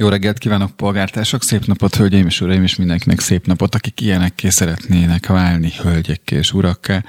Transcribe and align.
Jó 0.00 0.08
reggelt 0.08 0.38
kívánok, 0.38 0.70
polgártársak! 0.76 1.42
Szép 1.42 1.66
napot, 1.66 1.96
hölgyeim 1.96 2.26
és 2.26 2.40
uraim, 2.40 2.62
és 2.62 2.76
mindenkinek 2.76 3.20
szép 3.20 3.46
napot, 3.46 3.74
akik 3.74 4.00
ilyenekké 4.00 4.48
szeretnének 4.48 5.26
válni, 5.26 5.72
hölgyekké 5.82 6.36
és 6.36 6.52
urakká. 6.52 7.04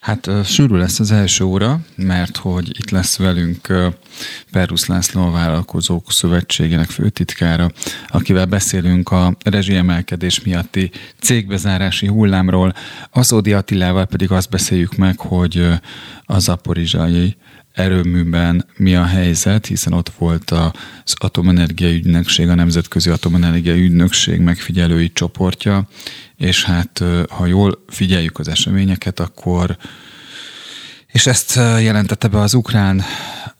Hát 0.00 0.30
sűrű 0.44 0.76
lesz 0.76 1.00
az 1.00 1.10
első 1.10 1.44
óra, 1.44 1.80
mert 1.96 2.36
hogy 2.36 2.68
itt 2.78 2.90
lesz 2.90 3.16
velünk 3.16 3.74
Perus 4.50 4.86
László 4.86 5.26
a 5.26 5.30
Vállalkozók 5.30 6.12
Szövetségének 6.12 6.88
főtitkára, 6.88 7.70
akivel 8.08 8.46
beszélünk 8.46 9.10
a 9.10 9.36
rezsiemelkedés 9.44 10.42
miatti 10.42 10.90
cégbezárási 11.20 12.06
hullámról. 12.06 12.74
Aszódi 13.10 13.52
Attilával 13.52 14.06
pedig 14.06 14.30
azt 14.30 14.50
beszéljük 14.50 14.96
meg, 14.96 15.18
hogy 15.18 15.68
a 16.24 16.38
zaporizsai 16.38 17.36
erőműben 17.76 18.66
mi 18.76 18.96
a 18.96 19.04
helyzet, 19.04 19.66
hiszen 19.66 19.92
ott 19.92 20.12
volt 20.18 20.50
az 20.50 21.14
Atomenergia 21.14 21.92
Ügynökség, 21.92 22.48
a 22.48 22.54
Nemzetközi 22.54 23.10
Atomenergia 23.10 23.76
Ügynökség 23.76 24.40
megfigyelői 24.40 25.12
csoportja, 25.12 25.88
és 26.36 26.64
hát 26.64 27.02
ha 27.28 27.46
jól 27.46 27.84
figyeljük 27.88 28.38
az 28.38 28.48
eseményeket, 28.48 29.20
akkor 29.20 29.76
és 31.06 31.26
ezt 31.26 31.54
jelentette 31.80 32.28
be 32.28 32.40
az 32.40 32.54
ukrán 32.54 33.02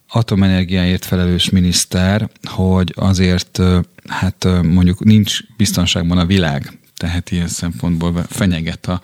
atomenergiáért 0.08 1.04
felelős 1.04 1.50
miniszter, 1.50 2.30
hogy 2.42 2.92
azért 2.96 3.60
hát 4.08 4.46
mondjuk 4.62 5.04
nincs 5.04 5.38
biztonságban 5.56 6.18
a 6.18 6.26
világ, 6.26 6.78
tehát 6.96 7.30
ilyen 7.30 7.48
szempontból 7.48 8.24
fenyeget 8.28 8.86
a 8.86 9.02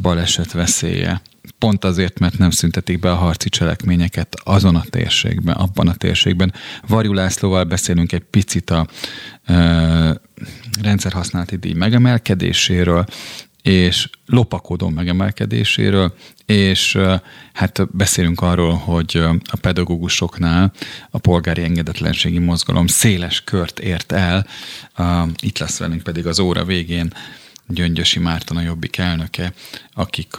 baleset 0.00 0.52
veszélye 0.52 1.22
pont 1.58 1.84
azért, 1.84 2.18
mert 2.18 2.38
nem 2.38 2.50
szüntetik 2.50 2.98
be 2.98 3.10
a 3.10 3.14
harci 3.14 3.48
cselekményeket 3.48 4.36
azon 4.44 4.76
a 4.76 4.84
térségben, 4.90 5.54
abban 5.54 5.88
a 5.88 5.94
térségben. 5.94 6.52
Varjú 6.86 7.12
Lászlóval 7.12 7.64
beszélünk 7.64 8.12
egy 8.12 8.24
picit 8.30 8.70
a 8.70 8.86
e, 9.44 10.20
rendszerhasználati 10.82 11.56
díj 11.56 11.72
megemelkedéséről, 11.72 13.04
és 13.62 14.08
lopakodó 14.26 14.88
megemelkedéséről, 14.88 16.14
és 16.46 16.98
hát 17.52 17.96
beszélünk 17.96 18.40
arról, 18.40 18.74
hogy 18.74 19.22
a 19.50 19.56
pedagógusoknál 19.60 20.72
a 21.10 21.18
polgári 21.18 21.62
engedetlenségi 21.62 22.38
mozgalom 22.38 22.86
széles 22.86 23.44
kört 23.44 23.78
ért 23.78 24.12
el. 24.12 24.46
Itt 25.40 25.58
lesz 25.58 25.78
velünk 25.78 26.02
pedig 26.02 26.26
az 26.26 26.38
óra 26.38 26.64
végén 26.64 27.12
Gyöngyösi 27.70 28.18
Márton 28.18 28.56
a 28.56 28.60
Jobbik 28.60 28.96
elnöke, 28.96 29.52
akik 29.94 30.36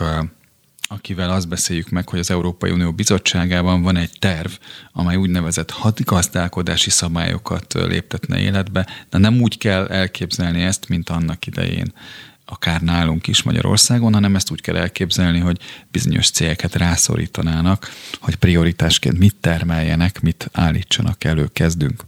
akivel 0.87 1.29
azt 1.29 1.47
beszéljük 1.47 1.89
meg, 1.89 2.09
hogy 2.09 2.19
az 2.19 2.31
Európai 2.31 2.71
Unió 2.71 2.91
Bizottságában 2.91 3.81
van 3.81 3.97
egy 3.97 4.11
terv, 4.19 4.51
amely 4.91 5.15
úgynevezett 5.15 5.71
hadgazdálkodási 5.71 6.89
szabályokat 6.89 7.73
léptetne 7.73 8.39
életbe, 8.39 8.87
de 9.09 9.17
nem 9.17 9.41
úgy 9.41 9.57
kell 9.57 9.87
elképzelni 9.87 10.61
ezt, 10.61 10.89
mint 10.89 11.09
annak 11.09 11.45
idején 11.45 11.93
akár 12.45 12.81
nálunk 12.81 13.27
is 13.27 13.43
Magyarországon, 13.43 14.13
hanem 14.13 14.35
ezt 14.35 14.51
úgy 14.51 14.61
kell 14.61 14.75
elképzelni, 14.75 15.39
hogy 15.39 15.57
bizonyos 15.91 16.29
céleket 16.29 16.75
rászorítanának, 16.75 17.91
hogy 18.19 18.35
prioritásként 18.35 19.17
mit 19.17 19.35
termeljenek, 19.35 20.21
mit 20.21 20.49
állítsanak 20.51 21.23
elő. 21.23 21.49
Kezdünk. 21.53 22.03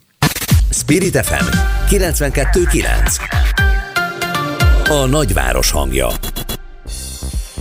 Spirit 0.70 1.26
FM 1.26 1.46
92.9 1.90 3.73
A 4.94 5.06
nagyváros 5.06 5.72
hangja 5.72 6.08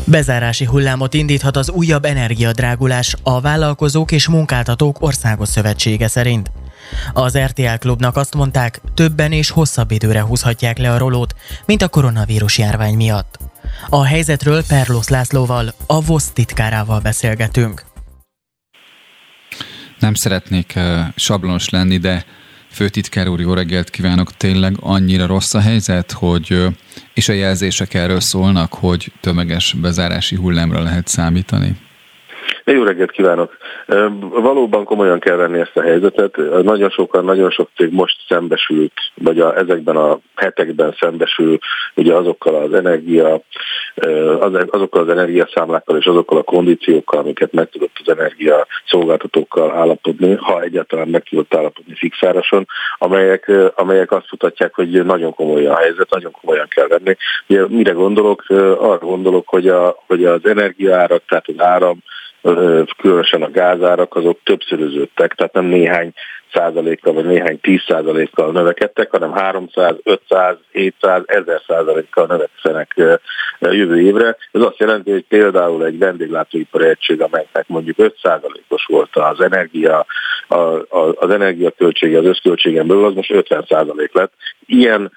Bezárási 0.05 0.65
hullámot 0.65 1.15
indíthat 1.15 1.57
az 1.57 1.71
újabb 1.71 2.05
energiadrágulás 2.05 3.17
a 3.23 3.41
Vállalkozók 3.41 4.13
és 4.13 4.29
Munkáltatók 4.29 5.03
Országos 5.03 5.48
Szövetsége 5.48 6.09
szerint. 6.09 6.51
Az 7.13 7.39
RTL 7.39 7.75
klubnak 7.79 8.17
azt 8.17 8.35
mondták, 8.35 8.81
többen 8.95 9.33
és 9.33 9.51
hosszabb 9.51 9.91
időre 9.91 10.21
húzhatják 10.21 10.79
le 10.79 10.92
a 10.92 10.98
rolót, 10.98 11.35
mint 11.67 11.83
a 11.83 11.89
koronavírus 11.89 12.59
járvány 12.59 12.95
miatt. 12.95 13.39
A 13.89 14.05
helyzetről 14.05 14.65
Perlosz 14.65 15.09
Lászlóval, 15.09 15.75
a 15.87 16.01
VOSZ 16.01 16.31
titkárával 16.31 17.01
beszélgetünk. 17.01 17.85
Nem 19.98 20.15
szeretnék 20.15 20.73
uh, 20.77 21.01
sablonos 21.17 21.69
lenni, 21.69 21.98
de 21.98 22.25
Főtitkár 22.73 23.29
úr, 23.29 23.41
jó 23.41 23.55
reggelt 23.55 23.91
kívánok! 23.91 24.37
Tényleg 24.37 24.77
annyira 24.81 25.27
rossz 25.27 25.55
a 25.55 25.61
helyzet, 25.61 26.13
hogy 26.13 26.67
és 27.15 27.29
a 27.29 27.33
jelzések 27.33 27.95
erről 27.95 28.21
szólnak, 28.21 28.73
hogy 28.73 29.13
tömeges 29.21 29.73
bezárási 29.81 30.37
hullámra 30.37 30.83
lehet 30.83 31.09
számítani? 31.09 31.77
Jó 32.64 32.83
reggelt 32.83 33.11
kívánok! 33.11 33.56
Valóban 34.30 34.84
komolyan 34.84 35.18
kell 35.18 35.36
venni 35.36 35.58
ezt 35.58 35.77
a 35.77 35.83
helyzetet. 35.83 36.36
Nagyon 36.62 36.90
sokan, 36.90 37.24
nagyon 37.24 37.50
sok 37.50 37.68
cég 37.77 37.92
most 37.92 38.17
szembesült, 38.28 38.92
vagy 39.14 39.40
a, 39.40 39.56
ezekben 39.56 39.96
a 39.96 40.18
hetekben 40.34 40.95
szembesül 41.00 41.58
ugye 41.95 42.14
azokkal 42.14 42.55
az 42.55 42.73
energia, 42.74 43.40
azokkal 44.67 45.02
az 45.02 45.08
energiaszámlákkal 45.08 45.96
és 45.96 46.06
azokkal 46.06 46.39
a 46.39 46.42
kondíciókkal, 46.42 47.18
amiket 47.18 47.52
meg 47.52 47.68
tudott 47.70 47.96
az 48.05 48.12
energia 48.12 48.67
szolgáltatókkal 48.86 49.70
állapodni, 49.70 50.34
ha 50.34 50.62
egyáltalán 50.62 51.08
meg 51.08 51.23
tudott 51.23 51.55
állapodni 51.55 51.94
fixárason, 51.94 52.67
amelyek, 52.98 53.50
amelyek 53.74 54.12
azt 54.12 54.30
mutatják, 54.30 54.74
hogy 54.74 55.05
nagyon 55.05 55.34
komoly 55.34 55.67
a 55.67 55.77
helyzet, 55.77 56.11
nagyon 56.11 56.33
komolyan 56.40 56.68
kell 56.68 56.86
venni. 56.86 57.17
Ugye, 57.48 57.67
mire 57.68 57.92
gondolok? 57.92 58.44
Arra 58.79 58.98
gondolok, 58.98 59.48
hogy, 59.48 59.68
a, 59.68 60.02
hogy 60.06 60.24
az 60.24 60.46
energiaárak, 60.46 61.23
tehát 61.29 61.48
az 61.48 61.55
áram, 61.64 62.02
különösen 62.97 63.42
a 63.42 63.51
gázárak, 63.51 64.14
azok 64.14 64.39
többszöröződtek, 64.45 65.35
tehát 65.35 65.53
nem 65.53 65.64
néhány 65.64 66.13
százalékkal 66.53 67.13
vagy 67.13 67.25
néhány 67.25 67.61
tíz 67.61 67.83
százalékkal 67.86 68.53
növekedtek, 68.53 69.11
hanem 69.11 69.33
300, 69.33 69.95
500, 70.03 70.57
700, 70.73 71.23
1000 71.27 71.63
százalékkal 71.67 72.27
növekszenek 72.27 72.95
jövő 73.61 74.01
évre. 74.01 74.36
Ez 74.53 74.61
azt 74.61 74.79
jelenti, 74.79 75.11
hogy 75.11 75.25
például 75.29 75.85
egy 75.85 75.98
vendéglátóipari 75.98 76.89
egység, 76.89 77.20
amelynek 77.20 77.64
mondjuk 77.67 77.98
5 77.98 78.17
százalékos 78.23 78.85
volt 78.85 79.17
az 79.17 79.41
energia, 79.41 80.07
a, 80.48 80.57
a, 80.57 81.13
az 81.14 81.30
energiaköltsége 81.30 82.19
az 82.19 82.24
összköltségen 82.24 82.86
belül, 82.86 83.05
az 83.05 83.14
most 83.14 83.30
50 83.30 83.64
százalék 83.69 84.13
lett. 84.13 84.33
Ilyen 84.67 85.13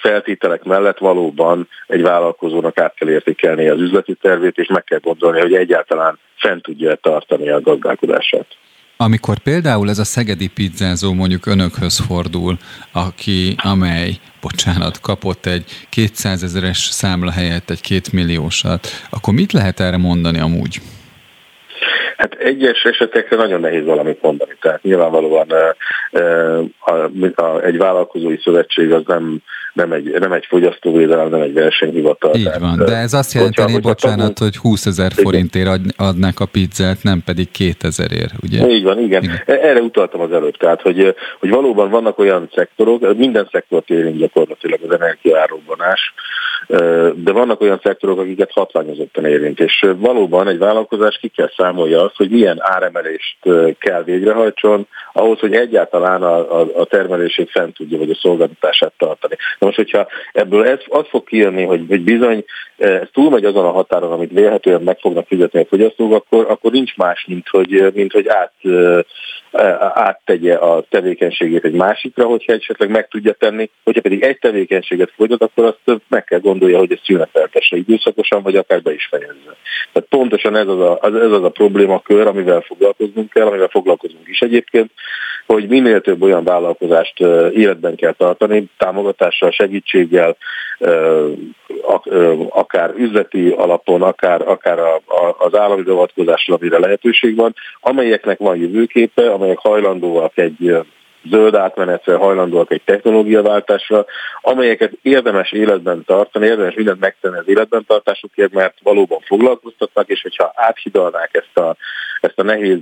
feltételek 0.00 0.62
mellett 0.62 0.98
valóban 0.98 1.68
egy 1.86 2.02
vállalkozónak 2.02 2.78
át 2.78 2.94
kell 2.94 3.08
értékelni 3.08 3.68
az 3.68 3.80
üzleti 3.80 4.14
tervét, 4.14 4.58
és 4.58 4.66
meg 4.66 4.84
kell 4.84 4.98
gondolni, 4.98 5.40
hogy 5.40 5.54
egyáltalán 5.54 6.18
fent 6.36 6.62
tudja 6.62 6.94
tartani 6.94 7.50
a 7.50 7.60
gazdálkodását. 7.60 8.46
Amikor 8.96 9.38
például 9.38 9.88
ez 9.88 9.98
a 9.98 10.04
szegedi 10.04 10.48
pizzázó 10.48 11.12
mondjuk 11.12 11.46
önökhöz 11.46 11.98
fordul, 12.06 12.56
aki, 12.92 13.54
amely, 13.62 14.10
bocsánat, 14.40 15.00
kapott 15.00 15.46
egy 15.46 15.64
200 15.90 16.42
ezeres 16.42 16.78
számla 16.78 17.30
helyett 17.30 17.70
egy 17.70 17.80
kétmilliósat, 17.80 18.86
akkor 19.10 19.34
mit 19.34 19.52
lehet 19.52 19.80
erre 19.80 19.96
mondani 19.96 20.38
amúgy? 20.38 20.80
Hát 22.16 22.34
egyes 22.34 22.82
esetekre 22.82 23.36
nagyon 23.36 23.60
nehéz 23.60 23.84
valamit 23.84 24.22
mondani. 24.22 24.56
Tehát 24.60 24.82
nyilvánvalóan 24.82 25.50
a, 25.50 25.74
a, 26.78 27.10
a, 27.34 27.60
egy 27.60 27.76
vállalkozói 27.76 28.36
szövetség 28.44 28.92
az 28.92 29.02
nem 29.06 29.42
nem 29.72 29.92
egy, 29.92 30.16
nem 30.18 30.32
egy 30.32 30.46
fogyasztóvédelem, 30.46 31.28
nem 31.28 31.40
egy 31.40 31.52
versenyhivatal. 31.52 32.34
Így 32.34 32.50
van, 32.58 32.78
de 32.78 32.96
ez 32.96 33.12
azt 33.12 33.32
jelenti, 33.32 33.62
hogyha, 33.62 33.78
bocsánat, 33.78 34.34
tanul... 34.34 34.50
hogy 34.52 34.56
20 34.56 34.86
ezer 34.86 35.12
forintért 35.12 35.68
ad, 35.68 35.80
adnak 35.96 36.40
a 36.40 36.46
pizzát, 36.46 37.02
nem 37.02 37.22
pedig 37.24 37.50
2000 37.50 38.12
ér, 38.12 38.30
ugye? 38.42 38.68
Így 38.68 38.82
van, 38.82 38.98
igen. 38.98 39.22
igen. 39.22 39.42
E- 39.46 39.52
erre 39.52 39.80
utaltam 39.80 40.20
az 40.20 40.32
előbb, 40.32 40.56
tehát, 40.56 40.82
hogy, 40.82 41.14
hogy 41.38 41.50
valóban 41.50 41.90
vannak 41.90 42.18
olyan 42.18 42.48
szektorok, 42.54 43.16
minden 43.16 43.48
szektort 43.52 43.90
érint 43.90 44.18
gyakorlatilag 44.18 44.80
az 44.82 44.94
energiárobbanás, 44.94 46.14
de 47.14 47.32
vannak 47.32 47.60
olyan 47.60 47.80
szektorok, 47.82 48.18
akiket 48.18 48.50
hatványozottan 48.52 49.24
érint, 49.24 49.60
és 49.60 49.86
valóban 49.96 50.48
egy 50.48 50.58
vállalkozás 50.58 51.18
ki 51.18 51.28
kell 51.28 51.50
számolja 51.56 52.04
azt, 52.04 52.16
hogy 52.16 52.30
milyen 52.30 52.56
áremelést 52.60 53.36
kell 53.78 54.02
végrehajtson, 54.02 54.86
ahhoz, 55.12 55.38
hogy 55.38 55.54
egyáltalán 55.54 56.22
a, 56.22 56.60
a, 56.60 56.66
a 56.74 56.84
termelését 56.84 57.50
fent 57.50 57.74
tudja, 57.74 57.98
vagy 57.98 58.10
a 58.10 58.18
szolgáltatását 58.20 58.92
tartani. 58.98 59.36
Na 59.58 59.66
most, 59.66 59.78
hogyha 59.78 60.06
ebből 60.32 60.66
ez, 60.66 60.78
az 60.88 61.04
fog 61.08 61.24
kijönni, 61.24 61.64
hogy, 61.64 61.84
hogy 61.88 62.00
bizony 62.00 62.44
ez 62.80 63.08
túlmegy 63.12 63.44
azon 63.44 63.64
a 63.64 63.70
határon, 63.70 64.12
amit 64.12 64.30
vélhetően 64.30 64.82
meg 64.82 64.98
fognak 64.98 65.26
fizetni 65.26 65.60
a 65.60 65.64
fogyasztók, 65.64 66.12
akkor, 66.12 66.46
akkor 66.48 66.72
nincs 66.72 66.96
más, 66.96 67.24
mint 67.28 67.48
hogy, 67.48 67.92
mint 67.94 68.12
hogy 68.12 68.28
át, 68.28 68.52
áttegye 69.94 70.54
a 70.54 70.84
tevékenységét 70.88 71.64
egy 71.64 71.72
másikra, 71.72 72.24
hogyha 72.24 72.52
esetleg 72.52 72.90
meg 72.90 73.08
tudja 73.08 73.32
tenni, 73.32 73.70
hogyha 73.84 74.00
pedig 74.00 74.22
egy 74.22 74.38
tevékenységet 74.38 75.12
folytat, 75.16 75.42
akkor 75.42 75.64
azt 75.64 76.00
meg 76.08 76.24
kell 76.24 76.40
gondolja, 76.40 76.78
hogy 76.78 76.92
ezt 76.92 77.04
szüneteltesse 77.04 77.76
időszakosan, 77.76 78.42
vagy 78.42 78.56
akár 78.56 78.82
be 78.82 78.92
is 78.92 79.06
fejezze. 79.10 79.56
Tehát 79.92 80.08
pontosan 80.08 80.56
ez 80.56 80.66
az 80.66 80.80
a, 80.80 80.98
ez 81.02 81.32
az 81.32 81.44
a 81.44 81.50
problémakör, 81.50 82.26
amivel 82.26 82.60
foglalkoznunk 82.60 83.30
kell, 83.30 83.46
amivel 83.46 83.68
foglalkozunk 83.68 84.28
is 84.28 84.40
egyébként, 84.40 84.90
hogy 85.46 85.68
minél 85.68 86.00
több 86.00 86.22
olyan 86.22 86.44
vállalkozást 86.44 87.20
életben 87.52 87.94
kell 87.94 88.12
tartani, 88.12 88.64
támogatással, 88.78 89.50
segítséggel, 89.50 90.36
akár 92.48 92.92
üzleti 92.96 93.48
alapon, 93.48 94.02
akár, 94.02 94.48
akár 94.48 94.78
az 95.38 95.56
állami 95.56 95.82
beavatkozással, 95.82 96.56
amire 96.56 96.78
lehetőség 96.78 97.36
van, 97.36 97.54
amelyeknek 97.80 98.38
van 98.38 98.56
jövőképe, 98.56 99.30
amelyek 99.32 99.58
hajlandóak 99.58 100.38
egy 100.38 100.76
zöld 101.30 101.54
átmenetre, 101.54 102.14
hajlandóak 102.14 102.72
egy 102.72 102.82
technológiaváltásra, 102.84 104.04
amelyeket 104.40 104.92
érdemes 105.02 105.52
életben 105.52 106.04
tartani, 106.06 106.46
érdemes 106.46 106.74
mindent 106.74 107.00
megtenni 107.00 107.38
az 107.38 107.48
életben 107.48 107.84
tartásukért, 107.86 108.52
mert 108.52 108.74
valóban 108.82 109.20
foglalkoztatnak, 109.20 110.08
és 110.08 110.22
hogyha 110.22 110.52
áthidalnák 110.54 111.30
ezt 111.32 111.58
a, 111.58 111.76
ezt 112.20 112.38
a 112.38 112.42
nehéz, 112.42 112.78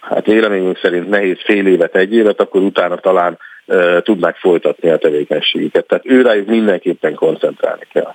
hát 0.00 0.26
véleményünk 0.26 0.78
szerint 0.78 1.08
nehéz 1.08 1.38
fél 1.44 1.66
évet, 1.66 1.94
egy 1.94 2.14
évet, 2.14 2.40
akkor 2.40 2.62
utána 2.62 2.96
talán 2.96 3.38
e, 3.66 4.00
tudnák 4.02 4.36
folytatni 4.36 4.90
a 4.90 4.98
tevékenységüket. 4.98 5.86
Tehát 5.86 6.06
őrájuk 6.06 6.48
mindenképpen 6.48 7.14
koncentrálni 7.14 7.86
kell. 7.92 8.14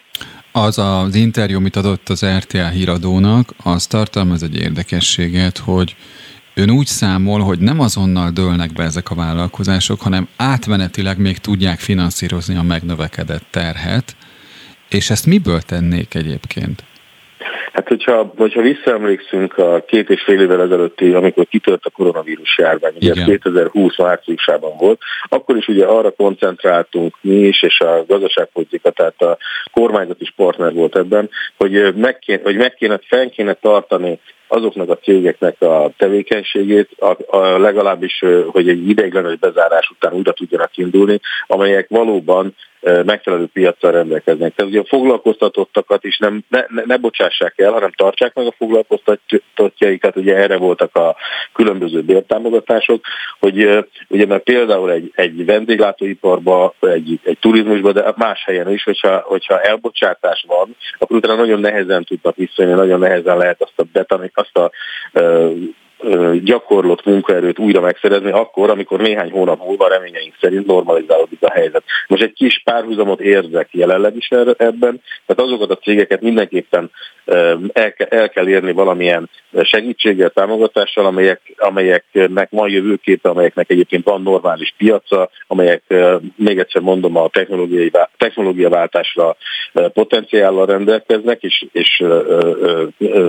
Az 0.51 0.77
az 0.77 1.15
interjú, 1.15 1.57
amit 1.57 1.75
adott 1.75 2.09
az 2.09 2.25
RTA 2.37 2.67
híradónak, 2.67 3.49
az 3.63 3.87
tartalmaz 3.87 4.43
egy 4.43 4.61
érdekességet, 4.61 5.57
hogy 5.57 5.95
Ön 6.55 6.69
úgy 6.69 6.85
számol, 6.85 7.39
hogy 7.39 7.59
nem 7.59 7.79
azonnal 7.79 8.29
dőlnek 8.29 8.73
be 8.73 8.83
ezek 8.83 9.09
a 9.09 9.15
vállalkozások, 9.15 10.01
hanem 10.01 10.27
átmenetileg 10.35 11.17
még 11.17 11.37
tudják 11.37 11.79
finanszírozni 11.79 12.55
a 12.55 12.61
megnövekedett 12.61 13.45
terhet, 13.49 14.15
és 14.89 15.09
ezt 15.09 15.25
miből 15.25 15.61
tennék 15.61 16.13
egyébként? 16.13 16.83
Hát, 17.73 17.87
hogyha, 17.87 18.33
hogyha 18.37 18.61
visszaemlékszünk 18.61 19.57
a 19.57 19.83
két 19.87 20.09
és 20.09 20.21
fél 20.21 20.41
évvel 20.41 20.61
ezelőtti, 20.61 21.11
amikor 21.11 21.47
kitört 21.47 21.85
a 21.85 21.89
koronavírus 21.89 22.57
járvány, 22.57 22.93
ugye 22.95 23.11
ez 23.11 23.23
2020 23.23 23.97
márciusában 23.97 24.77
volt, 24.77 25.01
akkor 25.29 25.57
is 25.57 25.67
ugye 25.67 25.85
arra 25.85 26.11
koncentráltunk 26.11 27.17
mi 27.21 27.35
is, 27.35 27.63
és 27.63 27.79
a 27.79 28.03
gazdaságpolitika, 28.07 28.89
tehát 28.89 29.21
a 29.21 29.37
kormányzat 29.71 30.21
is 30.21 30.33
partner 30.35 30.73
volt 30.73 30.97
ebben, 30.97 31.29
hogy 31.57 31.95
meg 31.95 32.19
kéne, 32.19 32.41
hogy 32.43 32.55
meg 32.55 32.73
kéne, 32.73 32.99
fenn 33.07 33.29
kéne 33.29 33.53
tartani 33.53 34.19
azoknak 34.53 34.89
a 34.89 34.97
cégeknek 34.97 35.61
a 35.61 35.91
tevékenységét, 35.97 36.89
a, 36.99 37.37
a 37.37 37.57
legalábbis, 37.57 38.23
hogy 38.47 38.69
egy 38.69 38.89
ideiglenes 38.89 39.35
bezárás 39.35 39.89
után 39.89 40.13
újra 40.13 40.31
tudjanak 40.31 40.77
indulni, 40.77 41.19
amelyek 41.47 41.89
valóban 41.89 42.55
megfelelő 42.83 43.45
piacsal 43.53 43.91
rendelkeznek. 43.91 44.55
Tehát 44.55 44.71
ugye 44.71 44.81
a 44.81 44.85
foglalkoztatottakat 44.87 46.03
is 46.03 46.17
nem, 46.17 46.43
ne, 46.49 46.65
ne, 46.67 46.81
ne 46.85 46.97
bocsássák 46.97 47.53
el, 47.59 47.71
hanem 47.71 47.91
tartsák 47.91 48.33
meg 48.33 48.45
a 48.45 48.53
foglalkoztatottjaikat, 48.57 50.15
ugye 50.15 50.35
erre 50.35 50.57
voltak 50.57 50.95
a 50.95 51.15
különböző 51.53 52.01
bértámogatások, 52.01 53.05
hogy 53.39 53.85
ugye 54.07 54.25
mert 54.25 54.43
például 54.43 54.91
egy, 54.91 55.11
egy 55.15 55.45
vendéglátóiparba, 55.45 56.73
egy, 56.79 57.19
egy 57.23 57.37
turizmusba, 57.39 57.91
de 57.91 58.13
más 58.15 58.43
helyen 58.45 58.71
is, 58.71 58.83
hogyha, 58.83 59.23
hogyha 59.25 59.61
elbocsátás 59.61 60.45
van, 60.47 60.75
akkor 60.97 61.17
utána 61.17 61.35
nagyon 61.35 61.59
nehezen 61.59 62.03
tudnak 62.03 62.35
visszajönni, 62.35 62.75
nagyon 62.75 62.99
nehezen 62.99 63.37
lehet 63.37 63.61
azt 63.61 63.79
a, 63.79 63.83
betani, 63.93 64.29
azt 64.43 64.57
a 64.57 64.71
gyakorlott 66.43 67.05
munkaerőt 67.05 67.59
újra 67.59 67.81
megszerezni 67.81 68.31
akkor, 68.31 68.69
amikor 68.69 68.99
néhány 68.99 69.31
hónap 69.31 69.59
múlva 69.65 69.87
reményeink 69.87 70.33
szerint 70.41 70.65
normalizálódik 70.65 71.43
a 71.43 71.51
helyzet. 71.51 71.83
Most 72.07 72.23
egy 72.23 72.33
kis 72.33 72.61
párhuzamot 72.63 73.19
érzek 73.19 73.67
jelenleg 73.71 74.15
is 74.15 74.27
ebben, 74.57 75.01
tehát 75.25 75.51
azokat 75.51 75.71
a 75.71 75.77
cégeket 75.77 76.21
mindenképpen 76.21 76.91
el, 77.73 77.93
el 78.09 78.29
kell 78.29 78.47
érni 78.47 78.71
valamilyen 78.71 79.29
segítséggel, 79.61 80.29
támogatással, 80.29 81.05
amelyek, 81.05 81.41
amelyeknek 81.57 82.49
van 82.49 82.69
jövőképe, 82.69 83.29
amelyeknek 83.29 83.69
egyébként 83.69 84.03
van 84.03 84.21
normális 84.21 84.73
piaca, 84.77 85.29
amelyek, 85.47 85.83
még 86.35 86.59
egyszer 86.59 86.81
mondom, 86.81 87.17
a 87.17 87.27
technológiai, 87.27 87.91
technológiaváltásra 88.17 89.35
potenciállal 89.93 90.65
rendelkeznek, 90.65 91.41
és, 91.41 91.65
és 91.71 92.03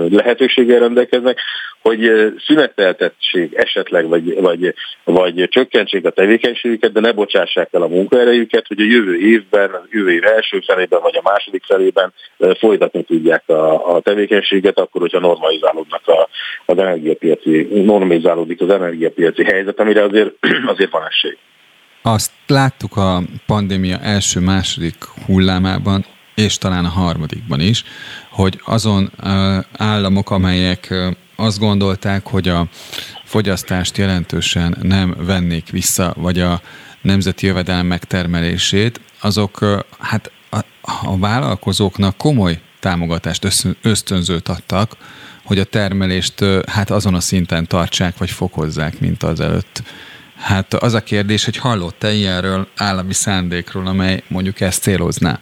lehetőséggel 0.09 0.79
rendelkeznek, 0.79 1.39
hogy 1.81 2.33
szüneteltetség 2.65 3.53
esetleg, 3.53 4.07
vagy, 4.07 4.41
vagy, 4.41 4.73
vagy 5.03 5.47
csökkentsék 5.49 6.05
a 6.05 6.09
tevékenységüket, 6.09 6.91
de 6.91 6.99
ne 6.99 7.11
bocsássák 7.11 7.69
el 7.71 7.81
a 7.81 7.87
munkaerejüket, 7.87 8.67
hogy 8.67 8.79
a 8.79 8.83
jövő 8.83 9.17
évben, 9.17 9.69
a 9.69 9.85
jövő 9.89 10.11
év 10.11 10.23
első 10.23 10.63
felében, 10.67 11.01
vagy 11.01 11.15
a 11.15 11.29
második 11.29 11.63
felében 11.63 12.13
folytatni 12.59 13.03
tudják 13.03 13.49
a, 13.49 13.95
a 13.95 14.01
tevékenységet, 14.01 14.79
akkor, 14.79 15.01
hogyha 15.01 15.19
normalizálódnak 15.19 16.07
a, 16.07 16.29
az 16.65 16.77
energiapiaci, 16.77 17.67
normalizálódik 17.71 18.61
az 18.61 18.69
energiapiaci 18.69 19.43
helyzet, 19.43 19.79
amire 19.79 20.03
azért, 20.03 20.33
azért 20.73 20.91
van 20.91 21.07
esély. 21.07 21.37
Azt 22.01 22.31
láttuk 22.47 22.97
a 22.97 23.21
pandémia 23.45 23.97
első-második 23.99 24.95
hullámában, 25.25 26.05
és 26.35 26.57
talán 26.57 26.85
a 26.85 26.89
harmadikban 26.89 27.59
is, 27.59 27.83
hogy 28.29 28.59
azon 28.65 29.11
államok, 29.77 30.31
amelyek 30.31 30.93
azt 31.35 31.59
gondolták, 31.59 32.27
hogy 32.27 32.47
a 32.47 32.67
fogyasztást 33.23 33.97
jelentősen 33.97 34.77
nem 34.81 35.15
vennék 35.17 35.69
vissza, 35.69 36.13
vagy 36.17 36.39
a 36.39 36.61
nemzeti 37.01 37.45
jövedelem 37.45 37.85
megtermelését, 37.85 38.99
azok 39.19 39.83
hát 39.99 40.31
a, 40.49 40.59
a 40.81 41.17
vállalkozóknak 41.17 42.17
komoly 42.17 42.59
támogatást, 42.79 43.47
ösztönzőt 43.81 44.47
adtak, 44.47 44.97
hogy 45.43 45.59
a 45.59 45.63
termelést 45.63 46.45
hát 46.67 46.89
azon 46.89 47.13
a 47.13 47.19
szinten 47.19 47.67
tartsák, 47.67 48.17
vagy 48.17 48.29
fokozzák, 48.29 48.99
mint 48.99 49.23
az 49.23 49.39
előtt. 49.39 49.83
Hát 50.35 50.73
az 50.73 50.93
a 50.93 51.03
kérdés, 51.03 51.45
hogy 51.45 51.57
hallott-e 51.57 52.13
ilyenről 52.13 52.67
állami 52.75 53.13
szándékról, 53.13 53.87
amely 53.87 54.23
mondjuk 54.27 54.61
ezt 54.61 54.81
célozná? 54.81 55.39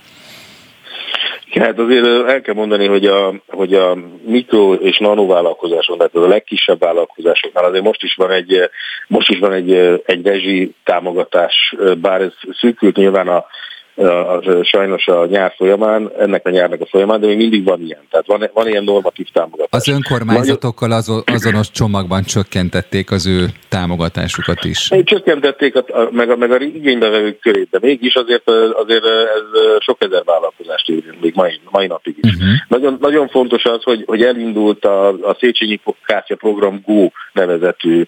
Hát 1.59 1.79
azért 1.79 2.05
el 2.05 2.41
kell 2.41 2.53
mondani, 2.53 2.87
hogy 2.87 3.05
a, 3.05 3.33
hogy 3.47 3.73
a 3.73 3.97
mikro 4.25 4.73
és 4.73 4.97
nano 4.97 5.25
vállalkozáson, 5.25 5.97
tehát 5.97 6.15
a 6.15 6.27
legkisebb 6.27 6.79
vállalkozásoknál 6.79 7.65
azért 7.65 7.83
most 7.83 8.03
is 8.03 8.15
van 8.15 8.31
egy, 8.31 8.69
most 9.07 9.29
is 9.29 9.39
van 9.39 9.51
egy, 9.51 9.71
egy 10.05 10.25
rezsi 10.25 10.75
támogatás, 10.83 11.75
bár 12.01 12.21
ez 12.21 12.33
szűkült 12.59 12.95
nyilván 12.95 13.27
a 13.27 13.45
a, 13.95 14.41
sajnos 14.63 15.07
a 15.07 15.25
nyár 15.25 15.53
folyamán, 15.57 16.11
ennek 16.19 16.45
a 16.45 16.49
nyárnak 16.49 16.81
a 16.81 16.85
folyamán, 16.85 17.19
de 17.19 17.27
még 17.27 17.37
mindig 17.37 17.63
van 17.63 17.81
ilyen. 17.81 18.01
Tehát 18.09 18.25
van, 18.25 18.49
van 18.53 18.67
ilyen 18.67 18.83
normatív 18.83 19.27
támogatás. 19.33 19.67
Az 19.69 19.87
önkormányzatokkal 19.87 20.91
az, 20.91 21.23
azonos 21.25 21.71
csomagban 21.71 22.23
csökkentették 22.23 23.11
az 23.11 23.27
ő 23.27 23.45
támogatásukat 23.69 24.63
is. 24.63 24.91
Csökkentették 25.03 25.75
a, 25.75 25.83
a, 25.87 26.07
meg, 26.11 26.29
a, 26.29 26.35
meg 26.35 26.51
a 26.51 26.59
igénybevevők 26.59 27.39
körét, 27.39 27.67
de 27.71 27.77
mégis 27.81 28.15
azért, 28.15 28.49
azért 28.73 29.03
ez 29.05 29.61
sok 29.79 29.97
ezer 30.03 30.23
vállalkozást 30.25 30.89
érint 30.89 31.21
még 31.21 31.33
mai, 31.35 31.59
mai 31.69 31.87
napig 31.87 32.15
is. 32.21 32.33
Uh-huh. 32.33 32.49
Nagyon, 32.67 32.97
nagyon 33.01 33.27
fontos 33.27 33.65
az, 33.65 33.83
hogy, 33.83 34.03
hogy 34.05 34.21
elindult 34.21 34.85
a, 34.85 35.07
a 35.07 35.35
Széchenyi 35.39 35.79
Kártya 36.05 36.35
program 36.35 36.81
Go 36.85 37.09
nevezetű 37.33 38.05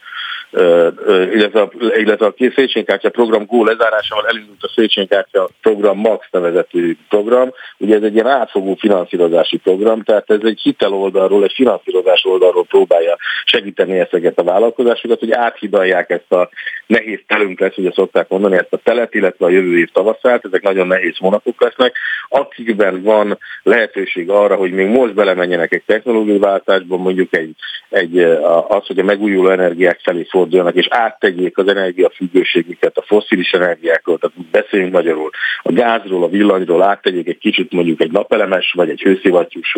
illetve 1.34 1.62
a, 1.62 1.72
illetve 1.98 2.26
a 2.26 2.34
Széchenyi 2.38 2.86
Kártya 2.86 3.10
program 3.10 3.46
Go 3.46 3.64
lezárásával 3.64 4.28
elindult 4.28 4.64
a 4.64 4.72
Széchenyi 4.76 5.08
Kártya 5.08 5.50
program 5.62 5.98
Max 5.98 6.28
nevezetű 6.32 6.98
program. 7.10 7.54
Ugye 7.78 7.96
ez 7.96 8.04
egy 8.04 8.14
ilyen 8.14 8.28
átfogó 8.28 8.76
finanszírozási 8.80 9.58
program, 9.58 10.04
tehát 10.04 10.30
ez 10.32 10.40
egy 10.44 10.60
hitel 10.60 10.94
oldalról, 10.94 11.44
egy 11.44 11.54
finanszírozás 11.56 12.26
oldalról 12.26 12.66
próbálja 12.66 13.18
segíteni 13.46 14.00
ezeket 14.00 14.40
a 14.40 14.44
vállalkozásokat, 14.44 15.20
hogy 15.20 15.32
áthidalják 15.32 16.10
ezt 16.10 16.32
a 16.32 16.50
nehéz 16.88 17.20
telünk 17.28 17.60
lesz, 17.60 17.78
ugye 17.78 17.92
szokták 17.92 18.30
mondani, 18.30 18.56
ezt 18.56 18.74
a 18.74 18.80
telet, 18.84 19.14
illetve 19.14 19.46
a 19.46 19.50
jövő 19.50 19.78
év 19.78 19.90
tavaszát, 19.94 20.46
ezek 20.46 20.62
nagyon 20.62 20.88
nehéz 20.88 21.18
hónapok 21.18 21.62
lesznek, 21.62 21.96
akikben 22.30 23.04
van 23.04 23.38
lehetőség 23.64 24.30
arra, 24.30 24.56
hogy 24.56 24.72
még 24.72 24.88
most 24.88 25.14
belemenjenek 25.14 25.74
egy 25.74 25.84
technológiai 25.86 26.38
váltásban, 26.38 27.00
mondjuk 27.00 27.36
egy, 27.36 27.56
egy, 27.90 28.20
az, 28.68 28.86
hogy 28.86 29.00
a 29.00 29.04
megújuló 29.04 29.50
energiák 29.50 30.00
felé 30.04 30.24
forduljanak, 30.46 30.76
és 30.76 30.88
áttegyék 30.90 31.58
az 31.58 31.68
energiafüggőségüket 31.68 32.98
a 32.98 33.04
foszilis 33.08 33.52
energiákról, 33.52 34.18
tehát 34.18 34.36
beszéljünk 34.52 34.94
magyarul, 34.94 35.30
a 35.62 35.72
gázról, 35.72 36.24
a 36.24 36.30
villanyról 36.30 36.84
áttegyék 36.84 37.28
egy 37.28 37.38
kicsit 37.38 37.72
mondjuk 37.72 38.02
egy 38.02 38.12
napelemes 38.12 38.74
vagy 38.76 38.90
egy 38.90 39.02
hőszivattyús 39.02 39.78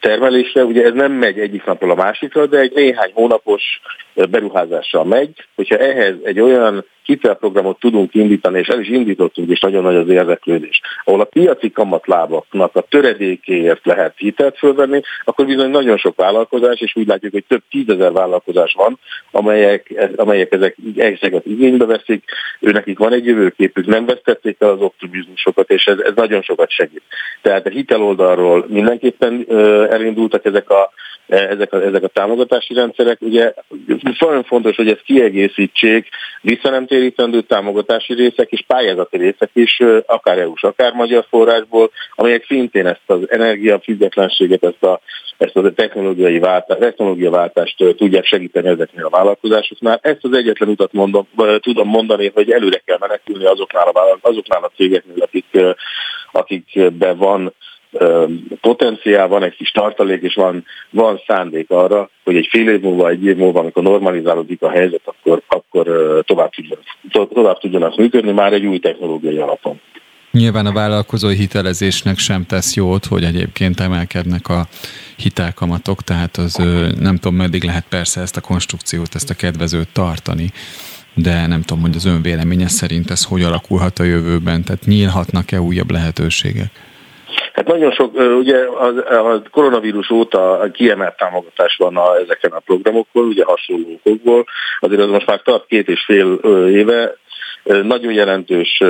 termelésre. 0.00 0.64
Ugye 0.64 0.84
ez 0.84 0.92
nem 0.92 1.12
megy 1.12 1.38
egyik 1.38 1.64
napról 1.64 1.90
a 1.90 1.94
másikra, 1.94 2.46
de 2.46 2.58
egy 2.58 2.72
néhány 2.74 3.10
hónapos 3.14 3.62
beruházással 4.30 5.04
megy. 5.04 5.46
Hogyha 5.54 5.76
ehhez 5.76 6.14
egy 6.22 6.40
olyan 6.40 6.84
hitelprogramot 7.04 7.78
tudunk 7.78 8.14
indítani, 8.14 8.58
és 8.58 8.68
el 8.68 8.80
is 8.80 8.88
indítottunk, 8.88 9.50
és 9.50 9.60
nagyon 9.60 9.82
nagy 9.82 9.96
az 9.96 10.08
érdeklődés, 10.08 10.80
ahol 11.04 11.20
a 11.20 11.24
piaci 11.24 11.70
kamatlábaknak 11.70 12.76
a 12.76 12.80
töredékéért 12.80 13.86
lehet 13.86 14.14
hitelt 14.16 14.58
fölvenni, 14.58 15.00
akkor 15.24 15.46
bizony 15.46 15.70
nagyon 15.70 15.96
sok 15.96 16.16
vállalkozás, 16.16 16.80
és 16.80 16.96
úgy 16.96 17.06
látjuk, 17.06 17.32
hogy 17.32 17.44
több 17.48 17.62
tízezer 17.70 18.12
vállalkozás 18.12 18.74
van, 18.76 18.98
amelyek, 19.30 20.10
amelyek 20.16 20.52
ezek, 20.52 20.76
ezeket 20.96 21.46
igénybe 21.46 21.84
veszik, 21.84 22.24
őnekik 22.60 22.98
van 22.98 23.12
egy 23.12 23.26
jövőképük, 23.26 23.86
nem 23.86 24.06
vesztették 24.06 24.56
el 24.60 24.70
az 24.70 24.80
optimizmusokat, 24.80 25.70
és 25.70 25.86
ez, 25.86 25.98
ez 25.98 26.12
nagyon 26.14 26.42
sokat 26.42 26.70
segít. 26.70 27.02
Tehát 27.42 27.66
a 27.66 27.70
hitel 27.70 28.02
oldalról 28.02 28.66
mindenképpen 28.68 29.46
elindultak 29.90 30.44
ezek 30.44 30.70
a 30.70 30.90
ezek 31.26 31.72
a, 31.72 31.82
ezek 31.82 32.02
a 32.02 32.08
támogatási 32.08 32.74
rendszerek. 32.74 33.20
Ugye 33.20 33.52
nagyon 34.18 34.42
fontos, 34.42 34.76
hogy 34.76 34.88
ezt 34.88 35.02
kiegészítsék 35.02 36.08
visszanemtérítendő 36.40 37.40
támogatási 37.40 38.14
részek 38.14 38.50
és 38.50 38.64
pályázati 38.66 39.16
részek 39.16 39.50
is, 39.52 39.80
akár 40.06 40.38
EU-s, 40.38 40.62
akár 40.62 40.92
magyar 40.92 41.26
forrásból, 41.28 41.90
amelyek 42.14 42.44
szintén 42.44 42.86
ezt 42.86 43.02
az 43.06 43.30
energiafüggetlenséget, 43.30 44.64
ezt 44.64 44.82
a, 44.82 45.00
ezt 45.38 45.56
a 45.56 45.72
technológiai 45.72 46.38
váltást, 46.38 46.80
technológiaváltást 46.80 47.76
tudják 47.96 48.24
segíteni 48.24 48.68
ezeknél 48.68 49.04
a 49.04 49.10
vállalkozásoknál. 49.10 49.98
Ezt 50.02 50.24
az 50.24 50.32
egyetlen 50.32 50.68
utat 50.68 50.92
mondom, 50.92 51.28
tudom 51.60 51.88
mondani, 51.88 52.30
hogy 52.34 52.50
előre 52.50 52.82
kell 52.84 52.98
menekülni 53.00 53.44
azoknál 53.44 53.88
a, 53.88 54.18
azoknál 54.20 54.62
a 54.62 54.70
cégeknél, 54.76 55.22
akik, 55.22 55.46
akikben 56.32 57.16
van 57.16 57.54
potenciál, 58.60 59.28
van 59.28 59.42
egy 59.42 59.56
kis 59.56 59.70
tartalék, 59.70 60.22
és 60.22 60.34
van, 60.34 60.64
van 60.90 61.20
szándék 61.26 61.70
arra, 61.70 62.10
hogy 62.24 62.36
egy 62.36 62.48
fél 62.50 62.68
év 62.68 62.80
múlva, 62.80 63.08
egy 63.08 63.24
év 63.24 63.36
múlva, 63.36 63.60
amikor 63.60 63.82
normalizálódik 63.82 64.62
a 64.62 64.70
helyzet, 64.70 65.02
akkor, 65.04 65.42
akkor 65.46 65.86
tovább, 66.26 66.50
tudjanak, 66.50 67.32
tovább 67.32 67.58
tudjanak 67.58 67.96
működni 67.96 68.32
már 68.32 68.52
egy 68.52 68.66
új 68.66 68.78
technológiai 68.78 69.38
alapon. 69.38 69.80
Nyilván 70.30 70.66
a 70.66 70.72
vállalkozói 70.72 71.34
hitelezésnek 71.34 72.18
sem 72.18 72.46
tesz 72.46 72.74
jót, 72.74 73.04
hogy 73.04 73.24
egyébként 73.24 73.80
emelkednek 73.80 74.48
a 74.48 74.66
hitelkamatok, 75.16 76.02
tehát 76.02 76.36
az 76.36 76.56
nem 77.00 77.16
tudom, 77.16 77.34
meddig 77.34 77.64
lehet 77.64 77.84
persze 77.88 78.20
ezt 78.20 78.36
a 78.36 78.40
konstrukciót, 78.40 79.14
ezt 79.14 79.30
a 79.30 79.34
kedvezőt 79.34 79.88
tartani, 79.92 80.50
de 81.14 81.46
nem 81.46 81.62
tudom, 81.62 81.82
hogy 81.82 81.96
az 81.96 82.04
ön 82.04 82.22
véleménye 82.22 82.68
szerint 82.68 83.10
ez 83.10 83.24
hogy 83.24 83.42
alakulhat 83.42 83.98
a 83.98 84.04
jövőben, 84.04 84.64
tehát 84.64 84.84
nyílhatnak-e 84.86 85.60
újabb 85.60 85.90
lehetőségek? 85.90 86.70
Hát 87.54 87.66
nagyon 87.66 87.92
sok, 87.92 88.14
ugye 88.38 88.64
a 88.64 89.42
koronavírus 89.50 90.10
óta 90.10 90.68
kiemelt 90.72 91.16
támogatás 91.16 91.76
van 91.76 91.96
a, 91.96 92.16
ezeken 92.16 92.50
a 92.50 92.58
programokból, 92.58 93.24
ugye 93.24 93.44
hasonló 93.44 94.00
okokból, 94.02 94.44
azért 94.80 95.00
az 95.00 95.08
most 95.08 95.26
már 95.26 95.40
tart 95.42 95.66
két 95.66 95.88
és 95.88 96.04
fél 96.04 96.32
éve, 96.68 97.16
nagyon 97.64 98.12
jelentős 98.12 98.80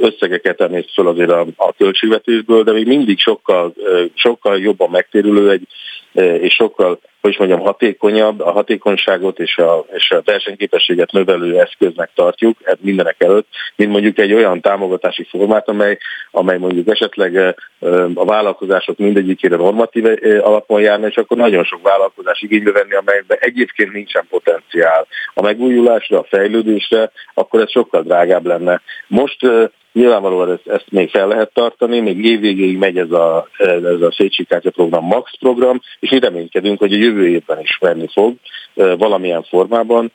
összegeket 0.00 0.60
emészt 0.60 0.92
fel 0.94 1.06
azért 1.06 1.30
a, 1.30 1.46
a 1.56 1.72
költségvetésből, 1.72 2.62
de 2.62 2.72
még 2.72 2.86
mindig 2.86 3.18
sokkal, 3.18 3.74
sokkal 4.14 4.58
jobban 4.58 4.90
megtérülő 4.90 5.50
egy, 5.50 5.66
és 6.12 6.54
sokkal 6.54 6.98
hogy 7.20 7.30
is 7.30 7.38
mondjam, 7.38 7.60
hatékonyabb, 7.60 8.40
a 8.40 8.50
hatékonyságot 8.50 9.38
és 9.38 9.56
a, 9.56 9.84
és 9.92 10.10
a 10.10 10.22
versenyképességet 10.24 11.12
növelő 11.12 11.60
eszköznek 11.60 12.10
tartjuk 12.14 12.58
hát 12.64 12.78
mindenek 12.80 13.16
előtt, 13.18 13.46
mint 13.76 13.90
mondjuk 13.90 14.18
egy 14.18 14.32
olyan 14.32 14.60
támogatási 14.60 15.26
formát, 15.30 15.68
amely, 15.68 15.98
amely 16.30 16.58
mondjuk 16.58 16.88
esetleg 16.88 17.56
a 18.14 18.24
vállalkozások 18.24 18.98
mindegyikére 18.98 19.56
normatív 19.56 20.04
alapon 20.40 20.80
járna, 20.80 21.06
és 21.06 21.16
akkor 21.16 21.36
nagyon 21.36 21.64
sok 21.64 21.82
vállalkozás 21.82 22.42
igénybe 22.42 22.72
venni, 22.72 22.94
amelyekben 22.94 23.38
egyébként 23.40 23.92
nincsen 23.92 24.26
potenciál 24.30 25.06
a 25.34 25.42
megújulásra, 25.42 26.18
a 26.18 26.26
fejlődésre, 26.28 27.10
akkor 27.34 27.60
ez 27.60 27.70
sokkal 27.70 28.02
drágább 28.02 28.46
lenne. 28.46 28.80
Most 29.06 29.38
Nyilvánvalóan 29.98 30.50
ezt, 30.50 30.66
ezt 30.66 30.90
még 30.90 31.10
fel 31.10 31.28
lehet 31.28 31.52
tartani, 31.52 32.00
még 32.00 32.24
évvégéig 32.24 32.78
megy 32.78 32.98
ez 32.98 33.10
a, 33.10 33.48
ez 33.56 34.00
a 34.00 34.12
Szécsi 34.16 34.46
program, 34.60 35.04
Max 35.04 35.30
program, 35.38 35.80
és 36.00 36.10
mi 36.10 36.18
reménykedünk, 36.18 36.78
hogy 36.78 36.92
a 36.92 36.96
jövő 36.96 37.28
évben 37.28 37.60
is 37.60 37.78
menni 37.80 38.08
fog 38.12 38.34
valamilyen 38.74 39.42
formában, 39.42 40.12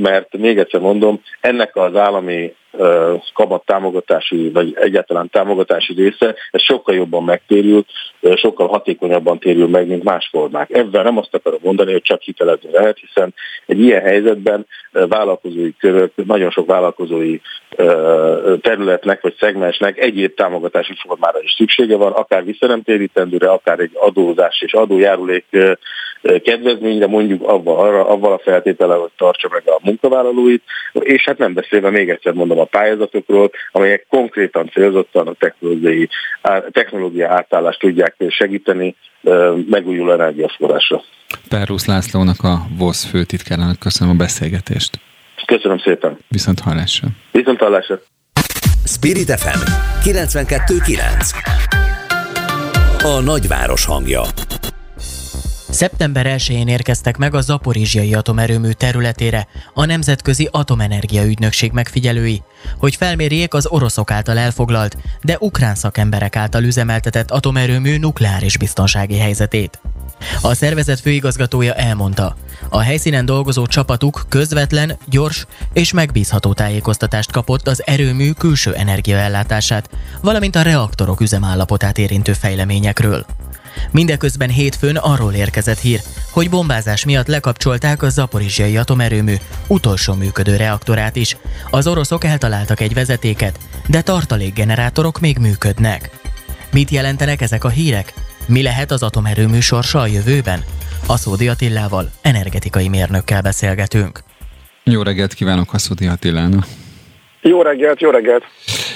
mert 0.00 0.36
még 0.36 0.58
egyszer 0.58 0.80
mondom, 0.80 1.20
ennek 1.40 1.76
az 1.76 1.96
állami 1.96 2.54
kamat 3.34 3.64
támogatási, 3.64 4.50
vagy 4.50 4.76
egyáltalán 4.80 5.30
támogatási 5.30 5.94
része, 5.94 6.34
ez 6.50 6.62
sokkal 6.62 6.94
jobban 6.94 7.24
megtérül, 7.24 7.84
sokkal 8.34 8.66
hatékonyabban 8.66 9.38
térül 9.38 9.68
meg, 9.68 9.86
mint 9.86 10.04
más 10.04 10.28
formák. 10.30 10.70
Ebben 10.70 11.04
nem 11.04 11.18
azt 11.18 11.34
akarom 11.34 11.58
mondani, 11.62 11.92
hogy 11.92 12.02
csak 12.02 12.22
hitelezni 12.22 12.70
lehet, 12.72 12.98
hiszen 12.98 13.34
egy 13.66 13.80
ilyen 13.80 14.02
helyzetben 14.02 14.66
vállalkozói 14.92 15.76
körök, 15.78 16.12
nagyon 16.26 16.50
sok 16.50 16.66
vállalkozói 16.66 17.38
területnek 18.60 19.20
vagy 19.20 19.34
szegmensnek 19.38 19.98
egyéb 19.98 20.34
támogatási 20.34 20.94
formára 21.06 21.42
is 21.42 21.54
szüksége 21.56 21.96
van, 21.96 22.12
akár 22.12 22.44
visszanemtérítendőre, 22.44 23.50
akár 23.50 23.78
egy 23.78 23.90
adózás 23.94 24.62
és 24.62 24.72
adójárulék 24.72 25.44
kedvezményre, 26.22 27.06
mondjuk 27.06 27.48
avval, 27.48 27.78
arra, 27.78 28.08
avval 28.08 28.32
a 28.32 28.40
feltétele, 28.44 28.94
hogy 28.94 29.10
tartsa 29.16 29.48
meg 29.52 29.62
a 29.66 29.78
munkavállalóit, 29.82 30.62
és 30.92 31.24
hát 31.24 31.38
nem 31.38 31.54
beszélve 31.54 31.90
még 31.90 32.10
egyszer 32.10 32.32
mondom 32.32 32.58
a 32.58 32.64
pályázatokról, 32.64 33.50
amelyek 33.72 34.06
konkrétan 34.08 34.70
célzottan 34.72 35.26
a 35.26 35.32
technológiai, 35.38 36.08
technológia 36.70 37.28
átállást 37.32 37.78
tudják 37.78 38.14
segíteni 38.28 38.96
megújuló 39.70 40.12
energiaforrásra. 40.12 41.02
Párrusz 41.48 41.86
Lászlónak 41.86 42.42
a 42.42 42.58
VOSZ 42.78 43.04
főtitkárának 43.04 43.78
köszönöm 43.78 44.14
a 44.14 44.16
beszélgetést. 44.16 44.98
Köszönöm 45.46 45.78
szépen. 45.78 46.18
Viszont 46.28 46.60
hallásra. 46.60 47.08
Viszont 47.32 47.58
hallásra. 47.58 48.00
Spirit 48.84 49.30
FM 49.30 49.60
92.9 50.04 51.34
A 53.02 53.20
nagyváros 53.20 53.84
hangja 53.84 54.22
Szeptember 55.70 56.26
1-én 56.38 56.68
érkeztek 56.68 57.16
meg 57.16 57.34
a 57.34 57.40
Zaporizsiai 57.40 58.14
atomerőmű 58.14 58.70
területére 58.70 59.46
a 59.74 59.84
Nemzetközi 59.84 60.48
Atomenergia 60.50 61.24
Ügynökség 61.24 61.72
megfigyelői, 61.72 62.42
hogy 62.78 62.94
felmérjék 62.94 63.54
az 63.54 63.66
oroszok 63.66 64.10
által 64.10 64.38
elfoglalt, 64.38 64.96
de 65.22 65.36
ukrán 65.40 65.74
szakemberek 65.74 66.36
által 66.36 66.62
üzemeltetett 66.62 67.30
atomerőmű 67.30 67.98
nukleáris 67.98 68.58
biztonsági 68.58 69.18
helyzetét. 69.18 69.80
A 70.40 70.54
szervezet 70.54 71.00
főigazgatója 71.00 71.74
elmondta, 71.74 72.36
a 72.68 72.80
helyszínen 72.80 73.24
dolgozó 73.24 73.66
csapatuk 73.66 74.24
közvetlen, 74.28 74.98
gyors 75.08 75.46
és 75.72 75.92
megbízható 75.92 76.52
tájékoztatást 76.52 77.32
kapott 77.32 77.68
az 77.68 77.82
erőmű 77.86 78.30
külső 78.30 78.74
energiaellátását, 78.74 79.90
valamint 80.20 80.56
a 80.56 80.62
reaktorok 80.62 81.20
üzemállapotát 81.20 81.98
érintő 81.98 82.32
fejleményekről. 82.32 83.26
Mindeközben 83.90 84.50
hétfőn 84.50 84.96
arról 84.96 85.32
érkezett 85.32 85.78
hír, 85.78 86.00
hogy 86.30 86.50
bombázás 86.50 87.04
miatt 87.04 87.26
lekapcsolták 87.26 88.02
a 88.02 88.08
zaporizsiai 88.08 88.76
atomerőmű 88.76 89.34
utolsó 89.66 90.14
működő 90.14 90.56
reaktorát 90.56 91.16
is. 91.16 91.36
Az 91.70 91.86
oroszok 91.86 92.24
eltaláltak 92.24 92.80
egy 92.80 92.94
vezetéket, 92.94 93.58
de 93.86 94.02
tartalékgenerátorok 94.02 95.20
még 95.20 95.38
működnek. 95.38 96.10
Mit 96.72 96.90
jelentenek 96.90 97.40
ezek 97.40 97.64
a 97.64 97.68
hírek? 97.68 98.12
Mi 98.46 98.62
lehet 98.62 98.90
az 98.90 99.02
atomerőmű 99.02 99.60
sorsa 99.60 100.00
a 100.00 100.06
jövőben? 100.06 100.64
Aszódi 101.06 101.48
Attillával, 101.48 102.10
energetikai 102.20 102.88
mérnökkel 102.88 103.42
beszélgetünk. 103.42 104.22
Jó 104.84 105.02
reggelt 105.02 105.34
kívánok 105.34 105.72
Aszódi 105.72 106.06
Attilának! 106.06 106.66
Jó 107.48 107.62
reggelt, 107.62 108.00
jó 108.00 108.10
reggelt! 108.10 108.44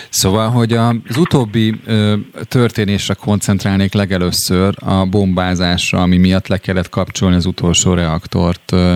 Szóval, 0.08 0.50
hogy 0.50 0.72
az 0.72 1.16
utóbbi 1.16 1.74
ö, 1.86 2.14
történésre 2.48 3.14
koncentrálnék 3.14 3.92
legelőször 3.92 4.74
a 4.80 5.04
bombázásra, 5.04 6.02
ami 6.02 6.16
miatt 6.16 6.46
le 6.46 6.58
kellett 6.58 6.88
kapcsolni 6.88 7.36
az 7.36 7.46
utolsó 7.46 7.94
reaktort, 7.94 8.72
ö, 8.72 8.94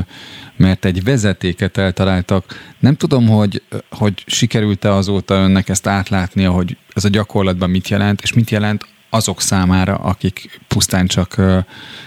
mert 0.57 0.85
egy 0.85 1.05
vezetéket 1.05 1.77
eltaláltak. 1.77 2.45
Nem 2.79 2.95
tudom, 2.95 3.29
hogy, 3.29 3.63
hogy 3.91 4.25
sikerült-e 4.27 4.93
azóta 4.93 5.35
önnek 5.35 5.69
ezt 5.69 5.87
átlátnia, 5.87 6.51
hogy 6.51 6.77
ez 6.95 7.05
a 7.05 7.09
gyakorlatban 7.09 7.71
mit 7.71 7.89
jelent, 7.89 8.23
és 8.23 8.33
mit 8.33 8.51
jelent 8.51 8.87
azok 9.11 9.41
számára, 9.41 9.95
akik 9.95 10.61
pusztán 10.69 11.07
csak 11.07 11.35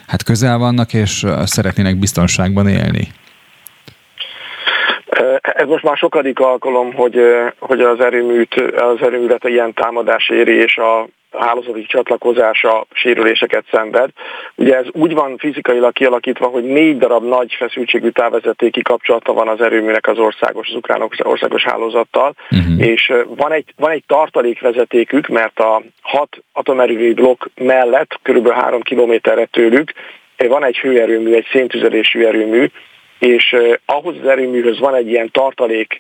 hát 0.08 0.24
közel 0.24 0.58
vannak, 0.58 0.94
és 0.94 1.26
szeretnének 1.44 2.00
biztonságban 2.00 2.68
élni. 2.68 3.12
Ez 5.56 5.68
most 5.68 5.84
már 5.84 5.98
sokadik 5.98 6.40
alkalom, 6.40 6.94
hogy, 6.94 7.20
hogy 7.60 7.82
az 7.82 8.00
erőműt, 8.00 8.54
az 8.78 9.02
erőművet 9.02 9.44
ilyen 9.44 9.74
támadás 9.74 10.30
éri, 10.30 10.54
és 10.54 10.78
a 10.78 11.08
hálózati 11.38 11.86
csatlakozása 11.86 12.86
sérüléseket 12.94 13.66
szenved. 13.72 14.10
Ugye 14.56 14.78
ez 14.78 14.86
úgy 14.92 15.14
van 15.14 15.38
fizikailag 15.38 15.94
kialakítva, 15.94 16.48
hogy 16.48 16.64
négy 16.64 16.98
darab 16.98 17.24
nagy 17.24 17.54
feszültségű 17.54 18.10
távezetéki 18.10 18.82
kapcsolata 18.82 19.34
van 19.34 19.48
az 19.48 19.62
erőműnek 19.62 20.08
az 20.08 20.18
országos, 20.18 20.68
az 20.68 20.76
ukránok 20.76 21.14
országos 21.18 21.64
hálózattal, 21.64 22.34
uh-huh. 22.52 22.88
és 22.88 23.14
van 23.28 23.52
egy, 23.52 23.74
van 23.76 23.92
egy 23.92 24.04
tartalékvezetékük, 24.08 25.28
mert 25.28 25.60
a 25.60 25.82
hat 26.02 26.38
atomerőmű 26.54 27.14
blokk 27.14 27.46
mellett, 27.56 28.20
körülbelül 28.22 28.58
három 28.58 28.82
kilométerre 28.82 29.46
tőlük, 29.46 29.94
van 30.48 30.64
egy 30.64 30.78
hőerőmű, 30.78 31.34
egy 31.34 31.48
széntüzelésű 31.52 32.24
erőmű, 32.24 32.70
és 33.20 33.56
ahhoz 33.86 34.16
az 34.22 34.28
erőműhöz 34.28 34.80
van 34.80 34.96
egy 34.96 35.08
ilyen 35.08 35.32
tartalék 35.32 36.00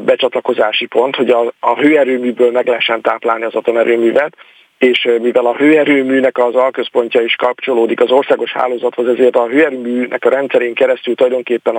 becsatlakozási 0.00 0.86
pont, 0.86 1.16
hogy 1.16 1.30
a, 1.30 1.52
a 1.60 1.78
hőerőműből 1.78 2.50
meg 2.50 2.66
lehessen 2.66 3.00
táplálni 3.00 3.44
az 3.44 3.54
atomerőművet, 3.54 4.36
és 4.82 5.08
mivel 5.20 5.46
a 5.46 5.56
hőerőműnek 5.56 6.38
az 6.38 6.54
alközpontja 6.54 7.20
is 7.20 7.34
kapcsolódik 7.34 8.00
az 8.00 8.10
országos 8.10 8.52
hálózathoz, 8.52 9.08
ezért 9.08 9.36
a 9.36 9.46
hőerőműnek 9.46 10.24
a 10.24 10.28
rendszerén 10.28 10.74
keresztül 10.74 11.14
tulajdonképpen 11.14 11.76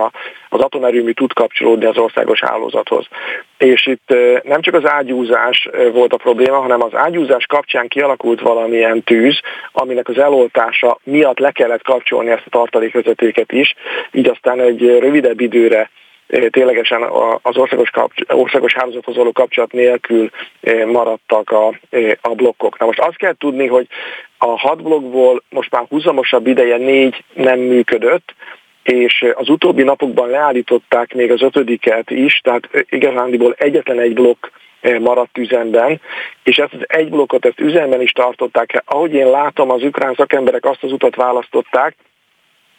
az 0.48 0.60
atomerőmű 0.60 1.12
tud 1.12 1.32
kapcsolódni 1.32 1.84
az 1.84 1.96
országos 1.96 2.40
hálózathoz. 2.40 3.06
És 3.58 3.86
itt 3.86 4.14
nem 4.42 4.60
csak 4.60 4.74
az 4.74 4.88
ágyúzás 4.88 5.68
volt 5.92 6.12
a 6.12 6.16
probléma, 6.16 6.56
hanem 6.56 6.82
az 6.82 6.94
ágyúzás 6.94 7.46
kapcsán 7.46 7.88
kialakult 7.88 8.40
valamilyen 8.40 9.02
tűz, 9.02 9.40
aminek 9.72 10.08
az 10.08 10.18
eloltása 10.18 10.98
miatt 11.02 11.38
le 11.38 11.50
kellett 11.50 11.82
kapcsolni 11.82 12.30
ezt 12.30 12.46
a 12.46 12.50
tartalékvezetéket 12.50 13.52
is, 13.52 13.74
így 14.12 14.28
aztán 14.28 14.60
egy 14.60 14.98
rövidebb 14.98 15.40
időre 15.40 15.90
ténylegesen 16.50 17.02
az 17.42 17.56
országos, 17.56 17.90
kapcs- 17.90 18.32
országos 18.32 18.74
hálózathoz 18.74 19.16
való 19.16 19.32
kapcsolat 19.32 19.72
nélkül 19.72 20.30
maradtak 20.86 21.50
a, 21.50 21.66
a 22.20 22.34
blokkok. 22.34 22.78
Na 22.78 22.86
most 22.86 22.98
azt 22.98 23.16
kell 23.16 23.34
tudni, 23.38 23.66
hogy 23.66 23.86
a 24.38 24.58
hat 24.58 24.82
blokkból 24.82 25.42
most 25.50 25.70
már 25.70 25.84
húzamosabb 25.88 26.46
ideje 26.46 26.76
négy 26.76 27.24
nem 27.32 27.58
működött, 27.58 28.34
és 28.82 29.24
az 29.34 29.48
utóbbi 29.48 29.82
napokban 29.82 30.28
leállították 30.28 31.14
még 31.14 31.30
az 31.30 31.42
ötödiket 31.42 32.10
is, 32.10 32.40
tehát 32.42 32.68
igazándiból 32.88 33.54
egyetlen 33.58 34.00
egy 34.00 34.14
blokk 34.14 34.46
maradt 35.00 35.38
üzemben, 35.38 36.00
és 36.42 36.56
ezt 36.56 36.72
az 36.72 36.84
egy 36.86 37.08
blokkot 37.08 37.44
ezt 37.44 37.60
üzemben 37.60 38.00
is 38.00 38.10
tartották. 38.10 38.82
Ahogy 38.86 39.14
én 39.14 39.30
látom, 39.30 39.70
az 39.70 39.82
ukrán 39.82 40.14
szakemberek 40.14 40.64
azt 40.64 40.82
az 40.82 40.92
utat 40.92 41.14
választották, 41.14 41.96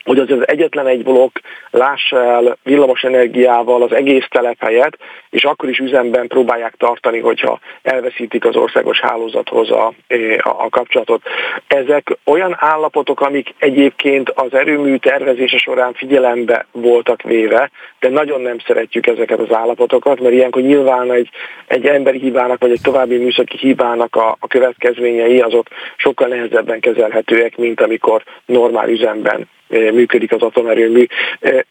hogy 0.05 0.19
az 0.19 0.31
az 0.31 0.47
egyetlen 0.47 0.87
egy 0.87 1.03
blokk 1.03 1.37
lássa 1.71 2.23
el 2.23 2.57
villamos 2.63 3.03
az 3.03 3.91
egész 3.91 4.25
telephelyet, 4.29 4.97
és 5.29 5.43
akkor 5.43 5.69
is 5.69 5.77
üzemben 5.77 6.27
próbálják 6.27 6.75
tartani, 6.77 7.19
hogyha 7.19 7.59
elveszítik 7.81 8.45
az 8.45 8.55
országos 8.55 8.99
hálózathoz 8.99 9.71
a, 9.71 9.93
a, 10.37 10.49
a 10.49 10.69
kapcsolatot. 10.69 11.21
Ezek 11.67 12.17
olyan 12.23 12.55
állapotok, 12.59 13.21
amik 13.21 13.53
egyébként 13.57 14.29
az 14.29 14.53
erőmű 14.53 14.95
tervezése 14.95 15.57
során 15.57 15.93
figyelembe 15.93 16.65
voltak 16.71 17.21
véve, 17.21 17.71
de 17.99 18.09
nagyon 18.09 18.41
nem 18.41 18.57
szeretjük 18.65 19.07
ezeket 19.07 19.39
az 19.39 19.53
állapotokat, 19.53 20.19
mert 20.19 20.33
ilyenkor 20.33 20.61
nyilván 20.61 21.11
egy, 21.11 21.29
egy 21.67 21.85
emberi 21.85 22.19
hibának, 22.19 22.61
vagy 22.61 22.71
egy 22.71 22.81
további 22.83 23.17
műszaki 23.17 23.57
hibának 23.57 24.15
a, 24.15 24.37
a 24.39 24.47
következményei 24.47 25.41
azok 25.41 25.67
sokkal 25.95 26.27
nehezebben 26.27 26.79
kezelhetőek, 26.79 27.57
mint 27.57 27.81
amikor 27.81 28.23
normál 28.45 28.89
üzemben 28.89 29.47
működik 29.67 30.31
az 30.31 30.41
atomerőmű. 30.41 31.05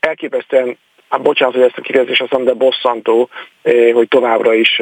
Elképesztően 0.00 0.76
hát 1.14 1.22
bocsánat, 1.22 1.54
hogy 1.54 1.64
ezt 1.64 1.78
a 1.78 1.80
kifejezést 1.80 2.22
azt 2.22 2.44
de 2.44 2.52
bosszantó, 2.52 3.28
hogy 3.92 4.08
továbbra 4.08 4.54
is 4.54 4.80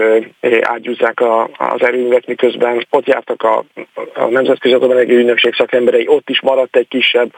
átgyúzzák 0.60 1.20
az 1.56 1.82
erőművet, 1.82 2.26
miközben 2.26 2.86
ott 2.90 3.06
jártak 3.06 3.42
a, 3.42 3.64
a 4.14 4.24
Nemzetközi 4.24 4.74
Atomenergia 4.74 5.18
Ügynökség 5.18 5.54
szakemberei, 5.54 6.08
ott 6.08 6.30
is 6.30 6.40
maradt 6.40 6.76
egy 6.76 6.88
kisebb 6.88 7.32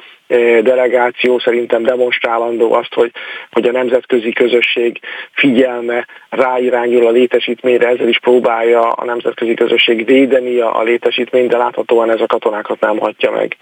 delegáció, 0.62 1.38
szerintem 1.38 1.83
demonstrálandó 1.83 2.73
azt, 2.73 2.95
hogy, 2.95 3.11
hogy 3.50 3.69
a 3.69 3.73
nemzetközi 3.73 4.33
közösség 4.33 5.00
figyelme 5.33 6.07
ráirányul 6.28 7.07
a 7.07 7.11
létesítményre, 7.11 7.88
ezzel 7.88 8.09
is 8.09 8.19
próbálja 8.19 8.81
a 8.81 9.04
nemzetközi 9.04 9.54
közösség 9.54 10.04
védeni 10.07 10.59
a 10.59 10.83
létesítményt, 10.83 11.50
de 11.50 11.57
láthatóan 11.57 12.11
ez 12.11 12.21
a 12.21 12.26
katonákat 12.26 12.81
nem 12.81 12.99
hagyja 12.99 13.31
meg. 13.31 13.57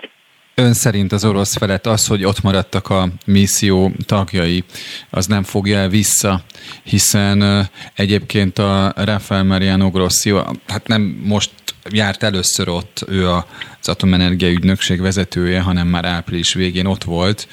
Ön 0.55 0.73
szerint 0.73 1.13
az 1.13 1.25
orosz 1.25 1.57
felett 1.57 1.87
az, 1.87 2.07
hogy 2.07 2.25
ott 2.25 2.43
maradtak 2.43 2.89
a 2.91 3.09
misszió 3.27 3.93
tagjai, 4.07 4.65
az 5.11 5.27
nem 5.27 5.43
fogja 5.43 5.79
el 5.79 5.89
vissza, 5.89 6.45
hiszen 6.83 7.69
egyébként 7.95 8.59
a 8.59 8.93
Rafael 8.97 9.45
Mariano 9.45 9.91
Grossi, 9.91 10.35
hát 10.67 10.87
nem 10.87 11.03
most 11.25 11.51
járt 11.91 12.23
először 12.23 12.69
ott 12.69 13.05
ő 13.09 13.29
az 13.29 13.89
Atomenergia 13.89 14.51
Ügynökség 14.51 15.01
vezetője, 15.01 15.61
hanem 15.61 15.89
már 15.89 16.05
április 16.05 16.55
végén 16.55 16.87
ott 16.87 17.05
volt, 17.05 17.49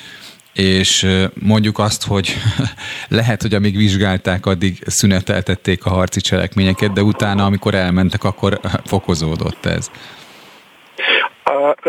és 0.54 1.08
mondjuk 1.34 1.80
azt, 1.80 2.04
hogy 2.04 2.36
lehet, 3.08 3.42
hogy 3.42 3.54
amíg 3.54 3.78
vizsgálták, 3.78 4.46
addig 4.46 4.84
szüneteltették 4.86 5.86
a 5.86 5.90
harci 5.90 6.22
cselekményeket, 6.22 6.94
de 6.94 7.04
utána, 7.04 7.46
amikor 7.46 7.76
elmentek, 7.76 8.24
akkor 8.24 8.60
fokozódott 8.86 9.66
ez. 9.66 9.90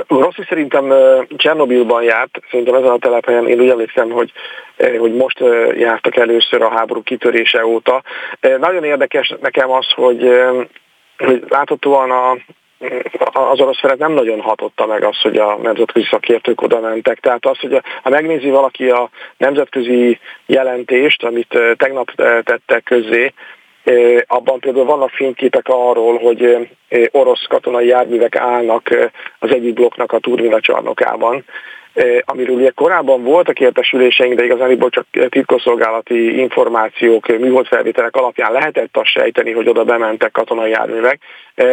Rossi 0.09 0.45
szerintem 0.49 0.93
Csernobilban 1.37 2.02
járt, 2.02 2.38
szerintem 2.50 2.75
ezen 2.75 2.90
a 2.90 2.99
telephelyen, 2.99 3.49
én 3.49 3.61
úgy 3.61 3.69
emlékszem, 3.69 4.11
hogy, 4.11 4.33
hogy 4.99 5.14
most 5.14 5.38
jártak 5.76 6.17
először 6.17 6.62
a 6.62 6.71
háború 6.71 7.02
kitörése 7.02 7.67
óta. 7.67 8.02
Nagyon 8.40 8.85
érdekes 8.85 9.35
nekem 9.40 9.71
az, 9.71 9.87
hogy, 9.95 10.33
hogy 11.19 11.45
láthatóan 11.49 12.11
a, 12.11 12.37
az 13.33 13.61
orosz 13.61 13.79
feret 13.79 13.99
nem 13.99 14.12
nagyon 14.12 14.40
hatotta 14.40 14.87
meg 14.87 15.05
az, 15.05 15.21
hogy 15.21 15.37
a 15.37 15.56
nemzetközi 15.63 16.06
szakértők 16.11 16.63
oda 16.63 16.80
mentek. 16.80 17.19
Tehát 17.19 17.47
az, 17.47 17.58
hogy 17.58 17.75
a, 17.75 17.82
ha 18.02 18.11
megnézi 18.11 18.50
valaki 18.50 18.91
a 18.91 19.11
nemzetközi 19.37 20.19
jelentést, 20.47 21.25
amit 21.25 21.58
tegnap 21.76 22.11
tettek 22.45 22.82
közzé, 22.84 23.32
abban 24.26 24.61
például 24.61 24.85
vannak 24.85 25.11
fényképek 25.11 25.69
arról, 25.69 26.19
hogy 26.19 26.69
orosz 27.11 27.47
katonai 27.49 27.87
járművek 27.87 28.37
állnak 28.37 28.89
az 29.39 29.50
egyik 29.50 29.75
blokknak 29.75 30.13
a 30.13 30.19
turbinacsarnokában, 30.19 31.45
amiről 32.25 32.57
ugye 32.57 32.71
korábban 32.71 33.23
voltak 33.23 33.61
értesüléseink, 33.61 34.35
de 34.35 34.45
igazából 34.45 34.91
csak 34.91 35.07
titkosszolgálati 35.29 36.39
információk, 36.39 37.26
műholdfelvételek 37.26 38.17
alapján 38.17 38.53
lehetett 38.53 38.97
azt 38.97 39.11
sejteni, 39.11 39.53
hogy 39.53 39.69
oda 39.69 39.85
bementek 39.85 40.31
katonai 40.31 40.71
járművek, 40.71 41.21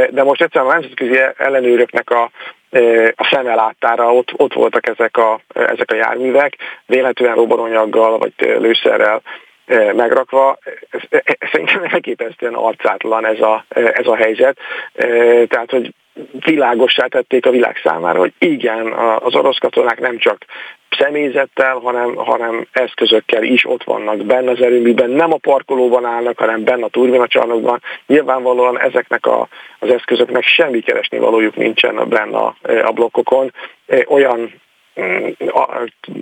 de 0.10 0.24
most 0.24 0.42
egyszerűen 0.42 0.72
a 0.72 0.74
nemzetközi 0.74 1.20
ellenőröknek 1.38 2.10
a 2.10 2.32
a 3.16 3.28
szeme 3.32 3.56
láttára 3.56 4.14
ott, 4.14 4.34
ott 4.38 4.54
voltak 4.54 4.88
ezek 4.88 5.18
a, 5.18 5.40
ezek 5.54 5.92
a 5.92 5.96
járművek, 5.96 6.56
véletlenül 6.86 7.36
robbanonyaggal 7.36 8.18
vagy 8.18 8.34
lőszerrel 8.38 9.22
megrakva. 9.96 10.58
Szerintem 11.52 11.84
elképesztően 11.84 12.54
arcátlan 12.54 13.26
ez 13.26 13.42
a, 13.42 13.66
ez 13.70 14.08
a 14.08 14.16
helyzet. 14.16 14.58
Tehát, 15.48 15.70
hogy 15.70 15.94
világossá 16.40 17.06
tették 17.06 17.46
a 17.46 17.50
világ 17.50 17.80
számára, 17.84 18.20
hogy 18.20 18.34
igen, 18.40 18.94
az 19.20 19.36
orosz 19.36 19.58
katonák 19.58 20.00
nem 20.00 20.18
csak 20.18 20.38
személyzettel, 20.98 21.76
hanem, 21.76 22.16
hanem 22.16 22.68
eszközökkel 22.72 23.44
is 23.44 23.66
ott 23.66 23.84
vannak 23.84 24.26
benne 24.26 24.52
az 24.52 24.62
erőműben, 24.62 25.10
nem 25.10 25.34
a 25.34 25.38
parkolóban 25.38 26.06
állnak, 26.06 26.38
hanem 26.38 26.64
benne 26.64 26.86
a 26.86 26.90
turbinacsarnokban. 26.90 27.82
Nyilvánvalóan 28.08 28.80
ezeknek 28.80 29.26
a, 29.26 29.48
az 29.80 29.90
eszközöknek 29.90 30.44
semmi 30.44 30.80
keresni 30.80 31.18
valójuk 31.18 31.56
nincsen 31.56 32.10
benne 32.10 32.38
a, 32.38 32.56
a 32.84 32.92
blokkokon. 32.92 33.54
Olyan 34.08 34.52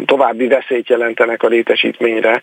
további 0.06 0.48
veszélyt 0.48 0.90
jelentenek 0.90 1.44
a 1.44 1.48
létesítményre, 1.48 2.42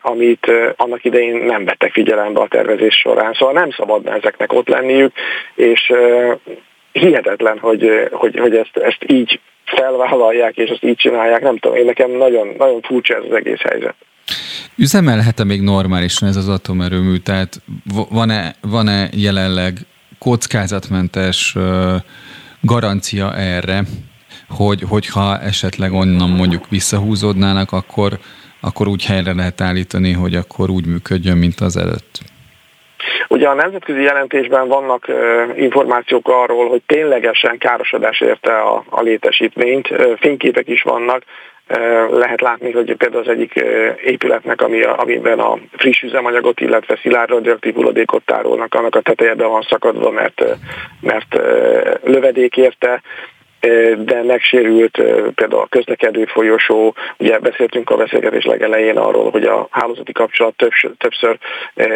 amit 0.00 0.52
annak 0.76 1.04
idején 1.04 1.36
nem 1.36 1.64
vettek 1.64 1.92
figyelembe 1.92 2.40
a 2.40 2.48
tervezés 2.48 2.96
során. 2.96 3.32
Szóval 3.32 3.54
nem 3.54 3.70
szabadna 3.70 4.14
ezeknek 4.14 4.52
ott 4.52 4.68
lenniük, 4.68 5.12
és 5.54 5.92
hihetetlen, 6.92 7.58
hogy, 7.58 8.08
hogy, 8.10 8.38
hogy 8.38 8.56
ezt, 8.56 8.76
ezt 8.76 9.04
így 9.06 9.40
felvállalják, 9.64 10.56
és 10.56 10.70
ezt 10.70 10.84
így 10.84 10.96
csinálják. 10.96 11.42
Nem 11.42 11.58
tudom, 11.58 11.76
én 11.76 11.84
nekem 11.84 12.10
nagyon, 12.10 12.54
nagyon 12.58 12.80
furcsa 12.80 13.14
ez 13.14 13.22
az 13.28 13.36
egész 13.36 13.60
helyzet. 13.60 13.94
Üzemelhet-e 14.76 15.44
még 15.44 15.60
normálisan 15.60 16.28
ez 16.28 16.36
az 16.36 16.48
atomerőmű? 16.48 17.16
Tehát 17.16 17.60
van-e, 18.10 18.54
van-e 18.60 19.08
jelenleg 19.12 19.78
kockázatmentes 20.18 21.56
garancia 22.60 23.34
erre, 23.36 23.82
hogy, 24.48 24.82
hogyha 24.88 25.38
esetleg 25.38 25.92
onnan 25.92 26.30
mondjuk 26.30 26.68
visszahúzódnának, 26.68 27.72
akkor, 27.72 28.12
akkor 28.60 28.88
úgy 28.88 29.04
helyre 29.04 29.34
lehet 29.34 29.60
állítani, 29.60 30.12
hogy 30.12 30.34
akkor 30.34 30.70
úgy 30.70 30.86
működjön, 30.86 31.36
mint 31.36 31.60
az 31.60 31.76
előtt? 31.76 32.18
Ugye 33.28 33.48
a 33.48 33.54
nemzetközi 33.54 34.02
jelentésben 34.02 34.68
vannak 34.68 35.06
információk 35.56 36.28
arról, 36.28 36.68
hogy 36.68 36.82
ténylegesen 36.86 37.58
károsodás 37.58 38.20
érte 38.20 38.58
a, 38.58 38.84
a 38.88 39.02
létesítményt, 39.02 39.88
fényképek 40.20 40.68
is 40.68 40.82
vannak, 40.82 41.22
lehet 42.10 42.40
látni, 42.40 42.72
hogy 42.72 42.96
például 42.96 43.22
az 43.22 43.28
egyik 43.28 43.54
épületnek, 44.04 44.62
ami, 44.62 44.82
amiben 44.82 45.38
a 45.38 45.58
friss 45.72 46.02
üzemanyagot, 46.02 46.60
illetve 46.60 46.98
szilárd 47.02 47.30
radioaktív 47.30 47.74
hulladékot 47.74 48.24
tárolnak, 48.24 48.74
annak 48.74 48.94
a 48.94 49.00
teteje 49.00 49.34
be 49.34 49.46
van 49.46 49.66
szakadva, 49.68 50.10
mert, 50.10 50.44
mert 51.00 51.40
lövedék 52.02 52.56
érte, 52.56 53.02
de 53.98 54.22
megsérült 54.22 55.02
például 55.34 55.62
a 55.62 55.66
közlekedő 55.66 56.24
folyosó, 56.24 56.94
ugye 57.16 57.38
beszéltünk 57.38 57.90
a 57.90 57.96
beszélgetés 57.96 58.44
legelején 58.44 58.96
arról, 58.96 59.30
hogy 59.30 59.44
a 59.44 59.68
hálózati 59.70 60.12
kapcsolat 60.12 60.54
többször, 60.56 60.90
többször 60.98 61.38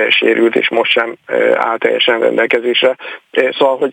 sérült, 0.08 0.56
és 0.56 0.68
most 0.68 0.90
sem 0.90 1.16
áll 1.54 1.78
teljesen 1.78 2.20
rendelkezésre. 2.20 2.96
Szóval, 3.50 3.76
hogy 3.76 3.92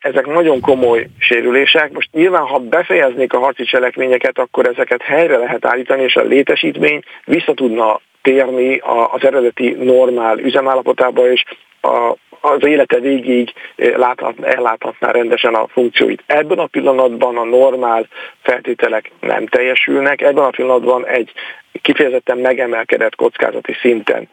ezek 0.00 0.26
nagyon 0.26 0.60
komoly 0.60 1.06
sérülések. 1.18 1.92
Most 1.92 2.08
nyilván, 2.12 2.42
ha 2.42 2.58
befejeznék 2.58 3.32
a 3.32 3.38
harci 3.38 3.64
cselekményeket, 3.64 4.38
akkor 4.38 4.66
ezeket 4.66 5.02
helyre 5.02 5.36
lehet 5.36 5.66
állítani, 5.66 6.02
és 6.02 6.16
a 6.16 6.22
létesítmény 6.22 7.02
vissza 7.24 7.54
tudna 7.54 8.00
térni 8.22 8.80
az 9.12 9.24
eredeti 9.24 9.70
normál 9.70 10.38
üzemállapotába, 10.38 11.30
és 11.32 11.44
a 11.82 12.14
az 12.42 12.66
élete 12.66 12.98
végig 12.98 13.52
láthat, 13.76 14.34
elláthatná 14.40 15.10
rendesen 15.10 15.54
a 15.54 15.66
funkcióit. 15.66 16.22
Ebben 16.26 16.58
a 16.58 16.66
pillanatban 16.66 17.36
a 17.36 17.44
normál 17.44 18.06
feltételek 18.42 19.10
nem 19.20 19.46
teljesülnek, 19.46 20.20
ebben 20.20 20.44
a 20.44 20.50
pillanatban 20.50 21.06
egy 21.06 21.32
kifejezetten 21.82 22.38
megemelkedett 22.38 23.14
kockázati 23.14 23.72
szinten 23.80 24.28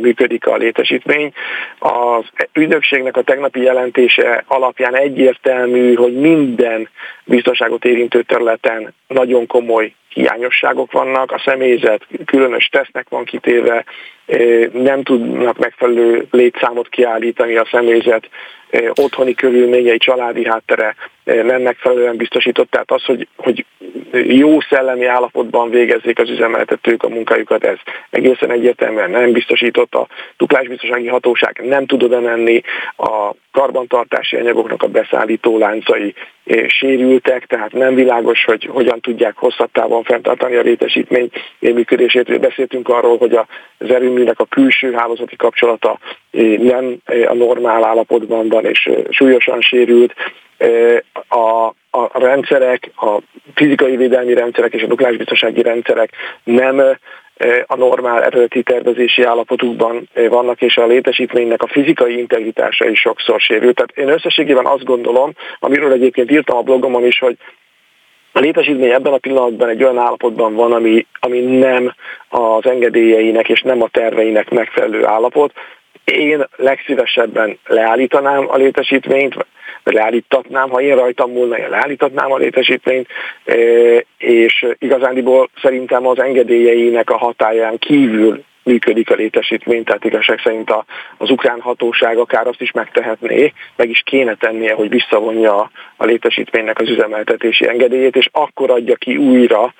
működik 0.00 0.46
a 0.46 0.56
létesítmény. 0.56 1.32
Az 1.78 2.24
ügynökségnek 2.52 3.16
a 3.16 3.22
tegnapi 3.22 3.60
jelentése 3.60 4.44
alapján 4.46 4.96
egyértelmű, 4.96 5.94
hogy 5.94 6.14
minden 6.14 6.88
biztonságot 7.24 7.84
érintő 7.84 8.22
területen 8.22 8.94
nagyon 9.06 9.46
komoly 9.46 9.94
hiányosságok 10.08 10.92
vannak, 10.92 11.32
a 11.32 11.42
személyzet 11.44 12.06
különös 12.24 12.66
tesznek 12.68 13.08
van 13.08 13.24
kitéve, 13.24 13.84
nem 14.72 15.02
tudnak 15.02 15.58
megfelelő 15.58 16.26
létszámot 16.30 16.88
kiállítani 16.88 17.56
a 17.56 17.68
személyzet, 17.70 18.28
otthoni 18.94 19.34
körülményei, 19.34 19.98
családi 19.98 20.44
háttere 20.44 20.94
nem 21.24 21.62
megfelelően 21.62 22.16
biztosított. 22.16 22.70
Tehát 22.70 22.90
az, 22.90 23.04
hogy, 23.04 23.26
hogy 23.36 23.64
jó 24.26 24.60
szellemi 24.60 25.04
állapotban 25.04 25.70
végezzék 25.70 26.18
az 26.18 26.30
üzemeltetők 26.30 27.02
a 27.02 27.08
munkájukat, 27.08 27.64
ez 27.64 27.76
egészen 28.10 28.50
egyértelműen 28.50 29.10
nem 29.10 29.32
biztosított. 29.32 29.94
A 29.94 30.06
duplásbiztonsági 30.36 31.06
hatóság 31.06 31.60
nem 31.64 31.86
tud 31.86 32.02
oda 32.02 32.20
menni, 32.20 32.62
a 32.96 33.30
karbantartási 33.52 34.36
anyagoknak 34.36 34.82
a 34.82 34.86
beszállító 34.88 35.58
láncai 35.58 36.14
sérültek, 36.66 37.46
tehát 37.46 37.72
nem 37.72 37.94
világos, 37.94 38.44
hogy 38.44 38.64
hogyan 38.64 39.00
tudják 39.00 39.36
hosszabb 39.36 39.70
távon 39.72 40.02
fenntartani 40.02 40.54
a 40.54 40.62
létesítmény 40.62 41.30
működését. 41.58 42.40
Beszéltünk 42.40 42.88
arról, 42.88 43.18
hogy 43.18 43.32
az 43.78 43.90
erőműnek 44.12 44.40
a 44.40 44.44
külső 44.44 44.92
hálózati 44.92 45.36
kapcsolata 45.36 45.98
nem 46.58 46.96
a 47.26 47.34
normál 47.34 47.84
állapotban 47.84 48.48
van, 48.48 48.64
és 48.64 48.90
súlyosan 49.10 49.60
sérült. 49.60 50.14
A, 51.28 51.66
a 51.90 52.18
rendszerek, 52.18 52.90
a 52.96 53.18
fizikai 53.54 53.96
védelmi 53.96 54.34
rendszerek 54.34 54.72
és 54.72 54.82
a 54.82 54.86
nukleárisbiztonsági 54.86 55.62
rendszerek 55.62 56.10
nem 56.44 56.82
a 57.66 57.76
normál 57.76 58.22
eredeti 58.22 58.62
tervezési 58.62 59.22
állapotukban 59.22 60.08
vannak, 60.28 60.62
és 60.62 60.76
a 60.76 60.86
létesítménynek 60.86 61.62
a 61.62 61.66
fizikai 61.66 62.18
integritása 62.18 62.88
is 62.88 63.00
sokszor 63.00 63.40
sérül. 63.40 63.74
Tehát 63.74 63.90
én 63.96 64.08
összességében 64.08 64.66
azt 64.66 64.84
gondolom, 64.84 65.32
amiről 65.58 65.92
egyébként 65.92 66.30
írtam 66.30 66.56
a 66.56 66.62
blogomon 66.62 67.04
is, 67.04 67.18
hogy 67.18 67.36
a 68.32 68.38
létesítmény 68.40 68.90
ebben 68.90 69.12
a 69.12 69.18
pillanatban 69.18 69.68
egy 69.68 69.82
olyan 69.82 69.98
állapotban 69.98 70.54
van, 70.54 70.72
ami, 70.72 71.06
ami 71.20 71.40
nem 71.40 71.94
az 72.28 72.66
engedélyeinek 72.66 73.48
és 73.48 73.60
nem 73.60 73.82
a 73.82 73.88
terveinek 73.88 74.50
megfelelő 74.50 75.06
állapot. 75.06 75.52
Én 76.04 76.46
legszívesebben 76.56 77.58
leállítanám 77.66 78.44
a 78.48 78.56
létesítményt, 78.56 79.46
leállítatnám, 79.84 80.70
ha 80.70 80.80
én 80.80 80.96
rajtam 80.96 81.30
múlna, 81.30 81.58
én 81.58 81.68
leállítatnám 81.68 82.32
a 82.32 82.36
létesítményt, 82.36 83.08
és 84.18 84.66
igazándiból 84.78 85.48
szerintem 85.62 86.06
az 86.06 86.18
engedélyeinek 86.18 87.10
a 87.10 87.16
hatáján 87.16 87.78
kívül 87.78 88.44
működik 88.64 89.10
a 89.10 89.14
létesítmény, 89.14 89.84
tehát 89.84 90.04
igazság 90.04 90.40
szerint 90.44 90.70
a, 90.70 90.84
az 91.16 91.30
ukrán 91.30 91.60
hatóság 91.60 92.16
akár 92.16 92.46
azt 92.46 92.60
is 92.60 92.70
megtehetné, 92.70 93.52
meg 93.76 93.90
is 93.90 94.02
kéne 94.04 94.34
tennie, 94.34 94.74
hogy 94.74 94.88
visszavonja 94.88 95.70
a 95.96 96.04
létesítménynek 96.04 96.80
az 96.80 96.88
üzemeltetési 96.88 97.68
engedélyét, 97.68 98.16
és 98.16 98.28
akkor 98.32 98.70
adja 98.70 98.96
ki 98.96 99.16
újra, 99.16 99.74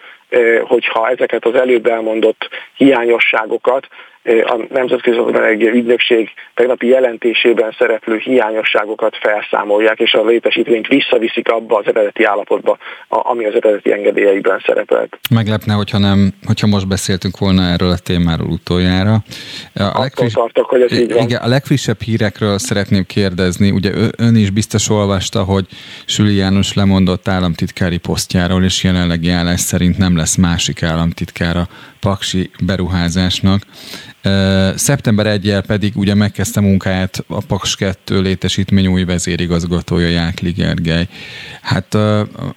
hogyha 0.63 1.09
ezeket 1.09 1.45
az 1.45 1.55
előbb 1.55 1.87
elmondott 1.87 2.49
hiányosságokat 2.77 3.89
a 4.25 4.67
Nemzetközi 4.71 5.19
Energia 5.35 5.71
Ügynökség 5.71 6.29
tegnapi 6.55 6.87
jelentésében 6.87 7.75
szereplő 7.79 8.17
hiányosságokat 8.17 9.17
felszámolják, 9.21 9.99
és 9.99 10.13
a 10.13 10.25
létesítményt 10.25 10.87
visszaviszik 10.87 11.49
abba 11.49 11.79
az 11.79 11.87
eredeti 11.87 12.25
állapotba, 12.25 12.79
ami 13.09 13.45
az 13.45 13.55
eredeti 13.55 13.93
engedélyeiben 13.93 14.63
szerepelt. 14.67 15.19
Meglepne, 15.31 15.73
hogyha, 15.73 15.99
nem, 15.99 16.33
hogyha 16.47 16.67
most 16.67 16.89
beszéltünk 16.89 17.39
volna 17.39 17.63
erről 17.63 17.91
a 17.91 17.99
témáról 17.99 18.49
utoljára. 18.49 19.15
A 19.75 20.01
legfriss... 20.01 20.33
tartok, 20.33 20.69
hogy 20.69 20.83
ez 20.83 20.93
így 20.93 21.13
van. 21.13 21.23
Igen, 21.23 21.43
a 21.43 21.49
legfrissebb 21.49 22.01
hírekről 22.01 22.59
szeretném 22.59 23.05
kérdezni. 23.07 23.71
Ugye 23.71 23.91
ön 24.17 24.37
is 24.37 24.51
biztos 24.51 24.89
olvasta, 24.89 25.43
hogy 25.43 25.67
Süli 26.07 26.35
János 26.35 26.75
lemondott 26.75 27.29
államtitkári 27.29 27.99
posztjáról, 27.99 28.65
és 28.65 28.85
jelenlegi 28.85 29.31
állás 29.31 29.61
szerint 29.61 29.99
nem 29.99 30.17
lesz 30.17 30.37
másik 30.37 30.83
államtitkára 30.83 31.69
paksi 32.01 32.51
beruházásnak. 32.65 33.63
Szeptember 34.75 35.27
1 35.27 35.57
pedig 35.67 35.97
ugye 35.97 36.15
megkezdte 36.15 36.61
munkáját 36.61 37.25
a 37.27 37.41
Paks 37.41 37.77
2 37.77 38.21
létesítmény 38.21 38.87
új 38.87 39.05
vezérigazgatója 39.05 40.09
Jákli 40.09 40.51
Gergely. 40.51 41.09
Hát 41.63 41.95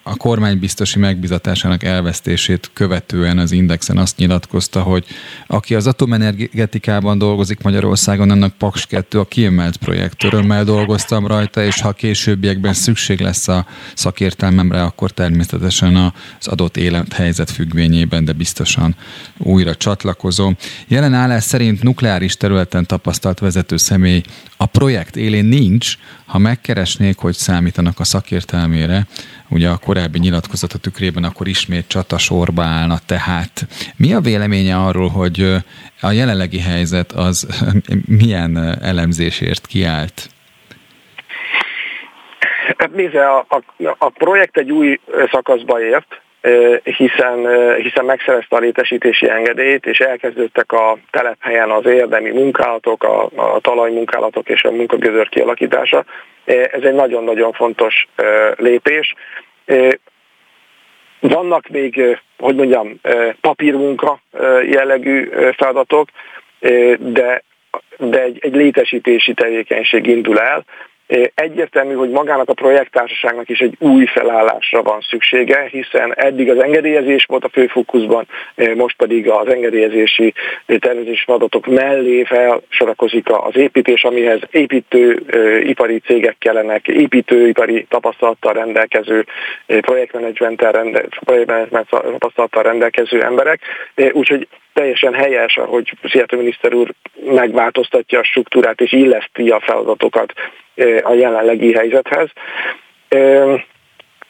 a 0.03 0.15
kormánybiztosi 0.17 0.99
megbizatásának 0.99 1.83
elvesztését 1.83 2.69
követően 2.73 3.37
az 3.37 3.51
Indexen 3.51 3.97
azt 3.97 4.17
nyilatkozta, 4.17 4.81
hogy 4.81 5.05
aki 5.47 5.75
az 5.75 5.87
atomenergetikában 5.87 7.17
dolgozik 7.17 7.61
Magyarországon, 7.61 8.29
annak 8.29 8.53
Paks 8.57 8.85
2 8.85 9.19
a 9.19 9.25
kiemelt 9.25 9.77
projekt. 9.77 10.23
Örömmel 10.23 10.63
dolgoztam 10.63 11.27
rajta, 11.27 11.63
és 11.63 11.81
ha 11.81 11.91
későbbiekben 11.91 12.73
szükség 12.73 13.19
lesz 13.19 13.47
a 13.47 13.65
szakértelmemre, 13.93 14.83
akkor 14.83 15.11
természetesen 15.11 16.13
az 16.39 16.47
adott 16.47 16.77
élethelyzet 16.77 17.51
függvényében, 17.51 18.25
de 18.25 18.31
biztosan 18.31 18.95
újra 19.37 19.75
csatlakozom. 19.75 20.57
Jelen 20.87 21.13
állás 21.13 21.43
szerint 21.55 21.83
nukleáris 21.83 22.37
területen 22.37 22.85
tapasztalt 22.85 23.39
vezető 23.39 23.77
személy 23.77 24.21
a 24.57 24.65
projekt 24.65 25.15
élén 25.15 25.45
nincs, 25.45 25.95
ha 26.25 26.37
megkeresnék, 26.37 27.17
hogy 27.17 27.33
számítanak 27.33 27.99
a 27.99 28.03
szakértelmére, 28.03 29.01
ugye 29.49 29.69
a 29.69 29.77
korábbi 29.77 30.19
nyilatkozata 30.19 30.77
tükrében 30.77 31.23
akkor 31.23 31.47
ismét 31.47 31.87
csata 31.87 32.17
sorba 32.17 32.63
állna. 32.63 32.97
Tehát 33.05 33.67
mi 33.97 34.13
a 34.13 34.19
véleménye 34.19 34.75
arról, 34.75 35.09
hogy 35.09 35.55
a 36.01 36.11
jelenlegi 36.11 36.59
helyzet 36.59 37.11
az 37.11 37.47
milyen 38.05 38.57
elemzésért 38.81 39.67
kiállt? 39.67 40.29
Hát 42.77 42.91
nézze, 42.93 43.29
a, 43.29 43.45
a, 43.49 43.95
a 43.97 44.09
projekt 44.09 44.57
egy 44.57 44.71
új 44.71 44.99
szakaszba 45.31 45.81
ért, 45.81 46.21
hiszen, 46.83 47.73
hiszen 47.75 48.05
megszerezte 48.05 48.55
a 48.55 48.59
létesítési 48.59 49.29
engedélyt, 49.29 49.85
és 49.85 49.99
elkezdődtek 49.99 50.71
a 50.71 50.97
telephelyen 51.11 51.71
az 51.71 51.85
érdemi 51.85 52.31
munkálatok, 52.31 53.03
a, 53.03 53.29
a 53.35 53.59
talajmunkálatok 53.59 54.49
és 54.49 54.63
a 54.63 54.71
munkagözör 54.71 55.29
kialakítása. 55.29 56.05
Ez 56.45 56.81
egy 56.81 56.93
nagyon-nagyon 56.93 57.51
fontos 57.53 58.07
lépés. 58.55 59.13
Vannak 61.19 61.67
még, 61.67 62.19
hogy 62.37 62.55
mondjam, 62.55 62.99
papírmunka 63.41 64.19
jellegű 64.65 65.29
feladatok, 65.57 66.09
de, 66.97 67.43
de 67.97 68.21
egy, 68.21 68.37
egy 68.41 68.55
létesítési 68.55 69.33
tevékenység 69.33 70.07
indul 70.07 70.39
el, 70.39 70.65
Egyértelmű, 71.35 71.93
hogy 71.93 72.09
magának 72.09 72.49
a 72.49 72.53
projekttársaságnak 72.53 73.49
is 73.49 73.59
egy 73.59 73.75
új 73.79 74.05
felállásra 74.05 74.81
van 74.81 75.01
szüksége, 75.01 75.67
hiszen 75.71 76.13
eddig 76.15 76.49
az 76.49 76.63
engedélyezés 76.63 77.25
volt 77.25 77.43
a 77.43 77.49
főfókuszban, 77.49 78.27
most 78.75 78.95
pedig 78.95 79.29
az 79.29 79.47
engedélyezési 79.47 80.33
tervezési 80.65 81.23
adatok 81.25 81.65
mellé 81.65 82.23
felsorakozik 82.23 83.27
az 83.29 83.55
építés, 83.55 84.03
amihez 84.03 84.39
építőipari 84.51 85.99
cégek 85.99 86.35
kellenek, 86.39 86.87
építőipari 86.87 87.85
tapasztalattal 87.89 88.53
rendelkező, 88.53 89.25
projektmenedzsmenttel 89.65 90.71
rende, 90.71 91.05
projektmenedzsment 91.19 91.89
tapasztalattal 91.89 92.63
rendelkező 92.63 93.21
emberek. 93.21 93.61
Úgyhogy 94.11 94.47
teljesen 94.75 95.13
helyes, 95.13 95.53
hogy 95.53 95.93
Szijjártó 96.03 96.37
miniszter 96.37 96.73
úr 96.73 96.93
megváltoztatja 97.25 98.19
a 98.19 98.23
struktúrát 98.23 98.81
és 98.81 98.91
illeszti 98.91 99.49
a 99.49 99.59
feladatokat 99.59 100.33
a 101.03 101.13
jelenlegi 101.13 101.73
helyzethez. 101.73 102.29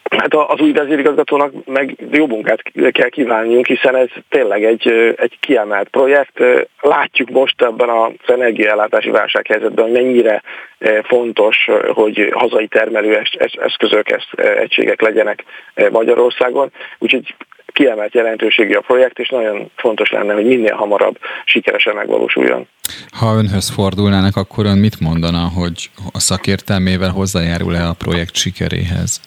Hát 0.10 0.34
az 0.34 0.60
új 0.60 0.71
vezérigazgatónak 0.71 1.51
meg 1.65 1.95
jó 2.12 2.27
munkát 2.27 2.62
kell 2.91 3.10
kívánjunk, 3.10 3.67
hiszen 3.67 3.95
ez 3.95 4.08
tényleg 4.29 4.63
egy, 4.63 5.13
egy 5.17 5.38
kiemelt 5.39 5.88
projekt. 5.88 6.43
Látjuk 6.81 7.29
most 7.29 7.62
ebben 7.62 7.89
az 7.89 8.12
energiaellátási 8.25 9.10
válsághelyzetben, 9.10 9.86
hogy 9.86 9.93
mennyire 9.93 10.43
fontos, 11.03 11.69
hogy 11.93 12.29
hazai 12.31 12.67
termelő 12.67 13.21
eszközök, 13.55 14.05
egységek 14.38 15.01
legyenek 15.01 15.43
Magyarországon. 15.91 16.71
Úgyhogy 16.97 17.36
kiemelt 17.76 18.14
jelentőségű 18.14 18.74
a 18.74 18.82
projekt, 18.82 19.20
és 19.20 19.30
nagyon 19.30 19.72
fontos 19.76 20.10
lenne, 20.10 20.34
hogy 20.34 20.46
minél 20.46 20.76
hamarabb 20.76 21.18
sikeresen 21.46 21.96
megvalósuljon. 21.96 22.68
Ha 23.20 23.36
önhöz 23.36 23.70
fordulnának, 23.70 24.36
akkor 24.36 24.66
ön 24.66 24.78
mit 24.78 25.00
mondana, 25.00 25.44
hogy 25.58 25.90
a 26.14 26.20
szakértelmével 26.20 27.10
hozzájárul-e 27.10 27.88
a 27.88 27.96
projekt 28.04 28.36
sikeréhez? 28.36 29.22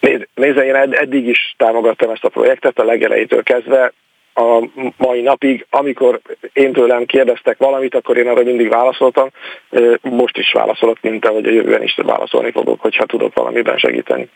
Nézd, 0.00 0.28
nézze, 0.34 0.64
én 0.64 0.74
eddig 0.74 1.26
is 1.26 1.54
támogattam 1.56 2.10
ezt 2.10 2.24
a 2.24 2.28
projektet 2.28 2.78
a 2.78 2.84
legelejétől 2.84 3.42
kezdve. 3.42 3.92
A 4.38 4.68
mai 4.96 5.20
napig, 5.20 5.66
amikor 5.70 6.20
én 6.52 6.72
tőlem 6.72 7.04
kérdeztek 7.04 7.58
valamit, 7.58 7.94
akkor 7.94 8.16
én 8.16 8.28
arra 8.28 8.42
mindig 8.42 8.68
válaszoltam. 8.68 9.28
Most 10.02 10.36
is 10.38 10.52
válaszolok, 10.52 10.98
mint 11.00 11.26
ahogy 11.26 11.46
a 11.46 11.50
jövőben 11.50 11.82
is 11.82 11.98
válaszolni 12.02 12.50
fogok, 12.50 12.80
hogyha 12.80 13.04
tudok 13.04 13.34
valamiben 13.34 13.78
segíteni. 13.78 14.28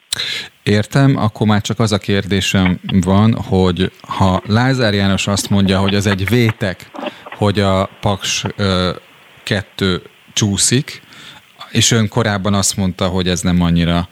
Értem, 0.62 1.16
akkor 1.16 1.46
már 1.46 1.60
csak 1.60 1.78
az 1.78 1.92
a 1.92 1.98
kérdésem 1.98 2.80
van, 3.04 3.34
hogy 3.48 3.90
ha 4.08 4.42
Lázár 4.46 4.94
János 4.94 5.26
azt 5.26 5.50
mondja, 5.50 5.78
hogy 5.78 5.94
az 5.94 6.06
egy 6.06 6.28
vétek, 6.28 6.90
hogy 7.36 7.60
a 7.60 7.88
Paks 8.00 8.44
2 9.42 10.02
csúszik, 10.32 11.00
és 11.70 11.90
ön 11.90 12.08
korábban 12.08 12.54
azt 12.54 12.76
mondta, 12.76 13.06
hogy 13.06 13.28
ez 13.28 13.40
nem 13.40 13.62
annyira 13.62 14.08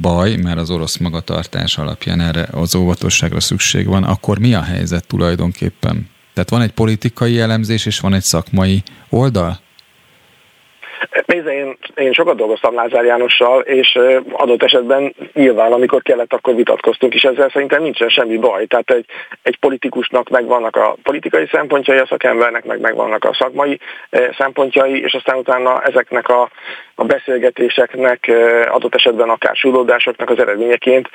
baj, 0.00 0.36
mert 0.36 0.58
az 0.58 0.70
orosz 0.70 0.96
magatartás 0.96 1.78
alapján 1.78 2.20
erre 2.20 2.48
az 2.50 2.74
óvatosságra 2.74 3.40
szükség 3.40 3.86
van, 3.86 4.04
akkor 4.04 4.38
mi 4.38 4.54
a 4.54 4.62
helyzet 4.62 5.06
tulajdonképpen? 5.06 6.08
Tehát 6.34 6.50
van 6.50 6.62
egy 6.62 6.72
politikai 6.72 7.40
elemzés, 7.40 7.86
és 7.86 8.00
van 8.00 8.14
egy 8.14 8.22
szakmai 8.22 8.82
oldal? 9.08 9.60
Nézd, 11.26 11.46
én, 11.46 11.76
én 11.94 12.12
sokat 12.12 12.36
dolgoztam 12.36 12.74
Lázár 12.74 13.04
Jánossal, 13.04 13.60
és 13.60 13.98
adott 14.32 14.62
esetben 14.62 15.14
nyilván, 15.32 15.72
amikor 15.72 16.02
kellett, 16.02 16.32
akkor 16.32 16.54
vitatkoztunk, 16.54 17.14
és 17.14 17.22
ezzel 17.22 17.50
szerintem 17.50 17.82
nincsen 17.82 18.08
semmi 18.08 18.36
baj. 18.36 18.66
Tehát 18.66 18.90
egy, 18.90 19.04
egy 19.42 19.58
politikusnak 19.58 20.28
megvannak 20.28 20.76
a 20.76 20.96
politikai 21.02 21.48
szempontjai, 21.52 21.98
a 21.98 22.06
szakembernek 22.06 22.64
meg 22.64 22.80
megvannak 22.80 23.24
a 23.24 23.34
szakmai 23.38 23.78
szempontjai, 24.38 25.02
és 25.02 25.14
aztán 25.14 25.36
utána 25.36 25.82
ezeknek 25.82 26.28
a, 26.28 26.50
a 26.94 27.04
beszélgetéseknek, 27.04 28.32
adott 28.70 28.94
esetben 28.94 29.28
akár 29.28 29.56
súlódásoknak 29.56 30.30
az 30.30 30.38
eredményeként 30.38 31.08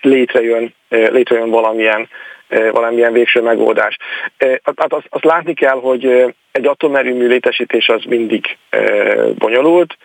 létrejön, 0.00 0.74
létrejön 0.88 1.50
valamilyen 1.50 2.08
valamilyen 2.48 3.12
végső 3.12 3.42
megoldás. 3.42 3.96
Hát 4.38 4.92
azt, 4.92 5.06
azt 5.08 5.24
látni 5.24 5.54
kell, 5.54 5.80
hogy 5.80 6.34
egy 6.52 6.66
atomerőmű 6.66 7.26
létesítés 7.26 7.88
az 7.88 8.04
mindig 8.04 8.56
bonyolult, 9.38 9.96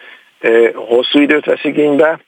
hosszú 0.73 1.19
időt 1.19 1.45
vesz 1.45 1.63
igénybe, 1.63 2.19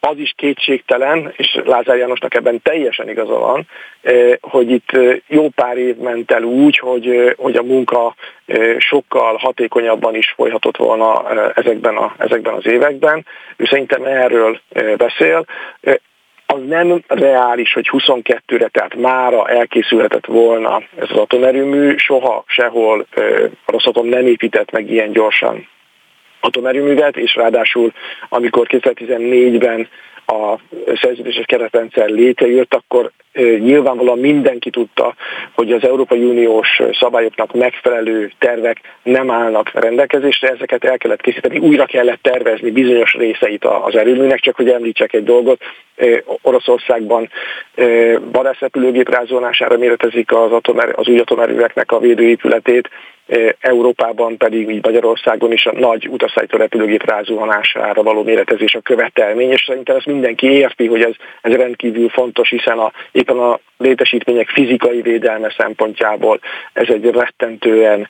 az 0.00 0.16
is 0.16 0.32
kétségtelen, 0.36 1.32
és 1.36 1.60
Lázár 1.64 1.96
Jánosnak 1.96 2.34
ebben 2.34 2.62
teljesen 2.62 3.08
igaza 3.08 3.38
van, 3.38 3.68
hogy 4.40 4.70
itt 4.70 4.90
jó 5.26 5.48
pár 5.48 5.76
év 5.76 5.96
ment 5.96 6.30
el 6.30 6.42
úgy, 6.42 6.78
hogy, 6.78 7.34
hogy 7.36 7.56
a 7.56 7.62
munka 7.62 8.14
sokkal 8.78 9.36
hatékonyabban 9.36 10.14
is 10.14 10.32
folyhatott 10.36 10.76
volna 10.76 11.30
ezekben, 11.54 11.96
a, 11.96 12.14
ezekben 12.18 12.54
az 12.54 12.66
években. 12.66 13.26
Ő 13.56 13.64
szerintem 13.64 14.04
erről 14.04 14.60
beszél 14.96 15.44
az 16.54 16.60
nem 16.66 17.02
reális, 17.06 17.72
hogy 17.72 17.88
22-re, 17.92 18.68
tehát 18.68 18.94
mára 18.94 19.48
elkészülhetett 19.48 20.26
volna 20.26 20.82
ez 20.96 21.06
az 21.10 21.16
atomerőmű, 21.16 21.96
soha 21.96 22.44
sehol 22.46 23.06
a 23.66 23.70
Rosszatom 23.70 24.06
nem 24.06 24.26
épített 24.26 24.70
meg 24.70 24.90
ilyen 24.90 25.12
gyorsan 25.12 25.68
atomerőművet, 26.40 27.16
és 27.16 27.34
ráadásul 27.34 27.92
amikor 28.28 28.66
2014-ben 28.70 29.88
a 30.26 30.58
szerződéses 31.02 31.44
keretrendszer 31.46 32.08
létrejött, 32.08 32.74
akkor 32.74 33.10
nyilvánvalóan 33.58 34.18
mindenki 34.18 34.70
tudta, 34.70 35.14
hogy 35.54 35.72
az 35.72 35.84
Európai 35.84 36.24
Uniós 36.24 36.80
szabályoknak 36.92 37.52
megfelelő 37.52 38.30
tervek 38.38 38.80
nem 39.02 39.30
állnak 39.30 39.70
rendelkezésre, 39.72 40.48
ezeket 40.48 40.84
el 40.84 40.98
kellett 40.98 41.20
készíteni, 41.20 41.58
újra 41.58 41.84
kellett 41.84 42.22
tervezni 42.22 42.70
bizonyos 42.70 43.12
részeit 43.12 43.64
az 43.64 43.96
erőműnek, 43.96 44.40
csak 44.40 44.56
hogy 44.56 44.68
említsek 44.68 45.12
egy 45.12 45.24
dolgot, 45.24 45.62
Oroszországban 46.42 47.30
vadászrepülőgép 48.32 49.08
rázónására 49.08 49.76
méretezik 49.76 50.32
az, 50.32 50.52
atomer, 50.52 50.92
az 50.96 51.08
új 51.08 51.18
atomerőveknek 51.18 51.92
a 51.92 51.98
védőépületét, 51.98 52.88
Európában 53.60 54.36
pedig, 54.36 54.68
így 54.68 54.84
Magyarországon 54.84 55.52
is 55.52 55.66
a 55.66 55.72
nagy 55.72 56.08
utaszállító 56.08 56.58
repülőgép 56.58 57.04
rázuhanására 57.04 58.02
való 58.02 58.22
méretezés 58.22 58.74
a 58.74 58.80
követelmény, 58.80 59.50
és 59.50 59.64
szerintem 59.66 59.96
ezt 59.96 60.06
mindenki 60.06 60.46
érti, 60.46 60.86
hogy 60.86 61.02
ez, 61.02 61.14
ez 61.40 61.52
rendkívül 61.52 62.08
fontos, 62.08 62.48
hiszen 62.48 62.78
a, 62.78 62.92
éppen 63.12 63.38
a 63.38 63.58
létesítmények 63.78 64.48
fizikai 64.48 65.00
védelme 65.02 65.54
szempontjából 65.56 66.40
ez 66.72 66.88
egy 66.88 67.10
rettentően 67.10 68.08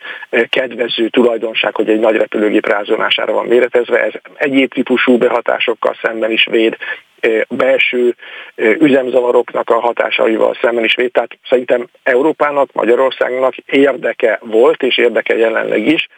kedvező 0.49 1.09
tulajdonság, 1.09 1.75
hogy 1.75 1.89
egy 1.89 2.01
nagy 2.01 2.17
repülőgép 2.17 2.67
rázuhanására 2.67 3.33
van 3.33 3.47
méretezve, 3.47 4.03
ez 4.03 4.13
egyéb 4.35 4.73
típusú 4.73 5.19
behatásokkal 5.19 5.97
szemben 6.03 6.31
is 6.31 6.47
véd, 6.51 6.77
belső 7.49 8.15
üzemzavaroknak 8.57 9.71
a 9.71 9.81
hatásaival 9.81 10.57
szemben 10.61 10.85
is 10.85 10.95
véd. 10.95 11.11
Tehát 11.11 11.39
szerintem 11.49 11.87
Európának, 12.03 12.73
Magyarországnak 12.73 13.57
érdeke 13.57 14.39
volt, 14.43 14.83
és 14.83 14.99
érdeke 14.99 15.37
jelenleg 15.37 15.87
is, 15.87 16.09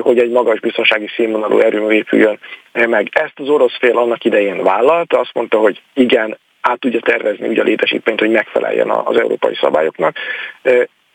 hogy 0.00 0.18
egy 0.18 0.30
magas 0.30 0.60
biztonsági 0.60 1.08
színvonalú 1.16 1.58
erőmű 1.58 1.94
épüljön 1.94 2.38
meg. 2.72 3.08
Ezt 3.12 3.40
az 3.40 3.48
orosz 3.48 3.78
fél 3.78 3.98
annak 3.98 4.24
idején 4.24 4.62
vállalta, 4.62 5.18
azt 5.18 5.34
mondta, 5.34 5.58
hogy 5.58 5.82
igen, 5.94 6.38
át 6.60 6.78
tudja 6.78 7.00
tervezni 7.00 7.48
ugye 7.48 7.60
a 7.60 7.64
létesítményt, 7.64 8.20
hogy 8.20 8.30
megfeleljen 8.30 8.90
az 8.90 9.16
európai 9.18 9.54
szabályoknak. 9.54 10.16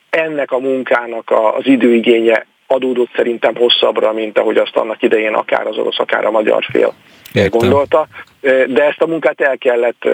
Ennek 0.10 0.52
a 0.52 0.60
munkának 0.60 1.32
az 1.32 1.66
időigénye 1.68 2.46
adódott 2.72 3.10
szerintem 3.16 3.56
hosszabbra, 3.56 4.14
mint 4.14 4.38
ahogy 4.38 4.58
azt 4.58 4.76
annak 4.76 5.02
idején 5.02 5.34
akár 5.34 5.68
az 5.68 5.78
orosz, 5.78 6.00
akár 6.00 6.26
a 6.26 6.32
magyar 6.32 6.66
fél 6.72 6.94
Értem. 7.34 7.60
gondolta. 7.60 8.08
De 8.68 8.84
ezt 8.84 9.02
a 9.02 9.08
munkát 9.08 9.42
el 9.42 9.58
kellett 9.58 10.10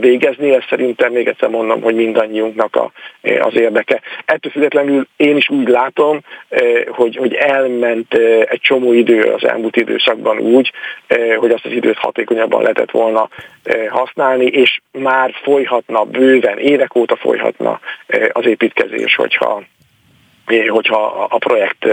végezni, 0.00 0.54
ez 0.54 0.62
szerintem 0.68 1.12
még 1.12 1.26
egyszer 1.26 1.48
mondom, 1.48 1.82
hogy 1.82 1.94
mindannyiunknak 1.94 2.76
a, 2.76 2.92
az 3.40 3.54
érdeke. 3.54 4.00
Ettől 4.24 4.52
függetlenül 4.52 5.06
én 5.16 5.36
is 5.36 5.48
úgy 5.48 5.68
látom, 5.68 6.20
hogy, 6.88 7.16
hogy 7.16 7.34
elment 7.34 8.14
egy 8.44 8.60
csomó 8.60 8.92
idő 8.92 9.22
az 9.22 9.44
elmúlt 9.44 9.76
időszakban 9.76 10.38
úgy, 10.38 10.72
hogy 11.36 11.50
azt 11.50 11.64
az 11.64 11.72
időt 11.72 11.98
hatékonyabban 11.98 12.62
lehetett 12.62 12.90
volna 12.90 13.28
használni, 13.88 14.44
és 14.44 14.80
már 14.92 15.30
folyhatna 15.42 16.04
bőven, 16.04 16.58
évek 16.58 16.94
óta 16.94 17.16
folyhatna 17.16 17.80
az 18.32 18.46
építkezés, 18.46 19.14
hogyha 19.14 19.62
hogyha 20.68 21.28
a 21.30 21.38
projekt 21.38 21.86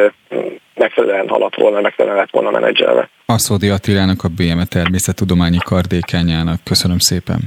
megfelelően 0.76 1.28
haladt 1.28 1.56
volna, 1.56 1.82
megfelelően 1.82 2.20
lett 2.20 2.32
volna 2.32 2.50
menedzselve. 2.50 3.10
Aszódi 3.26 3.70
Attilának, 3.70 4.24
a 4.24 4.28
BME 4.28 4.66
Természettudományi 4.66 5.58
Kardékányának. 5.58 6.60
Köszönöm 6.64 7.00
szépen. 7.00 7.40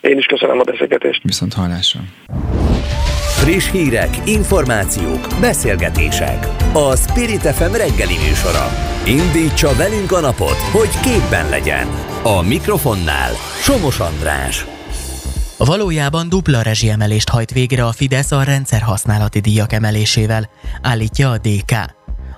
Én 0.00 0.18
is 0.18 0.26
köszönöm 0.26 0.58
a 0.58 0.62
beszélgetést. 0.62 1.22
Viszont 1.22 1.54
hallásra. 1.54 2.00
Friss 3.42 3.70
hírek, 3.70 4.08
információk, 4.26 5.26
beszélgetések. 5.40 6.46
A 6.72 6.96
Spirit 6.96 7.40
FM 7.40 7.72
reggeli 7.72 8.16
műsora. 8.28 8.66
Indítsa 9.06 9.74
velünk 9.76 10.12
a 10.12 10.20
napot, 10.20 10.60
hogy 10.72 11.00
képben 11.02 11.48
legyen. 11.48 11.86
A 12.22 12.42
mikrofonnál 12.42 13.32
Somos 13.62 13.98
András. 14.00 14.79
Valójában 15.64 16.28
dupla 16.28 16.62
rezsiemelést 16.62 17.28
hajt 17.28 17.50
végre 17.50 17.84
a 17.84 17.92
Fidesz 17.92 18.30
a 18.30 18.42
rendszer 18.42 18.80
használati 18.80 19.40
díjak 19.40 19.72
emelésével, 19.72 20.50
állítja 20.82 21.30
a 21.30 21.38
DK. 21.38 21.72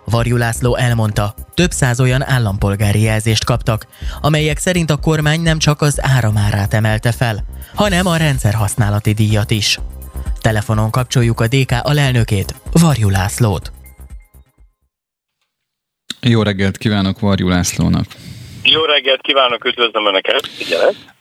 Varjú 0.04 0.36
László 0.36 0.76
elmondta, 0.76 1.34
több 1.54 1.70
száz 1.70 2.00
olyan 2.00 2.22
állampolgári 2.22 3.00
jelzést 3.00 3.44
kaptak, 3.44 3.86
amelyek 4.20 4.58
szerint 4.58 4.90
a 4.90 4.96
kormány 4.96 5.40
nem 5.40 5.58
csak 5.58 5.80
az 5.80 5.98
áramárát 6.00 6.74
emelte 6.74 7.12
fel, 7.12 7.44
hanem 7.74 8.06
a 8.06 8.16
rendszer 8.16 8.54
használati 8.54 9.12
díjat 9.12 9.50
is. 9.50 9.78
Telefonon 10.40 10.90
kapcsoljuk 10.90 11.40
a 11.40 11.46
DK 11.46 11.72
alelnökét, 11.82 12.54
Varjú 12.72 13.08
Lászlót. 13.08 13.72
Jó 16.20 16.42
reggelt 16.42 16.76
kívánok 16.76 17.20
Varjú 17.20 17.48
Lászlónak! 17.48 18.06
Jó 18.62 18.84
reggelt 18.84 19.20
kívánok, 19.20 19.64
üdvözlöm 19.64 20.06
Önöket! 20.06 20.46
Figyelek! 20.46 21.11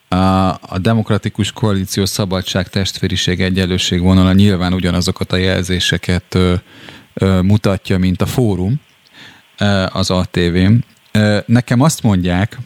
A, 0.62 0.78
demokratikus 0.78 1.52
koalíció 1.52 2.06
szabadság, 2.06 2.70
testvériség, 2.70 3.42
egyenlőség 3.42 4.02
vonala 4.02 4.34
nyilván 4.34 4.74
ugyanazokat 4.74 5.32
a 5.32 5.36
jelzéseket 5.36 6.38
mutatja, 7.42 7.98
mint 7.98 8.22
a 8.22 8.26
fórum 8.26 8.82
az 9.88 10.10
ATV-n. 10.10 10.86
Nekem 11.46 11.82
azt 11.82 12.04
mondják, 12.04 12.58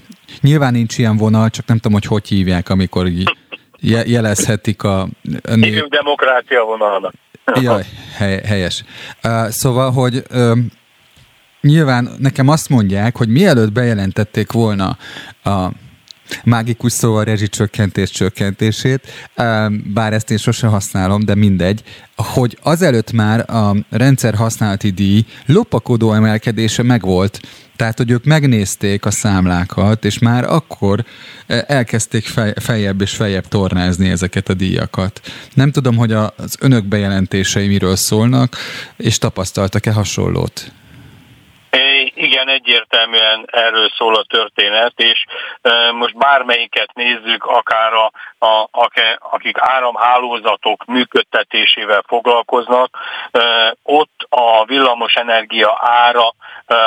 nyilván 0.42 0.74
nincs 0.74 0.98
ilyen 0.98 1.18
vonal, 1.18 1.50
csak 1.50 1.66
nem 1.66 1.78
tudom, 1.78 1.94
hogy 1.94 2.06
hogy 2.06 2.28
hívják, 2.28 2.70
amikor 2.70 3.08
így 3.08 3.38
je, 3.80 4.04
jelezhetik 4.06 4.84
a... 4.84 5.08
Hívjuk 5.54 5.90
demokrácia 5.90 6.64
vonalnak. 6.64 7.14
Jaj, 7.62 7.84
hely, 8.16 8.42
helyes. 8.46 8.84
Szóval, 9.50 9.92
hogy 9.92 10.24
nyilván 11.62 12.10
nekem 12.18 12.48
azt 12.48 12.70
mondják, 12.70 13.18
hogy 13.18 13.30
mielőtt 13.30 13.72
bejelentették 13.72 14.52
volna 14.52 14.98
a 15.44 15.70
mágikus 16.44 16.92
szó 16.92 17.16
a 17.16 17.24
rezsicsökkentés 17.24 18.10
csökkentését, 18.10 19.02
bár 19.94 20.14
ezt 20.14 20.32
én 20.32 20.38
sose 20.38 20.68
használom, 20.68 21.26
de 21.26 21.36
mindegy, 21.36 21.84
hogy 22.16 22.58
azelőtt 22.62 23.12
már 23.12 23.50
a 23.50 23.76
rendszer 23.90 24.36
használati 24.36 24.90
díj 24.90 25.26
lopakodó 25.46 26.14
emelkedése 26.14 26.84
megvolt, 26.84 27.40
tehát, 27.76 27.98
hogy 27.98 28.12
ők 28.12 28.26
megnézték 28.26 29.06
a 29.06 29.12
számlákat, 29.12 30.06
és 30.06 30.20
már 30.20 30.44
akkor 30.44 31.06
elkezdték 31.48 32.26
fej, 32.26 32.54
feljebb 32.56 33.02
és 33.02 33.16
feljebb 33.16 33.48
tornázni 33.48 34.10
ezeket 34.10 34.50
a 34.50 34.54
díjakat. 34.54 35.22
Nem 35.54 35.72
tudom, 35.72 35.96
hogy 35.96 36.12
az 36.12 36.56
önök 36.60 36.86
bejelentései 36.86 37.68
miről 37.68 37.96
szólnak, 37.96 38.56
és 38.98 39.18
tapasztaltak-e 39.18 39.92
hasonlót? 39.92 40.72
Igen, 42.14 42.48
egyértelműen 42.48 43.46
erről 43.52 43.90
szól 43.90 44.16
a 44.16 44.26
történet, 44.28 44.94
és 44.96 45.26
most 45.92 46.18
bármelyiket 46.18 46.94
nézzük, 46.94 47.44
akár 47.44 47.94
a, 47.94 48.12
a, 48.46 48.70
akik 49.20 49.58
áramhálózatok 49.60 50.86
működtetésével 50.86 52.04
foglalkoznak, 52.08 52.98
ott 53.84 54.28
a 54.30 54.66
villamosenergia 54.66 55.78
ára 55.82 56.34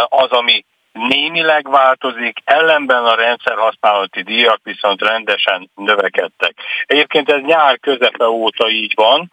az, 0.08 0.30
ami 0.30 0.64
némileg 0.92 1.70
változik, 1.70 2.38
ellenben 2.44 3.04
a 3.04 3.14
rendszer 3.14 3.56
használati 3.56 4.22
díjak 4.22 4.60
viszont 4.62 5.02
rendesen 5.02 5.70
növekedtek. 5.74 6.54
Egyébként 6.86 7.30
ez 7.30 7.40
nyár 7.42 7.78
közepe 7.78 8.28
óta 8.28 8.68
így 8.68 8.92
van, 8.94 9.32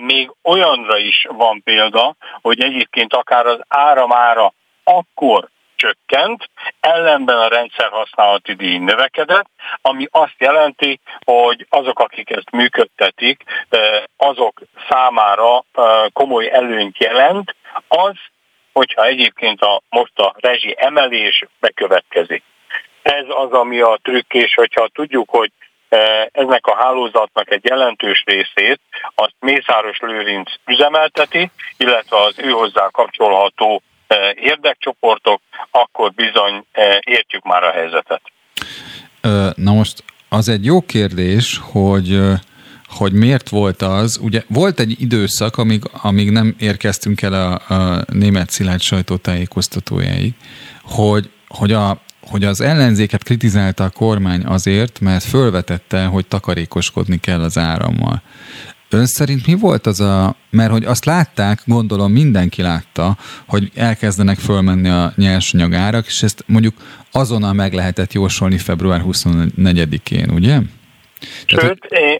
még 0.00 0.30
olyanra 0.42 0.98
is 0.98 1.26
van 1.28 1.62
példa, 1.62 2.14
hogy 2.40 2.60
egyébként 2.60 3.14
akár 3.14 3.46
az 3.46 3.58
áramára 3.68 4.52
akkor 4.84 5.48
csökkent, 5.76 6.50
ellenben 6.80 7.36
a 7.36 7.48
rendszer 7.48 7.88
használati 7.90 8.54
díj 8.54 8.78
növekedett, 8.78 9.46
ami 9.82 10.06
azt 10.10 10.34
jelenti, 10.38 11.00
hogy 11.24 11.66
azok, 11.68 11.98
akik 11.98 12.30
ezt 12.30 12.50
működtetik, 12.50 13.42
azok 14.16 14.60
számára 14.88 15.64
komoly 16.12 16.50
előnyt 16.50 16.98
jelent, 16.98 17.54
az, 17.88 18.14
hogyha 18.72 19.04
egyébként 19.04 19.62
a, 19.62 19.82
most 19.88 20.18
a 20.18 20.34
rezsi 20.38 20.74
emelés 20.78 21.44
bekövetkezik. 21.60 22.42
Ez 23.02 23.24
az, 23.28 23.52
ami 23.52 23.80
a 23.80 23.98
trükk, 24.02 24.32
és 24.32 24.54
hogyha 24.54 24.88
tudjuk, 24.88 25.30
hogy 25.30 25.50
eznek 26.32 26.66
a 26.66 26.76
hálózatnak 26.76 27.50
egy 27.50 27.64
jelentős 27.64 28.22
részét 28.26 28.80
azt 29.14 29.34
Mészáros 29.40 29.98
Lőrinc 29.98 30.50
üzemelteti, 30.66 31.50
illetve 31.76 32.16
az 32.16 32.38
ő 32.38 32.50
hozzá 32.50 32.88
kapcsolható 32.90 33.82
érdekcsoportok, 34.34 35.40
akkor 35.70 36.12
bizony 36.12 36.64
értjük 37.00 37.44
már 37.44 37.62
a 37.62 37.70
helyzetet. 37.70 38.22
Na 39.56 39.72
most 39.72 40.04
az 40.28 40.48
egy 40.48 40.64
jó 40.64 40.80
kérdés, 40.80 41.60
hogy 41.72 42.20
hogy 42.96 43.12
miért 43.12 43.48
volt 43.48 43.82
az, 43.82 44.18
ugye 44.22 44.42
volt 44.48 44.80
egy 44.80 45.00
időszak, 45.00 45.56
amíg, 45.56 45.82
amíg 46.02 46.30
nem 46.30 46.54
érkeztünk 46.58 47.22
el 47.22 47.32
a, 47.32 47.74
a 47.74 48.04
német 48.12 48.50
szilárd 48.50 48.80
sajtótájékoztatójáig, 48.80 50.32
hogy, 50.82 51.30
hogy, 51.48 51.72
a, 51.72 52.00
hogy 52.20 52.44
az 52.44 52.60
ellenzéket 52.60 53.22
kritizálta 53.22 53.84
a 53.84 53.90
kormány 53.90 54.44
azért, 54.44 55.00
mert 55.00 55.24
fölvetette, 55.24 56.04
hogy 56.04 56.26
takarékoskodni 56.26 57.20
kell 57.20 57.40
az 57.40 57.58
árammal. 57.58 58.22
Ön 58.94 59.06
szerint 59.06 59.46
mi 59.46 59.54
volt 59.60 59.86
az 59.86 60.00
a, 60.00 60.34
mert 60.50 60.70
hogy 60.70 60.84
azt 60.84 61.04
látták, 61.04 61.58
gondolom 61.64 62.12
mindenki 62.12 62.62
látta, 62.62 63.06
hogy 63.48 63.70
elkezdenek 63.76 64.38
fölmenni 64.38 64.88
a 64.88 65.12
nyersanyag 65.16 65.74
árak, 65.74 66.06
és 66.06 66.22
ezt 66.22 66.44
mondjuk 66.46 66.74
azonnal 67.12 67.52
meg 67.52 67.72
lehetett 67.72 68.12
jósolni 68.12 68.58
február 68.58 69.00
24-én, 69.04 70.30
ugye? 70.30 70.56
Sőt, 71.46 71.60
Tehát, 71.60 71.84
én, 71.84 72.18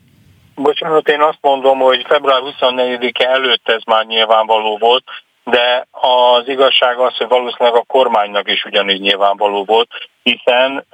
bocsánat, 0.54 1.08
én 1.08 1.20
azt 1.20 1.38
mondom, 1.40 1.78
hogy 1.78 2.04
február 2.08 2.40
24-e 2.44 3.28
előtt 3.28 3.68
ez 3.68 3.82
már 3.86 4.06
nyilvánvaló 4.06 4.78
volt, 4.78 5.04
de 5.44 5.86
az 5.90 6.48
igazság 6.48 6.98
az, 6.98 7.16
hogy 7.16 7.28
valószínűleg 7.28 7.74
a 7.74 7.84
kormánynak 7.86 8.50
is 8.50 8.64
ugyanígy 8.64 9.00
nyilvánvaló 9.00 9.64
volt, 9.64 9.88
hiszen 10.22 10.84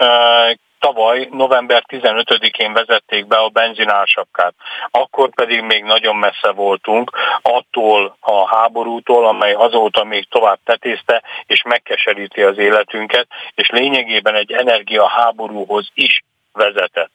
tavaly 0.81 1.29
november 1.31 1.85
15-én 1.89 2.73
vezették 2.73 3.27
be 3.27 3.37
a 3.37 3.49
benzinársapkát. 3.49 4.55
Akkor 4.91 5.31
pedig 5.35 5.61
még 5.63 5.85
nagyon 5.85 6.17
messze 6.17 6.51
voltunk 6.51 7.11
attól 7.43 8.17
a 8.21 8.57
háborútól, 8.57 9.27
amely 9.27 9.53
azóta 9.53 10.05
még 10.05 10.29
tovább 10.29 10.59
tetézte 10.65 11.23
és 11.47 11.63
megkeseríti 11.63 12.43
az 12.43 12.59
életünket, 12.59 13.27
és 13.55 13.69
lényegében 13.69 14.35
egy 14.35 14.53
energiaháborúhoz 14.53 15.91
is 15.95 16.23
vezetett. 16.53 17.13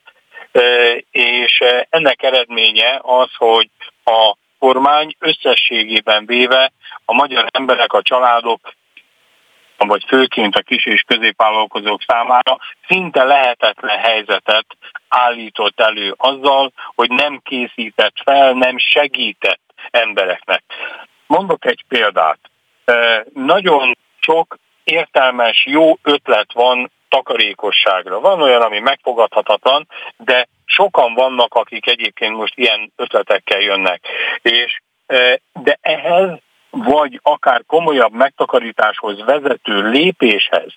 És 1.12 1.64
ennek 1.90 2.24
eredménye 2.24 3.00
az, 3.02 3.30
hogy 3.38 3.70
a 4.04 4.36
kormány 4.60 5.16
összességében 5.20 6.26
véve 6.26 6.72
a 7.06 7.14
magyar 7.14 7.46
emberek, 7.52 7.94
a 7.94 8.02
családok 8.02 8.60
vagy 9.78 10.04
főként 10.08 10.56
a 10.56 10.62
kis 10.62 10.86
és 10.86 11.02
középvállalkozók 11.02 12.02
számára 12.08 12.58
szinte 12.88 13.24
lehetetlen 13.24 13.98
helyzetet 13.98 14.66
állított 15.08 15.80
elő 15.80 16.14
azzal, 16.18 16.72
hogy 16.96 17.10
nem 17.10 17.40
készített 17.44 18.16
fel, 18.24 18.54
nem 18.54 18.78
segített 18.78 19.62
embereknek. 19.92 20.64
Mondok 21.28 21.66
egy 21.66 21.84
példát. 21.88 22.40
Nagyon 23.34 23.98
sok 24.20 24.58
értelmes, 24.84 25.66
jó 25.66 25.98
ötlet 26.04 26.54
van 26.54 26.92
takarékosságra. 27.10 28.20
Van 28.20 28.42
olyan, 28.42 28.62
ami 28.62 28.80
megfogadhatatlan, 28.80 29.88
de 30.18 30.48
sokan 30.66 31.14
vannak, 31.14 31.54
akik 31.54 31.88
egyébként 31.88 32.36
most 32.36 32.58
ilyen 32.58 32.92
ötletekkel 32.96 33.60
jönnek. 33.60 34.08
És 34.42 34.82
de 35.54 35.78
ehhez 35.82 36.30
vagy 36.84 37.20
akár 37.24 37.62
komolyabb 37.68 38.14
megtakarításhoz 38.14 39.24
vezető 39.26 39.90
lépéshez, 39.90 40.74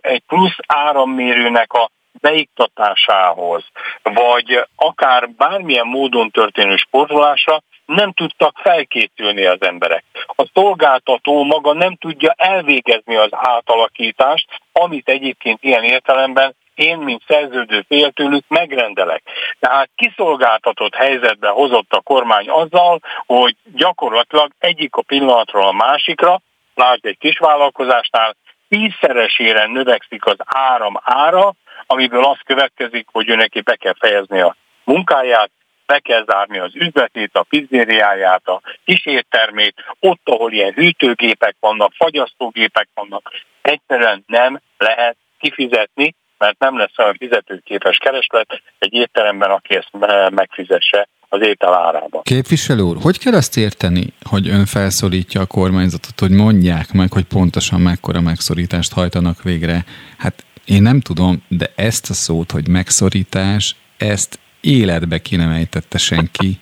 egy 0.00 0.22
plusz 0.26 0.56
árammérőnek 0.66 1.72
a 1.72 1.90
beiktatásához, 2.20 3.64
vagy 4.02 4.66
akár 4.76 5.30
bármilyen 5.30 5.86
módon 5.86 6.30
történő 6.30 6.76
sportolásra 6.76 7.62
nem 7.86 8.12
tudtak 8.12 8.58
felkészülni 8.62 9.44
az 9.44 9.62
emberek. 9.62 10.04
A 10.26 10.46
szolgáltató 10.54 11.44
maga 11.44 11.72
nem 11.72 11.96
tudja 11.96 12.34
elvégezni 12.36 13.16
az 13.16 13.30
átalakítást, 13.30 14.48
amit 14.72 15.08
egyébként 15.08 15.58
ilyen 15.62 15.82
értelemben 15.82 16.54
én, 16.74 16.98
mint 16.98 17.22
szerződő 17.26 17.84
fél 17.88 18.10
tőlük 18.10 18.44
megrendelek. 18.48 19.22
Tehát 19.58 19.90
kiszolgáltatott 19.94 20.94
helyzetbe 20.94 21.48
hozott 21.48 21.92
a 21.92 22.00
kormány 22.00 22.48
azzal, 22.48 23.00
hogy 23.26 23.56
gyakorlatilag 23.74 24.50
egyik 24.58 24.96
a 24.96 25.02
pillanatról 25.02 25.66
a 25.66 25.72
másikra, 25.72 26.40
lásd 26.74 27.06
egy 27.06 27.18
kisvállalkozásnál, 27.18 28.36
tízszeresére 28.68 29.66
növekszik 29.66 30.26
az 30.26 30.36
áram 30.44 31.00
ára, 31.02 31.54
amiből 31.86 32.24
az 32.24 32.38
következik, 32.44 33.06
hogy 33.12 33.28
ő 33.28 33.34
neki 33.34 33.60
be 33.60 33.76
kell 33.76 33.94
fejezni 33.98 34.40
a 34.40 34.56
munkáját, 34.84 35.50
be 35.86 35.98
kell 35.98 36.24
zárni 36.24 36.58
az 36.58 36.70
üzletét, 36.74 37.36
a 37.36 37.42
pizzériáját, 37.42 38.48
a 38.48 38.60
kísértermét, 38.84 39.74
ott, 40.00 40.20
ahol 40.24 40.52
ilyen 40.52 40.72
hűtőgépek 40.72 41.56
vannak, 41.60 41.92
fagyasztógépek 41.96 42.88
vannak, 42.94 43.30
egyszerűen 43.62 44.24
nem 44.26 44.60
lehet 44.78 45.16
kifizetni, 45.38 46.14
mert 46.38 46.58
nem 46.58 46.78
lesz 46.78 46.98
olyan 46.98 47.16
fizetőképes 47.18 47.96
kereslet 47.96 48.62
egy 48.78 48.92
étteremben, 48.92 49.50
aki 49.50 49.74
ezt 49.74 49.90
megfizesse 50.30 51.08
az 51.28 51.40
étel 51.42 51.74
árába. 51.74 52.22
Képviselő 52.22 52.82
úr, 52.82 52.96
hogy 53.02 53.18
kell 53.18 53.34
azt 53.34 53.56
érteni, 53.56 54.12
hogy 54.22 54.48
ön 54.48 54.66
felszólítja 54.66 55.40
a 55.40 55.46
kormányzatot, 55.46 56.20
hogy 56.20 56.30
mondják 56.30 56.92
meg, 56.92 57.12
hogy 57.12 57.24
pontosan 57.24 57.80
mekkora 57.80 58.20
megszorítást 58.20 58.92
hajtanak 58.92 59.42
végre? 59.42 59.84
Hát 60.18 60.44
én 60.64 60.82
nem 60.82 61.00
tudom, 61.00 61.42
de 61.48 61.72
ezt 61.76 62.10
a 62.10 62.14
szót, 62.14 62.50
hogy 62.50 62.68
megszorítás, 62.68 63.76
ezt 63.96 64.38
életbe 64.60 65.18
ki 65.18 65.36
nem 65.36 65.50
ejtette 65.50 65.98
senki. 65.98 66.58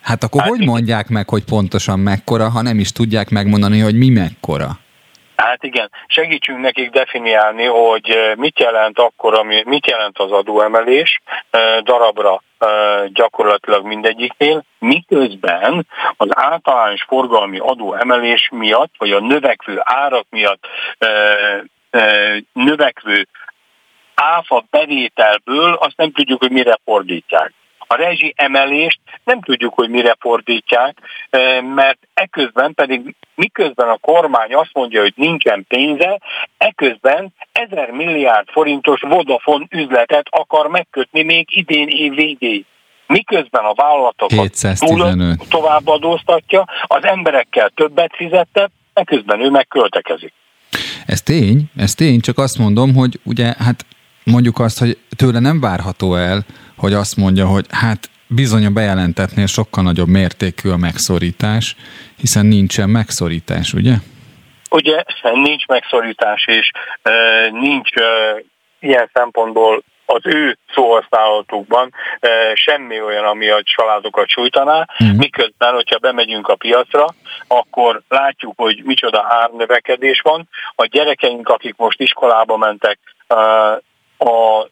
Hát 0.00 0.24
akkor 0.24 0.40
hát 0.40 0.50
hogy 0.50 0.64
mondják 0.64 1.08
meg, 1.08 1.28
hogy 1.28 1.44
pontosan 1.44 1.98
mekkora, 1.98 2.48
ha 2.48 2.62
nem 2.62 2.78
is 2.78 2.92
tudják 2.92 3.30
megmondani, 3.30 3.80
hogy 3.80 3.94
mi 3.94 4.08
mekkora? 4.08 4.78
Hát 5.36 5.62
igen, 5.62 5.90
segítsünk 6.06 6.60
nekik 6.60 6.90
definiálni, 6.90 7.64
hogy 7.64 8.10
eh, 8.10 8.34
mit 8.34 8.58
jelent 8.58 8.98
akkor, 8.98 9.38
ami, 9.38 9.62
mit 9.66 9.86
jelent 9.86 10.18
az 10.18 10.32
adóemelés 10.32 11.20
eh, 11.50 11.78
darabra 11.82 12.42
eh, 12.58 13.04
gyakorlatilag 13.12 13.84
mindegyiknél, 13.86 14.64
miközben 14.78 15.86
az 16.16 16.28
általános 16.30 17.02
forgalmi 17.02 17.58
adóemelés 17.58 18.48
miatt, 18.52 18.92
vagy 18.98 19.12
a 19.12 19.20
növekvő 19.20 19.80
árak 19.82 20.26
miatt 20.30 20.66
növekvő 22.52 23.26
áfa 24.14 24.64
bevételből 24.70 25.72
azt 25.72 25.96
nem 25.96 26.12
tudjuk, 26.12 26.40
hogy 26.40 26.50
mire 26.50 26.78
fordítják. 26.84 27.52
A 27.86 27.94
rezsi 27.94 28.32
emelést 28.36 29.00
nem 29.24 29.40
tudjuk, 29.40 29.74
hogy 29.74 29.88
mire 29.88 30.16
fordítják, 30.20 30.98
mert 31.74 31.98
eközben 32.14 32.74
pedig 32.74 33.14
miközben 33.34 33.88
a 33.88 33.96
kormány 33.96 34.54
azt 34.54 34.70
mondja, 34.72 35.00
hogy 35.00 35.12
nincsen 35.16 35.64
pénze, 35.68 36.20
eközben 36.58 37.34
1000 37.52 37.90
milliárd 37.90 38.48
forintos 38.50 39.00
Vodafone 39.00 39.66
üzletet 39.70 40.26
akar 40.30 40.68
megkötni 40.68 41.22
még 41.22 41.46
idén 41.50 41.88
év 41.88 42.14
végéig 42.14 42.64
miközben 43.06 43.64
a 43.64 43.74
vállalatokat 43.74 44.52
tovább 45.48 45.86
adóztatja, 45.86 46.64
az 46.82 47.04
emberekkel 47.04 47.70
többet 47.74 48.12
fizettet, 48.16 48.70
eközben 48.92 49.40
ő 49.40 49.50
megköltekezik. 49.50 50.32
Ez 51.06 51.22
tény, 51.22 51.64
ez 51.76 51.94
tény, 51.94 52.20
csak 52.20 52.38
azt 52.38 52.58
mondom, 52.58 52.94
hogy 52.94 53.20
ugye 53.24 53.54
hát 53.58 53.86
mondjuk 54.24 54.58
azt, 54.58 54.78
hogy 54.78 54.98
tőle 55.16 55.38
nem 55.38 55.60
várható 55.60 56.14
el, 56.14 56.44
hogy 56.76 56.92
azt 56.92 57.16
mondja, 57.16 57.46
hogy 57.46 57.66
hát 57.70 58.10
bizony 58.26 58.66
a 58.66 58.70
bejelentetnél 58.70 59.46
sokkal 59.46 59.82
nagyobb 59.82 60.08
mértékű 60.08 60.70
a 60.70 60.76
megszorítás, 60.76 61.76
hiszen 62.16 62.46
nincsen 62.46 62.90
megszorítás, 62.90 63.72
ugye? 63.72 63.94
Ugye 64.70 65.02
nincs 65.32 65.66
megszorítás, 65.66 66.46
és 66.46 66.70
e, 67.02 67.12
nincs 67.50 67.94
e, 67.94 68.02
ilyen 68.78 69.10
szempontból 69.12 69.82
az 70.06 70.20
ő 70.22 70.58
szóhasználatukban 70.74 71.92
e, 72.20 72.28
semmi 72.54 73.00
olyan, 73.00 73.24
ami 73.24 73.48
a 73.48 73.62
családokat 73.62 74.28
sújtaná, 74.28 74.86
mm. 75.04 75.16
miközben, 75.16 75.74
hogyha 75.74 75.98
bemegyünk 75.98 76.48
a 76.48 76.54
piacra, 76.54 77.06
akkor 77.46 78.02
látjuk, 78.08 78.52
hogy 78.56 78.82
micsoda 78.84 79.26
árnövekedés 79.28 80.20
van. 80.20 80.48
A 80.74 80.84
gyerekeink, 80.84 81.48
akik 81.48 81.76
most 81.76 82.00
iskolába 82.00 82.56
mentek, 82.56 82.98
e, 83.26 83.34
a 84.18 84.68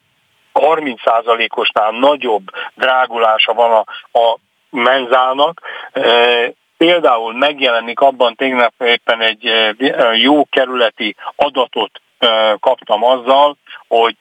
30%-osnál 0.55 1.91
nagyobb 1.91 2.51
drágulása 2.75 3.53
van 3.53 3.71
a, 3.71 4.19
a 4.19 4.39
menzának. 4.71 5.61
E, 5.93 6.53
például 6.77 7.35
megjelenik 7.35 8.01
abban 8.01 8.35
tegnap 8.35 8.73
éppen 8.79 9.21
egy 9.21 9.51
jó 10.15 10.45
kerületi 10.51 11.17
adatot 11.37 12.01
kaptam 12.61 13.05
azzal, 13.05 13.57
hogy 13.89 14.17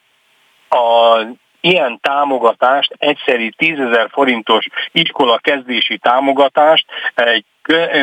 a 0.68 1.18
ilyen 1.64 1.98
támogatást, 2.02 2.94
egyszeri 2.98 3.54
10 3.56 3.78
ezer 3.78 4.08
forintos 4.10 4.66
iskola 4.92 5.38
kezdési 5.38 5.98
támogatást 5.98 6.86
egy 7.14 7.44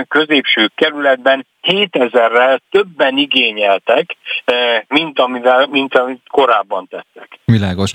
középső 0.08 0.72
kerületben 0.76 1.46
7000-rel 1.62 2.60
többen 2.70 3.18
igényeltek, 3.18 4.18
mint, 4.88 5.20
amivel, 5.20 5.68
mint 5.68 5.96
amit 5.96 6.22
korábban 6.30 6.88
tettek. 6.88 7.40
Világos. 7.46 7.92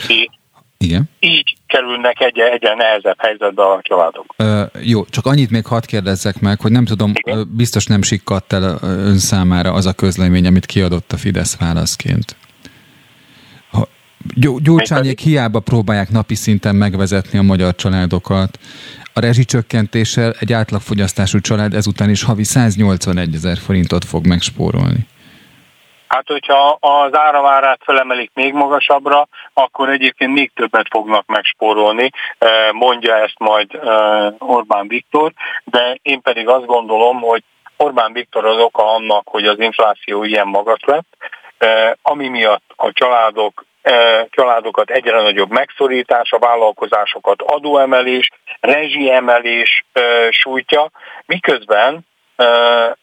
Igen. 0.79 1.05
Így 1.21 1.57
kerülnek 1.67 2.21
egyre, 2.21 2.51
egyre 2.51 2.75
nehezebb 2.75 3.19
helyzetbe 3.19 3.63
a 3.63 3.81
családok. 3.83 4.35
Ö, 4.37 4.63
jó, 4.83 5.05
csak 5.05 5.27
annyit 5.27 5.51
még 5.51 5.67
hadd 5.67 5.87
kérdezzek 5.87 6.41
meg, 6.41 6.61
hogy 6.61 6.71
nem 6.71 6.85
tudom, 6.85 7.13
Igen? 7.15 7.51
biztos 7.57 7.87
nem 7.87 8.03
sikkadt 8.03 8.53
el 8.53 8.79
ön 8.83 9.19
számára 9.19 9.73
az 9.73 9.87
a 9.87 9.93
közlemény, 9.93 10.47
amit 10.47 10.67
kiadott 10.67 11.13
a 11.13 11.17
Fidesz 11.17 11.59
válaszként. 11.59 12.37
Gyurcsányék 14.35 15.19
hiába 15.19 15.61
próbálják 15.61 16.11
napi 16.11 16.35
szinten 16.35 16.75
megvezetni 16.75 17.39
a 17.39 17.43
magyar 17.43 17.75
családokat. 17.75 18.59
A 19.15 19.21
rezsicsökkentéssel 19.21 20.35
egy 20.41 20.53
átlagfogyasztású 20.53 21.41
család 21.41 21.75
ezután 21.75 22.11
is 22.11 22.23
havi 22.23 22.45
181 22.45 23.35
ezer 23.35 23.57
forintot 23.57 24.05
fog 24.05 24.27
megspórolni. 24.27 25.07
Hát, 26.09 26.27
hogyha 26.27 26.79
az 26.81 27.15
áramárát 27.15 27.81
felemelik 27.85 28.31
még 28.35 28.53
magasabbra, 28.53 29.29
akkor 29.53 29.89
egyébként 29.89 30.33
még 30.33 30.51
többet 30.55 30.87
fognak 30.91 31.27
megspórolni, 31.27 32.11
mondja 32.73 33.17
ezt 33.17 33.39
majd 33.39 33.71
Orbán 34.39 34.89
Viktor, 34.89 35.33
de 35.65 35.99
én 36.03 36.21
pedig 36.21 36.49
azt 36.49 36.67
gondolom, 36.67 37.21
hogy 37.21 37.43
Orbán 37.77 38.13
Viktor 38.13 38.45
az 38.45 38.59
oka 38.59 38.95
annak, 38.95 39.29
hogy 39.29 39.47
az 39.47 39.61
infláció 39.61 40.25
ilyen 40.25 40.47
magas 40.47 40.81
lett, 40.85 41.07
ami 42.03 42.29
miatt 42.29 42.73
a 42.77 42.93
családok 42.93 43.65
családokat 44.31 44.91
egyre 44.91 45.23
nagyobb 45.23 45.51
megszorítás, 45.51 46.33
a 46.33 46.39
vállalkozásokat 46.39 47.43
adóemelés, 47.43 48.31
rezsiemelés 48.61 49.85
sújtja, 50.31 50.91
miközben 51.27 52.07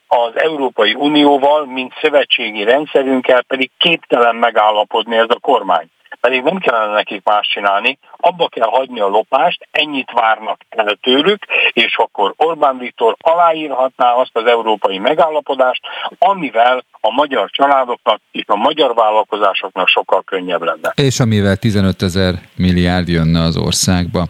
az 0.07 0.31
Európai 0.39 0.93
Unióval, 0.93 1.65
mint 1.65 1.93
szövetségi 2.01 2.63
rendszerünkkel 2.63 3.41
pedig 3.41 3.71
képtelen 3.77 4.35
megállapodni 4.35 5.15
ez 5.17 5.29
a 5.29 5.39
kormány 5.39 5.87
pedig 6.19 6.43
nem 6.43 6.57
kellene 6.57 6.93
nekik 6.93 7.23
más 7.23 7.47
csinálni, 7.47 7.97
abba 8.17 8.47
kell 8.47 8.67
hagyni 8.67 8.99
a 8.99 9.07
lopást, 9.07 9.67
ennyit 9.71 10.11
várnak 10.11 10.61
el 10.69 10.97
tőlük, 11.01 11.45
és 11.73 11.95
akkor 11.97 12.33
Orbán 12.37 12.77
Viktor 12.77 13.15
aláírhatná 13.19 14.11
azt 14.13 14.31
az 14.33 14.45
európai 14.45 14.97
megállapodást, 14.97 15.81
amivel 16.17 16.83
a 17.01 17.11
magyar 17.11 17.49
családoknak 17.49 18.19
és 18.31 18.43
a 18.47 18.55
magyar 18.55 18.93
vállalkozásoknak 18.93 19.87
sokkal 19.87 20.23
könnyebb 20.23 20.61
lenne. 20.61 20.93
És 20.95 21.19
amivel 21.19 21.55
15 21.55 22.01
ezer 22.01 22.33
milliárd 22.55 23.07
jönne 23.07 23.41
az 23.41 23.57
országba. 23.57 24.25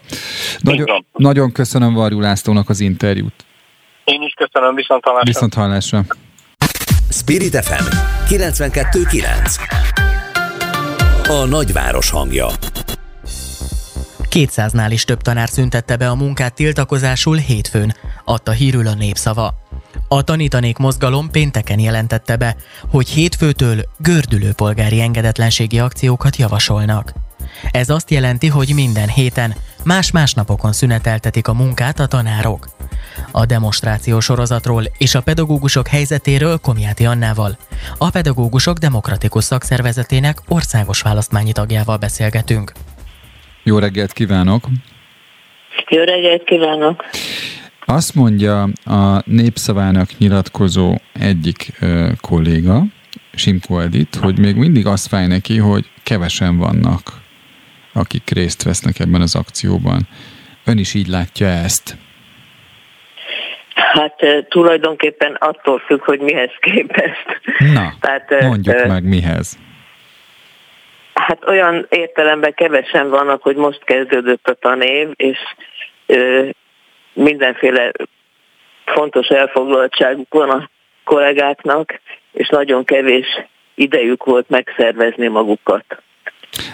Nagyon, 0.59 1.05
nagyon 1.11 1.51
köszönöm 1.51 1.93
Varjú 1.93 2.19
Lászlónak 2.19 2.69
az 2.69 2.79
interjút. 2.79 3.45
Én 4.03 4.21
is 4.21 4.33
köszönöm, 4.33 4.75
viszont 4.75 5.03
hallásra. 5.05 5.25
Viszont 5.25 5.53
hallásra. 5.53 5.99
Spirit 7.09 7.55
FM 7.65 7.85
92.9 8.29 10.12
a 11.27 11.45
nagyváros 11.45 12.09
hangja. 12.09 12.47
200-nál 14.29 14.87
is 14.89 15.03
több 15.03 15.21
tanár 15.21 15.49
szüntette 15.49 15.95
be 15.95 16.09
a 16.09 16.15
munkát 16.15 16.53
tiltakozásul 16.53 17.37
hétfőn, 17.37 17.95
adta 18.25 18.51
hírül 18.51 18.87
a 18.87 18.93
népszava. 18.93 19.53
A 20.07 20.21
tanítanék 20.21 20.77
mozgalom 20.77 21.29
pénteken 21.31 21.79
jelentette 21.79 22.35
be, 22.35 22.55
hogy 22.89 23.09
hétfőtől 23.09 23.81
gördülő 23.97 24.51
polgári 24.51 25.01
engedetlenségi 25.01 25.79
akciókat 25.79 26.35
javasolnak. 26.35 27.13
Ez 27.71 27.89
azt 27.89 28.11
jelenti, 28.11 28.47
hogy 28.47 28.73
minden 28.73 29.09
héten 29.09 29.55
más-más 29.83 30.33
napokon 30.33 30.73
szüneteltetik 30.73 31.47
a 31.47 31.53
munkát 31.53 31.99
a 31.99 32.05
tanárok. 32.05 32.72
A 33.35 33.45
demonstráció 33.45 34.19
sorozatról 34.19 34.83
és 34.97 35.15
a 35.15 35.21
pedagógusok 35.21 35.87
helyzetéről 35.87 36.57
Komjáti 36.57 37.05
Annával, 37.05 37.57
a 37.97 38.09
Pedagógusok 38.09 38.77
Demokratikus 38.77 39.43
Szakszervezetének 39.43 40.37
országos 40.47 41.01
választmányi 41.01 41.51
tagjával 41.51 41.97
beszélgetünk. 41.97 42.71
Jó 43.63 43.79
reggelt 43.79 44.13
kívánok! 44.13 44.67
Jó 45.89 46.03
reggelt 46.03 46.43
kívánok! 46.43 47.05
Azt 47.85 48.15
mondja 48.15 48.63
a 48.83 49.21
népszavának 49.25 50.17
nyilatkozó 50.17 50.95
egyik 51.13 51.73
ö, 51.79 52.11
kolléga, 52.21 52.83
Simko 53.33 53.79
Edith, 53.79 54.17
hogy 54.17 54.39
még 54.39 54.55
mindig 54.55 54.85
azt 54.85 55.07
fáj 55.07 55.27
neki, 55.27 55.57
hogy 55.57 55.85
kevesen 56.03 56.57
vannak, 56.57 57.21
akik 57.93 58.29
részt 58.29 58.63
vesznek 58.63 58.99
ebben 58.99 59.21
az 59.21 59.35
akcióban. 59.35 60.07
Ön 60.65 60.77
is 60.77 60.93
így 60.93 61.07
látja 61.07 61.47
ezt? 61.47 61.97
Hát 63.91 64.45
tulajdonképpen 64.49 65.33
attól 65.33 65.79
függ, 65.79 66.03
hogy 66.03 66.19
mihez 66.19 66.51
képest. 66.59 67.41
Na, 67.73 67.93
Tehát, 67.99 68.41
mondjuk 68.41 68.75
uh, 68.75 68.87
meg 68.87 69.03
mihez. 69.03 69.57
Hát 71.13 71.47
olyan 71.47 71.85
értelemben 71.89 72.53
kevesen 72.53 73.09
vannak, 73.09 73.41
hogy 73.41 73.55
most 73.55 73.83
kezdődött 73.83 74.47
a 74.47 74.53
tanév, 74.53 75.07
és 75.15 75.37
uh, 76.07 76.49
mindenféle 77.13 77.91
fontos 78.85 79.27
elfoglaltságuk 79.27 80.33
van 80.33 80.49
a 80.49 80.69
kollégáknak, 81.03 81.99
és 82.31 82.47
nagyon 82.49 82.83
kevés 82.83 83.27
idejük 83.75 84.23
volt 84.23 84.49
megszervezni 84.49 85.27
magukat. 85.27 85.85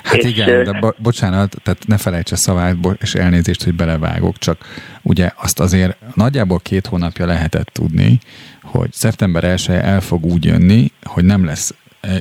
Hát 0.03 0.15
és 0.15 0.30
igen, 0.30 0.63
de 0.63 0.80
bo- 0.80 1.01
bocsánat, 1.01 1.55
tehát 1.63 1.88
ne 1.88 1.97
felejtse 1.97 2.36
szavát, 2.36 2.75
és 3.01 3.15
elnézést, 3.15 3.63
hogy 3.63 3.73
belevágok, 3.73 4.38
csak 4.38 4.65
ugye 5.01 5.32
azt 5.36 5.59
azért 5.59 5.97
nagyjából 6.15 6.59
két 6.59 6.88
hónapja 6.88 7.25
lehetett 7.25 7.69
tudni, 7.73 8.19
hogy 8.61 8.93
szeptember 8.93 9.43
1 9.43 9.65
el 9.69 10.01
fog 10.01 10.25
úgy 10.25 10.45
jönni, 10.45 10.91
hogy 11.03 11.23
nem 11.23 11.45
lesz 11.45 11.73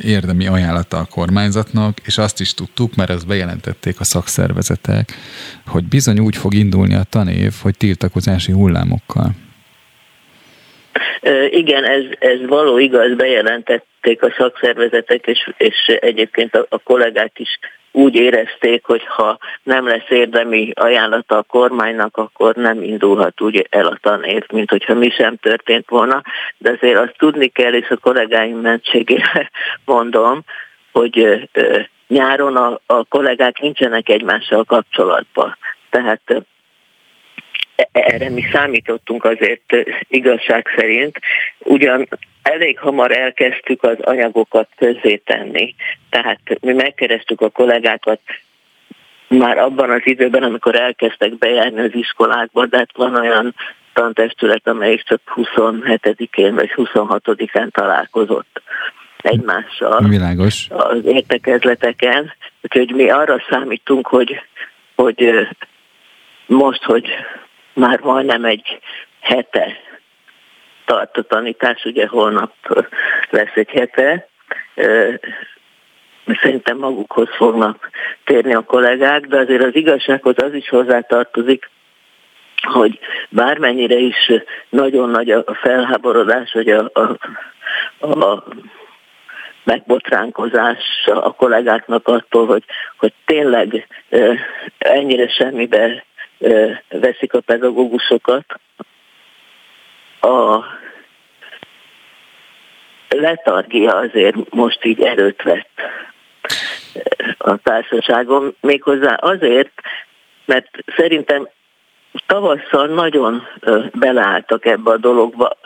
érdemi 0.02 0.46
ajánlata 0.46 0.98
a 0.98 1.04
kormányzatnak, 1.04 1.98
és 2.04 2.18
azt 2.18 2.40
is 2.40 2.54
tudtuk, 2.54 2.94
mert 2.94 3.10
ezt 3.10 3.26
bejelentették 3.26 4.00
a 4.00 4.04
szakszervezetek, 4.04 5.14
hogy 5.66 5.84
bizony 5.84 6.18
úgy 6.18 6.36
fog 6.36 6.54
indulni 6.54 6.94
a 6.94 7.02
tanév, 7.02 7.54
hogy 7.60 7.76
tiltakozási 7.76 8.52
hullámokkal. 8.52 9.34
Igen, 11.50 11.84
ez, 11.84 12.02
ez 12.18 12.46
való 12.46 12.78
igaz, 12.78 13.14
bejelentették 13.14 14.22
a 14.22 14.34
szakszervezetek, 14.38 15.26
és, 15.26 15.50
és 15.56 15.86
egyébként 15.86 16.54
a, 16.54 16.66
a 16.68 16.78
kollégák 16.78 17.38
is 17.38 17.58
úgy 17.92 18.14
érezték, 18.14 18.84
hogy 18.84 19.06
ha 19.06 19.38
nem 19.62 19.86
lesz 19.86 20.08
érdemi 20.10 20.70
ajánlata 20.74 21.36
a 21.36 21.42
kormánynak, 21.42 22.16
akkor 22.16 22.54
nem 22.54 22.82
indulhat 22.82 23.40
úgy 23.40 23.66
el 23.70 23.86
a 23.86 23.98
tanév, 24.02 24.42
mint 24.52 24.70
hogyha 24.70 24.94
mi 24.94 25.10
sem 25.10 25.36
történt 25.36 25.88
volna. 25.88 26.22
De 26.58 26.70
azért 26.70 26.98
azt 26.98 27.14
tudni 27.18 27.48
kell, 27.48 27.72
és 27.72 27.88
a 27.88 27.96
kollégáim 27.96 28.56
mentségére 28.58 29.50
mondom, 29.84 30.44
hogy 30.92 31.48
nyáron 32.08 32.56
a, 32.56 32.80
a 32.86 33.04
kollégák 33.04 33.60
nincsenek 33.60 34.08
egymással 34.08 34.64
kapcsolatban. 34.64 35.56
Tehát 35.90 36.22
erre 37.92 38.28
mi 38.28 38.44
számítottunk 38.52 39.24
azért 39.24 39.76
igazság 40.08 40.66
szerint, 40.76 41.18
ugyan 41.58 42.08
elég 42.42 42.78
hamar 42.78 43.12
elkezdtük 43.12 43.82
az 43.82 43.96
anyagokat 44.00 44.68
közzétenni. 44.76 45.74
Tehát 46.10 46.40
mi 46.60 46.72
megkerestük 46.72 47.40
a 47.40 47.48
kollégákat 47.48 48.20
már 49.28 49.58
abban 49.58 49.90
az 49.90 50.00
időben, 50.04 50.42
amikor 50.42 50.74
elkezdtek 50.74 51.38
bejárni 51.38 51.80
az 51.80 51.94
iskolákba, 51.94 52.66
de 52.66 52.76
hát 52.76 52.90
van 52.96 53.14
olyan 53.14 53.54
tantestület, 53.92 54.68
amelyik 54.68 55.02
csak 55.02 55.20
27-én 55.34 56.54
vagy 56.54 56.72
26-án 56.76 57.70
találkozott 57.70 58.62
egymással 59.20 60.08
Világos. 60.08 60.66
az 60.70 61.04
értekezleteken. 61.04 62.32
Úgyhogy 62.62 62.90
mi 62.90 63.10
arra 63.10 63.42
számítunk, 63.50 64.06
hogy, 64.06 64.40
hogy 64.94 65.48
most, 66.46 66.82
hogy 66.82 67.08
már 67.78 68.00
majdnem 68.00 68.44
egy 68.44 68.78
hete 69.20 69.76
tart 70.84 71.16
a 71.16 71.22
tanítás, 71.22 71.84
ugye 71.84 72.06
holnap 72.06 72.52
lesz 73.30 73.54
egy 73.54 73.70
hete, 73.70 74.28
szerintem 76.42 76.78
magukhoz 76.78 77.28
fognak 77.36 77.90
térni 78.24 78.54
a 78.54 78.60
kollégák, 78.60 79.26
de 79.26 79.38
azért 79.38 79.62
az 79.62 79.74
igazsághoz 79.74 80.34
az 80.36 80.54
is 80.54 80.68
hozzátartozik, 80.68 81.70
hogy 82.62 82.98
bármennyire 83.28 83.96
is 83.96 84.32
nagyon 84.68 85.10
nagy 85.10 85.30
a 85.30 85.54
felháborodás, 85.54 86.52
vagy 86.52 86.68
a, 86.68 86.90
a, 86.92 87.00
a 88.06 88.44
megbotránkozás 89.64 90.84
a 91.04 91.32
kollégáknak 91.32 92.08
attól, 92.08 92.46
hogy, 92.46 92.64
hogy 92.96 93.12
tényleg 93.24 93.86
ennyire 94.78 95.28
semmibe 95.28 96.06
veszik 96.88 97.32
a 97.32 97.40
pedagógusokat. 97.40 98.44
A 100.20 100.64
letargia 103.08 103.96
azért 103.96 104.50
most 104.50 104.84
így 104.84 105.00
erőt 105.00 105.42
vett 105.42 105.70
a 107.38 107.56
társaságon, 107.56 108.56
méghozzá 108.60 109.14
azért, 109.14 109.72
mert 110.44 110.68
szerintem 110.96 111.48
tavasszal 112.26 112.86
nagyon 112.86 113.46
beleálltak 113.92 114.64
ebbe 114.64 114.90
a 114.90 114.96
dologba, 114.96 115.56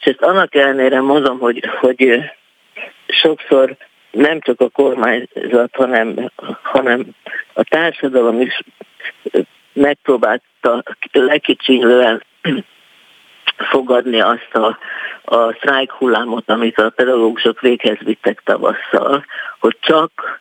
és 0.00 0.06
ezt 0.06 0.22
annak 0.22 0.54
ellenére 0.54 1.00
mondom, 1.00 1.38
hogy, 1.38 1.64
hogy 1.80 2.30
sokszor 3.06 3.76
nem 4.10 4.40
csak 4.40 4.60
a 4.60 4.68
kormányzat, 4.68 5.74
hanem, 5.74 6.30
hanem 6.62 7.06
a 7.52 7.62
társadalom 7.64 8.40
is 8.40 8.62
megpróbálta 9.72 10.82
lekicsinlően 11.12 12.22
fogadni 13.70 14.20
azt 14.20 14.50
a, 14.52 14.78
a 15.24 15.52
sztrájk 15.52 15.90
hullámot, 15.90 16.50
amit 16.50 16.78
a 16.78 16.90
pedagógusok 16.90 17.60
véghez 17.60 17.98
vittek 17.98 18.42
tavasszal, 18.44 19.24
hogy 19.58 19.76
csak 19.80 20.40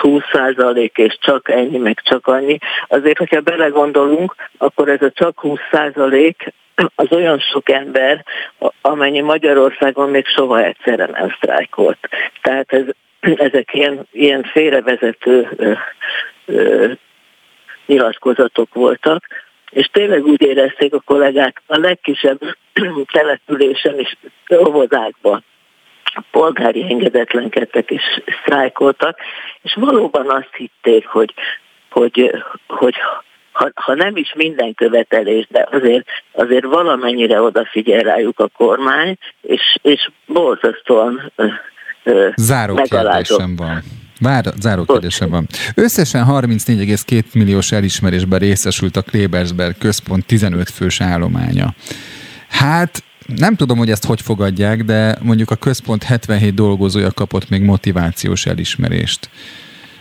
20 0.00 0.22
százalék, 0.32 0.96
és 0.96 1.18
csak 1.20 1.48
ennyi, 1.50 1.78
meg 1.78 2.00
csak 2.04 2.26
annyi. 2.26 2.58
Azért, 2.86 3.18
hogyha 3.18 3.40
belegondolunk, 3.40 4.34
akkor 4.58 4.88
ez 4.88 5.02
a 5.02 5.10
csak 5.10 5.40
20 5.40 5.58
százalék 5.70 6.52
az 6.94 7.12
olyan 7.12 7.38
sok 7.38 7.70
ember, 7.70 8.24
amennyi 8.80 9.20
Magyarországon 9.20 10.10
még 10.10 10.26
soha 10.26 10.62
egyszerre 10.62 11.06
nem 11.06 11.30
sztrájkolt. 11.36 11.98
Tehát 12.42 12.72
ez, 12.72 12.84
ezek 13.20 13.74
ilyen, 13.74 14.06
ilyen 14.12 14.42
félrevezető 14.42 15.48
nyilatkozatok 17.86 18.74
voltak, 18.74 19.24
és 19.70 19.86
tényleg 19.86 20.24
úgy 20.24 20.42
érezték 20.42 20.94
a 20.94 21.00
kollégák 21.00 21.62
a 21.66 21.78
legkisebb 21.78 22.38
településen 23.12 23.98
is 23.98 24.16
óvodákban 24.66 25.44
polgári 26.30 26.82
engedetlenkedtek 26.88 27.90
és 27.90 28.02
sztrájkoltak, 28.42 29.18
és 29.62 29.74
valóban 29.74 30.30
azt 30.30 30.54
hitték, 30.56 31.06
hogy, 31.06 31.34
hogy, 31.90 32.30
hogy 32.66 32.94
ha, 33.52 33.70
ha 33.74 33.94
nem 33.94 34.16
is 34.16 34.32
minden 34.34 34.74
követelés, 34.74 35.46
de 35.50 35.68
azért, 35.70 36.06
azért 36.32 36.64
valamennyire 36.64 37.40
odafigyel 37.40 38.02
rájuk 38.02 38.40
a 38.40 38.48
kormány, 38.48 39.16
és, 39.40 39.76
és 39.82 40.10
borzasztóan 40.26 41.32
Záró 42.36 42.74
kérdésem 42.74 43.56
van. 43.56 43.82
Vár, 44.20 44.44
záró 44.60 44.84
kérdésem 44.84 45.30
van. 45.30 45.46
Összesen 45.74 46.26
34,2 46.28 47.22
milliós 47.32 47.72
elismerésben 47.72 48.38
részesült 48.38 48.96
a 48.96 49.02
Klebersberg 49.02 49.78
központ 49.78 50.26
15 50.26 50.70
fős 50.70 51.00
állománya. 51.00 51.74
Hát 52.48 53.04
nem 53.36 53.56
tudom, 53.56 53.78
hogy 53.78 53.90
ezt 53.90 54.04
hogy 54.04 54.20
fogadják, 54.20 54.84
de 54.84 55.18
mondjuk 55.22 55.50
a 55.50 55.56
központ 55.56 56.02
77 56.02 56.54
dolgozója 56.54 57.10
kapott 57.10 57.48
még 57.48 57.62
motivációs 57.62 58.46
elismerést. 58.46 59.30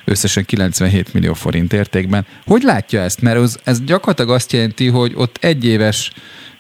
Összesen 0.06 0.46
97 0.46 1.14
millió 1.14 1.34
forint 1.34 1.74
értékben. 1.74 2.26
Hogy 2.46 2.62
látja 2.62 3.02
ezt? 3.02 3.22
Mert 3.22 3.38
ez, 3.38 3.60
ez 3.64 3.84
gyakorlatilag 3.84 4.32
azt 4.32 4.52
jelenti, 4.52 4.88
hogy 4.88 5.12
ott 5.16 5.38
egyéves 5.42 6.12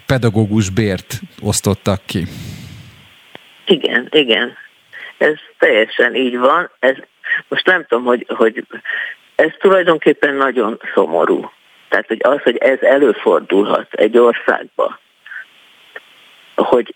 pedagógus 0.05 0.69
bért 0.69 1.21
osztottak 1.41 2.01
ki. 2.05 2.27
Igen, 3.65 4.07
igen. 4.11 4.64
Ez 5.17 5.35
teljesen 5.57 6.15
így 6.15 6.37
van. 6.37 6.69
Ez, 6.79 6.95
most 7.47 7.65
nem 7.65 7.85
tudom, 7.85 8.03
hogy, 8.03 8.25
hogy 8.35 8.65
ez 9.35 9.51
tulajdonképpen 9.59 10.35
nagyon 10.35 10.79
szomorú. 10.93 11.51
Tehát, 11.89 12.07
hogy 12.07 12.21
az, 12.23 12.41
hogy 12.41 12.57
ez 12.57 12.81
előfordulhat 12.81 13.93
egy 13.93 14.17
országba, 14.17 14.99
hogy 16.55 16.95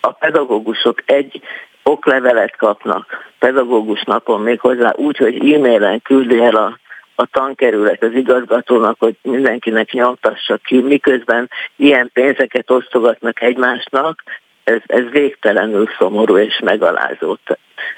a 0.00 0.12
pedagógusok 0.12 1.02
egy 1.06 1.42
oklevelet 1.82 2.56
kapnak 2.56 3.26
pedagógus 3.38 4.02
napon 4.02 4.40
még 4.40 4.60
hozzá 4.60 4.92
úgy, 4.96 5.16
hogy 5.16 5.52
e-mailen 5.52 6.02
küldi 6.02 6.40
el 6.40 6.56
a, 6.56 6.78
a 7.14 7.26
tankerület 7.26 8.02
az 8.02 8.12
igazgatónak, 8.12 8.96
hogy 8.98 9.16
mindenkinek 9.22 9.90
nyomtassa 9.90 10.56
ki, 10.56 10.80
miközben 10.80 11.50
ilyen 11.76 12.10
pénzeket 12.12 12.70
osztogatnak 12.70 13.42
egymásnak, 13.42 14.22
ez, 14.66 14.80
ez 14.86 15.04
végtelenül 15.10 15.88
szomorú 15.98 16.38
és 16.38 16.60
megalázó. 16.64 17.36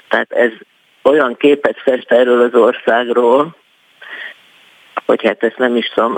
Tehát 0.09 0.31
ez 0.31 0.51
olyan 1.03 1.35
képet 1.37 1.77
fest 1.77 2.11
erről 2.11 2.41
az 2.41 2.53
országról, 2.53 3.55
hogy 5.05 5.23
hát 5.23 5.43
ezt 5.43 5.57
nem 5.57 5.75
is 5.75 5.91
tudom 5.93 6.15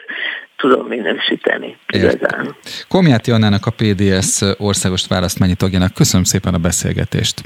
tudom 0.56 0.86
minősíteni 0.86 1.76
igazán. 1.86 2.56
Komjáti 2.88 3.30
Annának 3.30 3.66
a 3.66 3.70
PDS 3.70 4.40
országos 4.58 5.06
választmányi 5.08 5.54
tagjának 5.54 5.94
köszönöm 5.94 6.24
szépen 6.24 6.54
a 6.54 6.58
beszélgetést. 6.58 7.42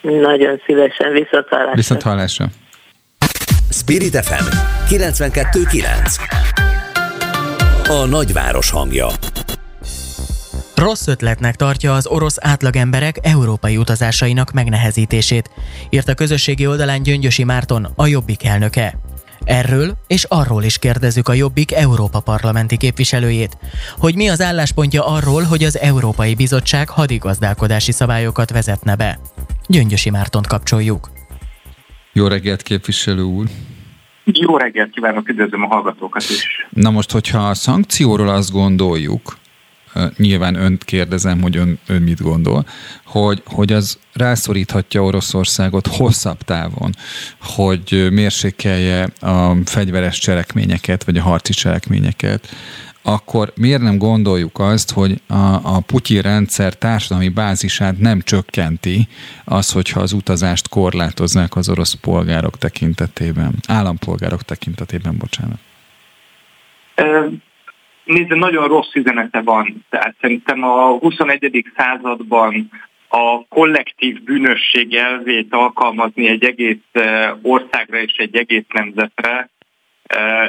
Nagyon 0.00 0.62
szívesen, 0.66 1.12
viszont 1.12 1.48
hallásra. 1.48 1.74
Viszont 1.74 2.02
hallásra. 2.02 2.46
Spirit 3.70 4.24
FM 4.24 4.44
92.9 4.94 7.88
A 7.88 8.06
nagyváros 8.06 8.70
hangja 8.70 9.06
Rossz 10.78 11.06
ötletnek 11.06 11.54
tartja 11.54 11.94
az 11.94 12.06
orosz 12.06 12.36
átlagemberek 12.40 13.16
európai 13.22 13.76
utazásainak 13.76 14.52
megnehezítését, 14.52 15.50
írt 15.90 16.08
a 16.08 16.14
közösségi 16.14 16.66
oldalán 16.66 17.02
Gyöngyösi 17.02 17.44
Márton, 17.44 17.88
a 17.96 18.06
Jobbik 18.06 18.44
elnöke. 18.44 18.98
Erről 19.44 19.98
és 20.06 20.24
arról 20.24 20.62
is 20.62 20.78
kérdezzük 20.78 21.28
a 21.28 21.32
Jobbik 21.32 21.72
Európa 21.72 22.20
parlamenti 22.20 22.76
képviselőjét, 22.76 23.58
hogy 23.98 24.14
mi 24.14 24.28
az 24.28 24.40
álláspontja 24.40 25.06
arról, 25.06 25.42
hogy 25.42 25.64
az 25.64 25.78
Európai 25.78 26.34
Bizottság 26.34 26.88
hadigazdálkodási 26.88 27.92
szabályokat 27.92 28.50
vezetne 28.50 28.96
be. 28.96 29.18
Gyöngyösi 29.66 30.10
Mártont 30.10 30.46
kapcsoljuk. 30.46 31.10
Jó 32.12 32.26
reggelt, 32.26 32.62
képviselő 32.62 33.22
úr! 33.22 33.46
Jó 34.24 34.56
reggelt 34.56 34.90
kívánok, 34.90 35.28
üdvözlöm 35.28 35.62
a 35.62 35.66
hallgatókat 35.66 36.22
is. 36.22 36.46
Na 36.70 36.90
most, 36.90 37.10
hogyha 37.10 37.48
a 37.48 37.54
szankcióról 37.54 38.28
azt 38.28 38.50
gondoljuk, 38.50 39.38
nyilván 40.16 40.54
önt 40.54 40.84
kérdezem, 40.84 41.40
hogy 41.40 41.56
ön, 41.56 41.78
ön 41.86 42.02
mit 42.02 42.22
gondol, 42.22 42.66
hogy, 43.04 43.42
hogy 43.46 43.72
az 43.72 43.98
rászoríthatja 44.12 45.02
Oroszországot 45.04 45.86
hosszabb 45.86 46.42
távon, 46.42 46.94
hogy 47.40 48.08
mérsékelje 48.10 49.08
a 49.20 49.54
fegyveres 49.64 50.18
cselekményeket, 50.18 51.04
vagy 51.04 51.16
a 51.16 51.22
harci 51.22 51.52
cselekményeket, 51.52 52.48
akkor 53.02 53.52
miért 53.56 53.80
nem 53.80 53.98
gondoljuk 53.98 54.58
azt, 54.58 54.92
hogy 54.92 55.20
a, 55.26 55.34
a 55.76 55.80
Putyin 55.86 56.22
rendszer 56.22 56.74
társadalmi 56.74 57.28
bázisát 57.28 57.98
nem 57.98 58.20
csökkenti 58.20 59.08
az, 59.44 59.72
hogyha 59.72 60.00
az 60.00 60.12
utazást 60.12 60.68
korlátoznák 60.68 61.56
az 61.56 61.68
orosz 61.68 61.92
polgárok 61.92 62.58
tekintetében, 62.58 63.54
állampolgárok 63.66 64.42
tekintetében, 64.42 65.16
bocsánat. 65.18 65.58
Nézd, 68.08 68.36
nagyon 68.36 68.68
rossz 68.68 68.94
üzenete 68.94 69.40
van. 69.40 69.84
Tehát 69.90 70.14
szerintem 70.20 70.62
a 70.62 70.98
21. 70.98 71.64
században 71.76 72.70
a 73.08 73.46
kollektív 73.48 74.22
bűnösség 74.22 74.94
elvét 74.94 75.54
alkalmazni 75.54 76.28
egy 76.28 76.44
egész 76.44 76.76
országra 77.42 77.98
és 78.00 78.12
egy 78.16 78.36
egész 78.36 78.64
nemzetre, 78.72 79.50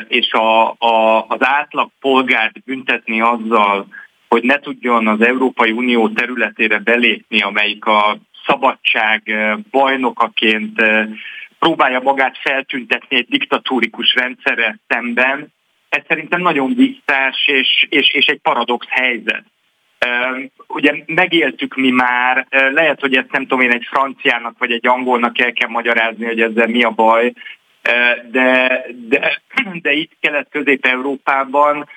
és 0.08 0.32
a, 0.32 0.70
a, 0.70 1.26
az 1.28 1.38
átlag 1.40 1.90
polgárt 2.00 2.64
büntetni 2.64 3.22
azzal, 3.22 3.88
hogy 4.28 4.44
ne 4.44 4.60
tudjon 4.60 5.08
az 5.08 5.22
Európai 5.22 5.72
Unió 5.72 6.10
területére 6.10 6.78
belépni, 6.78 7.42
amelyik 7.42 7.86
a 7.86 8.18
szabadság 8.46 9.34
bajnokaként 9.72 10.82
próbálja 11.60 12.00
magát 12.00 12.38
feltüntetni 12.38 13.18
egy 13.18 13.28
diktatúrikus 13.30 14.14
rendszerre 14.14 14.80
szemben, 14.88 15.52
ez 15.90 16.02
szerintem 16.08 16.42
nagyon 16.42 16.74
visszás 16.76 17.48
és, 17.48 17.88
és, 17.90 18.14
és 18.14 18.26
egy 18.26 18.40
paradox 18.40 18.86
helyzet. 18.90 19.44
Ugye 20.68 21.04
megéltük 21.06 21.76
mi 21.76 21.90
már, 21.90 22.48
lehet, 22.50 23.00
hogy 23.00 23.16
ezt 23.16 23.32
nem 23.32 23.42
tudom 23.42 23.62
én 23.62 23.72
egy 23.72 23.88
franciának 23.90 24.58
vagy 24.58 24.72
egy 24.72 24.88
angolnak 24.88 25.40
el 25.40 25.52
kell 25.52 25.70
magyarázni, 25.70 26.26
hogy 26.26 26.42
ezzel 26.42 26.68
mi 26.68 26.84
a 26.84 26.90
baj, 26.90 27.34
de, 28.32 28.86
de, 29.08 29.42
de 29.82 29.92
itt 29.92 30.12
Kelet-Közép-Európában 30.20 31.90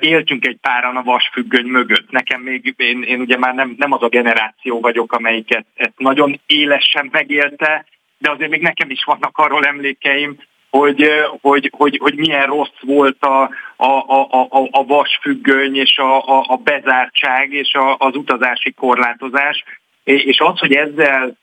éltünk 0.00 0.46
egy 0.46 0.58
páran 0.60 0.96
a 0.96 1.02
vasfüggöny 1.02 1.66
mögött. 1.66 2.10
Nekem 2.10 2.40
még, 2.40 2.74
én, 2.76 3.02
én 3.02 3.20
ugye 3.20 3.38
már 3.38 3.54
nem, 3.54 3.74
nem 3.76 3.92
az 3.92 4.02
a 4.02 4.08
generáció 4.08 4.80
vagyok, 4.80 5.12
amelyiket 5.12 5.66
ezt 5.74 5.98
nagyon 5.98 6.40
élesen 6.46 7.08
megélte, 7.12 7.84
de 8.18 8.30
azért 8.30 8.50
még 8.50 8.60
nekem 8.60 8.90
is 8.90 9.04
vannak 9.04 9.38
arról 9.38 9.64
emlékeim, 9.64 10.36
hogy, 10.70 11.10
hogy, 11.40 11.70
hogy, 11.76 11.98
hogy 12.02 12.14
milyen 12.14 12.46
rossz 12.46 12.80
volt 12.80 13.24
a, 13.24 13.42
a, 13.76 13.86
a, 13.86 14.26
a, 14.30 14.68
a 14.70 14.84
vasfüggöny 14.84 15.76
és 15.76 15.98
a, 15.98 16.18
a, 16.18 16.44
a 16.48 16.56
bezártság 16.56 17.52
és 17.52 17.74
a, 17.74 17.96
az 17.98 18.16
utazási 18.16 18.72
korlátozás, 18.72 19.64
és 20.04 20.38
az, 20.38 20.58
hogy 20.58 20.72
ezzel 20.72 21.38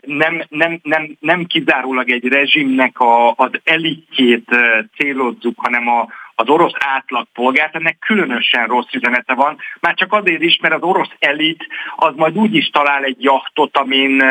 nem, 0.00 0.44
nem, 0.48 0.80
nem, 0.82 1.16
nem 1.20 1.44
kizárólag 1.44 2.10
egy 2.10 2.24
rezsimnek 2.24 3.00
a, 3.00 3.30
az 3.36 3.50
elitjét 3.64 4.56
célozzuk, 4.96 5.54
hanem 5.56 5.88
a, 5.88 6.08
az 6.34 6.48
orosz 6.48 6.74
átlagpolgárt, 6.78 7.74
ennek 7.74 7.98
különösen 7.98 8.66
rossz 8.66 8.92
üzenete 8.92 9.34
van, 9.34 9.58
már 9.80 9.94
csak 9.94 10.12
azért 10.12 10.42
is, 10.42 10.58
mert 10.60 10.74
az 10.74 10.82
orosz 10.82 11.12
elit 11.18 11.66
az 11.96 12.14
majd 12.16 12.36
úgy 12.36 12.54
is 12.54 12.70
talál 12.70 13.04
egy 13.04 13.22
jachtot, 13.22 13.76
amin 13.76 14.22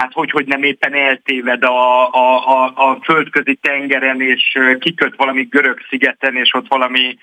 hát 0.00 0.12
hogy, 0.12 0.30
hogy 0.30 0.46
nem 0.46 0.62
éppen 0.62 0.94
eltéved 0.94 1.64
a, 1.64 2.08
a, 2.08 2.46
a, 2.46 2.72
a 2.74 2.98
földközi 3.02 3.54
tengeren, 3.54 4.20
és 4.20 4.58
kiköt 4.78 5.16
valami 5.16 5.42
görög 5.42 5.78
szigeten, 5.88 6.36
és 6.36 6.54
ott 6.54 6.68
valami 6.68 7.18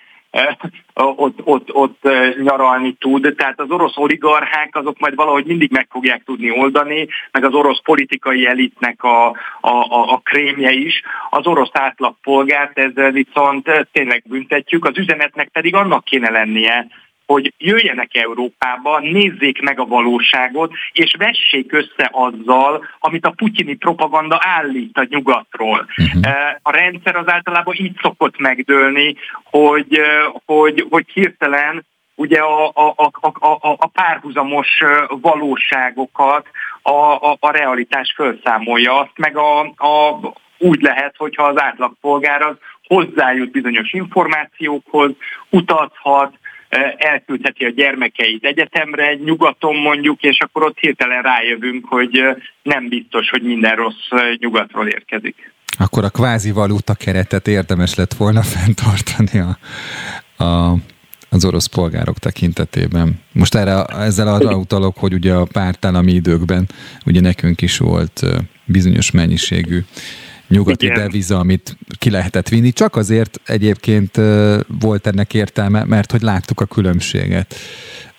ott, 0.93 1.39
ott, 1.43 1.73
ott 1.73 2.09
nyaralni 2.43 2.93
tud. 2.93 3.34
Tehát 3.38 3.59
az 3.59 3.69
orosz 3.69 3.97
oligarchák 3.97 4.75
azok 4.75 4.99
majd 4.99 5.15
valahogy 5.15 5.45
mindig 5.45 5.71
meg 5.71 5.88
fogják 5.91 6.23
tudni 6.23 6.51
oldani, 6.51 7.07
meg 7.32 7.43
az 7.43 7.53
orosz 7.53 7.82
politikai 7.84 8.47
elitnek 8.47 9.03
a, 9.03 9.28
a, 9.61 9.69
a, 9.69 10.11
a 10.13 10.21
krémje 10.23 10.71
is. 10.71 11.01
Az 11.30 11.47
orosz 11.47 11.69
átlagpolgárt 11.73 12.78
ezzel 12.78 13.11
viszont 13.11 13.88
tényleg 13.91 14.23
büntetjük, 14.25 14.86
az 14.86 14.97
üzenetnek 14.97 15.49
pedig 15.49 15.75
annak 15.75 16.03
kéne 16.03 16.30
lennie, 16.30 16.88
hogy 17.28 17.53
jöjjenek 17.57 18.15
Európába, 18.15 18.99
nézzék 18.99 19.61
meg 19.61 19.80
a 19.80 19.86
valóságot, 19.86 20.73
és 20.91 21.15
vessék 21.17 21.73
össze 21.73 22.09
azzal, 22.11 22.88
amit 22.99 23.25
a 23.25 23.34
putyini 23.36 23.75
propaganda 23.75 24.39
állít 24.41 24.97
a 24.97 25.05
nyugatról. 25.09 25.88
Uh-huh. 25.97 26.34
A 26.61 26.71
rendszer 26.71 27.15
az 27.15 27.30
általában 27.32 27.75
így 27.78 27.97
szokott 28.01 28.38
megdőlni, 28.38 29.15
hogy, 29.43 30.01
hogy, 30.45 30.86
hogy 30.89 31.05
hirtelen 31.13 31.86
ugye 32.15 32.39
a, 32.39 32.67
a, 32.67 32.93
a, 32.95 33.28
a, 33.39 33.75
a 33.78 33.88
párhuzamos 33.88 34.84
valóságokat 35.09 36.47
a, 36.82 36.91
a, 36.91 37.38
a 37.39 37.51
realitás 37.51 38.13
felszámolja, 38.15 38.99
azt 38.99 39.17
meg 39.17 39.38
a, 39.38 39.59
a, 39.61 40.19
úgy 40.57 40.82
lehet, 40.82 41.15
hogyha 41.17 41.43
az 41.43 41.61
átlagpolgár 41.61 42.41
az 42.41 42.55
hozzájut 42.88 43.51
bizonyos 43.51 43.93
információkhoz, 43.93 45.11
utazhat, 45.49 46.34
elküldheti 46.97 47.65
a 47.65 47.70
gyermekeit 47.70 48.45
egyetemre, 48.45 49.13
nyugaton 49.13 49.76
mondjuk, 49.76 50.24
és 50.24 50.39
akkor 50.39 50.63
ott 50.63 50.78
hirtelen 50.80 51.22
rájövünk, 51.22 51.86
hogy 51.86 52.20
nem 52.63 52.88
biztos, 52.88 53.30
hogy 53.30 53.41
minden 53.41 53.76
rossz 53.76 54.09
nyugatról 54.38 54.88
érkezik. 54.88 55.51
Akkor 55.80 56.03
a 56.03 56.09
kvázi 56.09 56.51
valuta 56.51 56.93
keretet 56.93 57.47
érdemes 57.47 57.95
lett 57.95 58.13
volna 58.13 58.41
fenntartani 58.41 59.39
a, 59.39 59.57
a 60.43 60.76
az 61.30 61.45
orosz 61.45 61.65
polgárok 61.65 62.18
tekintetében. 62.18 63.20
Most 63.32 63.55
erre, 63.55 63.84
ezzel 63.84 64.28
arra 64.28 64.57
utalok, 64.57 64.97
hogy 64.97 65.13
ugye 65.13 65.34
a 65.34 65.47
pártállami 65.51 66.11
időkben 66.11 66.70
ugye 67.05 67.22
nekünk 67.22 67.61
is 67.61 67.78
volt 67.78 68.22
bizonyos 68.65 69.11
mennyiségű 69.11 69.80
nyugati 70.47 70.85
Igen. 70.85 70.97
deviza, 70.97 71.39
amit 71.39 71.77
ki 71.97 72.09
lehetett 72.09 72.49
vinni. 72.49 72.71
Csak 72.71 72.95
azért 72.95 73.41
egyébként 73.45 74.15
volt 74.79 75.07
ennek 75.07 75.33
értelme, 75.33 75.83
mert 75.83 76.11
hogy 76.11 76.21
láttuk 76.21 76.61
a 76.61 76.65
különbséget 76.65 77.55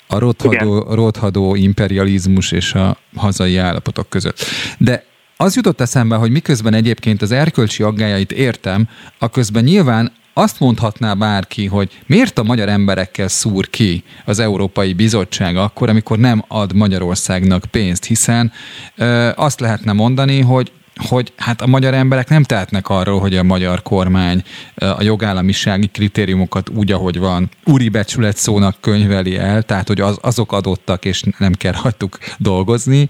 a 0.07 0.19
rothadó, 0.19 0.79
rothadó 0.79 1.55
imperializmus 1.55 2.53
és 2.53 2.75
a 2.75 2.97
hazai 3.17 3.57
állapotok 3.57 4.09
között. 4.09 4.45
De 4.79 5.05
az 5.37 5.57
jutott 5.57 5.81
eszembe, 5.81 6.17
hogy 6.17 6.31
miközben 6.31 6.75
egyébként 6.75 7.23
az 7.23 7.31
erkölcsi 7.33 7.83
aggájait 7.83 8.33
értem, 8.33 8.89
a 9.19 9.29
közben 9.29 9.65
nyilván 9.65 10.13
azt 10.33 10.61
mondhatná 10.61 11.15
bárki, 11.15 11.67
hogy 11.67 11.99
miért 12.07 12.39
a 12.39 12.43
magyar 12.43 12.69
emberekkel 12.69 13.29
szúr 13.29 13.71
ki 13.71 14.05
az 14.25 14.39
Európai 14.39 14.93
Bizottság 14.93 15.57
akkor, 15.57 15.89
amikor 15.89 16.19
nem 16.19 16.45
ad 16.49 16.75
Magyarországnak 16.75 17.65
pénzt, 17.71 18.05
hiszen 18.05 18.53
ö, 18.97 19.31
azt 19.35 19.61
lehetne 19.61 19.93
mondani, 19.93 20.41
hogy 20.41 20.73
hogy 20.99 21.33
hát 21.37 21.61
a 21.61 21.67
magyar 21.67 21.95
emberek 21.95 22.29
nem 22.29 22.43
tehetnek 22.43 22.89
arról, 22.89 23.21
hogy 23.21 23.37
a 23.37 23.43
magyar 23.43 23.83
kormány 23.83 24.43
a 24.75 25.03
jogállamisági 25.03 25.87
kritériumokat 25.87 26.69
úgy, 26.69 26.93
ahogy 26.93 27.19
van, 27.19 27.51
úri 27.65 27.89
becsület 27.89 28.37
szónak 28.37 28.77
könyveli 28.81 29.37
el, 29.37 29.63
tehát 29.63 29.89
hogy 29.89 30.01
az, 30.01 30.19
azok 30.21 30.53
adottak, 30.53 31.05
és 31.05 31.23
nem 31.39 31.53
kell 31.53 31.75
hagytuk 31.75 32.19
dolgozni, 32.39 33.09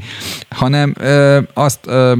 hanem 0.49 0.95
ö, 0.99 1.41
azt 1.55 1.80
ö, 1.86 2.12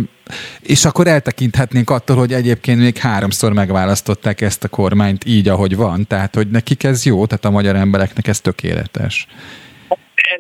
és 0.61 0.85
akkor 0.85 1.07
eltekinthetnénk 1.07 1.91
attól, 1.91 2.17
hogy 2.17 2.33
egyébként 2.33 2.81
még 2.81 2.97
háromszor 2.97 3.53
megválasztották 3.53 4.41
ezt 4.41 4.65
a 4.65 4.69
kormányt 4.69 5.25
így, 5.25 5.49
ahogy 5.49 5.77
van, 5.77 6.07
tehát 6.07 6.35
hogy 6.35 6.51
nekik 6.51 6.85
ez 6.85 7.05
jó, 7.05 7.27
tehát 7.27 7.45
a 7.45 7.51
magyar 7.51 7.77
embereknek 7.77 8.27
ez 8.27 8.41
tökéletes 8.41 9.27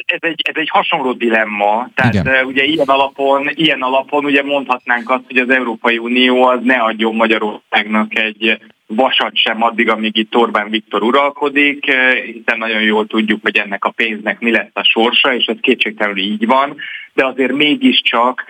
ez 0.07 0.19
egy, 0.21 0.41
ez 0.43 0.55
egy 0.57 0.69
hasonló 0.69 1.13
dilemma. 1.13 1.89
Tehát 1.95 2.15
Igen. 2.15 2.45
ugye 2.45 2.65
ilyen 2.65 2.87
alapon, 2.87 3.51
ilyen 3.55 3.83
alapon 3.83 4.25
ugye 4.25 4.43
mondhatnánk 4.43 5.11
azt, 5.11 5.25
hogy 5.27 5.37
az 5.37 5.51
Európai 5.51 5.99
Unió 5.99 6.43
az 6.45 6.61
ne 6.63 6.77
adjon 6.77 7.15
Magyarországnak 7.15 8.19
egy 8.19 8.59
vasat 8.87 9.37
sem 9.37 9.63
addig, 9.63 9.91
amíg 9.91 10.17
itt 10.17 10.37
Orbán 10.37 10.71
Viktor 10.71 11.03
uralkodik, 11.03 11.85
hiszen 12.25 12.59
nagyon 12.59 12.83
jól 12.83 13.07
tudjuk, 13.07 13.43
hogy 13.43 13.57
ennek 13.57 13.85
a 13.85 13.91
pénznek 13.91 14.41
mi 14.41 14.51
lesz 14.51 14.71
a 14.73 14.83
sorsa, 14.83 15.35
és 15.35 15.45
ez 15.45 15.57
kétségtelenül 15.61 16.19
így 16.19 16.47
van, 16.47 16.77
de 17.15 17.27
azért 17.27 17.53
mégiscsak 17.53 18.45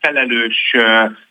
felelős 0.00 0.74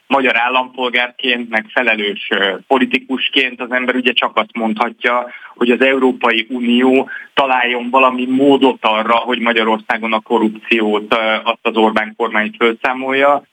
magyar 0.08 0.38
állampolgárként, 0.40 1.50
meg 1.50 1.66
felelős 1.74 2.30
politikusként 2.68 3.62
az 3.62 3.72
ember 3.72 3.96
ugye 3.96 4.12
csak 4.12 4.38
azt 4.38 4.54
mondhatja, 4.54 5.28
hogy 5.56 5.72
az 5.72 5.82
Európai 5.82 6.48
Unió 6.50 7.10
találjon 7.34 7.90
valami 7.90 8.26
módot 8.26 8.78
arra, 8.82 9.16
hogy 9.16 9.40
Magyarországon 9.40 10.14
a 10.14 10.20
korrupciót 10.20 11.14
azt 11.44 11.60
az 11.62 11.76
Orbán 11.76 12.14
kormány 12.18 12.56
felszámolja, 12.58 13.44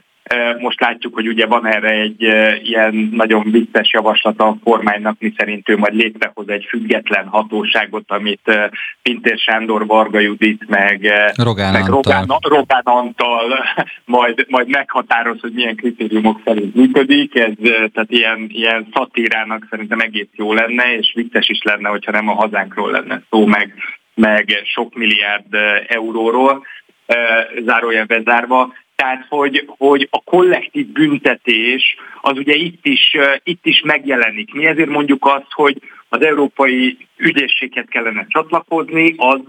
most 0.59 0.81
látjuk, 0.81 1.15
hogy 1.15 1.29
ugye 1.29 1.47
van 1.47 1.67
erre 1.67 1.91
egy 1.91 2.23
ilyen 2.63 3.09
nagyon 3.13 3.51
vicces 3.51 3.93
javaslata 3.93 4.47
a 4.47 4.57
kormánynak, 4.65 5.17
miszerint 5.19 5.69
ő 5.69 5.77
majd 5.77 5.95
létrehoz 5.95 6.49
egy 6.49 6.65
független 6.69 7.27
hatóságot, 7.27 8.05
amit 8.07 8.71
Pintér 9.03 9.39
Sándor, 9.39 9.87
Varga 9.87 10.19
Judit, 10.19 10.69
meg 10.69 11.13
Rogán, 11.35 11.73
meg 11.73 11.87
Rogán, 11.87 12.27
Rogán 12.41 12.83
Antal 12.85 13.65
majd, 14.05 14.47
majd 14.49 14.69
meghatároz, 14.69 15.41
hogy 15.41 15.53
milyen 15.53 15.77
kritériumok 15.77 16.41
szerint 16.45 16.75
működik. 16.75 17.35
Ez 17.35 17.53
tehát 17.65 18.11
ilyen, 18.11 18.47
ilyen 18.49 18.89
szatírának 18.93 19.67
szerintem 19.71 20.01
egész 20.01 20.29
jó 20.33 20.53
lenne, 20.53 20.97
és 20.97 21.13
vicces 21.15 21.49
is 21.49 21.63
lenne, 21.63 21.89
hogyha 21.89 22.13
nem 22.13 22.29
a 22.29 22.35
hazánkról 22.35 22.91
lenne 22.91 23.23
szó, 23.31 23.47
meg, 23.47 23.75
meg 24.15 24.63
sok 24.65 24.95
milliárd 24.95 25.55
euróról 25.89 26.67
zárójel 27.65 28.05
bezárva. 28.05 28.73
Tehát, 29.03 29.27
hogy, 29.29 29.65
hogy 29.79 30.09
a 30.11 30.23
kollektív 30.25 30.87
büntetés 30.87 31.97
az 32.21 32.37
ugye 32.37 32.55
itt 32.55 32.87
is, 32.87 33.17
itt 33.43 33.67
is 33.67 33.81
megjelenik. 33.85 34.53
Mi 34.53 34.67
ezért 34.67 34.89
mondjuk 34.89 35.27
azt, 35.27 35.53
hogy 35.53 35.77
az 36.09 36.25
európai 36.25 36.97
ügyészséget 37.17 37.89
kellene 37.89 38.27
csatlakozni, 38.29 39.15
az 39.17 39.41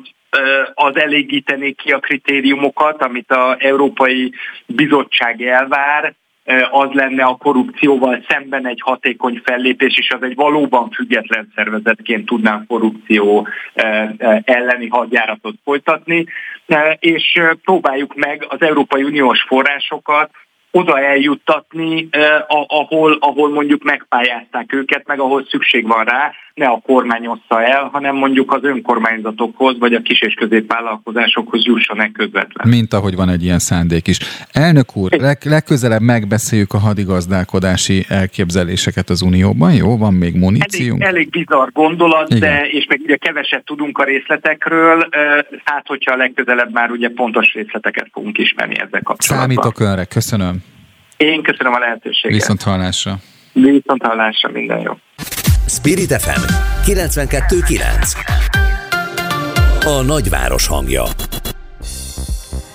az 0.74 0.96
elégítené 0.96 1.72
ki 1.72 1.92
a 1.92 2.00
kritériumokat, 2.00 3.02
amit 3.02 3.32
az 3.32 3.56
Európai 3.60 4.34
Bizottság 4.66 5.42
elvár, 5.42 6.14
az 6.72 6.92
lenne 6.92 7.24
a 7.24 7.36
korrupcióval 7.36 8.26
szemben 8.28 8.68
egy 8.68 8.82
hatékony 8.82 9.42
fellépés, 9.44 9.98
és 9.98 10.10
az 10.10 10.24
egy 10.24 10.36
valóban 10.36 10.90
független 10.90 11.52
szervezetként 11.56 12.26
tudná 12.26 12.54
a 12.54 12.64
korrupció 12.68 13.48
elleni 14.44 14.88
hadjáratot 14.88 15.56
folytatni, 15.64 16.26
és 17.00 17.42
próbáljuk 17.64 18.16
meg 18.16 18.46
az 18.50 18.62
Európai 18.62 19.04
Uniós 19.04 19.42
forrásokat 19.42 20.32
oda 20.72 21.00
eljuttatni, 21.00 22.10
ahol, 22.68 23.18
ahol 23.20 23.50
mondjuk 23.50 23.84
megpályázták 23.84 24.74
őket, 24.74 25.08
meg 25.08 25.20
ahol 25.20 25.46
szükség 25.50 25.88
van 25.88 26.06
rá, 26.06 26.32
ne 26.54 26.68
a 26.68 26.82
kormány 26.84 27.28
ossza 27.28 27.64
el, 27.64 27.90
hanem 27.92 28.16
mondjuk 28.16 28.54
az 28.54 28.64
önkormányzatokhoz, 28.64 29.80
vagy 29.80 29.94
a 29.94 30.02
kis 30.02 30.22
és 30.22 30.34
középvállalkozásokhoz 30.34 31.66
jusson-e 31.66 32.12
közvetlen. 32.12 32.68
Mint 32.68 32.94
ahogy 32.94 33.16
van 33.16 33.30
egy 33.30 33.44
ilyen 33.44 33.60
szándék 33.60 34.08
is. 34.08 34.18
Elnök 34.52 34.96
úr, 34.96 35.12
leg, 35.12 35.38
legközelebb 35.44 36.02
megbeszéljük 36.02 36.74
a 36.74 36.78
hadigazdálkodási 36.78 38.06
elképzeléseket 38.08 39.10
az 39.10 39.22
Unióban, 39.22 39.74
jó? 39.74 39.98
Van 39.98 40.14
még 40.14 40.36
muníciónk? 40.36 41.02
Elég, 41.02 41.16
elég 41.16 41.30
bizarr 41.30 41.70
gondolat, 41.74 42.30
Igen. 42.30 42.40
de 42.40 42.68
és 42.70 42.86
meg 42.90 43.00
ugye 43.04 43.16
keveset 43.16 43.66
tudunk 43.66 43.98
a 43.98 44.04
részletekről, 44.04 45.10
hát 45.64 45.88
hogyha 45.88 46.16
legközelebb 46.16 46.74
már 46.74 46.92
ugye 46.92 47.10
pontos 47.10 47.54
részleteket 47.54 48.10
fogunk 48.12 48.38
ismerni 48.38 48.80
ezzel 48.80 49.02
kapcsolatban. 49.04 49.56
Számítok 49.56 49.80
önre, 49.80 50.06
köszönöm. 50.06 50.59
Én 51.20 51.44
köszönöm 51.44 51.74
a 51.74 51.80
lehetőséget. 51.80 52.38
Viszont 52.38 52.62
hallásra. 52.62 53.20
Viszont 53.54 54.04
hallásra, 54.04 54.50
minden 54.50 54.80
jó. 54.80 54.94
Spirit 55.68 56.22
FM 56.22 56.42
92.9 56.86 58.16
A 59.86 60.02
nagyváros 60.02 60.68
hangja 60.68 61.04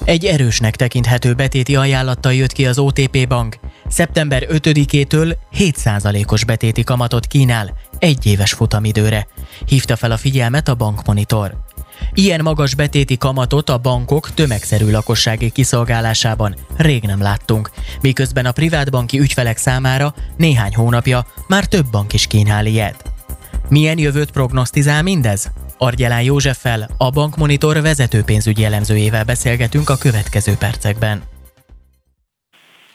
egy 0.05 0.25
erősnek 0.25 0.77
tekinthető 0.77 1.35
betéti 1.35 1.77
ajánlattal 1.77 2.33
jött 2.35 2.53
ki 2.53 2.67
az 2.67 2.79
OTP 2.79 3.29
Bank. 3.29 3.57
Szeptember 3.89 4.47
5-től 4.51 5.33
7%-os 5.59 6.45
betéti 6.45 6.85
kamatot 6.85 7.27
kínál 7.27 7.75
egy 7.99 8.27
éves 8.27 8.53
futamidőre. 8.53 9.27
Hívta 9.67 9.97
fel 9.97 10.11
a 10.11 10.17
figyelmet 10.17 10.69
a 10.69 10.75
Bankmonitor. 10.75 11.64
Ilyen 12.15 12.41
magas 12.43 12.75
betéti 12.75 13.17
kamatot 13.17 13.71
a 13.71 13.79
bankok 13.79 14.35
tömegszerű 14.35 14.91
lakossági 14.91 15.51
kiszolgálásában 15.51 16.55
rég 16.77 17.03
nem 17.03 17.23
láttunk, 17.23 17.71
miközben 18.01 18.47
a 18.47 18.53
privátbanki 18.53 19.19
ügyfelek 19.19 19.57
számára 19.57 20.15
néhány 20.37 20.75
hónapja 20.75 21.27
már 21.49 21.67
több 21.67 21.87
bank 21.91 22.13
is 22.13 22.27
kínál 22.27 22.67
ilyet. 22.67 23.13
Milyen 23.69 23.99
jövőt 23.99 24.31
prognosztizál 24.31 25.03
mindez? 25.03 25.51
Argyelán 25.79 26.23
Józseffel, 26.23 26.91
a 26.97 27.11
Bankmonitor 27.11 27.81
vezető 27.81 28.23
pénzügyi 28.23 28.65
elemzőjével 28.65 29.25
beszélgetünk 29.25 29.91
a 29.91 29.97
következő 29.97 30.55
percekben. 30.55 31.23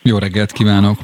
Jó 0.02 0.18
reggelt 0.18 0.52
kívánok! 0.52 1.00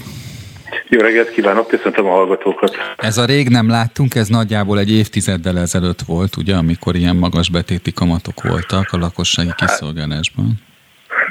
Jó 0.88 0.99
reggelt 0.99 1.32
kívánok, 1.32 1.67
köszöntöm 1.67 2.05
a 2.05 2.11
hallgatókat. 2.11 2.76
Ez 2.97 3.17
a 3.17 3.26
rég 3.26 3.49
nem 3.49 3.69
láttunk, 3.69 4.15
ez 4.15 4.28
nagyjából 4.28 4.80
egy 4.80 4.91
évtizeddel 4.91 5.59
ezelőtt 5.59 6.01
volt, 6.01 6.38
ugye, 6.38 6.55
amikor 6.55 6.95
ilyen 6.95 7.15
magas 7.15 7.49
betéti 7.49 7.93
kamatok 7.93 8.43
voltak 8.43 8.91
a 8.91 8.97
lakossági 8.97 9.53
kiszolgálásban. 9.55 10.53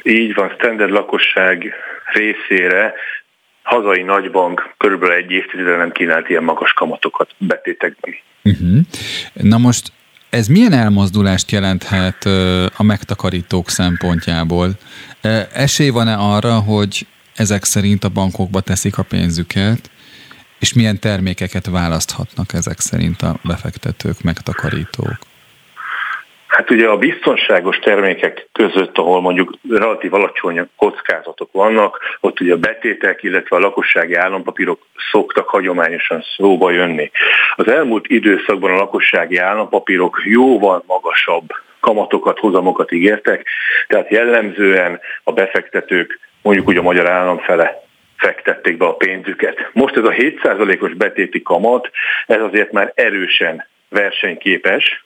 Így 0.03 0.35
van, 0.35 0.53
standard 0.59 0.91
lakosság 0.91 1.73
részére 2.13 2.95
hazai 3.63 4.03
nagybank 4.03 4.75
körülbelül 4.77 5.15
egy 5.15 5.31
évtizedre 5.31 5.77
nem 5.77 5.93
kínált 5.93 6.29
ilyen 6.29 6.45
magas 6.45 6.73
kamatokat 6.73 7.31
betétekben. 7.39 8.15
Uh-huh. 8.43 8.79
Na 9.33 9.59
most 9.59 9.93
ez 10.31 10.47
milyen 10.47 10.73
elmozdulást 10.73 11.51
jelenthet 11.51 12.25
a 12.77 12.83
megtakarítók 12.83 13.69
szempontjából? 13.69 14.71
Esély 15.53 15.89
van-e 15.89 16.15
arra, 16.15 16.55
hogy 16.59 17.07
ezek 17.35 17.65
szerint 17.65 18.05
a 18.05 18.09
bankokba 18.09 18.61
teszik 18.61 18.99
a 18.99 19.03
pénzüket, 19.03 19.91
és 20.59 20.75
milyen 20.75 21.01
termékeket 21.01 21.67
választhatnak 21.67 22.53
ezek 22.53 22.79
szerint 22.79 23.23
a 23.23 23.37
befektetők, 23.43 24.23
megtakarítók? 24.23 25.19
Hát 26.47 26.71
ugye 26.71 26.89
a 26.89 26.97
biztonságos 26.97 27.79
termékek 27.79 28.49
között, 28.53 28.99
ahol 28.99 29.21
mondjuk 29.21 29.53
relatív 29.69 30.15
alacsony 30.15 30.69
kockázatok 30.77 31.53
vannak, 31.53 31.99
ott 32.21 32.41
ugye 32.41 32.53
a 32.53 32.57
betétek, 32.57 33.23
illetve 33.23 33.57
a 33.57 33.61
lakossági 33.61 34.15
állampapírok 34.15 34.87
szoktak 35.11 35.49
hagyományosan 35.49 36.25
szóba 36.37 36.71
jönni. 36.71 37.11
Az 37.57 37.69
elmúlt 37.69 38.07
időszakban 38.09 38.71
a 38.71 38.77
lakossági 38.77 39.37
állampapírok 39.37 40.23
jóval 40.25 40.85
magasabb 40.87 41.49
kamatokat, 41.81 42.39
hozamokat 42.39 42.93
ígértek, 42.93 43.47
tehát 43.87 44.11
jellemzően 44.11 45.01
a 45.25 45.33
befektetők 45.33 46.21
mondjuk 46.45 46.69
úgy 46.69 46.77
a 46.77 46.83
magyar 46.83 47.11
állam 47.11 47.39
fele 47.39 47.83
fektették 48.17 48.77
be 48.77 48.85
a 48.87 48.95
pénzüket. 48.95 49.71
Most 49.73 49.97
ez 49.97 50.05
a 50.05 50.11
7%-os 50.11 50.95
betéti 50.95 51.43
kamat, 51.43 51.91
ez 52.27 52.41
azért 52.41 52.73
már 52.73 52.93
erősen 52.95 53.67
versenyképes. 53.89 55.05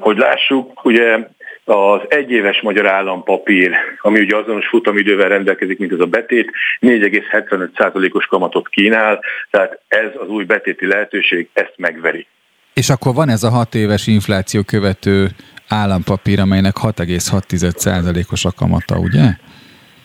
Hogy 0.00 0.16
lássuk, 0.16 0.84
ugye 0.84 1.18
az 1.64 2.00
egyéves 2.08 2.60
magyar 2.60 2.86
állampapír, 2.86 3.72
ami 4.00 4.20
ugye 4.20 4.36
azonos 4.36 4.66
futamidővel 4.66 5.28
rendelkezik, 5.28 5.78
mint 5.78 5.92
ez 5.92 6.00
a 6.00 6.06
betét, 6.06 6.50
4,75%-os 6.80 8.26
kamatot 8.26 8.68
kínál, 8.68 9.20
tehát 9.50 9.80
ez 9.88 10.10
az 10.18 10.28
új 10.28 10.44
betéti 10.44 10.86
lehetőség 10.86 11.48
ezt 11.52 11.74
megveri. 11.76 12.26
És 12.74 12.90
akkor 12.90 13.14
van 13.14 13.28
ez 13.28 13.42
a 13.42 13.50
hat 13.50 13.74
éves 13.74 14.06
infláció 14.06 14.62
követő 14.62 15.28
állampapír, 15.68 16.40
amelynek 16.40 16.74
6,6%-os 16.82 18.44
a 18.44 18.52
kamata, 18.56 18.98
ugye? 18.98 19.22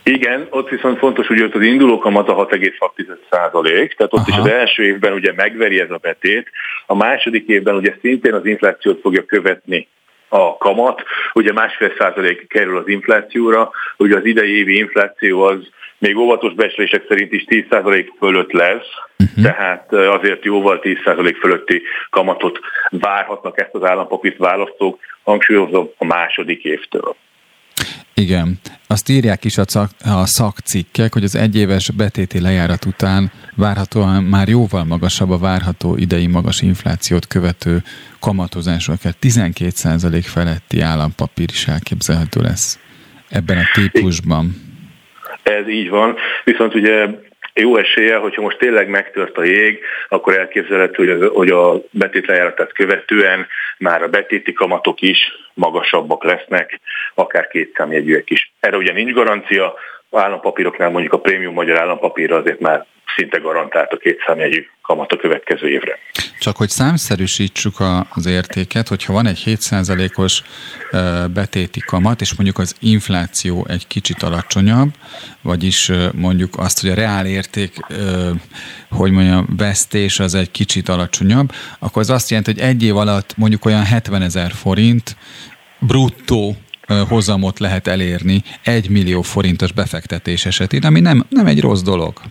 Igen, 0.03 0.47
ott 0.49 0.69
viszont 0.69 0.97
fontos, 0.97 1.27
hogy 1.27 1.41
ott 1.41 1.55
az 1.55 1.61
induló 1.61 1.97
kamat 1.97 2.29
a 2.29 2.47
6,6 2.47 3.17
százalék, 3.29 3.93
tehát 3.93 4.13
ott 4.13 4.27
Aha. 4.27 4.29
is 4.29 4.37
az 4.37 4.47
első 4.47 4.83
évben 4.83 5.13
ugye 5.13 5.33
megveri 5.35 5.79
ez 5.79 5.91
a 5.91 5.99
betét, 6.01 6.49
a 6.85 6.95
második 6.95 7.47
évben 7.47 7.75
ugye 7.75 7.95
szintén 8.01 8.33
az 8.33 8.45
inflációt 8.45 8.99
fogja 9.01 9.25
követni 9.25 9.87
a 10.27 10.57
kamat, 10.57 11.03
ugye 11.33 11.53
másfél 11.53 11.93
százalék 11.97 12.47
kerül 12.47 12.77
az 12.77 12.87
inflációra, 12.87 13.71
ugye 13.97 14.17
az 14.17 14.25
idei 14.25 14.57
évi 14.57 14.77
infláció 14.77 15.41
az 15.41 15.57
még 15.97 16.17
óvatos 16.17 16.53
becslések 16.53 17.05
szerint 17.07 17.31
is 17.31 17.43
10 17.43 17.65
százalék 17.69 18.13
fölött 18.19 18.51
lesz, 18.51 18.87
uh-huh. 19.19 19.43
tehát 19.43 19.93
azért 19.93 20.43
jóval 20.43 20.79
10 20.79 20.97
százalék 21.05 21.37
fölötti 21.37 21.81
kamatot 22.09 22.59
várhatnak 22.89 23.59
ezt 23.59 23.73
az 23.73 23.83
állampapírt 23.83 24.37
választók, 24.37 24.99
hangsúlyozom 25.23 25.89
a 25.97 26.05
második 26.05 26.63
évtől. 26.63 27.15
Igen. 28.13 28.59
Azt 28.88 29.09
írják 29.09 29.45
is 29.45 29.57
a, 29.57 29.63
szak, 29.67 29.89
a 30.05 30.25
szakcikkek, 30.25 31.13
hogy 31.13 31.23
az 31.23 31.36
egyéves 31.36 31.91
betéti 31.91 32.41
lejárat 32.41 32.86
után 32.86 33.32
várhatóan 33.55 34.23
már 34.23 34.47
jóval 34.47 34.84
magasabb 34.84 35.30
a 35.30 35.38
várható 35.38 35.95
idei 35.95 36.27
magas 36.27 36.61
inflációt 36.61 37.27
követő 37.27 37.77
kamatozásról, 38.19 38.97
12% 39.21 40.21
feletti 40.23 40.82
állampapír 40.82 41.47
is 41.51 41.67
elképzelhető 41.67 42.41
lesz 42.41 42.80
ebben 43.30 43.57
a 43.57 43.69
típusban. 43.73 44.55
Ez 45.43 45.67
így 45.67 45.89
van, 45.89 46.15
viszont 46.43 46.75
ugye 46.75 47.07
jó 47.53 47.77
esélye, 47.77 48.15
hogyha 48.15 48.41
most 48.41 48.57
tényleg 48.57 48.89
megtört 48.89 49.38
a 49.38 49.43
jég, 49.43 49.80
akkor 50.09 50.38
elképzelhető, 50.38 51.05
hogy, 51.05 51.30
hogy 51.34 51.49
a 51.49 51.82
betétlejáratát 51.91 52.73
követően 52.73 53.47
már 53.80 54.03
a 54.03 54.07
betéti 54.07 54.53
kamatok 54.53 55.01
is 55.01 55.19
magasabbak 55.53 56.23
lesznek, 56.23 56.80
akár 57.15 57.47
kétszámjegyűek 57.47 58.30
is. 58.30 58.53
Erre 58.59 58.77
ugye 58.77 58.93
nincs 58.93 59.11
garancia, 59.11 59.73
állampapíroknál 60.11 60.89
mondjuk 60.89 61.13
a 61.13 61.19
prémium 61.19 61.53
magyar 61.53 61.80
állampapírra 61.80 62.36
azért 62.36 62.59
már 62.59 62.86
szinte 63.16 63.38
garantált 63.38 63.91
a 63.91 63.97
kétszámjegyű 63.97 64.66
kamat 64.82 65.12
a 65.12 65.18
következő 65.18 65.70
évre. 65.70 65.97
Csak 66.39 66.57
hogy 66.57 66.70
számszerűsítsük 66.70 67.74
az 68.10 68.26
értéket, 68.26 68.88
hogyha 68.88 69.14
van 69.14 69.26
egy 69.26 69.43
7%-os 69.45 70.41
betéti 71.34 71.80
kamat, 71.80 72.22
és 72.22 72.34
mondjuk 72.34 72.57
az 72.57 72.76
infláció 72.80 73.66
egy 73.70 73.88
kicsit 73.88 74.24
alacsonyabb, 74.24 74.89
vagyis 75.41 75.91
mondjuk 76.14 76.57
azt, 76.57 76.82
hogy 76.82 76.89
a 76.89 76.93
reál 76.93 77.26
érték, 77.26 77.74
hogy 78.89 79.12
mondjam, 79.12 79.47
vesztés 79.57 80.20
az 80.20 80.36
egy 80.36 80.51
kicsit 80.51 80.89
alacsonyabb, 80.89 81.51
akkor 81.80 82.01
az 82.01 82.10
azt 82.10 82.30
jelenti, 82.30 82.51
hogy 82.51 82.62
egy 82.62 82.84
év 82.84 82.97
alatt 82.97 83.38
mondjuk 83.38 83.66
olyan 83.66 83.84
70 83.84 84.22
ezer 84.22 84.51
forint 84.51 85.16
bruttó 85.80 86.55
hozamot 87.07 87.60
lehet 87.60 87.88
elérni 87.88 88.43
egy 88.64 88.89
millió 88.89 89.22
forintos 89.22 89.72
befektetés 89.72 90.45
esetén, 90.45 90.84
ami 90.84 90.99
nem, 90.99 91.26
nem 91.30 91.45
egy 91.45 91.62
rossz 91.62 91.82
dolog. 91.82 92.22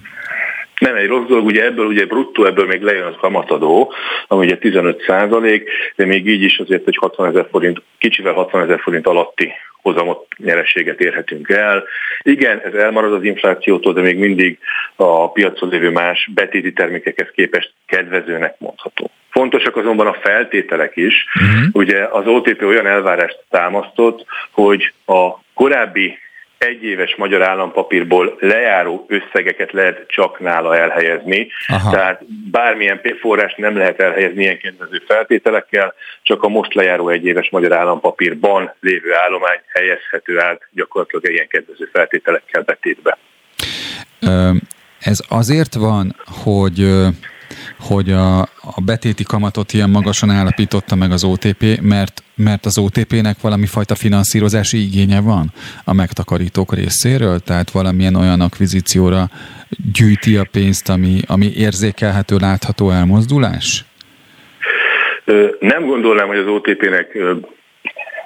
Nem 0.78 0.94
egy 0.94 1.06
rossz 1.06 1.26
dolog, 1.26 1.44
ugye 1.44 1.64
ebből 1.64 1.86
ugye 1.86 2.06
bruttó, 2.06 2.44
ebből 2.44 2.66
még 2.66 2.82
lejön 2.82 3.06
az 3.06 3.14
kamatadó, 3.20 3.92
ami 4.26 4.44
ugye 4.44 4.58
15 4.58 5.02
százalék, 5.06 5.70
de 5.96 6.04
még 6.04 6.26
így 6.26 6.42
is 6.42 6.58
azért 6.58 6.88
egy 6.88 6.96
60 6.96 7.28
ezer 7.28 7.46
forint, 7.50 7.82
kicsivel 7.98 8.32
60 8.32 8.62
ezer 8.62 8.80
forint 8.80 9.06
alatti 9.06 9.52
hozamot, 9.82 10.26
nyerességet 10.36 11.00
érhetünk 11.00 11.48
el. 11.48 11.84
Igen, 12.22 12.60
ez 12.64 12.74
elmarad 12.74 13.12
az 13.12 13.22
inflációtól, 13.22 13.92
de 13.92 14.00
még 14.00 14.18
mindig 14.18 14.58
a 14.96 15.32
piacon 15.32 15.68
lévő 15.68 15.90
más 15.90 16.30
betéti 16.34 16.72
termékekhez 16.72 17.30
képest 17.34 17.72
kedvezőnek 17.86 18.54
mondható. 18.58 19.10
Fontosak 19.30 19.76
azonban 19.76 20.06
a 20.06 20.16
feltételek 20.20 20.96
is. 20.96 21.24
Uh-huh. 21.34 21.68
Ugye 21.72 22.04
az 22.10 22.26
OTP 22.26 22.62
olyan 22.62 22.86
elvárást 22.86 23.38
támasztott, 23.50 24.24
hogy 24.50 24.92
a 25.06 25.30
korábbi 25.54 26.18
egyéves 26.58 27.16
magyar 27.16 27.42
állampapírból 27.42 28.36
lejáró 28.40 29.06
összegeket 29.08 29.72
lehet 29.72 30.04
csak 30.08 30.40
nála 30.40 30.76
elhelyezni. 30.76 31.48
Aha. 31.66 31.90
Tehát 31.90 32.22
bármilyen 32.50 33.00
forrás 33.20 33.54
nem 33.56 33.76
lehet 33.76 34.00
elhelyezni 34.00 34.42
ilyen 34.42 34.58
kedvező 34.58 35.02
feltételekkel, 35.06 35.94
csak 36.22 36.42
a 36.42 36.48
most 36.48 36.74
lejáró 36.74 37.08
egyéves 37.08 37.50
magyar 37.50 37.72
állampapírban 37.72 38.74
lévő 38.80 39.14
állomány 39.14 39.60
helyezhető 39.66 40.40
át 40.40 40.62
gyakorlatilag 40.72 41.30
ilyen 41.30 41.48
kedvező 41.48 41.88
feltételekkel 41.92 42.62
betétbe. 42.62 43.18
Ez 45.00 45.20
azért 45.28 45.74
van, 45.74 46.16
hogy 46.42 46.86
hogy 47.78 48.10
a, 48.10 48.40
a 48.62 48.80
betéti 48.84 49.22
kamatot 49.22 49.72
ilyen 49.72 49.90
magasan 49.90 50.30
állapította 50.30 50.94
meg 50.94 51.10
az 51.10 51.24
OTP, 51.24 51.80
mert, 51.82 52.22
mert 52.34 52.66
az 52.66 52.78
OTP-nek 52.78 53.40
valami 53.40 53.66
fajta 53.66 53.94
finanszírozási 53.94 54.82
igénye 54.82 55.20
van 55.20 55.52
a 55.84 55.92
megtakarítók 55.92 56.74
részéről, 56.74 57.38
tehát 57.38 57.70
valamilyen 57.70 58.14
olyan 58.14 58.40
akvizícióra 58.40 59.30
gyűjti 59.92 60.36
a 60.36 60.46
pénzt, 60.52 60.88
ami, 60.88 61.20
ami 61.26 61.52
érzékelhető, 61.56 62.36
látható 62.36 62.90
elmozdulás? 62.90 63.84
Nem 65.60 65.86
gondolnám, 65.86 66.26
hogy 66.26 66.38
az 66.38 66.46
OTP-nek 66.46 67.18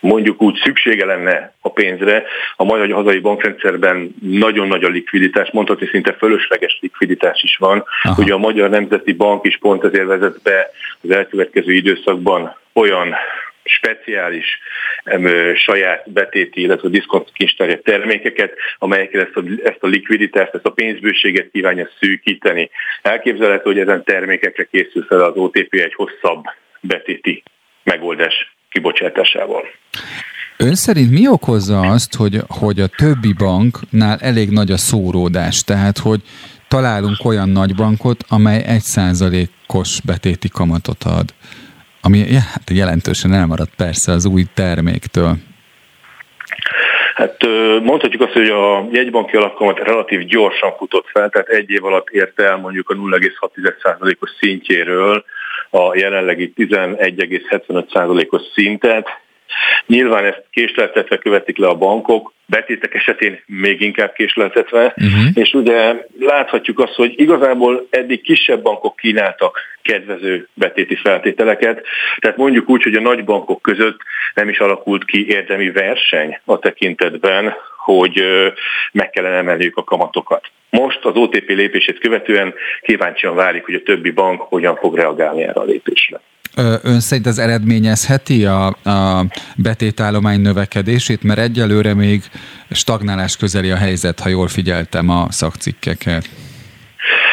mondjuk 0.02 0.42
úgy 0.42 0.60
szüksége 0.64 1.04
lenne 1.04 1.54
a 1.60 1.70
pénzre. 1.70 2.24
A 2.56 2.64
magyar 2.64 2.90
hazai 2.90 3.18
bankrendszerben 3.18 4.14
nagyon 4.20 4.68
nagy 4.68 4.84
a 4.84 4.88
likviditás, 4.88 5.50
mondhatni 5.50 5.86
szinte 5.86 6.12
fölösleges 6.12 6.78
likviditás 6.80 7.42
is 7.42 7.56
van. 7.56 7.84
Aha. 8.02 8.22
Ugye 8.22 8.32
a 8.32 8.38
Magyar 8.38 8.70
Nemzeti 8.70 9.12
Bank 9.12 9.46
is 9.46 9.58
pont 9.58 9.84
ezért 9.84 10.06
vezet 10.06 10.42
be 10.42 10.70
az 11.02 11.10
elkövetkező 11.10 11.72
időszakban 11.72 12.56
olyan 12.72 13.14
speciális 13.64 14.58
em, 15.04 15.54
saját 15.54 16.10
betéti, 16.10 16.60
illetve 16.60 16.88
diszkont 16.88 17.28
kincstárja 17.32 17.80
termékeket, 17.80 18.52
amelyekkel 18.78 19.20
ezt 19.20 19.36
a, 19.36 19.42
ezt 19.64 19.82
a 19.82 19.86
likviditást, 19.86 20.54
ezt 20.54 20.66
a 20.66 20.70
pénzbőséget 20.70 21.50
kívánja 21.52 21.88
szűkíteni. 22.00 22.70
Elképzelhető, 23.02 23.62
hogy 23.64 23.78
ezen 23.78 24.04
termékekre 24.04 24.64
készül 24.64 25.02
fel 25.02 25.20
az 25.20 25.36
OTP 25.36 25.74
egy 25.74 25.94
hosszabb 25.94 26.44
betéti 26.80 27.42
megoldás 27.82 28.52
kibocsátásával. 28.72 29.62
Ön 30.56 30.74
szerint 30.74 31.10
mi 31.10 31.28
okozza 31.28 31.80
azt, 31.80 32.14
hogy, 32.14 32.40
hogy 32.48 32.80
a 32.80 32.86
többi 32.86 33.32
banknál 33.38 34.18
elég 34.20 34.50
nagy 34.50 34.70
a 34.70 34.76
szóródás? 34.76 35.64
Tehát, 35.64 35.98
hogy 35.98 36.20
találunk 36.68 37.24
olyan 37.24 37.48
nagy 37.48 37.74
bankot, 37.74 38.24
amely 38.28 38.62
egy 38.66 38.80
százalékos 38.80 40.00
betéti 40.00 40.48
kamatot 40.48 41.02
ad, 41.02 41.28
ami 42.02 42.18
hát 42.34 42.70
jelentősen 42.70 43.32
elmaradt 43.32 43.74
persze 43.76 44.12
az 44.12 44.24
új 44.24 44.44
terméktől. 44.54 45.36
Hát 47.14 47.36
mondhatjuk 47.82 48.22
azt, 48.22 48.32
hogy 48.32 48.48
a 48.48 48.88
jegybanki 48.92 49.36
alapkamat 49.36 49.78
relatív 49.78 50.20
gyorsan 50.24 50.72
futott 50.76 51.06
fel, 51.12 51.28
tehát 51.28 51.48
egy 51.48 51.70
év 51.70 51.84
alatt 51.84 52.08
érte 52.08 52.44
el 52.44 52.56
mondjuk 52.56 52.90
a 52.90 52.94
0,6%-os 52.94 54.30
szintjéről 54.40 55.24
a 55.74 55.96
jelenlegi 55.96 56.52
11,75%-os 56.56 58.42
szintet. 58.54 59.08
Nyilván 59.86 60.24
ezt 60.24 60.44
késleltetve 60.50 61.18
követik 61.18 61.58
le 61.58 61.66
a 61.66 61.74
bankok, 61.74 62.32
betétek 62.46 62.94
esetén 62.94 63.42
még 63.46 63.80
inkább 63.80 64.12
késleltetve, 64.12 64.84
uh-huh. 64.84 65.24
és 65.34 65.52
ugye 65.52 66.06
láthatjuk 66.18 66.78
azt, 66.78 66.94
hogy 66.94 67.12
igazából 67.16 67.86
eddig 67.90 68.22
kisebb 68.22 68.62
bankok 68.62 68.96
kínáltak 68.96 69.58
kedvező 69.82 70.48
betéti 70.54 70.96
feltételeket, 70.96 71.86
tehát 72.18 72.36
mondjuk 72.36 72.68
úgy, 72.68 72.82
hogy 72.82 72.94
a 72.94 73.00
nagy 73.00 73.24
bankok 73.24 73.62
között 73.62 74.00
nem 74.34 74.48
is 74.48 74.58
alakult 74.58 75.04
ki 75.04 75.28
érdemi 75.28 75.70
verseny 75.70 76.38
a 76.44 76.58
tekintetben, 76.58 77.54
hogy 77.84 78.22
meg 78.92 79.10
kellene 79.10 79.36
emelniük 79.36 79.76
a 79.76 79.84
kamatokat. 79.84 80.44
Most 80.70 81.04
az 81.04 81.14
OTP 81.14 81.48
lépését 81.48 81.98
követően 81.98 82.54
kíváncsian 82.82 83.34
várjuk, 83.34 83.64
hogy 83.64 83.74
a 83.74 83.82
többi 83.84 84.10
bank 84.10 84.40
hogyan 84.40 84.76
fog 84.76 84.96
reagálni 84.96 85.42
erre 85.42 85.60
a 85.60 85.64
lépésre. 85.64 86.20
Ön 86.82 87.00
szerint 87.00 87.26
ez 87.26 87.38
eredményezheti 87.38 88.44
a, 88.44 88.66
a 88.66 89.24
betétállomány 89.56 90.40
növekedését, 90.40 91.22
mert 91.22 91.38
egyelőre 91.38 91.94
még 91.94 92.20
stagnálás 92.70 93.36
közeli 93.36 93.70
a 93.70 93.76
helyzet, 93.76 94.20
ha 94.20 94.28
jól 94.28 94.48
figyeltem 94.48 95.08
a 95.08 95.26
szakcikkeket. 95.28 96.24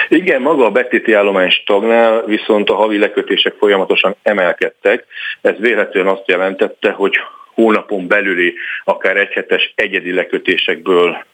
Igen, 0.10 0.42
maga 0.42 0.66
a 0.66 0.72
betéti 0.72 1.14
állomány 1.14 1.50
stagnál, 1.50 2.24
viszont 2.26 2.70
a 2.70 2.76
havi 2.76 2.98
lekötések 2.98 3.54
folyamatosan 3.60 4.16
emelkedtek. 4.24 5.06
Ez 5.42 5.54
véletlenül 5.58 6.10
azt 6.10 6.28
jelentette, 6.28 6.92
hogy 6.92 7.14
hónapon 7.60 8.08
belüli, 8.08 8.54
akár 8.84 9.18
egyhetes 9.18 9.74
egyedi 9.76 10.14
lekötésekből 10.14 11.26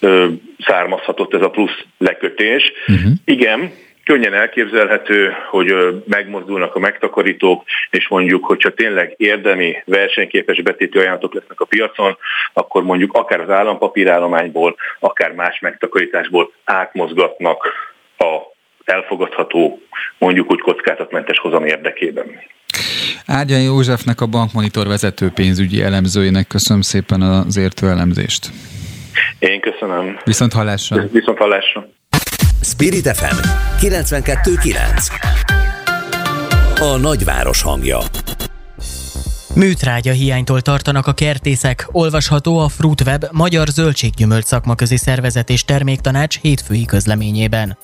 ö, 0.00 0.26
származhatott 0.58 1.34
ez 1.34 1.42
a 1.42 1.50
plusz 1.50 1.84
lekötés. 1.98 2.72
Uh-huh. 2.86 3.12
Igen, 3.24 3.72
könnyen 4.04 4.34
elképzelhető, 4.34 5.36
hogy 5.50 5.74
megmozdulnak 6.04 6.74
a 6.74 6.78
megtakarítók, 6.78 7.64
és 7.90 8.08
mondjuk, 8.08 8.44
hogyha 8.44 8.70
tényleg 8.70 9.14
érdemi, 9.16 9.82
versenyképes 9.84 10.62
betéti 10.62 10.98
ajánlatok 10.98 11.34
lesznek 11.34 11.60
a 11.60 11.64
piacon, 11.64 12.16
akkor 12.52 12.82
mondjuk 12.82 13.12
akár 13.12 13.40
az 13.40 13.50
állampapírállományból, 13.50 14.76
akár 15.00 15.32
más 15.32 15.58
megtakarításból 15.60 16.52
átmozgatnak 16.64 17.72
a 18.18 18.38
elfogadható, 18.84 19.80
mondjuk 20.18 20.50
úgy 20.50 20.60
kockázatmentes 20.60 21.38
hozam 21.38 21.64
érdekében. 21.64 22.26
Ágyán 23.26 23.62
Józsefnek 23.62 24.20
a 24.20 24.26
Bankmonitor 24.26 24.86
vezető 24.86 25.30
pénzügyi 25.30 25.82
elemzőjének 25.82 26.46
köszönöm 26.46 26.82
szépen 26.82 27.22
az 27.22 27.56
értő 27.56 27.88
elemzést. 27.88 28.50
Én 29.38 29.60
köszönöm. 29.60 30.18
Viszont 30.24 30.52
hallásra. 30.52 31.06
Viszont 31.12 31.38
hallásra. 31.38 31.88
Spirit 32.60 33.16
FM 33.16 33.36
92.9 33.80 35.10
A 36.80 36.96
nagyváros 36.96 37.62
hangja 37.62 37.98
Műtrágya 39.56 40.12
hiánytól 40.12 40.60
tartanak 40.60 41.06
a 41.06 41.12
kertészek, 41.12 41.88
olvasható 41.92 42.58
a 42.58 42.68
Fruitweb 42.68 43.24
Magyar 43.32 43.68
Zöldséggyümölcs 43.68 44.44
Szakmaközi 44.44 44.96
Szervezet 44.96 45.50
és 45.50 45.64
Terméktanács 45.64 46.40
hétfői 46.40 46.84
közleményében. 46.84 47.78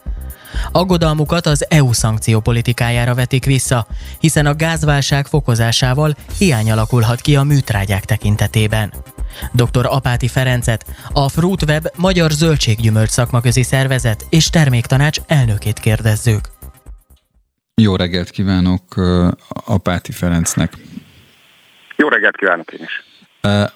Aggodalmukat 0.73 1.47
az 1.47 1.67
EU 1.69 1.93
szankció 1.93 2.41
politikájára 2.41 3.15
vetik 3.15 3.45
vissza, 3.45 3.87
hiszen 4.19 4.47
a 4.47 4.55
gázválság 4.55 5.27
fokozásával 5.27 6.15
hiány 6.39 6.71
alakulhat 6.71 7.21
ki 7.21 7.37
a 7.37 7.43
műtrágyák 7.43 8.05
tekintetében. 8.05 8.93
Dr. 9.53 9.87
Apáti 9.87 10.29
Ferencet, 10.29 10.85
a 11.13 11.29
Fruitweb 11.29 11.89
Magyar 11.97 12.31
Zöldséggyümölcs 12.31 13.11
Szakmaközi 13.11 13.63
Szervezet 13.63 14.27
és 14.29 14.51
Terméktanács 14.51 15.19
elnökét 15.27 15.79
kérdezzük. 15.79 16.41
Jó 17.75 17.97
reggelt 17.97 18.31
kívánok 18.31 18.83
Apáti 19.49 20.13
Ferencnek. 20.13 20.73
Jó 21.97 22.09
reggelt 22.09 22.37
kívánok 22.37 22.73
én 22.73 22.85
is. 22.85 23.03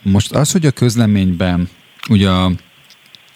Most 0.02 0.32
az, 0.32 0.52
hogy 0.52 0.66
a 0.66 0.70
közleményben 0.70 1.68
ugye 2.08 2.28
a 2.28 2.50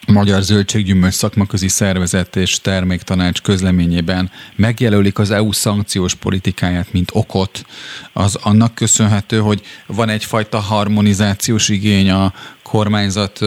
Magyar 0.07 0.41
Zöldséggyümölcs 0.41 1.15
Szakmaközi 1.15 1.69
Szervezet 1.69 2.37
és 2.37 2.61
Terméktanács 2.61 3.43
közleményében 3.43 4.31
megjelölik 4.57 5.19
az 5.19 5.31
EU 5.31 5.53
szankciós 5.53 6.15
politikáját, 6.15 6.93
mint 6.93 7.11
okot, 7.13 7.63
az 8.13 8.39
annak 8.43 8.75
köszönhető, 8.75 9.39
hogy 9.39 9.61
van 9.87 10.09
egyfajta 10.09 10.59
harmonizációs 10.59 11.69
igény 11.69 12.11
a 12.11 12.33
kormányzat, 12.63 13.39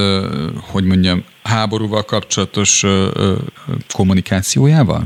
hogy 0.71 0.83
mondjam, 0.83 1.23
háborúval 1.43 2.03
kapcsolatos 2.03 2.85
kommunikációjával? 3.93 5.03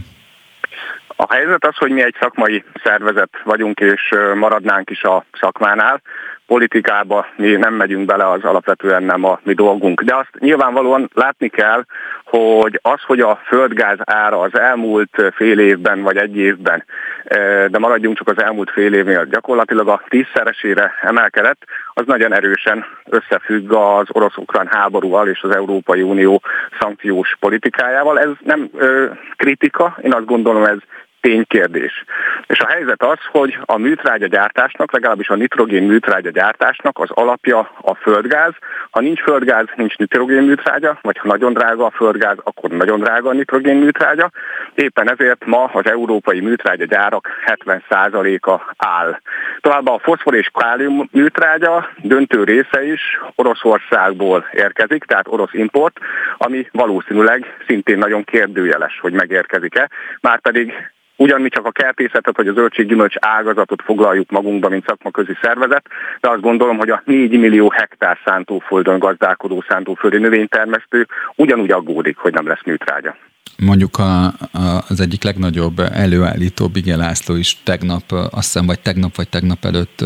A 1.16 1.34
helyzet 1.34 1.66
az, 1.66 1.76
hogy 1.76 1.92
mi 1.92 2.02
egy 2.04 2.16
szakmai 2.20 2.64
szervezet 2.84 3.30
vagyunk, 3.44 3.80
és 3.80 4.14
maradnánk 4.36 4.90
is 4.90 5.04
a 5.04 5.26
szakmánál 5.40 6.02
politikába 6.48 7.28
mi 7.36 7.52
nem 7.52 7.74
megyünk 7.74 8.06
bele, 8.06 8.30
az 8.30 8.44
alapvetően 8.44 9.04
nem 9.04 9.24
a 9.24 9.40
mi 9.44 9.54
dolgunk. 9.54 10.02
De 10.02 10.16
azt 10.16 10.40
nyilvánvalóan 10.40 11.10
látni 11.14 11.50
kell, 11.50 11.84
hogy 12.24 12.80
az, 12.82 13.02
hogy 13.06 13.20
a 13.20 13.42
földgáz 13.46 13.98
ára 14.04 14.40
az 14.40 14.60
elmúlt 14.60 15.32
fél 15.36 15.60
évben 15.60 16.02
vagy 16.02 16.18
egy 16.18 16.38
évben, 16.38 16.84
e, 17.24 17.68
de 17.68 17.80
maradjunk 17.80 18.18
csak 18.18 18.28
az 18.28 18.44
elmúlt 18.44 18.72
fél 18.72 18.94
évnél, 18.94 19.26
gyakorlatilag 19.26 19.88
a 19.88 20.02
tízszeresére 20.08 20.94
emelkedett, 21.02 21.64
az 21.94 22.06
nagyon 22.06 22.34
erősen 22.34 22.86
összefügg 23.06 23.72
az 23.72 24.08
orosz-ukrán 24.12 24.68
háborúval 24.68 25.28
és 25.28 25.42
az 25.42 25.56
Európai 25.56 26.02
Unió 26.02 26.42
szankciós 26.80 27.36
politikájával. 27.40 28.20
Ez 28.20 28.30
nem 28.44 28.70
ö, 28.78 29.06
kritika, 29.36 29.98
én 30.02 30.14
azt 30.14 30.26
gondolom 30.26 30.64
ez 30.64 30.78
ténykérdés. 31.22 32.04
És 32.48 32.60
a 32.60 32.68
helyzet 32.68 33.04
az, 33.04 33.18
hogy 33.32 33.58
a 33.66 33.78
műtrágya 33.78 34.28
gyártásnak, 34.28 34.92
legalábbis 34.92 35.30
a 35.30 35.36
nitrogén 35.36 35.84
műtrágya 35.84 36.30
gyártásnak 36.30 37.00
az 37.00 37.10
alapja 37.10 37.72
a 37.82 37.94
földgáz. 37.94 38.54
Ha 38.90 39.00
nincs 39.00 39.22
földgáz, 39.22 39.66
nincs 39.76 39.96
nitrogén 39.96 40.44
műtrágya, 40.44 41.00
vagy 41.02 41.18
ha 41.18 41.28
nagyon 41.28 41.54
drága 41.54 41.86
a 41.86 41.92
földgáz, 41.92 42.38
akkor 42.44 42.70
nagyon 42.70 43.00
drága 43.00 43.30
a 43.30 43.34
nitrogén 43.34 43.76
műtrágya. 43.76 44.32
Éppen 44.76 45.12
ezért 45.12 45.46
ma 45.46 45.64
az 45.64 45.90
európai 45.90 46.40
műtrágya 46.40 46.86
gyárak 46.86 47.30
70%-a 47.46 48.74
áll. 48.78 49.20
Továbbá 49.60 49.92
a 49.92 50.00
foszfor 50.00 50.36
és 50.36 50.50
kálium 50.54 51.10
műtrágya 51.12 51.90
döntő 51.98 52.44
része 52.44 52.86
is 52.86 53.20
Oroszországból 53.36 54.46
érkezik, 54.52 55.04
tehát 55.04 55.28
orosz 55.28 55.54
import, 55.54 56.00
ami 56.38 56.68
valószínűleg 56.72 57.58
szintén 57.68 57.98
nagyon 57.98 58.24
kérdőjeles, 58.24 59.00
hogy 59.00 59.14
megérkezik-e, 59.14 59.90
már 60.22 60.40
pedig 60.40 60.74
Ugyan 61.18 61.42
mi 61.42 61.50
csak 61.50 61.66
a 61.66 61.72
kertészetet 61.72 62.38
vagy 62.38 62.48
a 62.48 62.54
zöldséggyümölcs 62.54 63.16
ágazatot 63.20 63.82
foglaljuk 63.82 64.32
magunkba, 64.32 64.70
mint 64.70 64.86
szakmaközi 64.88 65.38
szervezet, 65.42 65.86
de 66.20 66.30
azt 66.30 66.42
gondolom, 66.42 66.78
hogy 66.78 66.90
a 66.90 67.02
4 67.06 67.40
millió 67.40 67.70
hektár 67.70 68.18
szántóföldön 68.26 69.00
gazdálkodó 69.00 69.64
szántóföldi 69.68 70.18
növénytermesztő 70.18 71.08
ugyanúgy 71.36 71.72
aggódik, 71.72 72.18
hogy 72.18 72.34
nem 72.34 72.48
lesz 72.48 72.64
műtrágya. 72.66 73.16
Mondjuk 73.58 73.98
a, 73.98 74.26
a, 74.26 74.34
az 74.88 75.00
egyik 75.00 75.24
legnagyobb 75.24 75.80
előállító 75.80 76.68
Bigé 76.68 76.94
László 76.94 77.36
is 77.36 77.58
tegnap, 77.64 78.12
azt 78.12 78.32
hiszem, 78.32 78.66
vagy 78.66 78.80
tegnap, 78.80 79.16
vagy 79.16 79.30
tegnap 79.30 79.66
előtt 79.66 80.04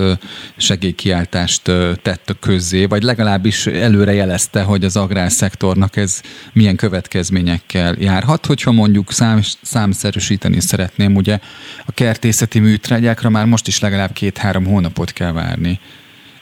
segélykiáltást 0.57 1.63
tett 2.01 2.35
közzé, 2.39 2.85
vagy 2.85 3.03
legalábbis 3.03 3.67
előre 3.67 4.13
jelezte, 4.13 4.61
hogy 4.61 4.83
az 4.83 4.97
agrárszektornak 4.97 5.95
ez 5.95 6.21
milyen 6.53 6.75
következményekkel 6.75 7.95
járhat, 7.99 8.45
hogyha 8.45 8.71
mondjuk 8.71 9.11
szám, 9.11 9.39
számszerűsíteni 9.61 10.59
szeretném, 11.01 11.15
ugye 11.15 11.37
a 11.85 11.91
kertészeti 11.95 12.59
műtrágyákra 12.59 13.29
már 13.29 13.45
most 13.45 13.67
is 13.67 13.81
legalább 13.81 14.11
két-három 14.13 14.65
hónapot 14.65 15.11
kell 15.11 15.31
várni, 15.31 15.79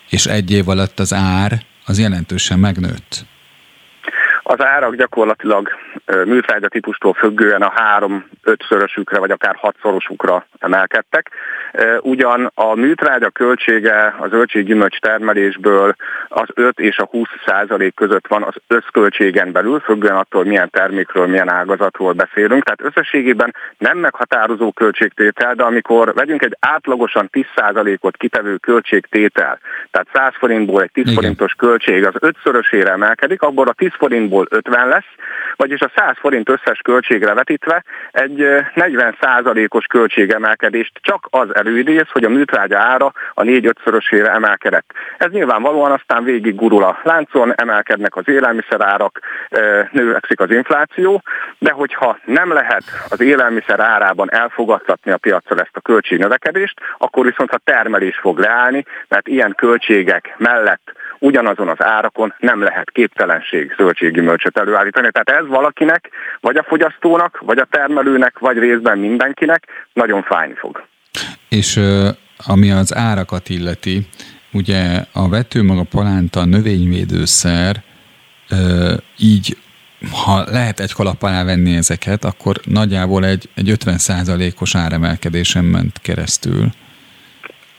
és 0.09 0.25
egy 0.25 0.51
év 0.51 0.69
alatt 0.69 0.99
az 0.99 1.13
ár 1.13 1.51
az 1.85 1.99
jelentősen 1.99 2.59
megnőtt. 2.59 3.27
Az 4.43 4.61
árak 4.61 4.95
gyakorlatilag 4.95 5.69
műtrágya 6.25 6.67
típustól 6.67 7.13
függően 7.13 7.61
a 7.61 7.71
három-ötszörösükre 7.75 9.19
vagy 9.19 9.31
akár 9.31 9.55
hatszorosukra 9.55 10.45
emelkedtek. 10.59 11.29
Ugyan 12.01 12.51
a 12.53 12.75
műtrágya 12.75 13.29
költsége 13.29 14.15
a 14.19 14.27
zöldséggyümölcs 14.27 14.99
termelésből 14.99 15.95
az 16.29 16.47
5 16.53 16.79
és 16.79 16.97
a 16.97 17.07
20 17.11 17.27
százalék 17.45 17.95
között 17.95 18.27
van 18.27 18.43
az 18.43 18.53
összköltségen 18.67 19.51
belül, 19.51 19.79
függően 19.79 20.15
attól, 20.15 20.43
milyen 20.43 20.69
termékről, 20.69 21.27
milyen 21.27 21.49
ágazatról 21.49 22.13
beszélünk. 22.13 22.63
Tehát 22.63 22.81
összességében 22.81 23.55
nem 23.77 23.97
meghatározó 23.97 24.71
költségtétel, 24.71 25.53
de 25.55 25.63
amikor 25.63 26.13
vegyünk 26.13 26.41
egy 26.41 26.57
átlagosan 26.59 27.29
10 27.31 27.45
százalékot 27.55 28.17
kitevő 28.17 28.55
költségtétel, 28.55 29.59
tehát 29.91 30.07
100 30.13 30.33
forintból 30.37 30.81
egy 30.81 30.91
10 30.91 31.03
Igen. 31.03 31.15
forintos 31.15 31.53
költség 31.53 32.05
az 32.05 32.13
ötszörösére 32.19 32.91
emelkedik, 32.91 33.41
abból 33.41 33.67
a 33.67 33.73
10 33.73 33.89
forintból 33.97 34.47
50 34.49 34.87
lesz, 34.87 35.11
vagyis 35.55 35.79
a 35.79 35.91
100 35.95 36.15
forint 36.19 36.49
összes 36.49 36.79
költségre 36.79 37.33
vetítve 37.33 37.83
egy 38.11 38.45
40 38.73 39.17
százalékos 39.21 39.85
költségemelkedést 39.85 40.91
csak 41.01 41.27
az 41.29 41.55
előidéz, 41.55 42.05
hogy 42.11 42.23
a 42.23 42.29
műtrágya 42.29 42.79
ára 42.79 43.11
a 43.33 43.41
4-5-szörösére 43.41 44.33
emelkedett. 44.33 44.93
Ez 45.17 45.31
nyilvánvalóan 45.31 45.91
aztán 45.91 46.18
végig 46.23 46.55
gurul 46.55 46.83
a 46.83 46.99
láncon, 47.03 47.53
emelkednek 47.55 48.15
az 48.15 48.27
élelmiszerárak, 48.27 49.19
növekszik 49.91 50.39
az 50.39 50.51
infláció, 50.51 51.23
de 51.57 51.71
hogyha 51.71 52.17
nem 52.25 52.53
lehet 52.53 52.83
az 53.09 53.21
élelmiszer 53.21 53.79
árában 53.79 54.31
elfogadtatni 54.31 55.11
a 55.11 55.17
piacra 55.17 55.55
ezt 55.55 55.69
a 55.75 55.81
költségnövekedést, 55.81 56.79
akkor 56.97 57.25
viszont 57.25 57.51
a 57.51 57.61
termelés 57.63 58.17
fog 58.17 58.39
leállni, 58.39 58.85
mert 59.07 59.27
ilyen 59.27 59.53
költségek 59.57 60.35
mellett 60.37 60.91
ugyanazon 61.19 61.67
az 61.67 61.83
árakon 61.83 62.33
nem 62.37 62.61
lehet 62.61 62.91
képtelenség 62.91 63.73
zöldséggyümölcsöt 63.77 64.57
előállítani. 64.57 65.11
Tehát 65.11 65.41
ez 65.41 65.47
valakinek, 65.47 66.09
vagy 66.39 66.57
a 66.57 66.63
fogyasztónak, 66.63 67.39
vagy 67.41 67.57
a 67.57 67.67
termelőnek, 67.69 68.39
vagy 68.39 68.57
részben 68.57 68.97
mindenkinek 68.97 69.63
nagyon 69.93 70.23
fájni 70.23 70.53
fog. 70.53 70.83
És 71.49 71.79
ami 72.47 72.71
az 72.71 72.95
árakat 72.95 73.49
illeti, 73.49 74.07
ugye 74.51 75.05
a 75.11 75.29
vetőmaga 75.29 75.83
palánta 75.83 76.45
növényvédőszer, 76.45 77.83
így 79.17 79.57
ha 80.11 80.43
lehet 80.51 80.79
egy 80.79 80.91
kalap 80.91 81.23
alá 81.23 81.43
venni 81.43 81.75
ezeket, 81.75 82.25
akkor 82.25 82.61
nagyjából 82.63 83.25
egy, 83.25 83.49
egy 83.55 83.71
50%-os 83.85 84.75
áremelkedésen 84.75 85.65
ment 85.65 85.99
keresztül. 86.01 86.71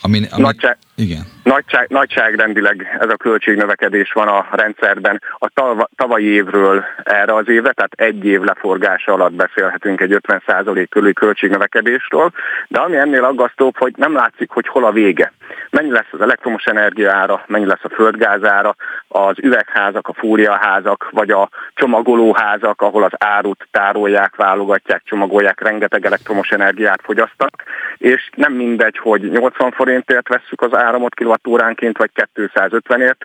Ami, 0.01 0.27
ami, 0.31 0.43
Nagyság, 0.43 0.79
igen. 1.01 1.27
Nagyság, 1.43 1.89
nagyságrendileg 1.89 2.97
ez 3.01 3.09
a 3.09 3.17
költségnövekedés 3.17 4.13
van 4.13 4.29
a 4.29 4.47
rendszerben. 4.51 5.23
A 5.39 5.49
tav, 5.55 5.79
tavalyi 5.97 6.25
évről 6.25 6.85
erre 7.05 7.35
az 7.35 7.49
évre, 7.49 7.73
tehát 7.73 7.93
egy 7.97 8.25
év 8.25 8.41
leforgása 8.41 9.13
alatt 9.13 9.33
beszélhetünk 9.33 10.01
egy 10.01 10.19
50% 10.29 10.87
körüli 10.89 11.13
költségnövekedésről, 11.13 12.31
de 12.69 12.81
ami 12.81 12.97
ennél 12.97 13.25
aggasztóbb, 13.25 13.77
hogy 13.77 13.93
nem 13.97 14.15
látszik, 14.15 14.51
hogy 14.51 14.69
hol 14.69 14.85
a 14.85 14.93
vége. 14.93 15.33
Mennyi 15.71 15.91
lesz 15.91 16.07
az 16.11 16.21
elektromos 16.21 16.65
energiára, 16.65 17.45
mennyi 17.47 17.67
lesz 17.67 17.85
a 17.85 17.89
földgázára, 17.89 18.77
az 19.09 19.39
üvegházak, 19.39 20.09
a 20.09 20.13
fúriaházak, 20.13 21.09
vagy 21.11 21.31
a 21.31 21.49
csomagolóházak, 21.75 22.83
ahol 22.83 23.03
az 23.03 23.13
árut 23.19 23.69
tárolják, 23.71 24.37
válogatják, 24.37 25.03
csomagolják, 25.05 25.61
rengeteg 25.61 26.07
elektromos 26.07 26.51
energiát 26.51 27.01
fogyasztanak, 27.03 27.63
és 27.99 28.31
nem 28.35 28.53
mindegy, 28.53 28.99
hogy 28.99 29.31
80 29.31 29.71
forintért 29.71 30.29
vesszük 30.29 30.61
az 30.61 30.75
áramot 30.91 31.15
kilovattóránként, 31.15 31.99
vagy 31.99 32.11
250-ért. 32.35 33.25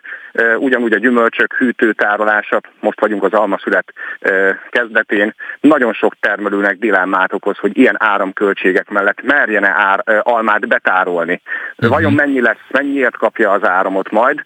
Ugyanúgy 0.58 0.92
a 0.92 0.98
gyümölcsök 0.98 1.54
hűtőtárolása, 1.54 2.60
most 2.80 3.00
vagyunk 3.00 3.22
az 3.22 3.32
almaszület 3.32 3.92
kezdetén, 4.70 5.34
nagyon 5.60 5.92
sok 5.92 6.14
termelőnek 6.20 6.78
dilemmát 6.78 7.32
okoz, 7.32 7.58
hogy 7.58 7.78
ilyen 7.78 7.96
áramköltségek 7.98 8.88
mellett 8.90 9.22
merjene 9.22 9.68
ár, 9.68 10.22
almát 10.22 10.68
betárolni. 10.68 11.40
Mhm. 11.76 11.90
Vajon 11.90 12.12
mennyi 12.12 12.40
lesz, 12.40 12.66
mennyiért 12.70 13.16
kapja 13.16 13.50
az 13.50 13.64
áramot 13.64 14.10
majd? 14.10 14.42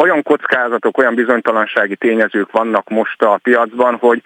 Olyan 0.00 0.22
kockázatok, 0.22 0.98
olyan 0.98 1.14
bizonytalansági 1.14 1.96
tényezők 1.96 2.50
vannak 2.50 2.88
most 2.88 3.22
a 3.22 3.40
piacban, 3.42 3.96
hogy 3.96 4.22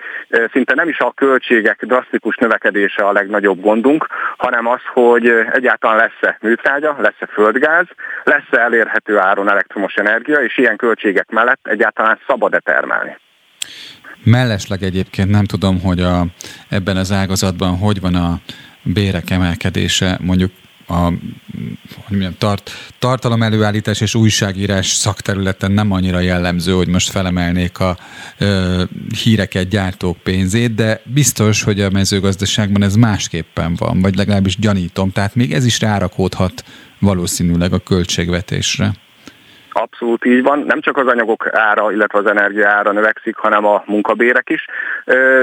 szinte 0.53 0.75
nem 0.75 0.89
is 0.89 0.99
a 0.99 1.13
költségek 1.13 1.85
drasztikus 1.85 2.37
növekedése 2.37 3.07
a 3.07 3.13
legnagyobb 3.13 3.61
gondunk, 3.61 4.07
hanem 4.37 4.67
az, 4.67 4.81
hogy 4.93 5.33
egyáltalán 5.53 5.97
lesz-e 5.97 6.39
műtrágya, 6.41 6.97
lesz-e 7.01 7.27
földgáz, 7.33 7.87
lesz-e 8.25 8.61
elérhető 8.61 9.19
áron 9.19 9.51
elektromos 9.51 9.95
energia, 9.95 10.39
és 10.39 10.59
ilyen 10.59 10.77
költségek 10.77 11.31
mellett 11.31 11.61
egyáltalán 11.63 12.19
szabad-e 12.27 12.59
termelni. 12.59 13.17
Mellesleg 14.25 14.83
egyébként 14.83 15.31
nem 15.31 15.45
tudom, 15.45 15.81
hogy 15.81 16.01
a, 16.01 16.27
ebben 16.69 16.97
az 16.97 17.13
ágazatban 17.13 17.77
hogy 17.77 18.01
van 18.01 18.15
a 18.15 18.35
bérek 18.83 19.31
emelkedése, 19.31 20.19
mondjuk 20.21 20.51
a 20.87 21.13
hogy 21.95 22.17
mondjam, 22.17 22.35
tart, 22.39 22.71
tartalom 22.99 23.43
előállítás 23.43 24.01
és 24.01 24.15
újságírás 24.15 24.87
szakterületen 24.87 25.73
nem 25.73 25.91
annyira 25.91 26.21
jellemző, 26.21 26.73
hogy 26.73 26.89
most 26.89 27.11
felemelnék 27.11 27.79
a 27.79 27.99
ö, 28.39 28.85
híreket 29.23 29.69
gyártók 29.69 30.17
pénzét, 30.17 30.75
de 30.75 31.01
biztos, 31.05 31.63
hogy 31.63 31.81
a 31.81 31.91
mezőgazdaságban 31.91 32.83
ez 32.83 32.95
másképpen 32.95 33.75
van, 33.75 34.01
vagy 34.01 34.17
legalábbis 34.17 34.57
gyanítom, 34.59 35.13
tehát 35.13 35.35
még 35.35 35.53
ez 35.53 35.65
is 35.65 35.81
rárakódhat 35.81 36.65
valószínűleg 36.99 37.73
a 37.73 37.79
költségvetésre. 37.79 38.95
Abszolút 39.77 40.25
így 40.25 40.43
van. 40.43 40.59
Nem 40.59 40.81
csak 40.81 40.97
az 40.97 41.07
anyagok 41.07 41.47
ára, 41.51 41.93
illetve 41.93 42.19
az 42.19 42.27
energia 42.27 42.69
ára 42.69 42.93
növekszik, 42.93 43.37
hanem 43.37 43.65
a 43.67 43.83
munkabérek 43.87 44.51
is. 44.51 44.67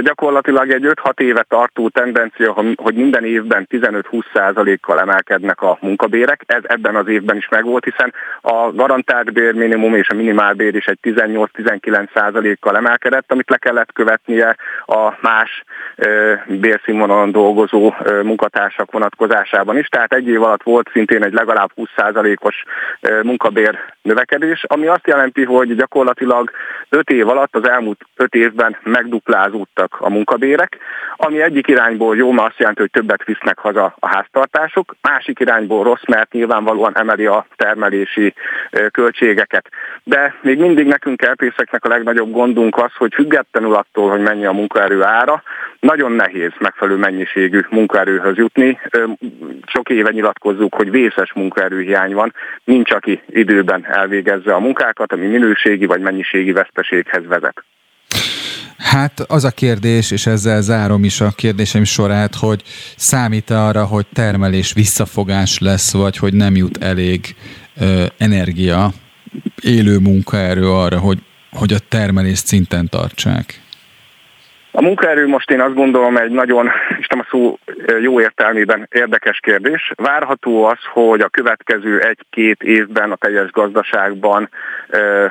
Gyakorlatilag 0.01 0.71
egy 0.71 0.86
5-6 1.03 1.19
éve 1.19 1.45
tartó 1.49 1.89
tendencia, 1.89 2.51
hogy 2.75 2.95
minden 2.95 3.25
évben 3.25 3.67
15-20 3.71 4.21
százalékkal 4.34 4.99
emelkednek 4.99 5.61
a 5.61 5.77
munkabérek. 5.82 6.43
Ez 6.45 6.61
ebben 6.63 6.95
az 6.95 7.07
évben 7.07 7.36
is 7.36 7.49
megvolt, 7.49 7.84
hiszen 7.84 8.13
a 8.41 8.71
garantált 8.71 9.34
bérminimum 9.34 9.95
és 9.95 10.09
a 10.09 10.15
minimálbér 10.15 10.75
is 10.75 10.86
egy 10.86 10.99
18-19 11.03 12.07
százalékkal 12.13 12.75
emelkedett, 12.75 13.32
amit 13.32 13.49
le 13.49 13.57
kellett 13.57 13.93
követnie 13.93 14.55
a 14.86 15.13
más 15.21 15.63
bérszínvonalon 16.47 17.32
dolgozó 17.32 17.93
munkatársak 18.23 18.91
vonatkozásában 18.91 19.77
is. 19.77 19.88
Tehát 19.88 20.13
egy 20.13 20.27
év 20.27 20.43
alatt 20.43 20.63
volt 20.63 20.89
szintén 20.91 21.23
egy 21.23 21.34
legalább 21.34 21.69
20 21.75 21.89
százalékos 21.95 22.63
munkabér 23.21 23.79
növekedés 24.01 24.19
növekedés, 24.22 24.63
ami 24.67 24.88
azt 24.88 25.07
jelenti, 25.07 25.43
hogy 25.43 25.76
gyakorlatilag 25.76 26.51
5 26.89 27.09
év 27.09 27.28
alatt, 27.28 27.55
az 27.55 27.69
elmúlt 27.69 28.05
5 28.15 28.36
évben 28.36 28.78
megduplázódtak 28.84 29.95
a 29.99 30.09
munkabérek, 30.09 30.78
ami 31.15 31.41
egyik 31.41 31.67
irányból 31.67 32.15
jó, 32.15 32.32
mert 32.32 32.47
azt 32.47 32.59
jelenti, 32.59 32.82
hogy 32.82 32.91
többet 32.91 33.24
visznek 33.24 33.57
haza 33.59 33.95
a 33.99 34.07
háztartások, 34.07 34.95
másik 35.01 35.39
irányból 35.39 35.84
rossz, 35.84 36.05
mert 36.07 36.32
nyilvánvalóan 36.32 36.97
emeli 36.97 37.26
a 37.26 37.45
termelési 37.55 38.34
költségeket. 38.91 39.69
De 40.03 40.36
még 40.41 40.59
mindig 40.59 40.88
nekünk 40.88 41.22
elpészeknek 41.22 41.86
a 41.86 41.89
legnagyobb 41.89 42.32
gondunk 42.32 42.78
az, 42.78 42.91
hogy 42.97 43.13
függetlenül 43.13 43.74
attól, 43.74 44.09
hogy 44.09 44.22
mennyi 44.22 44.45
a 44.45 44.51
munkaerő 44.51 45.03
ára, 45.03 45.43
nagyon 45.80 46.11
nehéz 46.11 46.51
megfelelő 46.59 46.97
mennyiségű 46.97 47.59
munkaerőhöz 47.69 48.38
jutni. 48.38 48.80
Sok 49.65 49.89
éve 49.89 50.11
nyilatkozzuk, 50.11 50.76
hogy 50.76 50.91
vészes 50.91 51.34
munkaerőhiány 51.34 52.13
van, 52.13 52.34
nincs 52.63 52.91
aki 52.91 53.22
időben 53.30 53.84
elvégezze 54.12 54.53
a 54.53 54.59
munkákat, 54.59 55.12
ami 55.14 55.28
minőségi 55.28 55.86
vagy 55.86 56.01
mennyiségi 56.01 56.51
veszteséghez 56.51 57.26
vezet. 57.26 57.64
Hát 58.78 59.20
az 59.20 59.43
a 59.43 59.51
kérdés, 59.51 60.12
és 60.12 60.26
ezzel 60.26 60.62
zárom 60.62 61.03
is 61.03 61.22
a 61.22 61.32
kérdésem 61.36 61.84
sorát, 61.84 62.36
hogy 62.36 62.64
számít 62.95 63.49
arra, 63.49 63.86
hogy 63.86 64.05
termelés 64.14 64.74
visszafogás 64.74 65.59
lesz, 65.59 65.93
vagy 65.93 66.18
hogy 66.18 66.34
nem 66.34 66.55
jut 66.55 66.84
elég 66.84 67.36
ö, 67.80 68.05
energia, 68.18 68.91
élő 69.62 69.97
munkaerő 69.97 70.70
arra, 70.70 70.99
hogy, 70.99 71.20
hogy 71.51 71.74
a 71.74 71.80
termelés 71.89 72.38
szinten 72.38 72.89
tartsák? 72.89 73.61
A 74.74 74.82
munkaerő 74.82 75.28
most 75.28 75.51
én 75.51 75.61
azt 75.61 75.74
gondolom 75.74 76.17
egy 76.17 76.32
nagyon, 76.32 76.69
Isten 76.99 77.19
a 77.19 77.28
szó 77.30 77.57
jó 78.01 78.22
értelmében 78.22 78.88
érdekes 78.91 79.39
kérdés. 79.39 79.91
Várható 79.95 80.63
az, 80.63 80.78
hogy 80.93 81.22
a 81.22 81.30
következő 81.30 81.99
egy-két 81.99 82.63
évben 82.63 83.11
a 83.11 83.15
teljes 83.15 83.51
gazdaságban 83.51 84.49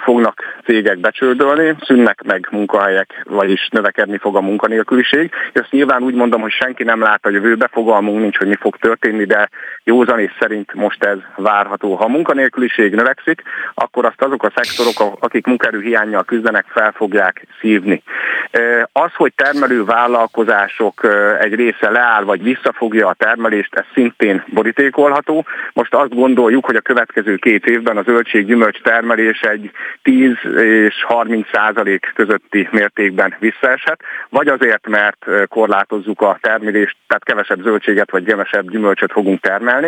fognak 0.03 0.43
cégek 0.65 0.99
becsődölni, 0.99 1.77
szűnnek 1.81 2.23
meg 2.23 2.49
munkahelyek, 2.51 3.23
vagyis 3.25 3.69
növekedni 3.73 4.19
fog 4.19 4.37
a 4.37 4.41
munkanélküliség. 4.41 5.31
Ezt 5.53 5.71
nyilván 5.71 6.03
úgy 6.03 6.15
mondom, 6.15 6.41
hogy 6.41 6.53
senki 6.53 6.83
nem 6.83 7.01
lát 7.01 7.27
a 7.27 7.31
jövőbe, 7.31 7.69
fogalmunk 7.73 8.21
nincs, 8.21 8.37
hogy 8.37 8.49
mi 8.49 8.57
fog 8.61 8.77
történni, 8.77 9.25
de 9.25 9.49
józanész 9.91 10.37
szerint 10.39 10.75
most 10.75 11.05
ez 11.05 11.19
várható. 11.37 11.95
Ha 11.95 12.05
a 12.05 12.09
munkanélküliség 12.09 12.95
növekszik, 12.95 13.43
akkor 13.75 14.05
azt 14.05 14.23
azok 14.23 14.43
a 14.45 14.53
szektorok, 14.55 15.17
akik 15.21 15.47
munkaerő 15.47 15.81
hiányjal 15.81 16.25
küzdenek, 16.25 16.65
fel 16.69 16.93
fogják 16.93 17.47
szívni. 17.61 18.03
Az, 18.93 19.11
hogy 19.15 19.33
termelő 19.35 19.85
vállalkozások 19.85 21.09
egy 21.41 21.55
része 21.55 21.91
leáll, 21.91 22.25
vagy 22.25 22.43
visszafogja 22.43 23.09
a 23.09 23.15
termelést, 23.15 23.75
ez 23.75 23.85
szintén 23.95 24.45
borítékolható. 24.47 25.45
Most 25.73 25.95
azt 25.95 26.15
gondoljuk, 26.15 26.65
hogy 26.65 26.77
a 26.77 26.81
következő 26.81 27.37
két 27.37 27.67
évben 27.67 27.97
a 27.97 28.03
zöldség-gyümölcs 28.03 28.81
termelés 28.81 29.41
egy 29.41 29.71
10 30.03 30.33
és 30.57 31.05
30 31.05 31.49
százalék 31.53 32.13
közötti 32.15 32.69
mértékben 32.71 33.35
visszaeshet, 33.39 34.01
vagy 34.29 34.49
azért, 34.49 34.89
mert 34.89 35.27
korlátozzuk 35.49 36.21
a 36.21 36.39
termelést, 36.41 36.97
tehát 37.07 37.25
kevesebb 37.25 37.63
zöldséget 37.63 38.11
vagy 38.11 38.25
kevesebb 38.25 38.71
gyümölcsöt 38.71 39.13
fogunk 39.13 39.41
termelni, 39.41 39.80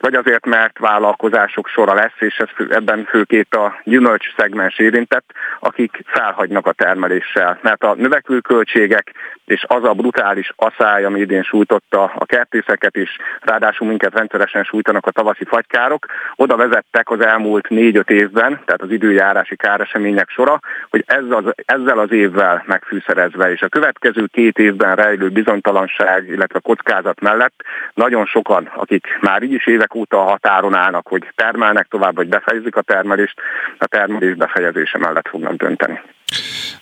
vagy 0.00 0.14
azért, 0.14 0.46
mert 0.46 0.78
vállalkozások 0.78 1.68
sora 1.68 1.94
lesz, 1.94 2.18
és 2.18 2.36
ez, 2.36 2.66
ebben 2.68 3.04
főként 3.04 3.54
a 3.54 3.80
gyümölcs 3.84 4.34
szegmens 4.36 4.78
érintett, 4.78 5.32
akik 5.60 6.02
felhagynak 6.06 6.66
a 6.66 6.72
termeléssel, 6.72 7.58
mert 7.62 7.82
a 7.82 7.94
növekvő 7.94 8.38
költségek 8.38 9.12
és 9.44 9.64
az 9.68 9.84
a 9.84 9.92
brutális 9.92 10.52
asszály, 10.56 11.04
ami 11.04 11.20
idén 11.20 11.42
sújtotta 11.42 12.12
a 12.18 12.24
kertészeket 12.24 12.96
is, 12.96 13.16
ráadásul 13.40 13.88
minket 13.88 14.14
rendszeresen 14.14 14.64
sújtanak 14.64 15.06
a 15.06 15.10
tavaszi 15.10 15.44
fagykárok, 15.44 16.06
oda 16.36 16.56
vezettek 16.56 17.10
az 17.10 17.20
elmúlt 17.20 17.68
négy-öt 17.68 18.10
évben, 18.10 18.60
tehát 18.64 18.82
az 18.82 18.90
időjárási 18.90 19.56
káresemények 19.56 20.28
sora, 20.28 20.60
hogy 20.90 21.04
ezzel 21.06 21.36
az, 21.36 21.52
ezzel 21.64 21.98
az 21.98 22.12
évvel 22.12 22.62
megfűszerezve, 22.66 23.52
és 23.52 23.62
a 23.62 23.68
következő 23.68 24.26
két 24.32 24.58
évben 24.58 24.96
rejlő 24.96 25.28
bizonytalanság, 25.28 26.28
illetve 26.28 26.58
kockázat 26.58 27.20
mellett 27.20 27.62
nagyon 27.94 28.26
sokan, 28.26 28.70
akik 28.74 29.18
már 29.24 29.42
így 29.42 29.52
is 29.52 29.66
évek 29.66 29.94
óta 29.94 30.20
a 30.20 30.30
határon 30.30 30.74
állnak, 30.74 31.08
hogy 31.08 31.32
termelnek 31.34 31.86
tovább, 31.86 32.14
vagy 32.14 32.28
befejezik 32.28 32.76
a 32.76 32.82
termelést, 32.82 33.40
a 33.78 33.86
termelés 33.86 34.34
befejezése 34.34 34.98
mellett 34.98 35.28
fognak 35.28 35.54
dönteni. 35.54 36.00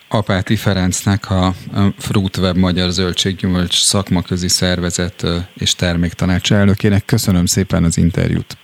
Apáti 0.09 0.57
Ferencnek, 0.57 1.31
a 1.31 1.51
Fruitweb 1.99 2.57
Magyar 2.57 2.89
Zöldséggyümölcs 2.91 3.75
szakmaközi 3.75 4.49
szervezet 4.49 5.25
és 5.55 5.75
terméktanács 5.75 6.53
elnökének. 6.53 7.05
Köszönöm 7.05 7.47
szépen 7.47 7.85
az 7.85 7.99
interjút. 7.99 8.57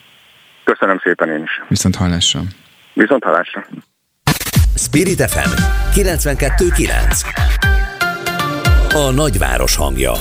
Köszönöm 0.65 0.99
szépen 1.03 1.29
én 1.29 1.43
is. 1.43 1.63
Viszont 1.69 1.97
hallásra. 1.97 2.41
Viszont 2.95 3.25
hallásra. 3.25 3.65
Spirit 4.77 5.23
FM 5.31 5.51
92.9 6.01 7.23
A 8.95 9.11
nagyváros 9.15 9.77
hangja 9.77 10.13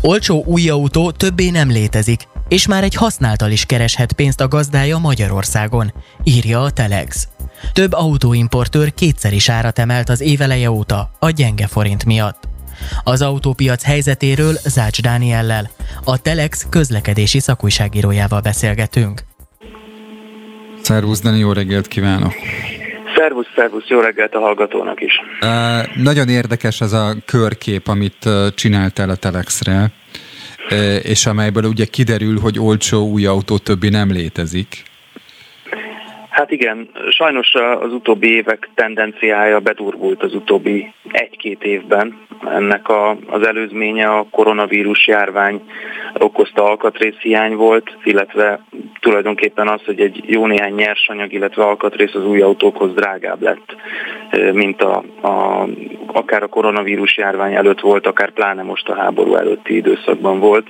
Olcsó 0.00 0.44
új 0.46 0.68
autó 0.68 1.10
többé 1.10 1.50
nem 1.50 1.68
létezik, 1.68 2.22
és 2.48 2.66
már 2.66 2.82
egy 2.82 2.94
használtal 2.94 3.50
is 3.50 3.64
kereshet 3.64 4.12
pénzt 4.12 4.40
a 4.40 4.48
gazdája 4.48 4.98
Magyarországon, 4.98 5.92
írja 6.22 6.62
a 6.62 6.70
Telex. 6.70 7.28
Több 7.72 7.92
autóimportőr 7.92 8.94
kétszer 8.94 9.32
is 9.32 9.48
árat 9.48 9.78
emelt 9.78 10.08
az 10.08 10.20
éveleje 10.20 10.70
óta 10.70 11.10
a 11.18 11.30
gyenge 11.30 11.66
forint 11.66 12.04
miatt. 12.04 12.48
Az 13.04 13.22
autópiac 13.22 13.82
helyzetéről 13.82 14.58
Zács 14.64 15.02
Dániellel, 15.02 15.70
a 16.04 16.18
Telex 16.18 16.66
közlekedési 16.70 17.40
szakújságírójával 17.40 18.40
beszélgetünk. 18.40 19.24
Szervusz, 20.82 21.20
Dani, 21.20 21.38
jó 21.38 21.52
reggelt 21.52 21.88
kívánok! 21.88 22.32
Szervusz, 23.18 23.46
szervusz, 23.56 23.86
jó 23.88 24.00
reggelt 24.00 24.34
a 24.34 24.38
hallgatónak 24.38 25.00
is! 25.00 25.12
Uh, 25.40 26.02
nagyon 26.02 26.28
érdekes 26.28 26.80
az 26.80 26.92
a 26.92 27.14
körkép, 27.24 27.88
amit 27.88 28.28
csináltál 28.54 29.10
a 29.10 29.16
Telexre, 29.16 29.90
és 31.02 31.26
amelyből 31.26 31.64
ugye 31.64 31.84
kiderül, 31.84 32.38
hogy 32.40 32.58
olcsó 32.58 33.08
új 33.10 33.26
autó 33.26 33.58
többi 33.58 33.88
nem 33.88 34.10
létezik. 34.10 34.82
Hát 36.38 36.50
igen, 36.50 36.88
sajnos 37.10 37.54
az 37.54 37.92
utóbbi 37.92 38.34
évek 38.34 38.68
tendenciája 38.74 39.60
bedurvult 39.60 40.22
az 40.22 40.34
utóbbi 40.34 40.92
egy-két 41.10 41.64
évben. 41.64 42.26
Ennek 42.46 42.88
a, 42.88 43.10
az 43.10 43.46
előzménye 43.46 44.08
a 44.08 44.26
koronavírus 44.30 45.06
járvány 45.06 45.62
okozta 46.18 46.64
alkatrészhiány 46.64 47.54
volt, 47.54 47.96
illetve 48.04 48.60
tulajdonképpen 49.00 49.68
az, 49.68 49.80
hogy 49.84 50.00
egy 50.00 50.22
jó 50.26 50.46
néhány 50.46 50.74
nyersanyag, 50.74 51.32
illetve 51.32 51.62
alkatrész 51.62 52.14
az 52.14 52.26
új 52.26 52.40
autókhoz 52.40 52.94
drágább 52.94 53.42
lett, 53.42 53.76
mint 54.52 54.82
a, 54.82 55.02
a, 55.20 55.66
akár 56.06 56.42
a 56.42 56.46
koronavírus 56.46 57.16
járvány 57.16 57.54
előtt 57.54 57.80
volt, 57.80 58.06
akár 58.06 58.30
pláne 58.30 58.62
most 58.62 58.88
a 58.88 58.94
háború 58.94 59.34
előtti 59.34 59.76
időszakban 59.76 60.38
volt. 60.38 60.66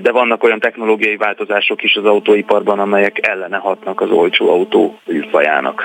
De 0.00 0.12
vannak 0.12 0.44
olyan 0.44 0.60
technológiai 0.60 1.16
változások 1.16 1.82
is 1.82 1.94
az 1.94 2.04
autóiparban, 2.04 2.78
amelyek 2.78 3.28
ellene 3.28 3.56
hatnak 3.56 4.00
az 4.00 4.10
olcsó 4.10 4.45
autó 4.48 4.98
űrfajának. 5.12 5.82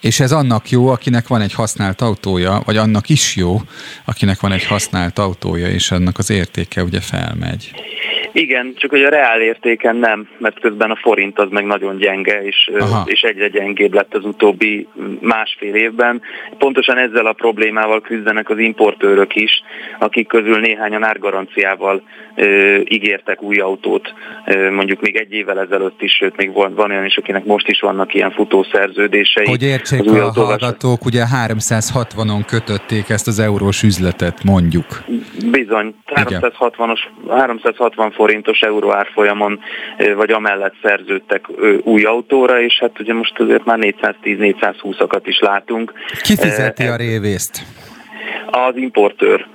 És 0.00 0.20
ez 0.20 0.32
annak 0.32 0.70
jó, 0.70 0.88
akinek 0.88 1.28
van 1.28 1.40
egy 1.40 1.54
használt 1.54 2.00
autója, 2.00 2.62
vagy 2.64 2.76
annak 2.76 3.08
is 3.08 3.36
jó, 3.36 3.56
akinek 4.04 4.40
van 4.40 4.52
egy 4.52 4.66
használt 4.66 5.18
autója, 5.18 5.66
és 5.66 5.90
annak 5.90 6.18
az 6.18 6.30
értéke 6.30 6.82
ugye 6.82 7.00
felmegy. 7.00 7.70
Igen, 8.32 8.74
csak 8.76 8.90
hogy 8.90 9.02
a 9.02 9.08
reál 9.08 9.40
értéken 9.40 9.96
nem, 9.96 10.28
mert 10.38 10.60
közben 10.60 10.90
a 10.90 10.96
forint 10.96 11.38
az 11.38 11.48
meg 11.50 11.64
nagyon 11.64 11.96
gyenge, 11.96 12.42
és, 12.42 12.70
és 13.04 13.22
egyre 13.22 13.48
gyengébb 13.48 13.94
lett 13.94 14.14
az 14.14 14.24
utóbbi 14.24 14.88
másfél 15.20 15.74
évben. 15.74 16.20
Pontosan 16.58 16.98
ezzel 16.98 17.26
a 17.26 17.32
problémával 17.32 18.00
küzdenek 18.00 18.50
az 18.50 18.58
importőrök 18.58 19.34
is, 19.34 19.62
akik 19.98 20.28
közül 20.28 20.58
néhányan 20.58 21.04
árgaranciával 21.04 22.02
ö, 22.34 22.76
ígértek 22.88 23.42
új 23.42 23.58
autót, 23.58 24.14
ö, 24.46 24.70
mondjuk 24.70 25.00
még 25.00 25.16
egy 25.16 25.32
évvel 25.32 25.60
ezelőtt 25.60 26.02
is, 26.02 26.12
sőt 26.12 26.36
még 26.36 26.52
van, 26.52 26.74
van 26.74 26.90
olyan 26.90 27.04
is, 27.04 27.16
akinek 27.16 27.44
most 27.44 27.68
is 27.68 27.80
vannak 27.80 28.14
ilyen 28.14 28.30
futószerződései. 28.30 29.46
Hogy 29.46 29.62
értsék 29.62 30.10
a 30.10 30.30
hallgatók, 30.32 31.04
ugye 31.04 31.24
360-on 31.46 32.42
kötötték 32.46 33.08
ezt 33.08 33.26
az 33.26 33.38
eurós 33.38 33.82
üzletet, 33.82 34.44
mondjuk. 34.44 34.86
Bizony, 35.50 35.94
360-os, 36.06 36.98
360 37.28 38.10
forintos 38.20 38.60
euró 38.60 38.92
árfolyamon, 38.92 39.60
vagy 40.16 40.30
amellett 40.30 40.74
szerződtek 40.82 41.46
új 41.82 42.02
autóra, 42.02 42.60
és 42.60 42.78
hát 42.80 43.00
ugye 43.00 43.14
most 43.14 43.38
azért 43.38 43.64
már 43.64 43.78
410-420-akat 43.80 45.22
is 45.24 45.38
látunk. 45.38 45.92
Ki 46.22 46.36
fizeti 46.36 46.86
a 46.86 46.96
révészt? 46.96 47.62
Az 48.50 48.76
importőr 48.76 49.46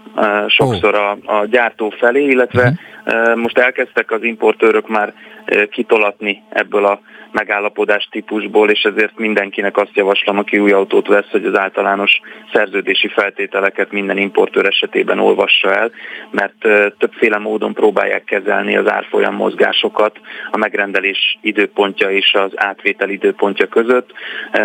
sokszor 0.48 0.96
a, 0.96 1.12
a 1.26 1.46
gyártó 1.46 1.90
felé, 1.90 2.24
illetve 2.24 2.62
uh-huh. 2.62 2.78
Most 3.36 3.58
elkezdtek 3.58 4.12
az 4.12 4.24
importőrök 4.24 4.88
már 4.88 5.14
kitolatni 5.70 6.44
ebből 6.50 6.86
a 6.86 7.02
megállapodás 7.36 8.08
típusból, 8.12 8.70
és 8.70 8.82
ezért 8.84 9.18
mindenkinek 9.18 9.78
azt 9.78 9.96
javaslom, 9.96 10.38
aki 10.38 10.58
új 10.58 10.72
autót 10.72 11.08
vesz, 11.08 11.30
hogy 11.32 11.46
az 11.46 11.58
általános 11.58 12.20
szerződési 12.54 13.08
feltételeket 13.08 13.92
minden 13.92 14.18
importőr 14.18 14.66
esetében 14.66 15.20
olvassa 15.20 15.74
el, 15.76 15.92
mert 16.32 16.56
többféle 16.98 17.38
módon 17.38 17.74
próbálják 17.74 18.24
kezelni 18.24 18.78
az 18.78 18.90
árfolyam 18.90 19.36
mozgásokat 19.36 20.20
a 20.52 20.58
megrendelés 20.58 21.38
időpontja 21.42 22.10
és 22.10 22.34
az 22.34 22.52
átvétel 22.56 23.10
időpontja 23.10 23.68
között. 23.68 24.12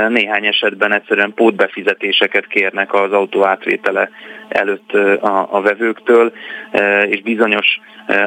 Néhány 0.09 0.47
esetben 0.47 0.93
egyszerűen 0.93 1.35
pótbefizetéseket 1.35 2.47
kérnek 2.47 2.95
az 2.95 3.13
autó 3.13 3.45
átvétele 3.45 4.11
előtt 4.51 4.93
a, 5.23 5.49
a 5.51 5.61
vevőktől, 5.61 6.33
és 7.09 7.23
bizonyos 7.23 7.81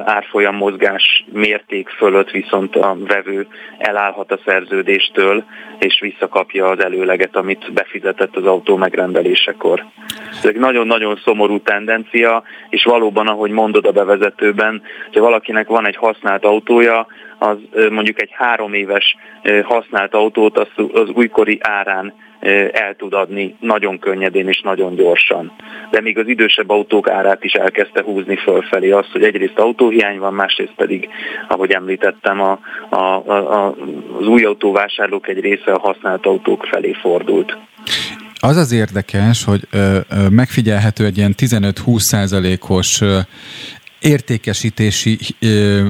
árfolyam 0.05 0.55
mozgás 0.55 1.25
mérték 1.31 1.89
fölött 1.89 2.31
viszont 2.31 2.75
a 2.75 2.97
vevő 3.07 3.47
elállhat 3.77 4.31
a 4.31 4.39
szerződéstől, 4.45 5.43
és 5.79 5.99
visszakapja 5.99 6.65
az 6.65 6.79
előleget, 6.83 7.35
amit 7.35 7.73
befizetett 7.73 8.35
az 8.35 8.45
autó 8.45 8.75
megrendelésekor. 8.75 9.85
Ez 10.29 10.45
egy 10.45 10.55
nagyon-nagyon 10.55 11.19
szomorú 11.23 11.59
tendencia, 11.59 12.43
és 12.69 12.83
valóban, 12.83 13.27
ahogy 13.27 13.51
mondod 13.51 13.85
a 13.85 13.91
bevezetőben, 13.91 14.81
hogy 15.11 15.21
valakinek 15.21 15.67
van 15.67 15.87
egy 15.87 15.95
használt 15.95 16.45
autója, 16.45 17.07
az 17.37 17.57
mondjuk 17.89 18.21
egy 18.21 18.31
három 18.31 18.73
éves 18.73 19.15
használt 19.63 20.13
autót 20.13 20.57
az, 20.57 20.67
az 20.93 21.09
újkori 21.09 21.59
árán 21.61 22.13
el 22.71 22.95
tud 22.97 23.13
adni 23.13 23.55
nagyon 23.59 23.99
könnyedén 23.99 24.47
és 24.47 24.61
nagyon 24.61 24.95
gyorsan. 24.95 25.51
De 25.91 26.01
még 26.01 26.17
az 26.17 26.27
idősebb 26.27 26.69
autók 26.69 27.09
árát 27.09 27.43
is 27.43 27.53
elkezdte 27.53 28.01
húzni 28.01 28.35
fölfelé 28.35 28.91
az, 28.91 29.05
hogy 29.11 29.23
egyrészt 29.23 29.57
autóhiány 29.59 30.19
van, 30.19 30.33
másrészt 30.33 30.73
pedig, 30.75 31.09
ahogy 31.47 31.71
említettem, 31.71 32.41
a, 32.41 32.59
a, 32.89 32.97
a, 32.97 33.75
az 34.19 34.27
új 34.27 34.43
autóvásárlók 34.43 35.27
egy 35.27 35.39
része 35.39 35.71
a 35.71 35.79
használt 35.79 36.25
autók 36.25 36.65
felé 36.65 36.93
fordult. 36.93 37.57
Az 38.39 38.57
az 38.57 38.71
érdekes, 38.71 39.43
hogy 39.43 39.61
ö, 39.71 39.97
ö, 40.09 40.29
megfigyelhető 40.29 41.05
egy 41.05 41.17
ilyen 41.17 41.35
15-20 41.37 41.97
százalékos 41.97 43.01
értékesítési 43.99 45.17
ö, 45.39 45.87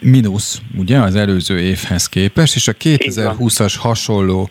mínusz, 0.00 0.60
ugye, 0.78 0.98
az 0.98 1.14
előző 1.14 1.58
évhez 1.60 2.06
képest, 2.06 2.54
és 2.54 2.68
a 2.68 2.72
2020-as 2.72 3.74
hasonló 3.78 4.50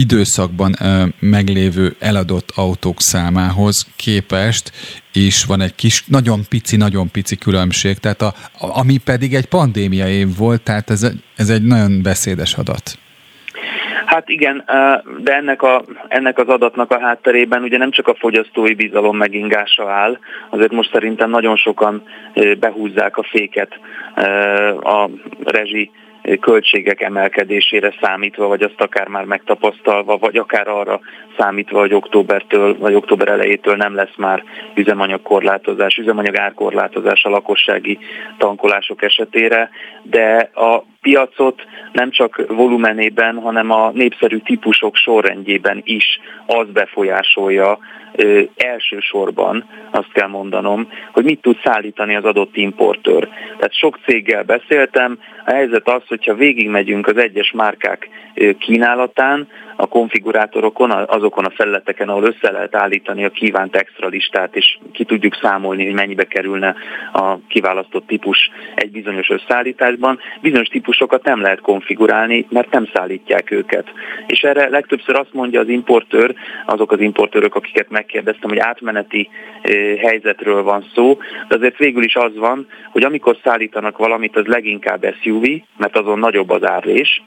időszakban 0.00 0.72
meglévő 1.20 1.94
eladott 1.98 2.48
autók 2.56 3.00
számához 3.00 3.86
képest 3.96 4.70
is 5.12 5.44
van 5.44 5.60
egy 5.60 5.74
kis, 5.74 6.04
nagyon 6.06 6.40
pici, 6.48 6.76
nagyon 6.76 7.10
pici 7.12 7.36
különbség, 7.36 7.98
tehát 7.98 8.22
a, 8.22 8.32
ami 8.80 8.96
pedig 9.04 9.34
egy 9.34 9.46
pandémia 9.46 10.08
év 10.08 10.28
volt, 10.38 10.62
tehát 10.62 10.90
ez, 10.90 11.02
ez 11.36 11.48
egy 11.48 11.62
nagyon 11.62 12.02
beszédes 12.02 12.54
adat. 12.54 12.98
Hát 14.06 14.28
igen, 14.28 14.64
de 15.18 15.34
ennek, 15.34 15.62
a, 15.62 15.84
ennek 16.08 16.38
az 16.38 16.48
adatnak 16.48 16.90
a 16.90 17.00
hátterében 17.00 17.62
ugye 17.62 17.78
nem 17.78 17.90
csak 17.90 18.08
a 18.08 18.14
fogyasztói 18.14 18.74
bizalom 18.74 19.16
megingása 19.16 19.90
áll, 19.90 20.18
azért 20.50 20.72
most 20.72 20.92
szerintem 20.92 21.30
nagyon 21.30 21.56
sokan 21.56 22.02
behúzzák 22.58 23.16
a 23.16 23.22
féket 23.22 23.78
a 24.82 25.10
rezsi 25.44 25.90
költségek 26.40 27.00
emelkedésére 27.00 27.94
számítva, 28.00 28.46
vagy 28.46 28.62
azt 28.62 28.80
akár 28.80 29.08
már 29.08 29.24
megtapasztalva, 29.24 30.16
vagy 30.16 30.36
akár 30.36 30.68
arra 30.68 31.00
számítva, 31.38 31.78
hogy 31.78 31.94
októbertől, 31.94 32.78
vagy 32.78 32.94
október 32.94 33.28
elejétől 33.28 33.76
nem 33.76 33.94
lesz 33.94 34.16
már 34.16 34.44
üzemanyagkorlátozás, 34.74 35.96
üzemanyag 35.96 36.36
árkorlátozás 36.36 37.24
a 37.24 37.28
lakossági 37.28 37.98
tankolások 38.38 39.02
esetére, 39.02 39.70
de 40.02 40.50
a 40.54 40.84
piacot 41.00 41.62
nem 41.92 42.10
csak 42.10 42.44
volumenében, 42.48 43.38
hanem 43.38 43.70
a 43.70 43.90
népszerű 43.90 44.38
típusok 44.38 44.96
sorrendjében 44.96 45.80
is 45.84 46.20
az 46.46 46.66
befolyásolja, 46.72 47.78
ö, 48.22 48.42
elsősorban 48.56 49.68
azt 49.90 50.12
kell 50.12 50.28
mondanom, 50.28 50.88
hogy 51.12 51.24
mit 51.24 51.40
tud 51.40 51.56
szállítani 51.64 52.14
az 52.16 52.24
adott 52.24 52.56
importőr. 52.56 53.28
Tehát 53.56 53.74
sok 53.74 53.98
céggel 54.06 54.42
beszéltem, 54.42 55.18
a 55.44 55.50
helyzet 55.50 55.88
az, 55.88 56.02
hogyha 56.08 56.34
végigmegyünk 56.34 57.06
az 57.06 57.16
egyes 57.16 57.52
márkák 57.52 58.08
kínálatán, 58.58 59.48
a 59.80 59.86
konfigurátorokon, 59.86 60.90
azokon 60.90 61.44
a 61.44 61.50
felületeken, 61.50 62.08
ahol 62.08 62.24
össze 62.24 62.50
lehet 62.50 62.74
állítani 62.74 63.24
a 63.24 63.30
kívánt 63.30 63.76
extra 63.76 64.08
listát, 64.08 64.56
és 64.56 64.78
ki 64.92 65.04
tudjuk 65.04 65.38
számolni, 65.42 65.84
hogy 65.84 65.94
mennyibe 65.94 66.24
kerülne 66.24 66.74
a 67.12 67.38
kiválasztott 67.48 68.06
típus 68.06 68.50
egy 68.74 68.90
bizonyos 68.90 69.28
összeállításban. 69.28 70.18
Bizonyos 70.40 70.68
típusokat 70.68 71.24
nem 71.24 71.40
lehet 71.40 71.60
konfigurálni, 71.60 72.46
mert 72.50 72.70
nem 72.70 72.88
szállítják 72.94 73.50
őket. 73.50 73.86
És 74.26 74.40
erre 74.40 74.68
legtöbbször 74.68 75.16
azt 75.16 75.32
mondja 75.32 75.60
az 75.60 75.68
importőr, 75.68 76.34
azok 76.66 76.92
az 76.92 77.00
importőrök, 77.00 77.54
akiket 77.54 77.90
megkérdeztem, 77.90 78.48
hogy 78.48 78.58
átmeneti 78.58 79.28
helyzetről 79.98 80.62
van 80.62 80.84
szó, 80.94 81.18
de 81.48 81.54
azért 81.54 81.78
végül 81.78 82.02
is 82.02 82.14
az 82.14 82.36
van, 82.36 82.66
hogy 82.90 83.02
amikor 83.02 83.36
szállítanak 83.42 83.98
valamit, 83.98 84.36
az 84.36 84.46
leginkább 84.46 85.14
SUV, 85.22 85.44
mert 85.76 85.96
azon 85.96 86.18
nagyobb 86.18 86.50
az 86.50 86.64
árlés, 86.64 87.22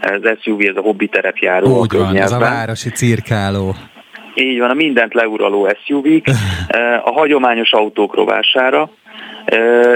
ez 0.00 0.38
SUV, 0.40 0.60
ez 0.60 0.76
a 0.76 0.80
hobbi 0.80 1.06
terepjáró. 1.06 1.78
Úgy 1.78 1.92
van, 1.92 2.16
ez 2.16 2.32
a 2.32 2.38
városi 2.38 2.90
cirkáló. 2.90 3.74
Így 4.34 4.58
van, 4.58 4.70
a 4.70 4.74
mindent 4.74 5.14
leuraló 5.14 5.68
suv 5.86 6.04
a 7.04 7.10
hagyományos 7.12 7.72
autók 7.72 8.14
rovására, 8.14 8.90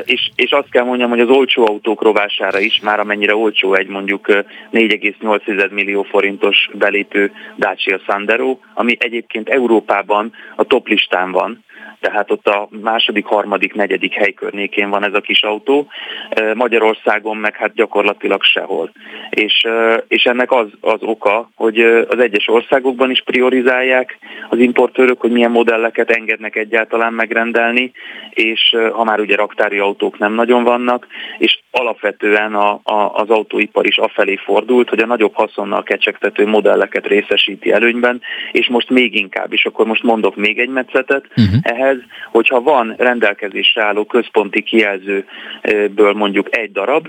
és, 0.04 0.30
és 0.34 0.50
azt 0.50 0.70
kell 0.70 0.84
mondjam, 0.84 1.10
hogy 1.10 1.20
az 1.20 1.28
olcsó 1.28 1.66
autók 1.66 2.02
rovására 2.02 2.58
is, 2.58 2.80
már 2.82 3.00
amennyire 3.00 3.34
olcsó 3.34 3.74
egy 3.74 3.88
mondjuk 3.88 4.26
4,8 4.72 5.70
millió 5.70 6.02
forintos 6.02 6.70
belépő 6.72 7.32
Dacia 7.58 8.00
Sandero, 8.06 8.58
ami 8.74 8.96
egyébként 8.98 9.48
Európában 9.48 10.32
a 10.56 10.64
top 10.64 10.88
listán 10.88 11.32
van, 11.32 11.64
tehát 12.00 12.30
ott 12.30 12.46
a 12.46 12.68
második, 12.82 13.24
harmadik, 13.24 13.74
negyedik 13.74 14.12
hely 14.12 14.32
környékén 14.32 14.90
van 14.90 15.04
ez 15.04 15.14
a 15.14 15.20
kis 15.20 15.42
autó, 15.42 15.86
Magyarországon 16.54 17.36
meg 17.36 17.56
hát 17.56 17.74
gyakorlatilag 17.74 18.42
sehol. 18.42 18.90
És, 19.30 19.66
és 20.08 20.24
ennek 20.24 20.52
az, 20.52 20.66
az 20.80 21.02
oka, 21.02 21.50
hogy 21.54 21.80
az 22.08 22.18
egyes 22.18 22.48
országokban 22.48 23.10
is 23.10 23.22
priorizálják 23.22 24.18
az 24.48 24.58
importőrök, 24.58 25.20
hogy 25.20 25.30
milyen 25.30 25.50
modelleket 25.50 26.10
engednek 26.10 26.56
egyáltalán 26.56 27.12
megrendelni, 27.12 27.92
és 28.30 28.76
ha 28.92 29.04
már 29.04 29.20
ugye 29.20 29.36
raktári 29.36 29.78
autók 29.78 30.18
nem 30.18 30.32
nagyon 30.32 30.64
vannak, 30.64 31.06
és 31.38 31.58
alapvetően 31.70 32.54
a, 32.54 32.80
a, 32.82 33.10
az 33.14 33.28
autóipar 33.28 33.86
is 33.86 33.98
afelé 33.98 34.36
fordult, 34.36 34.88
hogy 34.88 35.00
a 35.00 35.06
nagyobb 35.06 35.34
haszonnal 35.34 35.82
kecsegtető 35.82 36.46
modelleket 36.46 37.06
részesíti 37.06 37.72
előnyben, 37.72 38.20
és 38.52 38.68
most 38.68 38.90
még 38.90 39.14
inkább, 39.14 39.52
és 39.52 39.64
akkor 39.64 39.86
most 39.86 40.02
mondok 40.02 40.36
még 40.36 40.58
egy 40.58 40.68
metszetet 40.68 41.24
uh-huh. 41.36 41.54
ehhez, 41.62 41.89
hogyha 42.30 42.60
van 42.60 42.94
rendelkezésre 42.98 43.84
álló 43.84 44.04
központi 44.04 44.62
kijelzőből 44.62 46.12
mondjuk 46.12 46.56
egy 46.56 46.72
darab, 46.72 47.08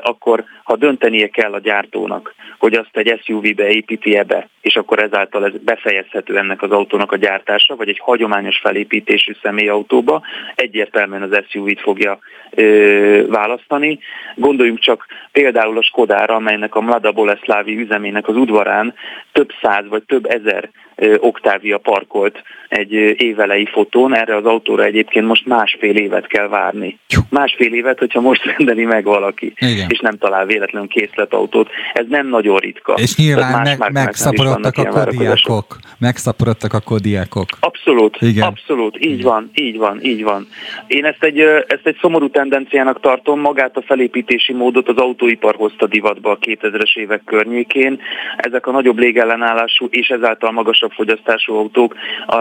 akkor 0.00 0.44
ha 0.62 0.76
döntenie 0.76 1.28
kell 1.28 1.52
a 1.52 1.58
gyártónak, 1.58 2.34
hogy 2.58 2.74
azt 2.74 2.96
egy 2.96 3.20
SUV-be 3.24 3.68
építi 3.68 4.16
ebbe, 4.16 4.48
és 4.60 4.76
akkor 4.76 5.02
ezáltal 5.02 5.44
ez 5.44 5.52
befejezhető 5.64 6.38
ennek 6.38 6.62
az 6.62 6.70
autónak 6.70 7.12
a 7.12 7.16
gyártása, 7.16 7.76
vagy 7.76 7.88
egy 7.88 7.98
hagyományos 7.98 8.58
felépítésű 8.58 9.32
személyautóba, 9.42 10.22
egyértelműen 10.54 11.22
az 11.22 11.44
SUV-t 11.48 11.80
fogja 11.80 12.18
ö, 12.50 13.26
választani. 13.28 13.98
Gondoljunk 14.34 14.78
csak 14.78 15.06
például 15.32 15.78
a 15.78 15.82
Skodára, 15.82 16.34
amelynek 16.34 16.74
a 16.74 16.80
Mlada 16.80 17.12
Boleszlávi 17.12 17.80
üzemének 17.80 18.28
az 18.28 18.36
udvarán 18.36 18.94
több 19.32 19.50
száz 19.62 19.88
vagy 19.88 20.02
több 20.02 20.26
ezer 20.26 20.70
Octavia 21.18 21.78
parkolt 21.78 22.42
egy 22.68 22.92
évelei 23.22 23.66
fotón, 23.66 24.14
erre 24.14 24.36
az 24.36 24.44
autóra 24.44 24.84
egyébként 24.84 25.26
most 25.26 25.46
másfél 25.46 25.96
évet 25.96 26.26
kell 26.26 26.48
várni. 26.48 26.98
Másfél 27.30 27.74
évet, 27.74 27.98
hogyha 27.98 28.20
most 28.20 28.44
rendeli 28.44 28.84
meg 28.84 29.04
valaki, 29.04 29.52
Igen. 29.60 29.86
és 29.88 29.98
nem 29.98 30.18
talál 30.18 30.46
véletlenül 30.46 30.88
készletautót. 30.88 31.68
Ez 31.92 32.04
nem 32.08 32.28
nagyon 32.28 32.56
ritka. 32.56 32.92
És 32.92 33.16
nyilván 33.16 33.52
más 33.52 33.76
meg, 33.76 33.92
megszaporodtak 33.92 34.76
a 34.76 34.84
kodiákok. 34.84 35.78
Megszaporodtak 35.98 36.72
a 36.72 36.80
kodiákok. 36.80 37.48
Abszolút, 37.60 38.16
Igen. 38.20 38.46
abszolút, 38.46 38.96
így 38.96 39.18
Igen. 39.18 39.24
van, 39.24 39.50
így 39.54 39.76
van, 39.78 39.98
így 40.02 40.22
van. 40.22 40.46
Én 40.86 41.04
ezt 41.04 41.24
egy, 41.24 41.38
ezt 41.66 41.86
egy 41.86 41.96
szomorú 42.00 42.30
tendenciának 42.30 43.00
tartom, 43.00 43.40
magát 43.40 43.76
a 43.76 43.82
felépítési 43.82 44.52
módot 44.52 44.88
az 44.88 44.96
autóipar 44.96 45.54
hozta 45.54 45.86
divatba 45.86 46.30
a 46.30 46.38
2000-es 46.38 46.96
évek 46.96 47.22
környékén. 47.24 48.00
Ezek 48.36 48.66
a 48.66 48.70
nagyobb 48.70 48.98
légellenállású 48.98 49.86
és 49.90 50.08
ezáltal 50.08 50.50
magasabb 50.50 50.90
fogyasztású 50.90 51.54
autók 51.54 51.94
a, 52.26 52.36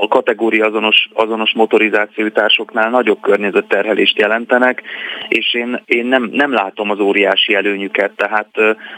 a 0.00 0.08
kategória 0.08 0.66
azonos, 0.66 1.08
azonos 1.12 1.52
motorizációi 1.54 2.30
társoknál 2.30 2.90
nagyobb 2.90 3.20
környezetterhelést 3.20 4.18
jelentenek, 4.18 4.82
és 5.28 5.54
én, 5.54 5.82
én 5.84 6.06
nem, 6.06 6.30
nem 6.42 6.52
látom 6.52 6.90
az 6.90 6.98
óriási 6.98 7.54
előnyüket, 7.54 8.10
tehát 8.16 8.48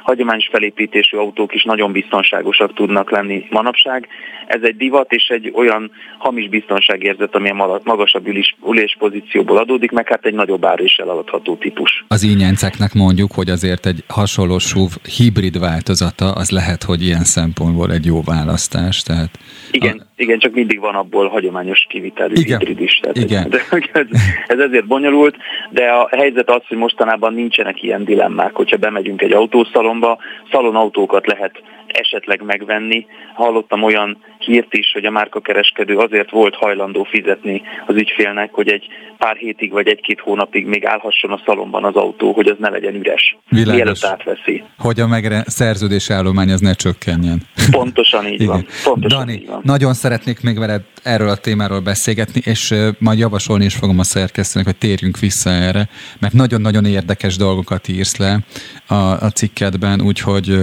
hagyományos 0.02 0.48
felépítésű 0.52 1.16
autók 1.16 1.55
is 1.55 1.64
nagyon 1.64 1.93
biztonságosak 1.93 2.74
tudnak 2.74 3.10
lenni 3.10 3.47
manapság. 3.51 4.09
Ez 4.47 4.60
egy 4.62 4.77
divat 4.77 5.12
és 5.12 5.27
egy 5.28 5.52
olyan 5.55 5.90
hamis 6.19 6.48
biztonságérzet, 6.48 7.35
ami 7.35 7.51
a 7.51 7.81
magasabb 7.85 8.27
ülés, 8.27 8.56
ülés 8.69 8.97
pozícióból 8.98 9.59
adódik, 9.59 9.90
meg 9.90 10.09
hát 10.09 10.24
egy 10.24 10.35
nagyobb 10.35 10.64
áréssel 10.64 11.10
eladható 11.10 11.56
típus. 11.56 12.05
Az 12.09 12.23
ínyenceknek 12.23 12.93
mondjuk, 12.94 13.32
hogy 13.32 13.48
azért 13.51 13.86
egy 13.86 14.05
hasonló 14.09 14.59
SUV 14.59 14.90
hibrid 15.16 15.59
változata, 15.59 16.32
az 16.32 16.51
lehet, 16.51 16.82
hogy 16.82 17.02
ilyen 17.02 17.24
szempontból 17.24 17.93
egy 17.93 18.06
jó 18.06 18.23
választ 18.23 18.73
választás. 18.73 19.02
Tehát 19.02 19.39
igen, 19.70 19.98
a... 19.98 20.12
igen, 20.23 20.39
csak 20.39 20.53
mindig 20.53 20.81
van 20.81 20.94
abból 20.94 21.28
hagyományos 21.28 21.86
kivitelű 21.89 22.35
igen. 22.35 22.59
hibrid 22.59 22.81
is. 22.81 23.01
Tehát 23.03 23.16
igen. 23.16 23.49
De, 23.51 23.59
ez, 23.93 24.07
ez 24.47 24.59
ezért 24.59 24.86
bonyolult, 24.86 25.36
de 25.70 25.85
a 25.85 26.09
helyzet 26.11 26.51
az, 26.51 26.62
hogy 26.69 26.77
mostanában 26.77 27.35
nincsenek 27.35 27.82
ilyen 27.82 28.05
dilemmák, 28.05 28.55
hogyha 28.55 28.77
bemegyünk 28.77 29.23
egy 29.23 29.32
autószalomba, 29.32 30.19
szalonautókat 30.51 31.27
lehet 31.27 31.62
esetleg 31.86 32.43
megvenni. 32.43 33.07
Hallottam 33.35 33.82
olyan 33.82 34.19
hírt 34.44 34.74
is, 34.74 34.90
hogy 34.93 35.05
a 35.05 35.10
márkakereskedő 35.10 35.97
azért 35.97 36.31
volt 36.31 36.55
hajlandó 36.55 37.05
fizetni 37.05 37.62
az 37.86 37.94
ügyfélnek, 37.94 38.52
hogy 38.52 38.69
egy 38.69 38.86
pár 39.19 39.36
hétig 39.36 39.70
vagy 39.70 39.89
egy-két 39.89 40.20
hónapig 40.20 40.66
még 40.66 40.86
állhasson 40.86 41.31
a 41.31 41.40
szalomban 41.47 41.85
az 41.85 41.94
autó, 41.94 42.32
hogy 42.32 42.48
az 42.48 42.56
ne 42.59 42.69
legyen 42.69 42.94
üres. 42.94 43.36
Világos. 43.48 43.74
Mielőtt 43.74 44.05
átveszi. 44.05 44.62
Hogy 44.78 45.01
a 45.01 45.06
megre- 45.06 45.48
szerződés 45.48 46.10
állomány 46.10 46.51
az 46.51 46.60
ne 46.60 46.73
csökkenjen. 46.73 47.43
Pontosan 47.70 48.27
így 48.27 48.47
van. 48.47 48.66
Pontosan 48.85 49.19
Dani, 49.19 49.32
így 49.32 49.47
van. 49.47 49.60
nagyon 49.64 49.94
szeretnék 49.94 50.43
még 50.43 50.59
veled 50.59 50.82
erről 51.02 51.28
a 51.28 51.36
témáról 51.36 51.81
beszélgetni, 51.81 52.40
és 52.44 52.74
majd 52.98 53.19
javasolni 53.19 53.64
is 53.64 53.74
fogom 53.74 53.98
a 53.98 54.05
szerkesztőnek, 54.05 54.69
hogy 54.69 54.78
térjünk 54.78 55.19
vissza 55.19 55.51
erre, 55.51 55.89
mert 56.19 56.32
nagyon-nagyon 56.32 56.85
érdekes 56.85 57.36
dolgokat 57.36 57.89
írsz 57.89 58.16
le 58.16 58.39
a, 58.86 58.94
a 58.94 59.31
cikkedben, 59.35 60.01
úgyhogy 60.01 60.56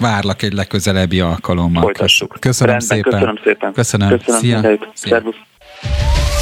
várlak 0.00 0.42
egy 0.42 0.52
legközelebbi 0.52 1.20
alkalommal. 1.20 1.82
Folytassuk. 1.82 2.36
Köszönöm 2.40 2.74
Rendben, 2.74 2.96
szépen. 2.96 2.97
Köszönöm 3.00 3.38
szépen. 3.44 3.72
Köszönöm. 3.72 4.08
Köszönöm. 4.08 4.40
Szia. 4.40 4.60
Szia. 4.60 4.78
Szervusz. 4.94 5.36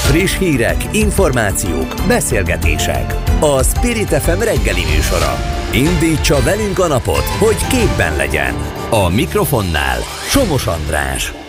Friss 0.07 0.39
hírek, 0.39 0.77
információk, 0.93 1.95
beszélgetések. 2.09 3.15
A 3.41 3.63
Spirit 3.63 4.09
FM 4.09 4.39
reggeli 4.39 4.85
műsora. 4.95 5.35
Indítsa 5.73 6.43
velünk 6.45 6.79
a 6.79 6.87
napot, 6.87 7.25
hogy 7.39 7.67
képben 7.67 8.17
legyen. 8.17 8.55
A 8.91 9.09
mikrofonnál 9.09 9.99
Somos 10.29 10.67
András. 10.67 11.46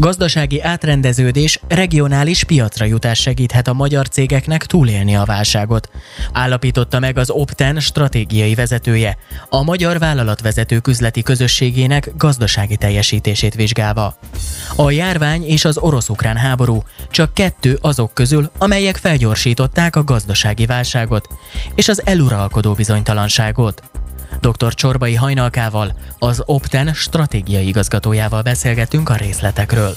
Gazdasági 0.00 0.60
átrendeződés 0.60 1.60
regionális 1.68 2.44
piacra 2.44 2.84
jutás 2.84 3.20
segíthet 3.20 3.68
a 3.68 3.72
magyar 3.72 4.08
cégeknek 4.08 4.66
túlélni 4.66 5.16
a 5.16 5.24
válságot. 5.24 5.90
Állapította 6.32 6.98
meg 6.98 7.18
az 7.18 7.30
Opten 7.30 7.80
stratégiai 7.80 8.54
vezetője, 8.54 9.16
a 9.48 9.62
Magyar 9.62 9.98
Vállalatvezetők 9.98 10.86
üzleti 10.86 11.22
közösségének 11.22 12.10
gazdasági 12.16 12.76
teljesítését 12.76 13.54
vizsgálva. 13.54 14.16
A 14.76 14.90
járvány 14.90 15.46
és 15.46 15.64
az 15.64 15.78
orosz-ukrán 15.78 16.36
háború 16.36 16.82
csak 17.10 17.34
kettő 17.34 17.78
azok 17.80 18.14
közül, 18.14 18.50
amelyek 18.58 18.96
felgyorsították 18.96 19.96
a 19.96 20.04
gazdasági 20.04 20.66
válságot 20.66 21.28
és 21.74 21.88
az 21.88 22.06
eluralkodó 22.06 22.72
bizonytalanságot. 22.72 23.82
Dr. 24.40 24.74
Csorbai 24.74 25.14
Hajnalkával, 25.14 25.92
az 26.18 26.42
Opten 26.46 26.94
stratégiai 26.94 27.66
igazgatójával 27.66 28.42
beszélgetünk 28.42 29.08
a 29.08 29.14
részletekről. 29.16 29.92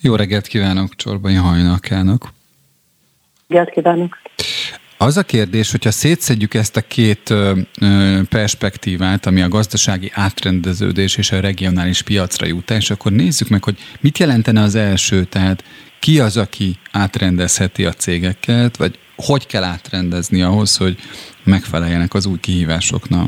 Jó 0.00 0.14
reggelt 0.14 0.46
kívánok 0.46 0.94
Csorbai 0.94 1.34
Hajnalkának! 1.34 2.32
Reggelt 3.48 3.70
kívánok! 3.70 4.16
Az 5.00 5.16
a 5.16 5.22
kérdés, 5.22 5.70
hogyha 5.70 5.90
szétszedjük 5.90 6.54
ezt 6.54 6.76
a 6.76 6.80
két 6.80 7.34
perspektívát, 8.28 9.26
ami 9.26 9.42
a 9.42 9.48
gazdasági 9.48 10.10
átrendeződés 10.14 11.16
és 11.16 11.32
a 11.32 11.40
regionális 11.40 12.02
piacra 12.02 12.46
jutás, 12.46 12.90
akkor 12.90 13.12
nézzük 13.12 13.48
meg, 13.48 13.64
hogy 13.64 13.76
mit 14.00 14.18
jelentene 14.18 14.60
az 14.60 14.74
első, 14.74 15.24
tehát 15.24 15.64
ki 15.98 16.20
az, 16.20 16.36
aki 16.36 16.74
átrendezheti 16.92 17.84
a 17.84 17.92
cégeket, 17.92 18.76
vagy 18.76 18.98
hogy 19.16 19.46
kell 19.46 19.62
átrendezni 19.62 20.42
ahhoz, 20.42 20.76
hogy 20.76 20.96
megfeleljenek 21.44 22.14
az 22.14 22.26
új 22.26 22.38
kihívásoknak? 22.40 23.26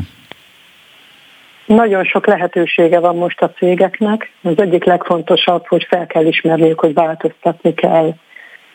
Nagyon 1.67 2.05
sok 2.05 2.27
lehetősége 2.27 2.99
van 2.99 3.17
most 3.17 3.41
a 3.41 3.51
cégeknek. 3.51 4.33
Az 4.43 4.55
egyik 4.57 4.85
legfontosabb, 4.85 5.67
hogy 5.67 5.87
fel 5.89 6.07
kell 6.07 6.27
ismerniük, 6.27 6.81
hogy 6.81 6.95
változtatni 6.95 7.75
kell. 7.75 8.15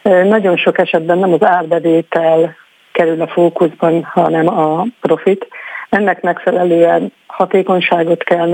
Nagyon 0.04 0.58
sok 0.58 0.78
esetben 0.78 1.18
nem 1.18 1.34
az 1.34 1.44
árbevétel 1.44 2.56
kerül 2.96 3.22
a 3.22 3.28
fókuszban, 3.28 4.04
hanem 4.04 4.48
a 4.48 4.86
profit. 5.02 5.48
Ennek 5.90 6.22
megfelelően 6.22 7.12
hatékonyságot 7.28 8.24
kell 8.24 8.48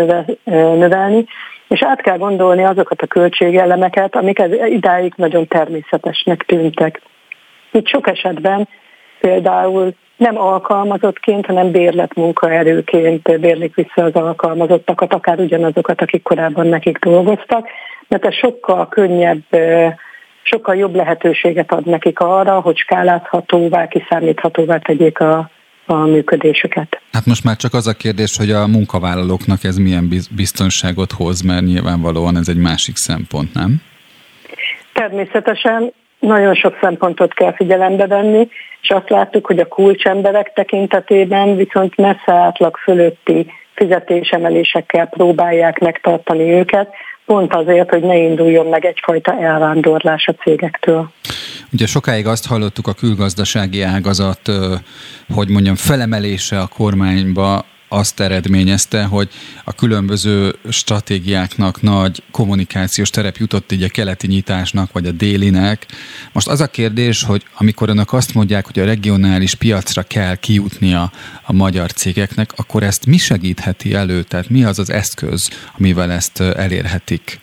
növelni, 0.76 1.26
és 1.68 1.84
át 1.84 2.02
kell 2.02 2.18
gondolni 2.18 2.64
azokat 2.64 3.02
a 3.02 3.08
költségelemeket, 3.08 4.16
amik 4.16 4.44
idáig 4.66 5.14
nagyon 5.16 5.48
természetesnek 5.48 6.44
tűntek. 6.44 7.02
Itt 7.72 7.88
sok 7.88 8.08
esetben 8.08 8.68
például 9.20 9.94
nem 10.18 10.38
alkalmazottként, 10.38 11.46
hanem 11.46 11.72
bérletmunkaerőként 11.72 13.40
bérlik 13.40 13.76
vissza 13.76 14.04
az 14.04 14.14
alkalmazottakat, 14.14 15.14
akár 15.14 15.40
ugyanazokat, 15.40 16.02
akik 16.02 16.24
korábban 16.24 16.68
nekik 16.68 16.98
dolgoztak, 16.98 17.68
mert 18.08 18.26
ez 18.26 18.34
sokkal 18.34 18.88
könnyebb, 18.88 19.44
sokkal 20.44 20.76
jobb 20.76 20.96
lehetőséget 20.96 21.72
ad 21.72 21.86
nekik 21.86 22.20
arra, 22.20 22.60
hogy 22.60 22.78
skálázhatóvá, 22.78 23.88
kiszámíthatóvá 23.88 24.78
tegyék 24.78 25.20
a, 25.20 25.50
a 25.86 25.94
működésüket. 25.94 27.02
Hát 27.12 27.26
most 27.26 27.44
már 27.44 27.56
csak 27.56 27.74
az 27.74 27.88
a 27.88 27.94
kérdés, 27.94 28.38
hogy 28.38 28.52
a 28.52 28.68
munkavállalóknak 28.68 29.64
ez 29.64 29.78
milyen 29.78 30.10
biztonságot 30.36 31.12
hoz, 31.12 31.42
mert 31.42 31.66
nyilvánvalóan 31.66 32.38
ez 32.38 32.48
egy 32.48 32.62
másik 32.62 32.96
szempont, 32.96 33.54
nem? 33.54 33.82
Természetesen 34.94 35.94
nagyon 36.20 36.54
sok 36.54 36.78
szempontot 36.82 37.34
kell 37.34 37.54
figyelembe 37.54 38.08
venni, 38.08 38.48
és 38.82 38.90
azt 38.90 39.10
láttuk, 39.10 39.46
hogy 39.46 39.60
a 39.60 39.68
kulcsemberek 39.68 40.54
tekintetében 40.54 41.56
viszont 41.56 41.98
messze 41.98 42.34
átlag 42.34 42.78
fölötti 42.78 43.52
fizetésemelésekkel 43.76 45.06
próbálják 45.06 45.80
megtartani 45.80 46.52
őket, 46.52 46.90
pont 47.32 47.54
azért, 47.54 47.90
hogy 47.90 48.02
ne 48.02 48.18
induljon 48.18 48.66
meg 48.66 48.86
egyfajta 48.86 49.40
elvándorlás 49.40 50.28
a 50.28 50.32
cégektől. 50.44 51.12
Ugye 51.74 51.86
sokáig 51.86 52.28
azt 52.28 52.48
hallottuk 52.48 52.88
a 52.88 52.94
külgazdasági 52.94 53.82
ágazat, 53.82 54.42
hogy 55.34 55.50
mondjam, 55.50 55.76
felemelése 55.76 56.60
a 56.60 56.68
kormányba 56.68 57.66
azt 57.92 58.20
eredményezte, 58.20 59.04
hogy 59.04 59.30
a 59.64 59.74
különböző 59.74 60.56
stratégiáknak 60.70 61.82
nagy 61.82 62.24
kommunikációs 62.32 63.10
terep 63.10 63.38
jutott 63.38 63.72
így 63.72 63.84
a 63.84 63.90
keleti 63.90 64.28
nyitásnak, 64.28 64.92
vagy 64.92 65.06
a 65.06 65.12
délinek. 65.12 65.86
Most 66.32 66.48
az 66.48 66.62
a 66.62 66.68
kérdés, 66.68 67.24
hogy 67.24 67.46
amikor 67.58 67.90
önök 67.90 68.14
azt 68.14 68.34
mondják, 68.34 68.66
hogy 68.66 68.80
a 68.80 68.86
regionális 68.86 69.56
piacra 69.56 70.04
kell 70.04 70.36
kijutnia 70.36 71.12
a 71.44 71.54
magyar 71.54 71.94
cégeknek, 71.94 72.52
akkor 72.56 72.84
ezt 72.84 73.06
mi 73.06 73.18
segítheti 73.18 73.94
elő? 73.94 74.24
Tehát 74.24 74.50
mi 74.50 74.64
az 74.64 74.80
az 74.80 74.90
eszköz, 74.90 75.50
amivel 75.78 76.12
ezt 76.12 76.40
elérhetik? 76.40 77.40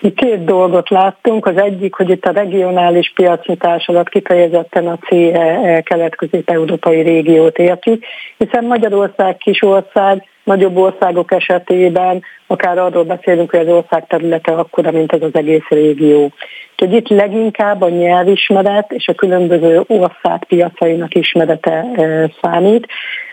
Két 0.00 0.44
dolgot 0.44 0.90
láttunk. 0.90 1.46
Az 1.46 1.56
egyik, 1.56 1.94
hogy 1.94 2.10
itt 2.10 2.24
a 2.24 2.30
regionális 2.30 3.12
piacnyitás 3.14 3.88
alatt 3.88 4.08
kifejezetten 4.08 4.86
a 4.86 4.98
CE 4.98 5.80
kelet-közép-európai 5.84 7.00
régiót 7.00 7.58
értjük, 7.58 8.04
hiszen 8.36 8.64
Magyarország 8.64 9.36
kis 9.36 9.62
ország, 9.62 10.24
nagyobb 10.44 10.76
országok 10.76 11.32
esetében 11.32 12.22
akár 12.46 12.78
arról 12.78 13.04
beszélünk, 13.04 13.50
hogy 13.50 13.60
az 13.60 13.74
ország 13.74 14.06
területe 14.06 14.52
akkora, 14.52 14.90
mint 14.90 15.12
ez 15.12 15.22
az 15.22 15.34
egész 15.34 15.68
régió. 15.68 16.30
Úgyhogy 16.72 16.96
itt 16.96 17.08
leginkább 17.08 17.82
a 17.82 17.88
nyelvismeret 17.88 18.92
és 18.92 19.08
a 19.08 19.14
különböző 19.14 19.82
ország 19.86 20.44
piacainak 20.44 21.14
ismerete 21.14 21.84
e, 21.96 22.30
számít, 22.42 22.86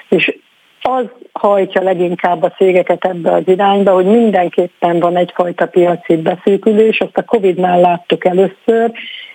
és 0.10 0.38
az 0.84 1.06
hajtja 1.32 1.82
leginkább 1.82 2.44
a 2.44 2.52
cégeket 2.52 3.06
ebbe 3.06 3.32
az 3.32 3.44
irányba, 3.46 3.92
hogy 3.92 4.06
mindenképpen 4.06 5.00
van 5.00 5.18
egyfajta 5.18 5.68
piaci 5.68 6.16
beszűkülés, 6.16 7.00
azt 7.00 7.18
a 7.18 7.24
Covid-nál 7.24 7.80
láttuk 7.80 8.26
először, 8.26 8.92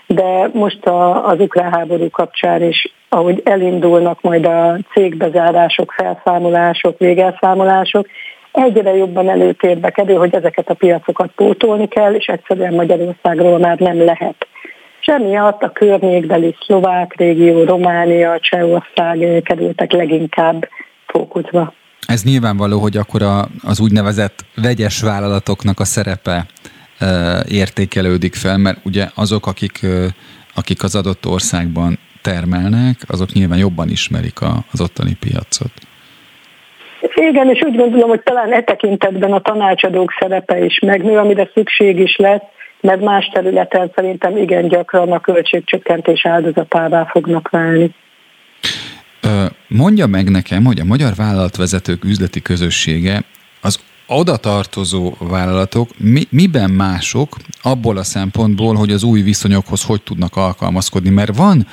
de 0.07 0.51
most 0.53 0.87
a, 0.87 1.27
az 1.27 1.41
ukrán 1.41 1.73
háború 1.73 2.11
kapcsán 2.11 2.63
is, 2.63 2.93
ahogy 3.09 3.41
elindulnak 3.45 4.21
majd 4.21 4.47
a 4.47 4.77
cégbezárások, 4.93 5.93
felszámolások, 5.93 6.99
végelszámolások, 6.99 8.07
egyre 8.53 8.97
jobban 8.97 9.29
előtérbe 9.29 9.91
kerül, 9.91 10.19
hogy 10.19 10.35
ezeket 10.35 10.69
a 10.69 10.75
piacokat 10.75 11.31
pótolni 11.37 11.89
kell, 11.89 12.15
és 12.15 12.27
egyszerűen 12.27 12.75
Magyarországról 12.75 13.59
már 13.59 13.79
nem 13.79 14.05
lehet. 14.05 14.47
És 15.01 15.07
emiatt 15.07 15.63
a 15.63 15.71
környékbeli 15.71 16.57
szlovák 16.61 17.15
régió, 17.17 17.65
Románia, 17.65 18.39
Csehország 18.41 19.43
kerültek 19.45 19.93
leginkább 19.93 20.69
fókuszba. 21.13 21.75
Ez 22.07 22.25
nyilvánvaló, 22.25 22.79
hogy 22.79 22.97
akkor 22.97 23.23
a, 23.23 23.49
az 23.63 23.81
úgynevezett 23.81 24.45
vegyes 24.55 25.01
vállalatoknak 25.01 25.81
a 25.81 25.85
szerepe 25.85 26.47
e, 26.99 27.07
értékelődik 27.49 28.35
fel, 28.35 28.59
mert 28.59 28.79
ugye 28.85 29.07
azok, 29.15 29.47
akik, 29.47 29.83
e, 29.83 30.07
akik 30.55 30.83
az 30.83 30.95
adott 30.95 31.27
országban 31.27 31.99
termelnek, 32.23 32.97
azok 33.07 33.33
nyilván 33.33 33.59
jobban 33.59 33.89
ismerik 33.89 34.41
a, 34.41 34.65
az 34.73 34.81
ottani 34.81 35.17
piacot. 35.21 35.73
Igen, 37.15 37.49
és 37.49 37.63
úgy 37.63 37.77
gondolom, 37.77 38.09
hogy 38.09 38.23
talán 38.23 38.53
e 38.53 38.63
tekintetben 38.63 39.33
a 39.33 39.41
tanácsadók 39.41 40.11
szerepe 40.21 40.65
is 40.65 40.79
megnő, 40.79 41.19
amire 41.19 41.51
szükség 41.55 41.99
is 41.99 42.17
lesz, 42.17 42.43
mert 42.81 43.01
más 43.01 43.31
területen 43.33 43.91
szerintem 43.95 44.37
igen 44.37 44.69
gyakran 44.69 45.13
a 45.13 45.21
költségcsökkentés 45.21 46.27
áldozatává 46.27 47.05
fognak 47.05 47.49
válni. 47.49 47.95
Mondja 49.69 50.07
meg 50.07 50.31
nekem, 50.31 50.65
hogy 50.65 50.81
a 50.81 50.85
magyar 50.85 51.15
vállalatvezetők 51.15 52.05
üzleti 52.05 52.43
közössége 52.43 53.25
az 53.61 53.79
oda 54.07 54.37
tartozó 54.37 55.15
vállalatok 55.19 55.91
mi, 55.99 56.27
miben 56.31 56.71
mások 56.71 57.37
abból 57.63 57.97
a 57.97 58.03
szempontból, 58.03 58.75
hogy 58.75 58.93
az 58.93 59.03
új 59.03 59.23
viszonyokhoz 59.23 59.83
hogy 59.83 60.03
tudnak 60.03 60.37
alkalmazkodni, 60.37 61.11
mert 61.11 61.37
van 61.37 61.67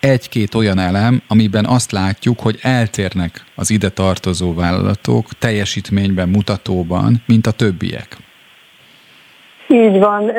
egy-két 0.00 0.54
olyan 0.54 0.78
elem, 0.78 1.22
amiben 1.28 1.66
azt 1.66 1.92
látjuk, 1.92 2.40
hogy 2.40 2.58
eltérnek 2.62 3.44
az 3.54 3.70
ide 3.70 3.88
tartozó 3.88 4.54
vállalatok 4.54 5.38
teljesítményben, 5.38 6.28
mutatóban, 6.28 7.22
mint 7.26 7.46
a 7.46 7.50
többiek. 7.50 8.23
Így 9.68 9.98
van. 9.98 10.32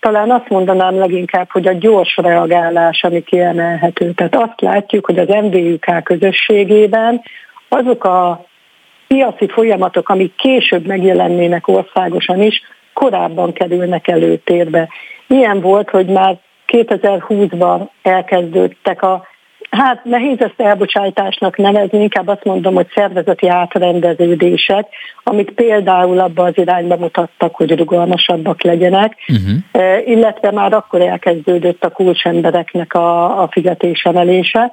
Talán 0.00 0.30
azt 0.30 0.48
mondanám 0.48 0.98
leginkább, 0.98 1.50
hogy 1.50 1.66
a 1.66 1.72
gyors 1.72 2.16
reagálás, 2.16 3.02
ami 3.02 3.22
kiemelhető. 3.22 4.10
Tehát 4.10 4.34
azt 4.34 4.60
látjuk, 4.60 5.06
hogy 5.06 5.18
az 5.18 5.28
MVUK 5.28 6.02
közösségében 6.04 7.22
azok 7.68 8.04
a 8.04 8.46
piaci 9.06 9.48
folyamatok, 9.48 10.08
amik 10.08 10.34
később 10.34 10.86
megjelennének 10.86 11.68
országosan 11.68 12.42
is, 12.42 12.62
korábban 12.92 13.52
kerülnek 13.52 14.08
előtérbe. 14.08 14.88
Ilyen 15.26 15.60
volt, 15.60 15.90
hogy 15.90 16.06
már 16.06 16.36
2020-ban 16.66 17.88
elkezdődtek 18.02 19.02
a 19.02 19.26
Hát 19.78 20.04
nehéz 20.04 20.40
ezt 20.40 20.60
elbocsátásnak 20.60 21.56
nevezni, 21.56 22.00
inkább 22.00 22.28
azt 22.28 22.44
mondom, 22.44 22.74
hogy 22.74 22.86
szervezeti 22.94 23.48
átrendeződések, 23.48 24.86
amik 25.22 25.50
például 25.50 26.18
abba 26.18 26.44
az 26.44 26.52
irányba 26.54 26.96
mutattak, 26.96 27.54
hogy 27.54 27.78
rugalmasabbak 27.78 28.62
legyenek, 28.62 29.14
uh-huh. 29.28 30.08
illetve 30.08 30.50
már 30.50 30.72
akkor 30.72 31.00
elkezdődött 31.00 31.84
a 31.84 31.90
kulcsembereknek 31.90 32.94
a, 32.94 33.42
a 33.42 33.48
fizetésemelése. 33.50 34.72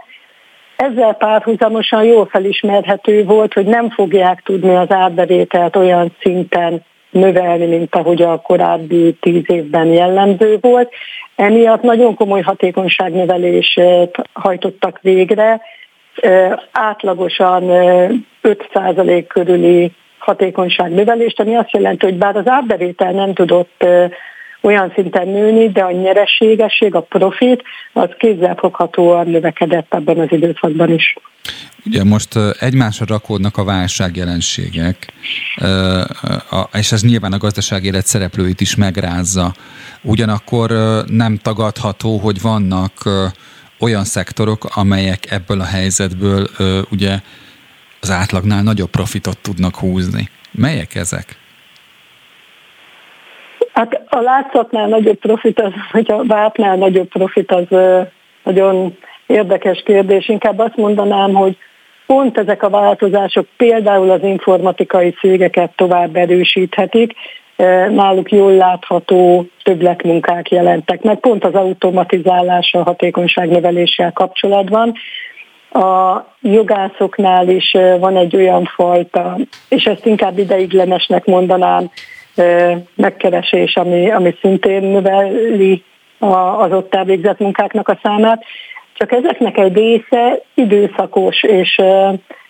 Ezzel 0.76 1.14
párhuzamosan 1.14 2.04
jól 2.04 2.26
felismerhető 2.26 3.24
volt, 3.24 3.54
hogy 3.54 3.66
nem 3.66 3.90
fogják 3.90 4.42
tudni 4.44 4.76
az 4.76 4.92
árbevételt 4.92 5.76
olyan 5.76 6.16
szinten 6.22 6.84
növelni, 7.10 7.66
mint 7.66 7.96
ahogy 7.96 8.22
a 8.22 8.42
korábbi 8.42 9.18
tíz 9.22 9.44
évben 9.48 9.88
jellemző 9.88 10.58
volt. 10.62 10.90
Emiatt 11.36 11.82
nagyon 11.82 12.16
komoly 12.16 12.42
hatékonyságnövelést 12.42 13.82
hajtottak 14.34 15.00
végre, 15.02 15.62
átlagosan 16.72 17.64
5% 18.44 19.26
körüli 19.28 19.92
hatékonyságnövelést, 20.18 21.40
ami 21.40 21.56
azt 21.56 21.72
jelenti, 21.72 22.06
hogy 22.06 22.18
bár 22.18 22.36
az 22.36 22.48
árbevétel 22.48 23.12
nem 23.12 23.34
tudott 23.34 23.86
olyan 24.64 24.92
szinten 24.96 25.28
nőni, 25.28 25.72
de 25.72 25.82
a 25.82 25.92
nyereségesség, 25.92 26.96
a 26.96 27.02
profit, 27.02 27.64
az 27.94 28.10
kézzelfoghatóan 28.18 29.28
növekedett 29.28 29.94
ebben 29.94 30.20
az 30.20 30.32
időszakban 30.32 30.94
is. 30.94 31.16
Ugye 31.86 32.04
most 32.04 32.36
egymásra 32.60 33.06
rakódnak 33.08 33.58
a 33.58 33.64
válságjelenségek, 33.64 35.14
és 36.74 36.92
ez 36.92 37.04
nyilván 37.04 37.34
a 37.34 37.38
gazdasági 37.38 37.88
élet 37.88 38.06
szereplőit 38.06 38.62
is 38.62 38.76
megrázza. 38.76 39.54
Ugyanakkor 40.02 40.72
nem 41.08 41.38
tagadható, 41.38 42.18
hogy 42.18 42.42
vannak 42.42 43.10
olyan 43.80 44.04
szektorok, 44.04 44.66
amelyek 44.76 45.32
ebből 45.32 45.60
a 45.60 45.66
helyzetből 45.66 46.48
ugye 46.92 47.20
az 48.00 48.12
átlagnál 48.12 48.64
nagyobb 48.64 48.90
profitot 48.90 49.38
tudnak 49.38 49.76
húzni. 49.76 50.30
Melyek 50.52 50.96
ezek? 50.96 51.38
Hát 53.74 54.02
a 54.10 54.20
látszatnál 54.20 54.88
nagyobb 54.88 55.18
profit 55.18 55.62
az, 55.62 55.72
hogy 55.92 56.12
a 56.12 56.24
vártnál 56.26 56.76
nagyobb 56.76 57.08
profit 57.08 57.52
az 57.52 57.66
nagyon 58.44 58.98
érdekes 59.28 59.84
kérdés. 59.86 60.30
Inkább 60.30 60.60
azt 60.60 60.76
mondanám, 60.76 61.34
hogy 61.34 61.58
pont 62.06 62.38
ezek 62.38 62.64
a 62.64 62.70
változások 62.70 63.48
például 63.58 64.10
az 64.10 64.24
informatikai 64.24 65.12
cégeket 65.12 65.72
tovább 65.76 66.16
erősíthetik, 66.16 67.14
náluk 67.90 68.32
jól 68.32 68.54
látható 68.54 69.46
többletmunkák 69.64 70.50
jelentek 70.50 71.02
meg, 71.02 71.20
pont 71.20 71.46
az 71.46 71.54
automatizálással, 71.54 72.82
a 72.82 72.84
hatékonyság 72.84 73.50
növeléssel 73.50 74.12
kapcsolatban. 74.12 74.94
A 75.72 76.18
jogászoknál 76.42 77.50
is 77.50 77.72
van 78.00 78.18
egy 78.18 78.36
olyan 78.36 78.64
fajta, 78.76 79.38
és 79.70 79.86
ezt 79.86 80.06
inkább 80.06 80.38
ideiglenesnek 80.38 81.26
mondanám, 81.26 81.90
megkeresés, 82.96 83.76
ami, 83.76 84.12
ami 84.12 84.36
szintén 84.42 84.84
növeli 84.84 85.84
az 86.58 86.72
ott 86.72 86.96
elvégzett 86.96 87.40
munkáknak 87.40 87.88
a 87.88 88.00
számát. 88.04 88.44
Csak 88.94 89.12
ezeknek 89.12 89.58
egy 89.58 89.76
része 89.76 90.42
időszakos, 90.54 91.44
és 91.44 91.82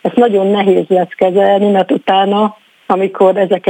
ezt 0.02 0.16
nagyon 0.16 0.48
nehéz 0.48 0.86
lesz 0.88 1.14
kezelni, 1.16 1.70
mert 1.72 1.92
utána, 1.92 2.58
amikor 2.88 3.38
ezek, 3.38 3.68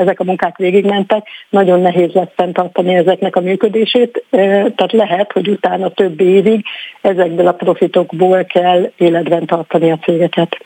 ezek 0.00 0.20
a 0.20 0.24
munkák 0.24 0.56
végigmentek, 0.56 1.26
nagyon 1.50 1.80
nehéz 1.80 2.12
lesz 2.12 2.32
fenntartani 2.36 2.94
ezeknek 2.94 3.36
a 3.36 3.40
működését, 3.40 4.24
tehát 4.30 4.92
lehet, 4.92 5.32
hogy 5.32 5.48
utána 5.48 5.88
több 5.88 6.20
évig 6.20 6.64
ezekből 7.00 7.46
a 7.46 7.52
profitokból 7.52 8.44
kell 8.44 8.90
életben 8.96 9.46
tartani 9.46 9.90
a 9.90 9.98
cégeket. 10.02 10.56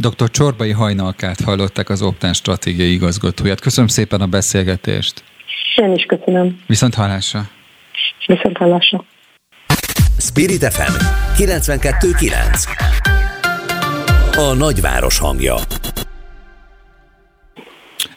Dr. 0.00 0.30
Csorbai 0.30 0.70
Hajnalkát 0.70 1.40
hallották 1.40 1.88
az 1.88 2.02
Optán 2.02 2.32
stratégiai 2.32 2.92
igazgatóját. 2.92 3.60
Köszönöm 3.60 3.88
szépen 3.88 4.20
a 4.20 4.26
beszélgetést. 4.26 5.24
Én 5.76 5.94
is 5.94 6.04
köszönöm. 6.04 6.60
Viszont 6.66 6.94
hallásra. 6.94 7.48
Viszont 8.26 8.56
hallásra. 8.56 9.04
Spirit 10.18 10.72
FM 10.72 10.92
92.9 11.36 12.68
A 14.36 14.54
nagyváros 14.54 15.18
hangja 15.18 15.54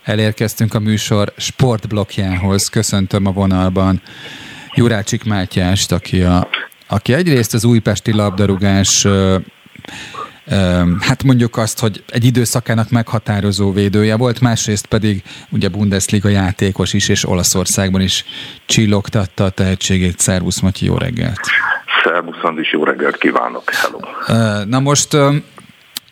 Elérkeztünk 0.03 0.73
a 0.73 0.79
műsor 0.79 1.33
sportblokjához. 1.37 2.67
Köszöntöm 2.67 3.25
a 3.25 3.31
vonalban 3.31 4.01
Jurácsik 4.73 5.23
Mátyást, 5.23 5.91
aki, 5.91 6.21
a, 6.21 6.47
aki 6.87 7.13
egyrészt 7.13 7.53
az 7.53 7.65
újpesti 7.65 8.13
labdarúgás 8.13 9.07
hát 10.99 11.23
mondjuk 11.23 11.57
azt, 11.57 11.79
hogy 11.79 12.03
egy 12.07 12.25
időszakának 12.25 12.89
meghatározó 12.89 13.71
védője 13.71 14.15
volt, 14.15 14.39
másrészt 14.39 14.85
pedig 14.85 15.23
ugye 15.49 15.69
Bundesliga 15.69 16.29
játékos 16.29 16.93
is, 16.93 17.09
és 17.09 17.27
Olaszországban 17.27 18.01
is 18.01 18.25
csillogtatta 18.65 19.43
a 19.43 19.49
tehetségét. 19.49 20.19
Szervusz, 20.19 20.59
Matyi, 20.59 20.85
jó 20.85 20.97
reggelt! 20.97 21.39
Szervusz, 22.03 22.37
Andis, 22.41 22.71
jó 22.71 22.83
reggelt 22.83 23.17
kívánok! 23.17 23.63
Hello! 23.73 23.99
Na 24.65 24.79
most 24.79 25.17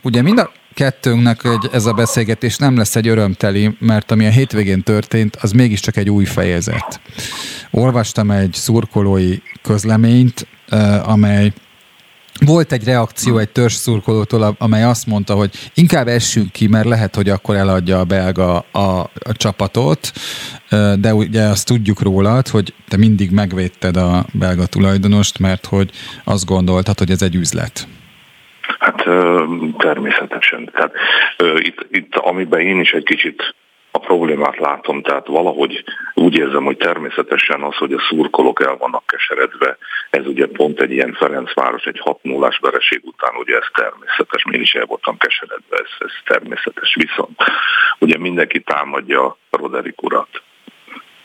ugye 0.01 0.21
mind 0.21 0.39
a 0.39 0.51
kettőnknek 0.73 1.43
egy, 1.43 1.69
ez 1.71 1.85
a 1.85 1.93
beszélgetés 1.93 2.57
nem 2.57 2.77
lesz 2.77 2.95
egy 2.95 3.07
örömteli, 3.07 3.75
mert 3.79 4.11
ami 4.11 4.25
a 4.25 4.29
hétvégén 4.29 4.83
történt, 4.83 5.35
az 5.35 5.51
mégiscsak 5.51 5.97
egy 5.97 6.09
új 6.09 6.25
fejezet. 6.25 6.99
Olvastam 7.71 8.31
egy 8.31 8.53
szurkolói 8.53 9.37
közleményt, 9.61 10.47
amely 11.03 11.53
volt 12.45 12.71
egy 12.71 12.83
reakció 12.83 13.37
egy 13.37 13.49
törzs 13.49 13.73
szurkolótól, 13.73 14.55
amely 14.59 14.83
azt 14.83 15.07
mondta, 15.07 15.33
hogy 15.33 15.51
inkább 15.73 16.07
essünk 16.07 16.51
ki, 16.51 16.67
mert 16.67 16.87
lehet, 16.87 17.15
hogy 17.15 17.29
akkor 17.29 17.55
eladja 17.55 17.99
a 17.99 18.03
belga 18.03 18.57
a, 18.71 18.99
a 18.99 19.33
csapatot, 19.33 20.11
de 20.99 21.13
ugye 21.13 21.41
azt 21.41 21.67
tudjuk 21.67 22.01
rólad, 22.01 22.47
hogy 22.47 22.73
te 22.87 22.97
mindig 22.97 23.31
megvédted 23.31 23.97
a 23.97 24.25
belga 24.33 24.65
tulajdonost, 24.65 25.39
mert 25.39 25.65
hogy 25.65 25.89
azt 26.23 26.45
gondoltad, 26.45 26.97
hogy 26.97 27.11
ez 27.11 27.21
egy 27.21 27.35
üzlet. 27.35 27.87
Hát 28.79 29.03
természetesen. 29.77 30.69
Tehát 30.73 30.91
itt, 31.57 31.87
itt 31.91 32.15
amiben 32.15 32.59
én 32.59 32.79
is 32.79 32.91
egy 32.91 33.03
kicsit 33.03 33.55
a 33.91 33.99
problémát 33.99 34.57
látom, 34.57 35.01
tehát 35.01 35.27
valahogy 35.27 35.83
úgy 36.13 36.35
érzem, 36.37 36.63
hogy 36.63 36.77
természetesen 36.77 37.63
az, 37.63 37.75
hogy 37.75 37.93
a 37.93 38.05
szurkolók 38.09 38.61
el 38.61 38.75
vannak 38.77 39.05
keseredve, 39.05 39.77
ez 40.09 40.25
ugye 40.25 40.47
pont 40.47 40.81
egy 40.81 40.91
ilyen 40.91 41.13
Ferencváros, 41.13 41.83
egy 41.83 41.99
6 41.99 42.23
0 42.23 42.51
vereség 42.61 43.01
után, 43.03 43.35
ugye 43.35 43.57
ez 43.57 43.67
természetes, 43.73 44.43
én 44.51 44.61
is 44.61 44.73
el 44.73 44.85
voltam 44.85 45.17
keseredve, 45.17 45.77
ez, 45.77 45.89
ez 45.99 46.11
természetes, 46.25 46.95
viszont 46.95 47.43
ugye 47.99 48.17
mindenki 48.17 48.59
támadja 48.61 49.37
Roderick 49.49 50.03
urat. 50.03 50.41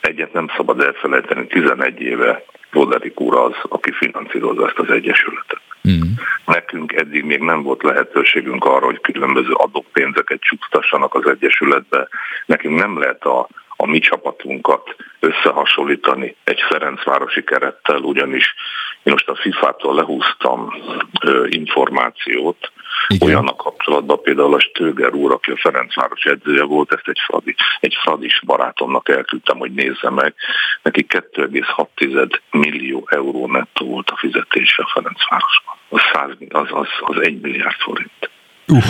Egyet 0.01 0.33
nem 0.33 0.49
szabad 0.57 0.81
elfelejteni, 0.81 1.47
11 1.47 2.01
éve 2.01 2.45
Roderick 2.71 3.21
úr 3.21 3.37
az, 3.37 3.55
aki 3.63 3.93
finanszírozza 3.93 4.67
ezt 4.67 4.79
az 4.79 4.91
egyesületet. 4.91 5.74
Mm. 5.89 6.01
Nekünk 6.45 6.93
eddig 6.93 7.25
még 7.25 7.41
nem 7.41 7.63
volt 7.63 7.83
lehetőségünk 7.83 8.65
arra, 8.65 8.85
hogy 8.85 9.01
különböző 9.01 9.53
adópénzeket 9.53 10.41
csúsztassanak 10.41 11.15
az 11.15 11.29
Egyesületbe. 11.29 12.09
Nekünk 12.47 12.79
nem 12.79 12.99
lehet 12.99 13.25
a, 13.25 13.49
a 13.77 13.87
mi 13.87 13.99
csapatunkat 13.99 14.97
összehasonlítani 15.21 16.37
egy 16.45 16.61
Ferencvárosi 16.69 17.45
kerettel, 17.45 17.99
ugyanis 17.99 18.55
én 19.03 19.13
most 19.13 19.29
a 19.29 19.35
FIFA-tól 19.35 19.95
lehúztam 19.95 20.75
ö, 21.21 21.47
információt, 21.49 22.73
igen. 23.09 23.29
Olyannak 23.29 23.57
kapcsolatban 23.57 24.23
például 24.23 24.55
a 24.55 24.61
Stöger 24.61 25.15
úr, 25.15 25.33
aki 25.33 25.51
a 25.51 25.57
Ferencváros 25.57 26.25
edzője 26.25 26.63
volt, 26.63 26.93
ezt 26.93 27.09
egy, 27.09 27.19
fradi, 27.27 27.55
egy 27.81 27.97
fradis 28.03 28.41
barátomnak 28.45 29.09
elküldtem, 29.09 29.59
hogy 29.59 29.73
nézze 29.73 30.11
meg. 30.11 30.35
Neki 30.83 31.07
2,6 31.09 32.41
millió 32.51 33.07
euró 33.11 33.47
nettó 33.47 33.87
volt 33.87 34.11
a 34.11 34.17
fizetése 34.17 34.83
a 34.83 34.91
Ferencvárosban. 34.95 35.75
Az, 35.89 36.01
100, 36.13 36.31
az, 36.49 36.69
az, 36.71 36.89
az 37.01 37.23
1 37.23 37.41
milliárd 37.41 37.77
forint. 37.77 38.31
Uff. 38.67 38.85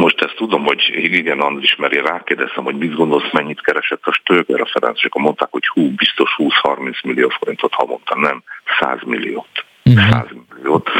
Most 0.00 0.20
ezt 0.20 0.34
tudom, 0.36 0.64
hogy 0.64 0.90
igen, 0.94 1.40
Andris, 1.40 1.76
mert 1.76 1.92
én 1.92 2.02
rákérdeztem, 2.02 2.64
hogy 2.64 2.76
mit 2.76 2.94
gondolsz, 2.94 3.32
mennyit 3.32 3.60
keresett 3.60 4.06
a 4.06 4.12
Stöger 4.12 4.60
a 4.60 4.66
Ferenc, 4.66 4.98
és 4.98 5.04
akkor 5.04 5.22
mondták, 5.22 5.48
hogy 5.50 5.66
hú, 5.66 5.90
biztos 5.94 6.34
20-30 6.38 7.04
millió 7.04 7.28
forintot 7.28 7.74
havonta, 7.74 8.18
nem 8.18 8.42
100 8.80 8.98
milliót. 9.04 9.64
100 9.94 10.26
milliót. 10.54 10.90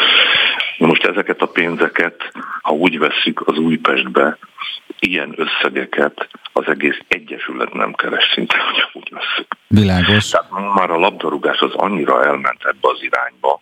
Na 0.78 0.86
most 0.86 1.04
ezeket 1.04 1.40
a 1.40 1.46
pénzeket, 1.46 2.32
ha 2.62 2.72
úgy 2.72 2.98
vesszük 2.98 3.42
az 3.46 3.58
Újpestbe, 3.58 4.38
ilyen 4.98 5.34
összegeket 5.36 6.28
az 6.52 6.68
egész 6.68 6.98
egyesület 7.08 7.72
nem 7.74 7.92
keres 7.92 8.30
szinte, 8.34 8.56
hogy 8.58 8.88
úgy 8.92 9.08
vesszük. 9.10 9.46
Világos. 9.66 10.28
Tehát 10.28 10.74
már 10.74 10.90
a 10.90 10.98
labdarúgás 10.98 11.58
az 11.58 11.74
annyira 11.74 12.24
elment 12.24 12.64
ebbe 12.64 12.88
az 12.88 13.02
irányba, 13.02 13.60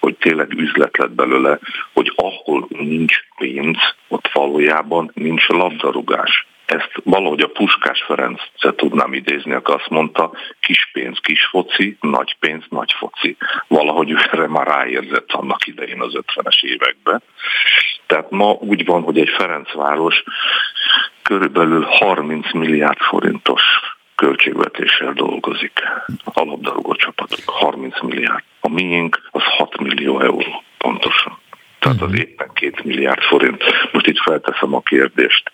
hogy 0.00 0.14
tényleg 0.14 0.52
üzlet 0.52 0.96
lett 0.96 1.10
belőle, 1.10 1.58
hogy 1.92 2.12
ahol 2.16 2.66
nincs 2.68 3.16
pénz, 3.36 3.78
ott 4.08 4.30
valójában 4.32 5.10
nincs 5.14 5.46
labdarúgás. 5.48 6.46
Ezt 6.66 6.92
valahogy 7.04 7.40
a 7.40 7.48
Puskás 7.48 8.02
Ferenc 8.06 8.40
tudnám 8.76 9.12
idézni, 9.12 9.52
aki 9.52 9.72
azt 9.72 9.88
mondta, 9.88 10.30
kis 10.60 10.90
pénz, 10.92 11.18
kis 11.18 11.44
foci, 11.44 11.96
nagy 12.00 12.36
pénz, 12.38 12.64
nagy 12.68 12.92
foci. 12.92 13.36
Valahogy 13.68 14.10
ő 14.10 14.16
erre 14.32 14.46
már 14.46 14.66
ráérzett 14.66 15.32
annak 15.32 15.66
idején 15.66 16.00
az 16.00 16.12
50-es 16.14 16.62
években. 16.64 17.22
Tehát 18.06 18.30
ma 18.30 18.50
úgy 18.50 18.84
van, 18.84 19.02
hogy 19.02 19.18
egy 19.18 19.28
Ferencváros 19.28 20.22
körülbelül 21.22 21.82
30 21.82 22.52
milliárd 22.52 22.98
forintos 22.98 23.62
költségvetéssel 24.14 25.12
dolgozik. 25.12 25.82
A 26.24 26.44
labdarúgó 26.44 26.94
csapatok 26.94 27.38
30 27.46 28.02
milliárd. 28.02 28.42
A 28.60 28.68
miénk 28.68 29.28
az 29.30 29.42
6 29.42 29.80
millió 29.80 30.20
euró 30.20 30.62
pontosan. 30.78 31.38
Tehát 31.78 32.00
az 32.00 32.10
mhm. 32.10 32.20
éppen 32.20 32.50
2 32.52 32.72
milliárd 32.84 33.22
forint. 33.22 33.64
Most 33.92 34.06
itt 34.06 34.18
felteszem 34.18 34.74
a 34.74 34.80
kérdést 34.80 35.52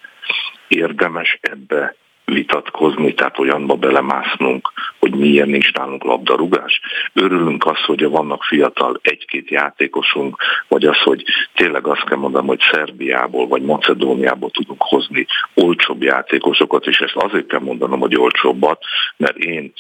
érdemes 0.69 1.39
ebbe 1.41 1.95
vitatkozni, 2.25 3.15
tehát 3.15 3.39
olyanba 3.39 3.75
belemásznunk, 3.75 4.73
hogy 4.99 5.15
milyen 5.15 5.49
nincs 5.49 5.73
nálunk 5.73 6.05
labdarúgás. 6.05 6.81
Örülünk 7.13 7.67
az, 7.67 7.81
hogy 7.87 8.09
vannak 8.09 8.43
fiatal 8.43 9.01
egy-két 9.03 9.51
játékosunk, 9.51 10.37
vagy 10.69 10.85
az, 10.85 10.99
hogy 11.03 11.25
tényleg 11.55 11.87
azt 11.87 12.05
kell 12.05 12.19
mondanom, 12.19 12.47
hogy 12.47 12.61
Szerbiából 12.71 13.47
vagy 13.47 13.63
Macedóniából 13.63 14.51
tudunk 14.51 14.83
hozni 14.83 15.27
olcsóbb 15.55 16.03
játékosokat, 16.03 16.87
és 16.87 16.99
ezt 16.99 17.17
azért 17.17 17.47
kell 17.47 17.61
mondanom, 17.61 18.01
hogy 18.01 18.17
olcsóbbat, 18.17 18.85
mert 19.17 19.37
én 19.37 19.73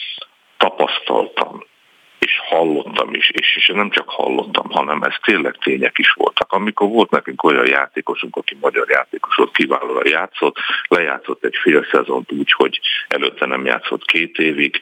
tapasztaltam 0.56 1.68
és 2.30 2.40
hallottam 2.48 3.14
is, 3.14 3.30
és, 3.30 3.56
és 3.56 3.66
nem 3.66 3.90
csak 3.90 4.08
hallottam, 4.08 4.70
hanem 4.70 5.02
ez 5.02 5.14
tényleg 5.22 5.56
tények 5.62 5.98
is 5.98 6.12
voltak. 6.12 6.52
Amikor 6.52 6.88
volt 6.88 7.10
nekünk 7.10 7.42
olyan 7.42 7.66
játékosunk, 7.66 8.36
aki 8.36 8.56
magyar 8.60 8.90
játékos 8.90 9.34
volt, 9.34 9.56
kiválóan 9.56 10.06
játszott, 10.06 10.56
lejátszott 10.88 11.44
egy 11.44 11.56
fél 11.62 11.86
szezont 11.92 12.32
úgy, 12.32 12.52
hogy 12.52 12.80
előtte 13.08 13.46
nem 13.46 13.64
játszott 13.64 14.04
két 14.04 14.38
évig, 14.38 14.80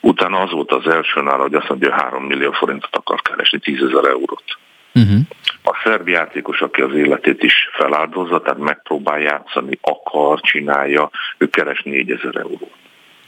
utána 0.00 0.38
az 0.40 0.50
volt 0.50 0.72
az 0.72 0.86
első 0.86 1.20
nála, 1.20 1.42
hogy 1.42 1.54
azt 1.54 1.68
mondja, 1.68 1.92
hogy 1.92 2.02
3 2.02 2.24
millió 2.24 2.52
forintot 2.52 2.96
akar 2.96 3.22
keresni, 3.22 3.58
10 3.58 3.82
ezer 3.82 4.04
eurót. 4.04 4.58
Uh-huh. 4.94 5.20
A 5.62 5.80
szerb 5.84 6.08
játékos, 6.08 6.60
aki 6.60 6.80
az 6.80 6.94
életét 6.94 7.42
is 7.42 7.54
feláldozza, 7.72 8.40
tehát 8.40 8.58
megpróbál 8.58 9.20
játszani, 9.20 9.78
akar, 9.80 10.40
csinálja, 10.40 11.10
ő 11.38 11.48
keres 11.48 11.82
4000 11.82 12.36
eurót. 12.36 12.72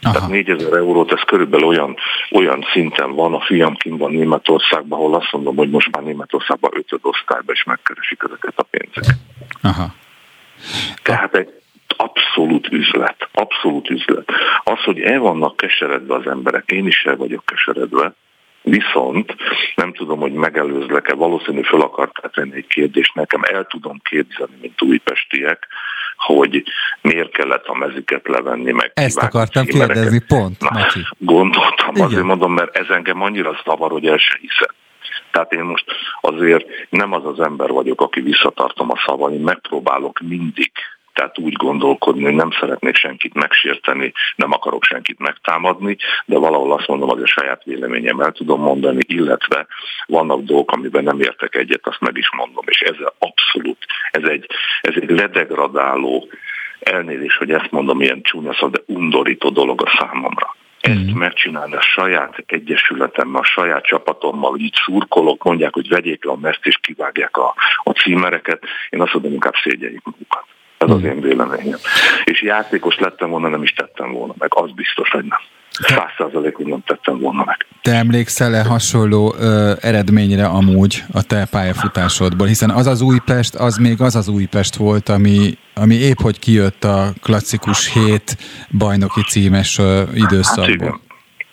Aha. 0.01 0.13
Tehát 0.13 0.29
4000 0.29 0.73
eurót, 0.77 1.11
ez 1.11 1.21
körülbelül 1.21 1.67
olyan, 1.67 1.95
olyan 2.31 2.65
szinten 2.73 3.15
van, 3.15 3.33
a 3.33 3.41
fiam 3.41 3.75
kim 3.75 3.97
van 3.97 4.11
Németországban, 4.11 4.99
ahol 4.99 5.15
azt 5.15 5.31
mondom, 5.31 5.55
hogy 5.55 5.69
most 5.69 5.91
már 5.91 6.03
Németországban 6.03 6.71
ötöd 6.73 6.99
osztályban 7.01 7.55
is 7.55 7.63
megkeresik 7.63 8.21
ezeket 8.25 8.53
a 8.55 8.63
pénzeket. 8.63 9.17
Aha. 9.61 9.93
Tehát 11.03 11.35
egy 11.35 11.49
abszolút 11.97 12.67
üzlet, 12.71 13.29
abszolút 13.31 13.89
üzlet. 13.89 14.31
Az, 14.63 14.83
hogy 14.83 14.99
el 14.99 15.19
vannak 15.19 15.57
keseredve 15.57 16.15
az 16.15 16.27
emberek, 16.27 16.71
én 16.71 16.87
is 16.87 17.03
el 17.03 17.15
vagyok 17.15 17.45
keseredve, 17.45 18.13
Viszont 18.61 19.35
nem 19.75 19.93
tudom, 19.93 20.19
hogy 20.19 20.33
megelőzlek-e, 20.33 21.13
valószínű 21.13 21.61
fel 21.61 21.81
akartál 21.81 22.31
tenni 22.31 22.55
egy 22.55 22.67
kérdést 22.67 23.15
nekem, 23.15 23.41
el 23.43 23.65
tudom 23.65 23.99
képzelni, 24.03 24.57
mint 24.61 24.81
újpestiek, 24.81 25.67
hogy 26.15 26.63
miért 27.01 27.31
kellett 27.31 27.65
a 27.65 27.73
meziket 27.73 28.27
levenni 28.27 28.71
meg. 28.71 28.91
Ezt 28.93 29.21
akartam 29.21 29.65
kérdezni, 29.65 30.21
pont, 30.27 30.59
Na, 30.59 30.87
Gondoltam, 31.17 31.95
Igen. 31.95 32.05
azért 32.05 32.23
mondom, 32.23 32.53
mert 32.53 32.77
ez 32.77 32.87
engem 32.89 33.21
annyira 33.21 33.61
szavar, 33.65 33.91
hogy 33.91 34.05
el 34.05 34.17
se 34.17 34.37
hiszem. 34.41 34.75
Tehát 35.31 35.53
én 35.53 35.63
most 35.63 35.85
azért 36.21 36.65
nem 36.89 37.13
az 37.13 37.25
az 37.25 37.39
ember 37.39 37.69
vagyok, 37.69 38.01
aki 38.01 38.21
visszatartom 38.21 38.91
a 38.91 39.03
szavaim, 39.05 39.41
megpróbálok 39.41 40.19
mindig 40.19 40.71
tehát 41.13 41.39
úgy 41.39 41.53
gondolkodni, 41.53 42.23
hogy 42.23 42.33
nem 42.33 42.51
szeretnék 42.59 42.95
senkit 42.95 43.33
megsérteni, 43.33 44.13
nem 44.35 44.51
akarok 44.51 44.83
senkit 44.83 45.19
megtámadni, 45.19 45.97
de 46.25 46.37
valahol 46.37 46.73
azt 46.73 46.87
mondom, 46.87 47.09
hogy 47.09 47.21
a 47.21 47.27
saját 47.27 47.63
véleményem 47.63 48.19
el 48.19 48.31
tudom 48.31 48.61
mondani, 48.61 48.99
illetve 49.07 49.67
vannak 50.05 50.41
dolgok, 50.41 50.71
amiben 50.71 51.03
nem 51.03 51.19
értek 51.19 51.55
egyet, 51.55 51.87
azt 51.87 51.99
meg 51.99 52.17
is 52.17 52.29
mondom, 52.35 52.63
és 52.67 52.79
ez 52.79 52.95
abszolút, 53.19 53.85
ez 54.11 54.23
egy, 54.23 54.45
ez 54.81 54.93
egy 54.95 55.09
ledegradáló, 55.09 56.27
elnézés, 56.79 57.37
hogy 57.37 57.51
ezt 57.51 57.71
mondom, 57.71 58.01
ilyen 58.01 58.21
csúnya 58.21 58.53
szó, 58.53 58.67
de 58.67 58.79
undorító 58.85 59.49
dolog 59.49 59.81
a 59.81 59.97
számomra 59.99 60.55
ezt 60.81 61.13
mm. 61.13 61.17
megcsinálni 61.17 61.75
a 61.75 61.81
saját 61.81 62.43
egyesületemmel, 62.45 63.41
a 63.41 63.45
saját 63.45 63.85
csapatommal, 63.85 64.51
hogy 64.51 64.61
itt 64.61 64.75
szurkolok, 64.75 65.43
mondják, 65.43 65.73
hogy 65.73 65.87
vegyék 65.87 66.23
le 66.25 66.31
a 66.31 66.37
meszt 66.37 66.65
és 66.65 66.77
kivágják 66.81 67.37
a, 67.37 67.53
a 67.83 67.91
címereket, 67.91 68.63
én 68.89 69.01
azt 69.01 69.13
mondom, 69.13 69.31
inkább 69.31 69.53
szégyeljük 69.63 70.03
magukat. 70.03 70.45
Ez 70.81 70.89
az 70.89 71.03
én 71.03 71.21
véleményem. 71.21 71.79
És 72.23 72.41
játékos 72.41 72.97
lettem 72.99 73.29
volna, 73.29 73.47
nem 73.47 73.63
is 73.63 73.73
tettem 73.73 74.11
volna 74.11 74.33
meg. 74.37 74.49
Az 74.53 74.71
biztos, 74.71 75.09
hogy 75.09 75.23
nem. 75.23 75.39
Száz 75.71 76.09
százalékig 76.17 76.65
nem 76.65 76.83
tettem 76.85 77.19
volna 77.19 77.43
meg. 77.45 77.65
Te 77.81 77.91
emlékszel-e 77.91 78.63
hasonló 78.63 79.35
ö, 79.39 79.71
eredményre 79.81 80.45
amúgy 80.45 81.03
a 81.13 81.23
te 81.23 81.47
pályafutásodból? 81.51 82.47
Hiszen 82.47 82.69
az 82.69 82.87
az 82.87 83.01
Újpest, 83.01 83.55
az 83.55 83.77
még 83.77 84.01
az 84.01 84.15
az 84.15 84.27
Újpest 84.27 84.75
volt, 84.75 85.09
ami, 85.09 85.57
ami 85.73 85.95
épp 85.95 86.19
hogy 86.21 86.39
kijött 86.39 86.83
a 86.83 87.13
klasszikus 87.21 87.93
hét 87.93 88.37
bajnoki 88.77 89.21
címes 89.21 89.77
ö, 89.77 90.01
időszakból. 90.13 91.01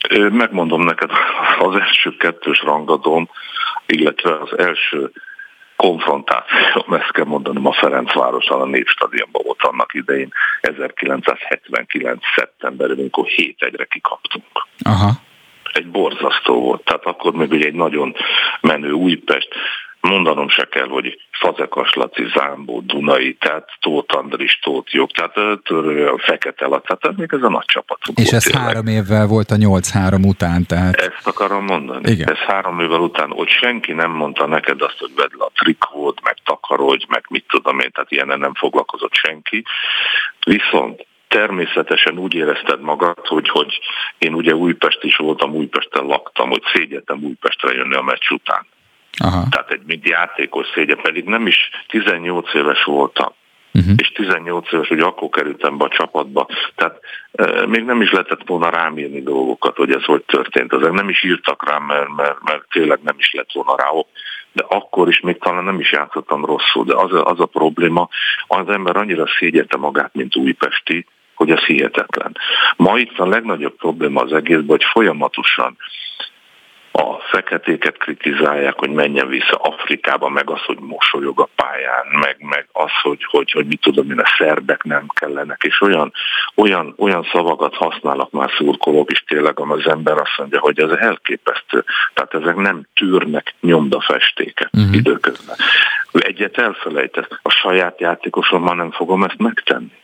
Hát 0.09 0.29
Megmondom 0.29 0.81
neked, 0.81 1.09
az 1.59 1.75
első 1.75 2.15
kettős 2.17 2.61
rangadón, 2.61 3.29
illetve 3.85 4.37
az 4.41 4.57
első 4.57 5.11
konfrontáció, 5.85 6.85
ezt 6.89 7.11
kell 7.11 7.25
mondanom, 7.25 7.65
a 7.65 7.73
Ferencvárossal 7.73 8.61
a 8.61 8.65
Népstadionban 8.65 9.41
volt 9.45 9.61
annak 9.61 9.93
idején 9.93 10.31
1979. 10.61 12.19
szeptemberben, 12.35 12.97
amikor 12.99 13.27
7 13.27 13.55
egyre 13.59 13.85
kikaptunk. 13.85 14.67
Aha. 14.79 15.11
Egy 15.73 15.87
borzasztó 15.87 16.61
volt, 16.61 16.83
tehát 16.83 17.05
akkor 17.05 17.33
még 17.33 17.51
ugye 17.51 17.65
egy 17.65 17.73
nagyon 17.73 18.15
menő 18.61 18.91
Újpest, 18.91 19.49
mondanom 20.01 20.49
se 20.49 20.67
kell, 20.71 20.87
hogy 20.87 21.19
Fazekas 21.31 21.93
Laci, 21.93 22.25
Zámbó, 22.35 22.81
Dunai, 22.85 23.33
tehát 23.33 23.69
Tóth 23.79 24.17
Andris, 24.17 24.59
Tóth 24.63 24.93
Jog, 24.93 25.11
tehát 25.11 25.33
Törő, 25.63 26.13
Fekete 26.17 26.67
Laci, 26.67 26.93
tehát 26.99 27.17
még 27.17 27.29
ez 27.31 27.43
a 27.43 27.49
nagy 27.49 27.65
csapat. 27.65 27.97
És 28.15 28.31
ez 28.31 28.43
tényleg. 28.43 28.63
három 28.63 28.87
évvel 28.87 29.27
volt 29.27 29.51
a 29.51 29.55
8-3 29.55 30.27
után, 30.27 30.65
tehát... 30.65 30.95
Ezt 30.95 31.27
akarom 31.27 31.65
mondani. 31.65 32.11
Igen. 32.11 32.29
Ez 32.29 32.37
három 32.37 32.79
évvel 32.79 32.99
után, 32.99 33.29
hogy 33.29 33.49
senki 33.49 33.91
nem 33.91 34.11
mondta 34.11 34.47
neked 34.47 34.81
azt, 34.81 34.99
hogy 34.99 35.11
vedd 35.15 35.37
le 35.37 35.45
a 35.45 35.51
trikót, 35.53 36.21
meg 36.23 36.35
takarodj, 36.43 37.05
meg 37.07 37.25
mit 37.29 37.45
tudom 37.47 37.79
én, 37.79 37.91
tehát 37.91 38.11
ilyenen 38.11 38.39
nem 38.39 38.53
foglalkozott 38.53 39.13
senki. 39.13 39.63
Viszont 40.45 41.07
természetesen 41.27 42.17
úgy 42.17 42.33
érezted 42.33 42.81
magad, 42.81 43.27
hogy, 43.27 43.49
hogy 43.49 43.79
én 44.17 44.33
ugye 44.33 44.55
Újpest 44.55 45.03
is 45.03 45.15
voltam, 45.15 45.53
Újpesten 45.53 46.05
laktam, 46.05 46.49
hogy 46.49 46.63
szégyeltem 46.73 47.23
Újpestre 47.23 47.73
jönni 47.73 47.95
a 47.95 48.01
meccs 48.01 48.29
után. 48.29 48.67
Aha. 49.19 49.43
Tehát 49.49 49.71
egy 49.71 49.81
mint 49.85 50.07
játékos 50.07 50.67
szégye, 50.73 50.95
pedig 50.95 51.23
nem 51.23 51.47
is 51.47 51.69
18 51.87 52.53
éves 52.53 52.83
voltam. 52.83 53.33
Uh-huh. 53.73 53.93
És 53.97 54.07
18 54.07 54.73
éves, 54.73 54.87
hogy 54.87 54.99
akkor 54.99 55.29
kerültem 55.29 55.77
be 55.77 55.85
a 55.85 55.89
csapatba. 55.89 56.47
Tehát 56.75 56.99
e, 57.31 57.65
még 57.65 57.83
nem 57.83 58.01
is 58.01 58.11
lehetett 58.11 58.41
volna 58.45 58.69
rám 58.69 58.97
írni 58.97 59.21
dolgokat, 59.21 59.75
hogy 59.75 59.91
ez 59.91 60.03
hogy 60.03 60.23
történt. 60.23 60.73
Ezek 60.73 60.91
nem 60.91 61.09
is 61.09 61.23
írtak 61.23 61.69
rám, 61.69 61.83
mert, 61.83 62.15
mert, 62.15 62.43
mert 62.43 62.63
tényleg 62.69 62.99
nem 63.03 63.15
is 63.17 63.31
lett 63.31 63.51
volna 63.51 63.75
rá 63.75 63.89
de 64.51 64.65
akkor 64.67 65.07
is 65.07 65.19
még 65.19 65.37
talán 65.37 65.63
nem 65.63 65.79
is 65.79 65.91
játszottam 65.91 66.45
rosszul, 66.45 66.83
de 66.83 66.95
az 66.95 67.13
a, 67.13 67.25
az 67.25 67.39
a 67.39 67.45
probléma, 67.45 68.09
az 68.47 68.69
ember 68.69 68.95
annyira 68.95 69.25
szégyelte 69.39 69.77
magát, 69.77 70.13
mint 70.13 70.35
újpesti, 70.35 71.05
hogy 71.35 71.51
ez 71.51 71.59
hihetetlen. 71.59 72.37
Ma 72.75 72.97
itt 72.97 73.19
a 73.19 73.27
legnagyobb 73.27 73.75
probléma 73.75 74.21
az 74.21 74.33
egészben, 74.33 74.67
hogy 74.67 74.83
folyamatosan 74.83 75.77
a 76.99 77.19
feketéket 77.31 77.97
kritizálják, 77.97 78.79
hogy 78.79 78.89
menjen 78.89 79.27
vissza 79.27 79.55
Afrikába, 79.55 80.29
meg 80.29 80.49
az, 80.49 80.61
hogy 80.65 80.77
mosolyog 80.79 81.39
a 81.39 81.49
pályán, 81.55 82.05
meg, 82.11 82.35
meg 82.39 82.67
az, 82.71 82.91
hogy, 83.01 83.23
hogy, 83.23 83.51
hogy 83.51 83.65
mit 83.65 83.81
tudom 83.81 84.11
én, 84.11 84.19
a 84.19 84.35
szerbek 84.37 84.83
nem 84.83 85.05
kellenek, 85.13 85.63
és 85.63 85.81
olyan, 85.81 86.13
olyan, 86.55 86.93
olyan 86.97 87.27
szavakat 87.31 87.75
használnak 87.75 88.31
már 88.31 88.49
szurkolók, 88.57 89.11
és 89.11 89.23
tényleg 89.27 89.59
az 89.59 89.87
ember 89.87 90.17
azt 90.17 90.37
mondja, 90.37 90.59
hogy 90.59 90.79
ez 90.79 90.89
elképesztő. 90.89 91.83
Tehát 92.13 92.33
ezek 92.33 92.55
nem 92.55 92.81
tűrnek 92.93 93.55
nyomdafestéket 93.61 94.69
uh-huh. 94.73 94.95
időközben. 94.95 95.55
Egyet 96.11 96.57
elfelejtesz, 96.57 97.27
a 97.41 97.49
saját 97.49 97.99
játékosommal 97.99 98.75
nem 98.75 98.91
fogom 98.91 99.23
ezt 99.23 99.37
megtenni. 99.37 99.97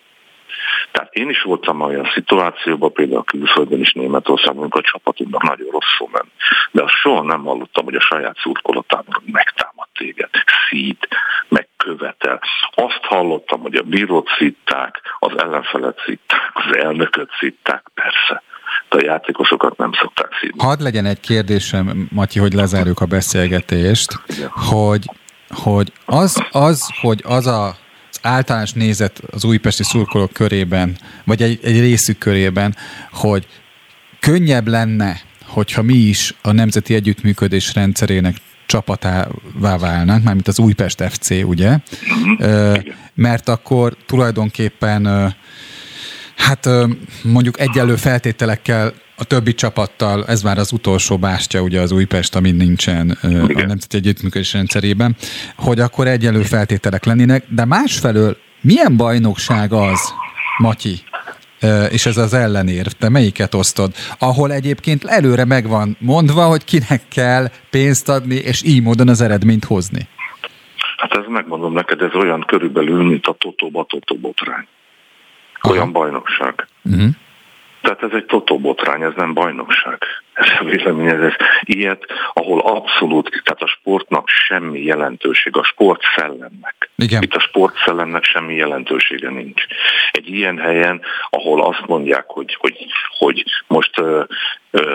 Tehát 0.92 1.14
én 1.14 1.30
is 1.30 1.42
voltam 1.42 1.82
olyan 1.82 2.10
szituációban, 2.14 2.92
például 2.94 3.20
a 3.20 3.24
külföldön 3.24 3.80
is 3.80 3.92
Németországban, 3.94 4.62
amikor 4.62 4.82
a 4.86 4.90
csapatunknak 4.92 5.44
nagyon 5.44 5.70
rosszul 5.72 6.10
ment. 6.12 6.32
De 6.72 6.84
azt 6.84 6.94
soha 6.94 7.24
nem 7.24 7.44
hallottam, 7.44 7.86
hogy 7.86 7.96
a 7.96 8.02
saját 8.02 8.38
szurkolotában 8.38 9.24
megtámad 9.26 9.88
téged, 9.94 10.30
szít, 10.70 11.08
megkövetel. 11.48 12.42
Azt 12.76 13.04
hallottam, 13.04 13.62
hogy 13.62 13.76
a 13.76 13.84
bírót 13.84 14.30
szitták, 14.38 15.02
az 15.20 15.38
ellenfelet 15.38 16.02
szitták, 16.06 16.52
az 16.54 16.76
elnököt 16.76 17.30
szitták, 17.40 17.84
persze 17.94 18.44
de 18.90 18.98
a 18.98 19.04
játékosokat 19.04 19.78
nem 19.78 19.92
szokták 19.94 20.30
szívni. 20.40 20.64
Hadd 20.64 20.82
legyen 20.82 21.06
egy 21.06 21.20
kérdésem, 21.20 22.08
Matyi, 22.12 22.40
hogy 22.40 22.54
lezárjuk 22.54 23.02
a 23.02 23.06
beszélgetést, 23.06 24.12
hogy, 24.70 25.10
hogy 25.50 25.92
az, 26.06 26.46
az, 26.52 26.90
hogy 27.02 27.22
az 27.26 27.48
a 27.48 27.76
általános 28.26 28.74
nézet 28.74 29.22
az 29.32 29.44
újpesti 29.44 29.84
szurkolók 29.84 30.34
körében, 30.34 30.98
vagy 31.24 31.42
egy, 31.42 31.60
egy 31.64 31.80
részük 31.80 32.18
körében, 32.18 32.76
hogy 33.12 33.48
könnyebb 34.20 34.68
lenne, 34.68 35.22
hogyha 35.46 35.82
mi 35.82 35.94
is 35.94 36.36
a 36.42 36.52
Nemzeti 36.52 36.94
Együttműködés 36.94 37.74
rendszerének 37.74 38.36
csapatává 38.66 39.78
válnánk, 39.78 40.24
mármint 40.24 40.48
az 40.48 40.60
Újpest 40.60 41.04
FC, 41.04 41.30
ugye? 41.30 41.78
Uh-huh. 42.38 42.78
Mert 43.14 43.50
akkor 43.50 43.96
tulajdonképpen 44.06 45.36
hát 46.36 46.70
mondjuk 47.24 47.60
egyenlő 47.60 47.96
feltételekkel 47.96 48.94
a 49.16 49.24
többi 49.24 49.54
csapattal, 49.54 50.26
ez 50.26 50.42
már 50.42 50.58
az 50.58 50.72
utolsó 50.72 51.18
bástya, 51.18 51.62
ugye 51.62 51.82
az 51.82 51.92
Újpest, 51.92 52.36
ami 52.36 52.52
nincsen 52.52 53.18
Igen. 53.24 53.64
a 53.64 53.66
Nemzeti 53.66 53.98
Együttműködés 53.98 54.54
rendszerében, 54.54 55.16
hogy 55.56 55.80
akkor 55.80 56.08
egyenlő 56.08 56.42
feltételek 56.42 57.06
lennének, 57.06 57.46
de 57.50 57.66
másfelől 57.66 58.38
milyen 58.62 58.98
bajnokság 58.98 59.74
az, 59.74 60.14
Matyi, 60.58 61.00
és 61.90 62.06
ez 62.06 62.18
az 62.18 62.34
ellenérv, 62.34 62.88
te 62.88 63.10
melyiket 63.10 63.54
osztod? 63.54 63.92
Ahol 64.20 64.52
egyébként 64.52 65.04
előre 65.04 65.46
meg 65.46 65.68
van 65.68 65.98
mondva, 66.00 66.46
hogy 66.46 66.64
kinek 66.64 67.02
kell 67.10 67.50
pénzt 67.70 68.10
adni, 68.10 68.36
és 68.36 68.64
így 68.64 68.82
módon 68.82 69.10
az 69.10 69.22
eredményt 69.22 69.66
hozni. 69.66 70.08
Hát 70.98 71.14
ez 71.14 71.24
megmondom 71.28 71.74
neked, 71.74 72.02
ez 72.02 72.14
olyan 72.14 72.44
körülbelül, 72.48 73.04
mint 73.04 73.26
a 73.26 73.34
Totóba 73.34 73.84
Totó 73.84 74.16
botrány. 74.16 74.68
Olyan 75.70 75.82
Aha. 75.82 75.92
bajnokság. 75.92 76.68
Uh-huh. 76.84 77.10
Tehát 77.86 78.04
ez 78.04 78.12
egy 78.14 78.26
totobotrány, 78.26 79.02
ez 79.02 79.14
nem 79.16 79.34
bajnokság. 79.34 79.98
Ez 80.36 80.50
a 80.60 80.64
vélemény, 80.64 81.08
ez, 81.08 81.22
ez 81.22 81.34
ilyet, 81.62 82.06
ahol 82.34 82.60
abszolút, 82.60 83.42
tehát 83.44 83.62
a 83.62 83.68
sportnak 83.68 84.28
semmi 84.28 84.84
jelentőség, 84.84 85.58
a 85.58 85.64
sport 85.64 86.02
szellemnek. 86.16 86.90
Igen. 86.96 87.22
Itt 87.22 87.36
a 87.36 87.40
sport 87.40 87.76
szellemnek 87.86 88.24
semmi 88.24 88.56
jelentősége 88.56 89.30
nincs. 89.30 89.64
Egy 90.12 90.30
ilyen 90.30 90.58
helyen, 90.58 91.02
ahol 91.30 91.64
azt 91.64 91.86
mondják, 91.88 92.26
hogy, 92.28 92.58
hogy, 92.60 92.86
hogy 93.18 93.44
most 93.68 94.02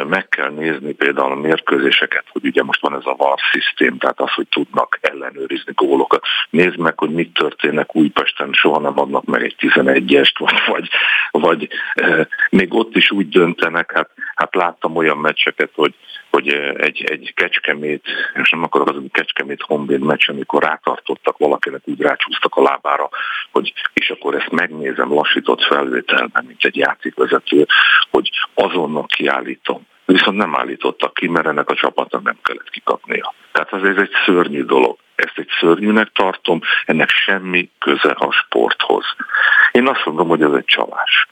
meg 0.08 0.28
kell 0.28 0.50
nézni 0.50 0.92
például 0.92 1.32
a 1.32 1.34
mérkőzéseket, 1.34 2.24
hogy 2.32 2.44
ugye 2.44 2.62
most 2.62 2.80
van 2.80 2.94
ez 2.94 3.04
a 3.04 3.14
VAR 3.16 3.38
szisztém, 3.52 3.98
tehát 3.98 4.20
az, 4.20 4.32
hogy 4.32 4.46
tudnak 4.48 4.98
ellenőrizni 5.00 5.72
gólokat. 5.74 6.22
Nézd 6.50 6.78
meg, 6.78 6.98
hogy 6.98 7.10
mit 7.10 7.32
történnek 7.32 7.96
Újpesten, 7.96 8.52
soha 8.52 8.80
nem 8.80 8.98
adnak 8.98 9.24
meg 9.24 9.42
egy 9.42 9.54
11-est, 9.58 10.34
vagy, 10.38 10.62
vagy, 10.66 10.88
vagy 11.30 11.68
e, 11.94 12.28
még 12.50 12.74
ott 12.74 12.96
is 12.96 13.10
úgy 13.10 13.28
döntenek, 13.28 13.92
hát, 13.92 14.10
hát 14.34 14.54
láttam 14.54 14.96
olyan 14.96 15.18
meccseket, 15.30 15.70
hogy 15.74 15.94
hogy 16.30 16.48
egy, 16.76 17.04
egy 17.04 17.32
kecskemét, 17.34 18.04
és 18.42 18.50
nem 18.50 18.62
akarok 18.62 18.88
az, 18.88 18.94
hogy 18.94 19.10
kecskemét 19.10 19.62
honvéd 19.62 20.00
meccs, 20.00 20.28
amikor 20.28 20.62
rátartottak 20.62 21.38
valakinek, 21.38 21.80
úgy 21.84 22.00
rácsúsztak 22.00 22.56
a 22.56 22.62
lábára, 22.62 23.08
hogy 23.50 23.72
és 23.92 24.10
akkor 24.10 24.34
ezt 24.34 24.50
megnézem 24.50 25.12
lassított 25.12 25.62
felvételben, 25.62 26.44
mint 26.46 26.64
egy 26.64 26.76
játékvezető, 26.76 27.66
hogy 28.10 28.30
azonnal 28.54 29.06
kiállítom. 29.06 29.86
Viszont 30.04 30.36
nem 30.36 30.56
állítottak 30.56 31.14
ki, 31.14 31.28
mert 31.28 31.46
ennek 31.46 31.70
a 31.70 31.74
csapatnak 31.74 32.22
nem 32.22 32.38
kellett 32.42 32.70
kikapnia. 32.70 33.34
Tehát 33.52 33.72
ez 33.72 33.96
egy 33.96 34.12
szörnyű 34.24 34.64
dolog. 34.64 34.96
Ezt 35.14 35.38
egy 35.38 35.48
szörnyűnek 35.60 36.08
tartom, 36.12 36.60
ennek 36.84 37.08
semmi 37.08 37.70
köze 37.78 38.10
a 38.10 38.32
sporthoz. 38.32 39.04
Én 39.72 39.88
azt 39.88 40.04
mondom, 40.04 40.28
hogy 40.28 40.42
ez 40.42 40.52
egy 40.52 40.64
csalás. 40.64 41.28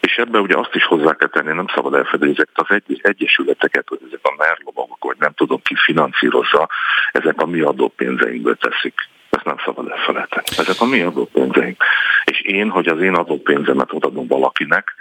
És 0.00 0.16
ebbe 0.16 0.40
ugye 0.40 0.56
azt 0.56 0.74
is 0.74 0.84
hozzá 0.84 1.14
kell 1.14 1.28
tenni, 1.28 1.52
nem 1.52 1.66
szabad 1.74 1.94
elfedni, 1.94 2.30
ezeket 2.30 2.58
az 2.58 2.66
egy, 2.68 3.00
egyesületeket, 3.02 3.88
hogy 3.88 3.98
ezek 4.06 4.20
a 4.22 4.34
merlovagok, 4.38 5.04
vagy 5.04 5.16
nem 5.18 5.32
tudom 5.32 5.60
ki 5.62 5.74
finanszírozza, 5.76 6.68
ezek 7.12 7.40
a 7.40 7.46
mi 7.46 7.60
adópénzeinkből 7.60 8.56
teszik. 8.56 9.08
Ezt 9.30 9.44
nem 9.44 9.56
szabad 9.64 9.90
elfelejteni. 9.90 10.46
Ezek 10.56 10.80
a 10.80 10.84
mi 10.84 11.00
adópénzeink. 11.00 11.84
És 12.24 12.40
én, 12.40 12.70
hogy 12.70 12.88
az 12.88 13.00
én 13.00 13.14
adópénzemet 13.14 13.92
odaadom 13.92 14.26
valakinek, 14.26 14.94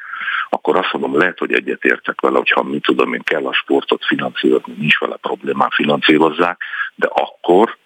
akkor 0.50 0.76
azt 0.78 0.94
mondom, 0.94 1.18
lehet, 1.18 1.38
hogy 1.38 1.54
egyet 1.54 1.84
értek 1.84 2.22
vele, 2.22 2.38
hogyha 2.38 2.64
mit 2.64 2.82
tudom 2.84 3.14
én 3.14 3.24
kell 3.24 3.46
a 3.46 3.54
sportot 3.54 4.06
finanszírozni, 4.06 4.74
nincs 4.78 5.00
vele 5.00 5.16
problémám, 5.16 5.70
finanszírozzák, 5.70 6.62
de 6.96 7.08
akkor 7.12 7.78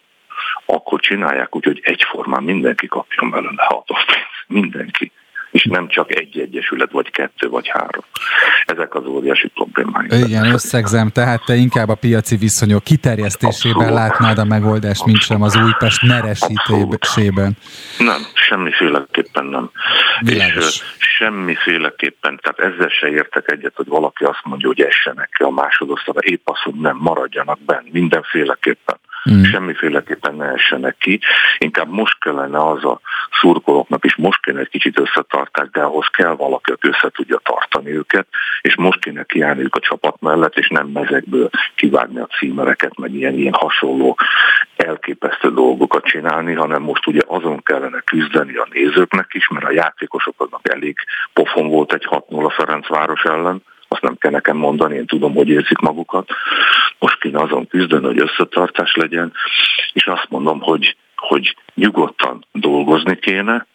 akkor 0.66 1.00
csinálják 1.00 1.56
úgy, 1.56 1.64
hogy 1.64 1.80
egyformán 1.82 2.42
mindenki 2.42 2.86
kapjon 2.86 3.30
belőle 3.30 3.62
adópénzt. 3.62 4.44
Mindenki 4.46 5.12
és 5.52 5.64
nem 5.64 5.88
csak 5.88 6.14
egy 6.14 6.38
egyesület, 6.38 6.90
vagy 6.90 7.10
kettő, 7.10 7.48
vagy 7.48 7.68
három. 7.68 8.04
Ezek 8.64 8.94
az 8.94 9.06
óriási 9.06 9.48
problémáink. 9.48 10.28
Igen, 10.28 10.52
összegzem, 10.52 11.08
tehát 11.08 11.44
te 11.44 11.54
inkább 11.54 11.88
a 11.88 11.94
piaci 11.94 12.36
viszonyok 12.36 12.84
kiterjesztésében 12.84 13.76
Abszolút. 13.76 13.98
látnád 13.98 14.38
a 14.38 14.44
megoldást, 14.44 15.00
Abszolút. 15.00 15.12
mint 15.12 15.20
sem 15.22 15.42
az 15.42 15.56
Újpest 15.56 16.02
neresítésében. 16.02 17.52
Nem, 17.98 18.20
semmiféleképpen 18.34 19.44
nem. 19.44 19.70
Világos. 20.20 20.64
És 20.64 20.82
semmiféleképpen, 20.98 22.40
tehát 22.42 22.72
ezzel 22.72 22.88
se 22.88 23.08
értek 23.08 23.50
egyet, 23.50 23.72
hogy 23.76 23.86
valaki 23.86 24.24
azt 24.24 24.42
mondja, 24.44 24.66
hogy 24.66 24.80
essenek 24.80 25.30
ki 25.36 25.42
a 25.42 25.50
másodosztályra, 25.50 26.20
épp 26.20 26.48
azt, 26.48 26.62
hogy 26.62 26.74
nem 26.74 26.96
maradjanak 26.96 27.58
benne, 27.60 27.88
mindenféleképpen. 27.90 28.98
Mm. 29.30 29.42
Semmiféleképpen 29.42 30.34
ne 30.34 30.44
essenek 30.44 30.96
ki. 30.98 31.20
Inkább 31.58 31.88
most 31.88 32.18
kellene 32.18 32.66
az 32.66 32.84
a 32.84 33.00
szurkolóknak 33.40 34.04
is, 34.04 34.16
most 34.16 34.42
kéne 34.42 34.60
egy 34.60 34.68
kicsit 34.68 34.98
összetartás, 35.42 35.70
de 35.70 35.80
ahhoz 35.82 36.06
kell 36.06 36.34
valaki, 36.36 36.70
aki 36.70 36.88
össze 36.88 37.10
tudja 37.10 37.40
tartani 37.42 37.90
őket, 37.90 38.26
és 38.60 38.76
most 38.76 39.00
kéne 39.00 39.24
kiállniuk 39.24 39.74
a 39.74 39.80
csapat 39.80 40.20
mellett, 40.20 40.56
és 40.58 40.68
nem 40.68 40.86
mezekből 40.86 41.50
kivágni 41.74 42.20
a 42.20 42.26
címereket, 42.26 42.98
meg 42.98 43.14
ilyen, 43.14 43.34
ilyen 43.34 43.52
hasonló 43.52 44.16
elképesztő 44.76 45.52
dolgokat 45.52 46.04
csinálni, 46.04 46.54
hanem 46.54 46.82
most 46.82 47.06
ugye 47.06 47.20
azon 47.26 47.62
kellene 47.62 48.00
küzdeni 48.00 48.56
a 48.56 48.68
nézőknek 48.70 49.26
is, 49.32 49.48
mert 49.48 49.66
a 49.66 49.72
játékosoknak 49.72 50.68
elég 50.68 50.96
pofon 51.32 51.68
volt 51.68 51.92
egy 51.92 52.06
6-0 52.10 52.44
a 52.44 52.50
Ferencváros 52.50 53.22
ellen, 53.22 53.62
azt 53.88 54.02
nem 54.02 54.16
kell 54.18 54.30
nekem 54.30 54.56
mondani, 54.56 54.96
én 54.96 55.06
tudom, 55.06 55.34
hogy 55.34 55.48
érzik 55.48 55.78
magukat. 55.78 56.30
Most 56.98 57.20
kéne 57.20 57.40
azon 57.40 57.66
küzdeni, 57.66 58.04
hogy 58.04 58.20
összetartás 58.20 58.94
legyen, 58.94 59.32
és 59.92 60.06
azt 60.06 60.26
mondom, 60.28 60.60
hogy, 60.60 60.96
hogy 61.16 61.56
nyugodtan 61.74 62.46
dolgozni 62.52 63.18
kéne, 63.18 63.66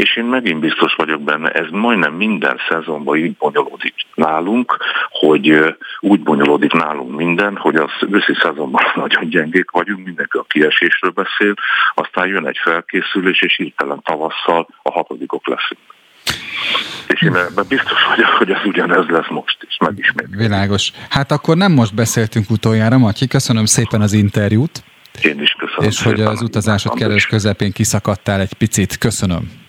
és 0.00 0.16
én 0.16 0.24
megint 0.24 0.60
biztos 0.60 0.94
vagyok 0.94 1.22
benne, 1.22 1.50
ez 1.50 1.66
majdnem 1.70 2.14
minden 2.14 2.60
szezonban 2.68 3.16
így 3.16 3.36
bonyolódik 3.36 3.94
nálunk, 4.14 4.76
hogy 5.10 5.74
úgy 6.00 6.20
bonyolódik 6.20 6.72
nálunk 6.72 7.16
minden, 7.16 7.56
hogy 7.56 7.76
az 7.76 7.90
őszi 8.10 8.34
szezonban 8.42 8.82
nagyon 9.04 9.28
gyengék 9.28 9.70
vagyunk, 9.70 10.04
mindenki 10.04 10.36
a 10.36 10.44
kiesésről 10.48 11.10
beszél, 11.10 11.54
aztán 11.94 12.26
jön 12.26 12.46
egy 12.46 12.58
felkészülés, 12.62 13.42
és 13.42 13.56
hirtelen 13.56 14.00
tavasszal 14.02 14.68
a 14.82 14.90
hatodikok 14.90 15.46
leszünk. 15.46 15.80
És 17.06 17.22
én 17.22 17.36
ebben 17.36 17.64
biztos 17.68 18.06
vagyok, 18.08 18.30
hogy 18.30 18.50
ez 18.50 18.64
ugyanez 18.64 19.06
lesz 19.08 19.28
most 19.28 19.56
is, 19.68 19.76
megismét. 19.80 20.26
Világos. 20.30 20.92
Hát 21.10 21.30
akkor 21.30 21.56
nem 21.56 21.72
most 21.72 21.94
beszéltünk 21.94 22.50
utoljára, 22.50 22.98
Matyi, 22.98 23.26
köszönöm 23.26 23.64
szépen 23.64 24.00
az 24.00 24.12
interjút. 24.12 24.82
Én 25.22 25.40
is 25.40 25.56
köszönöm. 25.58 25.90
És 25.90 26.02
hogy 26.02 26.20
az 26.20 26.42
utazásod 26.42 26.94
keres 26.94 27.26
közepén 27.26 27.72
kiszakadtál 27.72 28.40
egy 28.40 28.52
picit. 28.52 28.98
Köszönöm. 28.98 29.68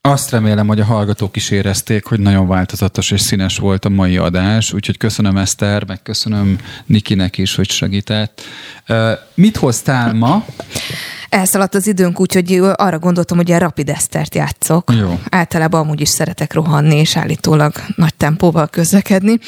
Azt 0.00 0.30
remélem, 0.30 0.66
hogy 0.66 0.80
a 0.80 0.84
hallgatók 0.84 1.36
is 1.36 1.50
érezték, 1.50 2.04
hogy 2.04 2.20
nagyon 2.20 2.48
változatos 2.48 3.10
és 3.10 3.20
színes 3.20 3.58
volt 3.58 3.84
a 3.84 3.88
mai 3.88 4.16
adás, 4.16 4.72
úgyhogy 4.72 4.96
köszönöm 4.96 5.36
Eszter, 5.36 5.86
meg 5.86 6.02
köszönöm 6.02 6.58
Nikinek 6.86 7.38
is, 7.38 7.54
hogy 7.54 7.70
segített. 7.70 8.40
Mit 9.34 9.56
hoztál 9.56 10.12
ma? 10.12 10.44
Elszaladt 11.28 11.74
az 11.74 11.86
időnk, 11.86 12.20
úgyhogy 12.20 12.60
arra 12.74 12.98
gondoltam, 12.98 13.36
hogy 13.36 13.50
a 13.50 13.58
Rapid 13.58 13.88
Esztert 13.88 14.34
játszok. 14.34 14.92
Jó. 14.98 15.20
Általában 15.30 15.80
amúgy 15.80 16.00
is 16.00 16.08
szeretek 16.08 16.52
rohanni, 16.52 16.96
és 16.96 17.16
állítólag 17.16 17.72
nagy 17.96 18.14
tempóval 18.14 18.66
közlekedni. 18.68 19.38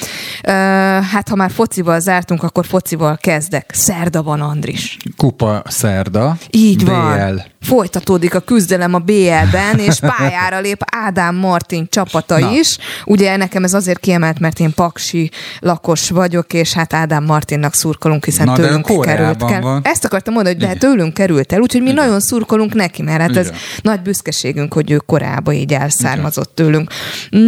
Hát, 1.10 1.28
ha 1.28 1.34
már 1.34 1.50
focival 1.50 2.00
zártunk, 2.00 2.42
akkor 2.42 2.66
focival 2.66 3.16
kezdek. 3.16 3.70
Szerda 3.74 4.22
van, 4.22 4.40
Andris. 4.40 4.96
Kupa 5.16 5.62
szerda. 5.66 6.36
Így 6.50 6.84
van. 6.84 7.42
Folytatódik 7.66 8.34
a 8.34 8.40
küzdelem 8.40 8.94
a 8.94 8.98
BL-ben, 8.98 9.78
és 9.78 9.98
pályára 9.98 10.60
lép 10.60 10.82
Ádám 10.92 11.34
Martin 11.36 11.86
csapata 11.90 12.38
Na. 12.38 12.50
is. 12.50 12.78
Ugye 13.04 13.36
nekem 13.36 13.64
ez 13.64 13.74
azért 13.74 13.98
kiemelt, 13.98 14.38
mert 14.38 14.60
én 14.60 14.74
paksi 14.74 15.30
lakos 15.58 16.10
vagyok, 16.10 16.52
és 16.52 16.72
hát 16.72 16.92
Ádám 16.92 17.24
Martinnak 17.24 17.74
szurkolunk, 17.74 18.24
hiszen 18.24 18.46
Na, 18.46 18.54
tőlünk 18.54 19.00
került. 19.00 19.40
Van. 19.40 19.80
Ezt 19.84 20.04
akartam 20.04 20.34
mondani, 20.34 20.54
hogy 20.54 20.64
de 20.64 20.74
Igen. 20.74 20.90
tőlünk 20.90 21.14
került 21.14 21.52
el, 21.52 21.60
úgyhogy 21.60 21.82
mi 21.82 21.90
Igen. 21.90 22.04
nagyon 22.04 22.20
szurkolunk 22.20 22.74
neki, 22.74 23.02
mert 23.02 23.20
hát 23.20 23.30
Igen. 23.30 23.42
ez 23.42 23.50
nagy 23.82 24.00
büszkeségünk, 24.00 24.72
hogy 24.72 24.90
ő 24.90 24.96
korábban 25.06 25.54
így 25.54 25.72
elszármazott 25.72 26.58
Igen. 26.58 26.66
tőlünk. 26.72 26.90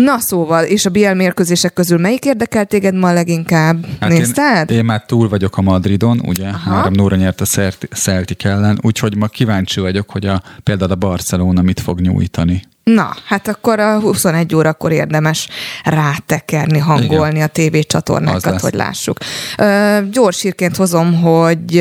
Na 0.04 0.18
szóval, 0.18 0.64
és 0.64 0.86
a 0.86 0.90
BL 0.90 1.12
mérkőzések 1.12 1.72
közül 1.72 1.98
melyik 1.98 2.24
érdekel 2.24 2.64
téged 2.64 2.94
ma 2.94 3.12
leginkább? 3.12 3.86
Hát 4.00 4.10
Nézted? 4.10 4.70
Én, 4.70 4.76
én 4.76 4.84
már 4.84 5.04
túl 5.06 5.28
vagyok 5.28 5.56
a 5.56 5.62
Madridon, 5.62 6.20
ugye? 6.26 6.50
Három 6.64 6.92
Nóra 6.92 7.16
nyert 7.16 7.40
a 7.40 7.44
Celtic 7.94 8.44
ellen, 8.44 8.78
úgyhogy 8.82 9.16
ma 9.16 9.26
kíváncsi 9.26 9.80
vagyok, 9.80 10.01
hogy 10.10 10.26
a, 10.26 10.42
például 10.62 10.90
a 10.90 10.96
Barcelona 10.96 11.62
mit 11.62 11.80
fog 11.80 12.00
nyújtani. 12.00 12.62
Na, 12.84 13.14
hát 13.26 13.48
akkor 13.48 13.80
a 13.80 14.00
21 14.00 14.54
órakor 14.54 14.92
érdemes 14.92 15.48
rátekerni, 15.84 16.78
hangolni 16.78 17.34
Igen. 17.34 17.46
a 17.46 17.52
tévécsatornákat, 17.52 18.60
hogy 18.60 18.74
lássuk. 18.74 19.18
Ö, 19.58 19.98
gyors 20.10 20.40
hírként 20.40 20.76
hozom, 20.76 21.20
hogy 21.20 21.78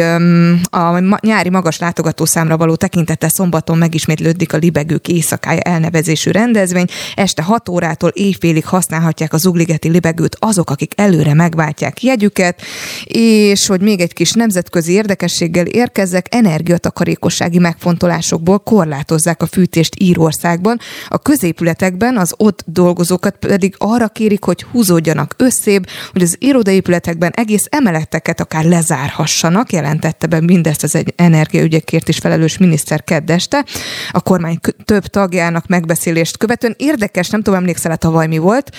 a 0.70 1.18
nyári 1.20 1.50
magas 1.50 1.80
látogatószámra 1.80 2.58
való 2.58 2.76
tekintete 2.76 3.30
szombaton 3.30 3.78
megismétlődik 3.78 4.54
a 4.54 4.58
Libegők 4.58 5.08
éjszakája 5.08 5.60
elnevezésű 5.60 6.32
rendezvény. 6.32 6.86
Este 7.16 7.42
6 7.44 7.70
órától 7.70 8.10
éjfélig 8.10 8.66
használhatják 8.66 9.34
az 9.34 9.46
Ugligeti 9.46 9.90
Libegőt 9.90 10.38
azok, 10.40 10.70
akik 10.70 10.94
előre 10.96 11.34
megváltják 11.34 12.04
jegyüket, 12.04 12.62
és 13.04 13.68
hogy 13.68 13.82
még 13.82 14.00
egy 14.00 14.14
kis 14.14 14.32
nemzetközi 14.32 14.92
érdekességgel 14.92 15.66
érkezzek, 15.66 16.26
energiatakarékossági 16.30 17.60
megfontolásokból 17.60 18.60
korlátozzák 18.60 19.42
a 19.42 19.46
fűtést 19.46 19.96
Írországban, 20.00 20.80
a 21.08 21.18
középületekben 21.18 22.18
az 22.18 22.34
ott 22.38 22.64
dolgozókat 22.66 23.36
pedig 23.36 23.76
arra 23.78 24.08
kérik, 24.08 24.44
hogy 24.44 24.64
húzódjanak 24.64 25.34
összébb, 25.38 25.88
hogy 26.12 26.22
az 26.22 26.36
irodaépületekben 26.40 27.32
egész 27.36 27.66
emeleteket 27.70 28.40
akár 28.40 28.66
lezárhassanak, 28.66 29.72
jelentette 29.72 30.28
be 30.28 30.42
mindezt 30.42 30.84
az 30.84 30.96
egy 30.96 31.14
energiaügyekért 31.16 32.08
is 32.08 32.18
felelős 32.18 32.58
miniszter 32.58 33.04
keddeste. 33.04 33.66
A 34.12 34.22
kormány 34.22 34.60
több 34.86 35.06
tagjának 35.06 35.68
megbeszélést 35.68 36.38
követően 36.38 36.76
érdekes, 36.78 37.30
nem 37.30 37.42
tudom, 37.42 37.60
emlékszel, 37.60 37.98
tavaly 37.98 38.28
mi 38.28 38.38
volt. 38.38 38.72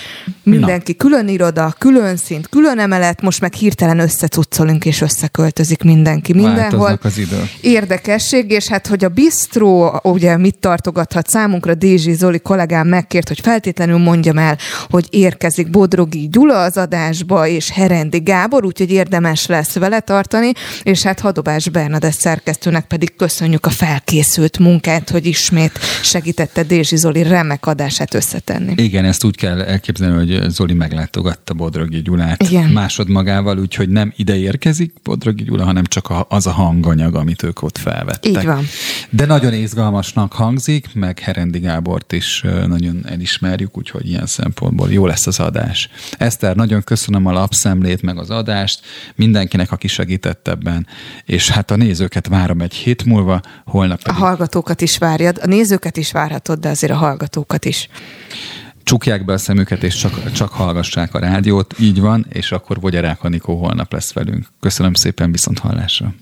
Mindenki 0.43 0.91
Na. 0.91 0.97
külön 0.97 1.27
iroda, 1.27 1.75
külön 1.77 2.17
szint, 2.17 2.49
külön 2.49 2.79
emelet, 2.79 3.21
most 3.21 3.41
meg 3.41 3.53
hirtelen 3.53 3.99
összecuccolunk 3.99 4.85
és 4.85 5.01
összeköltözik 5.01 5.83
mindenki 5.83 6.33
mindenhol. 6.33 6.99
az 7.03 7.17
idő. 7.17 7.49
Érdekesség, 7.61 8.51
és 8.51 8.67
hát, 8.67 8.87
hogy 8.87 9.03
a 9.03 9.09
bistró 9.09 9.99
ugye 10.03 10.37
mit 10.37 10.55
tartogathat 10.55 11.29
számunkra, 11.29 11.73
Dézs 11.73 12.02
Dezsi 12.03 12.17
Zoli 12.17 12.39
kollégám 12.39 12.87
megkért, 12.87 13.27
hogy 13.27 13.39
feltétlenül 13.39 13.97
mondjam 13.97 14.37
el, 14.37 14.57
hogy 14.89 15.07
érkezik 15.09 15.69
Bodrogi 15.69 16.27
Gyula 16.31 16.61
az 16.61 16.77
adásba, 16.77 17.47
és 17.47 17.69
Herendi 17.69 18.19
Gábor, 18.19 18.65
úgyhogy 18.65 18.91
érdemes 18.91 19.45
lesz 19.45 19.73
vele 19.73 19.99
tartani, 19.99 20.51
és 20.83 21.03
hát 21.03 21.19
Hadobás 21.19 21.69
Bernadett 21.69 22.13
szerkesztőnek 22.13 22.85
pedig 22.85 23.15
köszönjük 23.15 23.65
a 23.65 23.69
felkészült 23.69 24.59
munkát, 24.59 25.09
hogy 25.09 25.25
ismét 25.25 25.79
segítette 26.01 26.63
Dézsi 26.63 26.95
Zoli 26.95 27.23
remek 27.23 27.65
adását 27.65 28.13
összetenni. 28.13 28.73
Igen, 28.75 29.05
ezt 29.05 29.23
úgy 29.23 29.35
kell 29.35 29.61
elképzelni, 29.61 30.15
hogy 30.15 30.49
Zoli 30.49 30.73
meglátogatta 30.73 31.53
Bodrogi 31.53 32.01
Gyulát 32.01 32.43
Igen. 32.43 32.69
másodmagával, 32.69 33.59
úgyhogy 33.59 33.89
nem 33.89 34.13
ide 34.15 34.37
érkezik 34.37 34.93
Bodrogi 35.03 35.43
Gyula, 35.43 35.63
hanem 35.63 35.83
csak 35.83 36.13
az 36.27 36.47
a 36.47 36.51
hanganyag, 36.51 37.15
amit 37.15 37.43
ők 37.43 37.61
ott 37.61 37.77
felvettek. 37.77 38.31
Így 38.31 38.45
van. 38.45 38.65
De 39.09 39.25
nagyon 39.25 39.53
izgalmasnak 39.53 40.33
hangzik, 40.33 40.87
meg 40.93 41.19
Herendi 41.19 41.59
Gábor 41.59 41.92
Gábort 41.93 42.11
is 42.11 42.41
nagyon 42.67 43.05
elismerjük, 43.07 43.77
úgyhogy 43.77 44.07
ilyen 44.07 44.25
szempontból 44.25 44.91
jó 44.91 45.05
lesz 45.05 45.27
az 45.27 45.39
adás. 45.39 45.89
Eszter, 46.17 46.55
nagyon 46.55 46.81
köszönöm 46.81 47.25
a 47.25 47.31
lapszemlét, 47.31 48.01
meg 48.01 48.17
az 48.17 48.29
adást, 48.29 48.81
mindenkinek, 49.15 49.71
aki 49.71 49.87
segített 49.87 50.47
ebben, 50.47 50.87
és 51.25 51.49
hát 51.49 51.71
a 51.71 51.75
nézőket 51.75 52.27
várom 52.27 52.61
egy 52.61 52.73
hét 52.73 53.05
múlva, 53.05 53.41
holnap 53.65 54.03
pedig... 54.03 54.21
A 54.21 54.25
hallgatókat 54.25 54.81
is 54.81 54.97
várjad, 54.97 55.39
a 55.41 55.47
nézőket 55.47 55.97
is 55.97 56.11
várhatod, 56.11 56.59
de 56.59 56.69
azért 56.69 56.93
a 56.93 56.95
hallgatókat 56.95 57.65
is 57.65 57.89
csukják 58.83 59.25
be 59.25 59.33
a 59.33 59.37
szemüket, 59.37 59.83
és 59.83 59.95
csak, 59.95 60.31
csak 60.31 60.51
hallgassák 60.51 61.13
a 61.13 61.19
rádiót, 61.19 61.79
így 61.79 61.99
van, 61.99 62.25
és 62.29 62.51
akkor 62.51 62.79
Vogyarák 62.79 63.23
Anikó 63.23 63.55
holnap 63.55 63.93
lesz 63.93 64.13
velünk. 64.13 64.47
Köszönöm 64.59 64.93
szépen, 64.93 65.31
viszont 65.31 65.59
hallásra. 65.59 66.13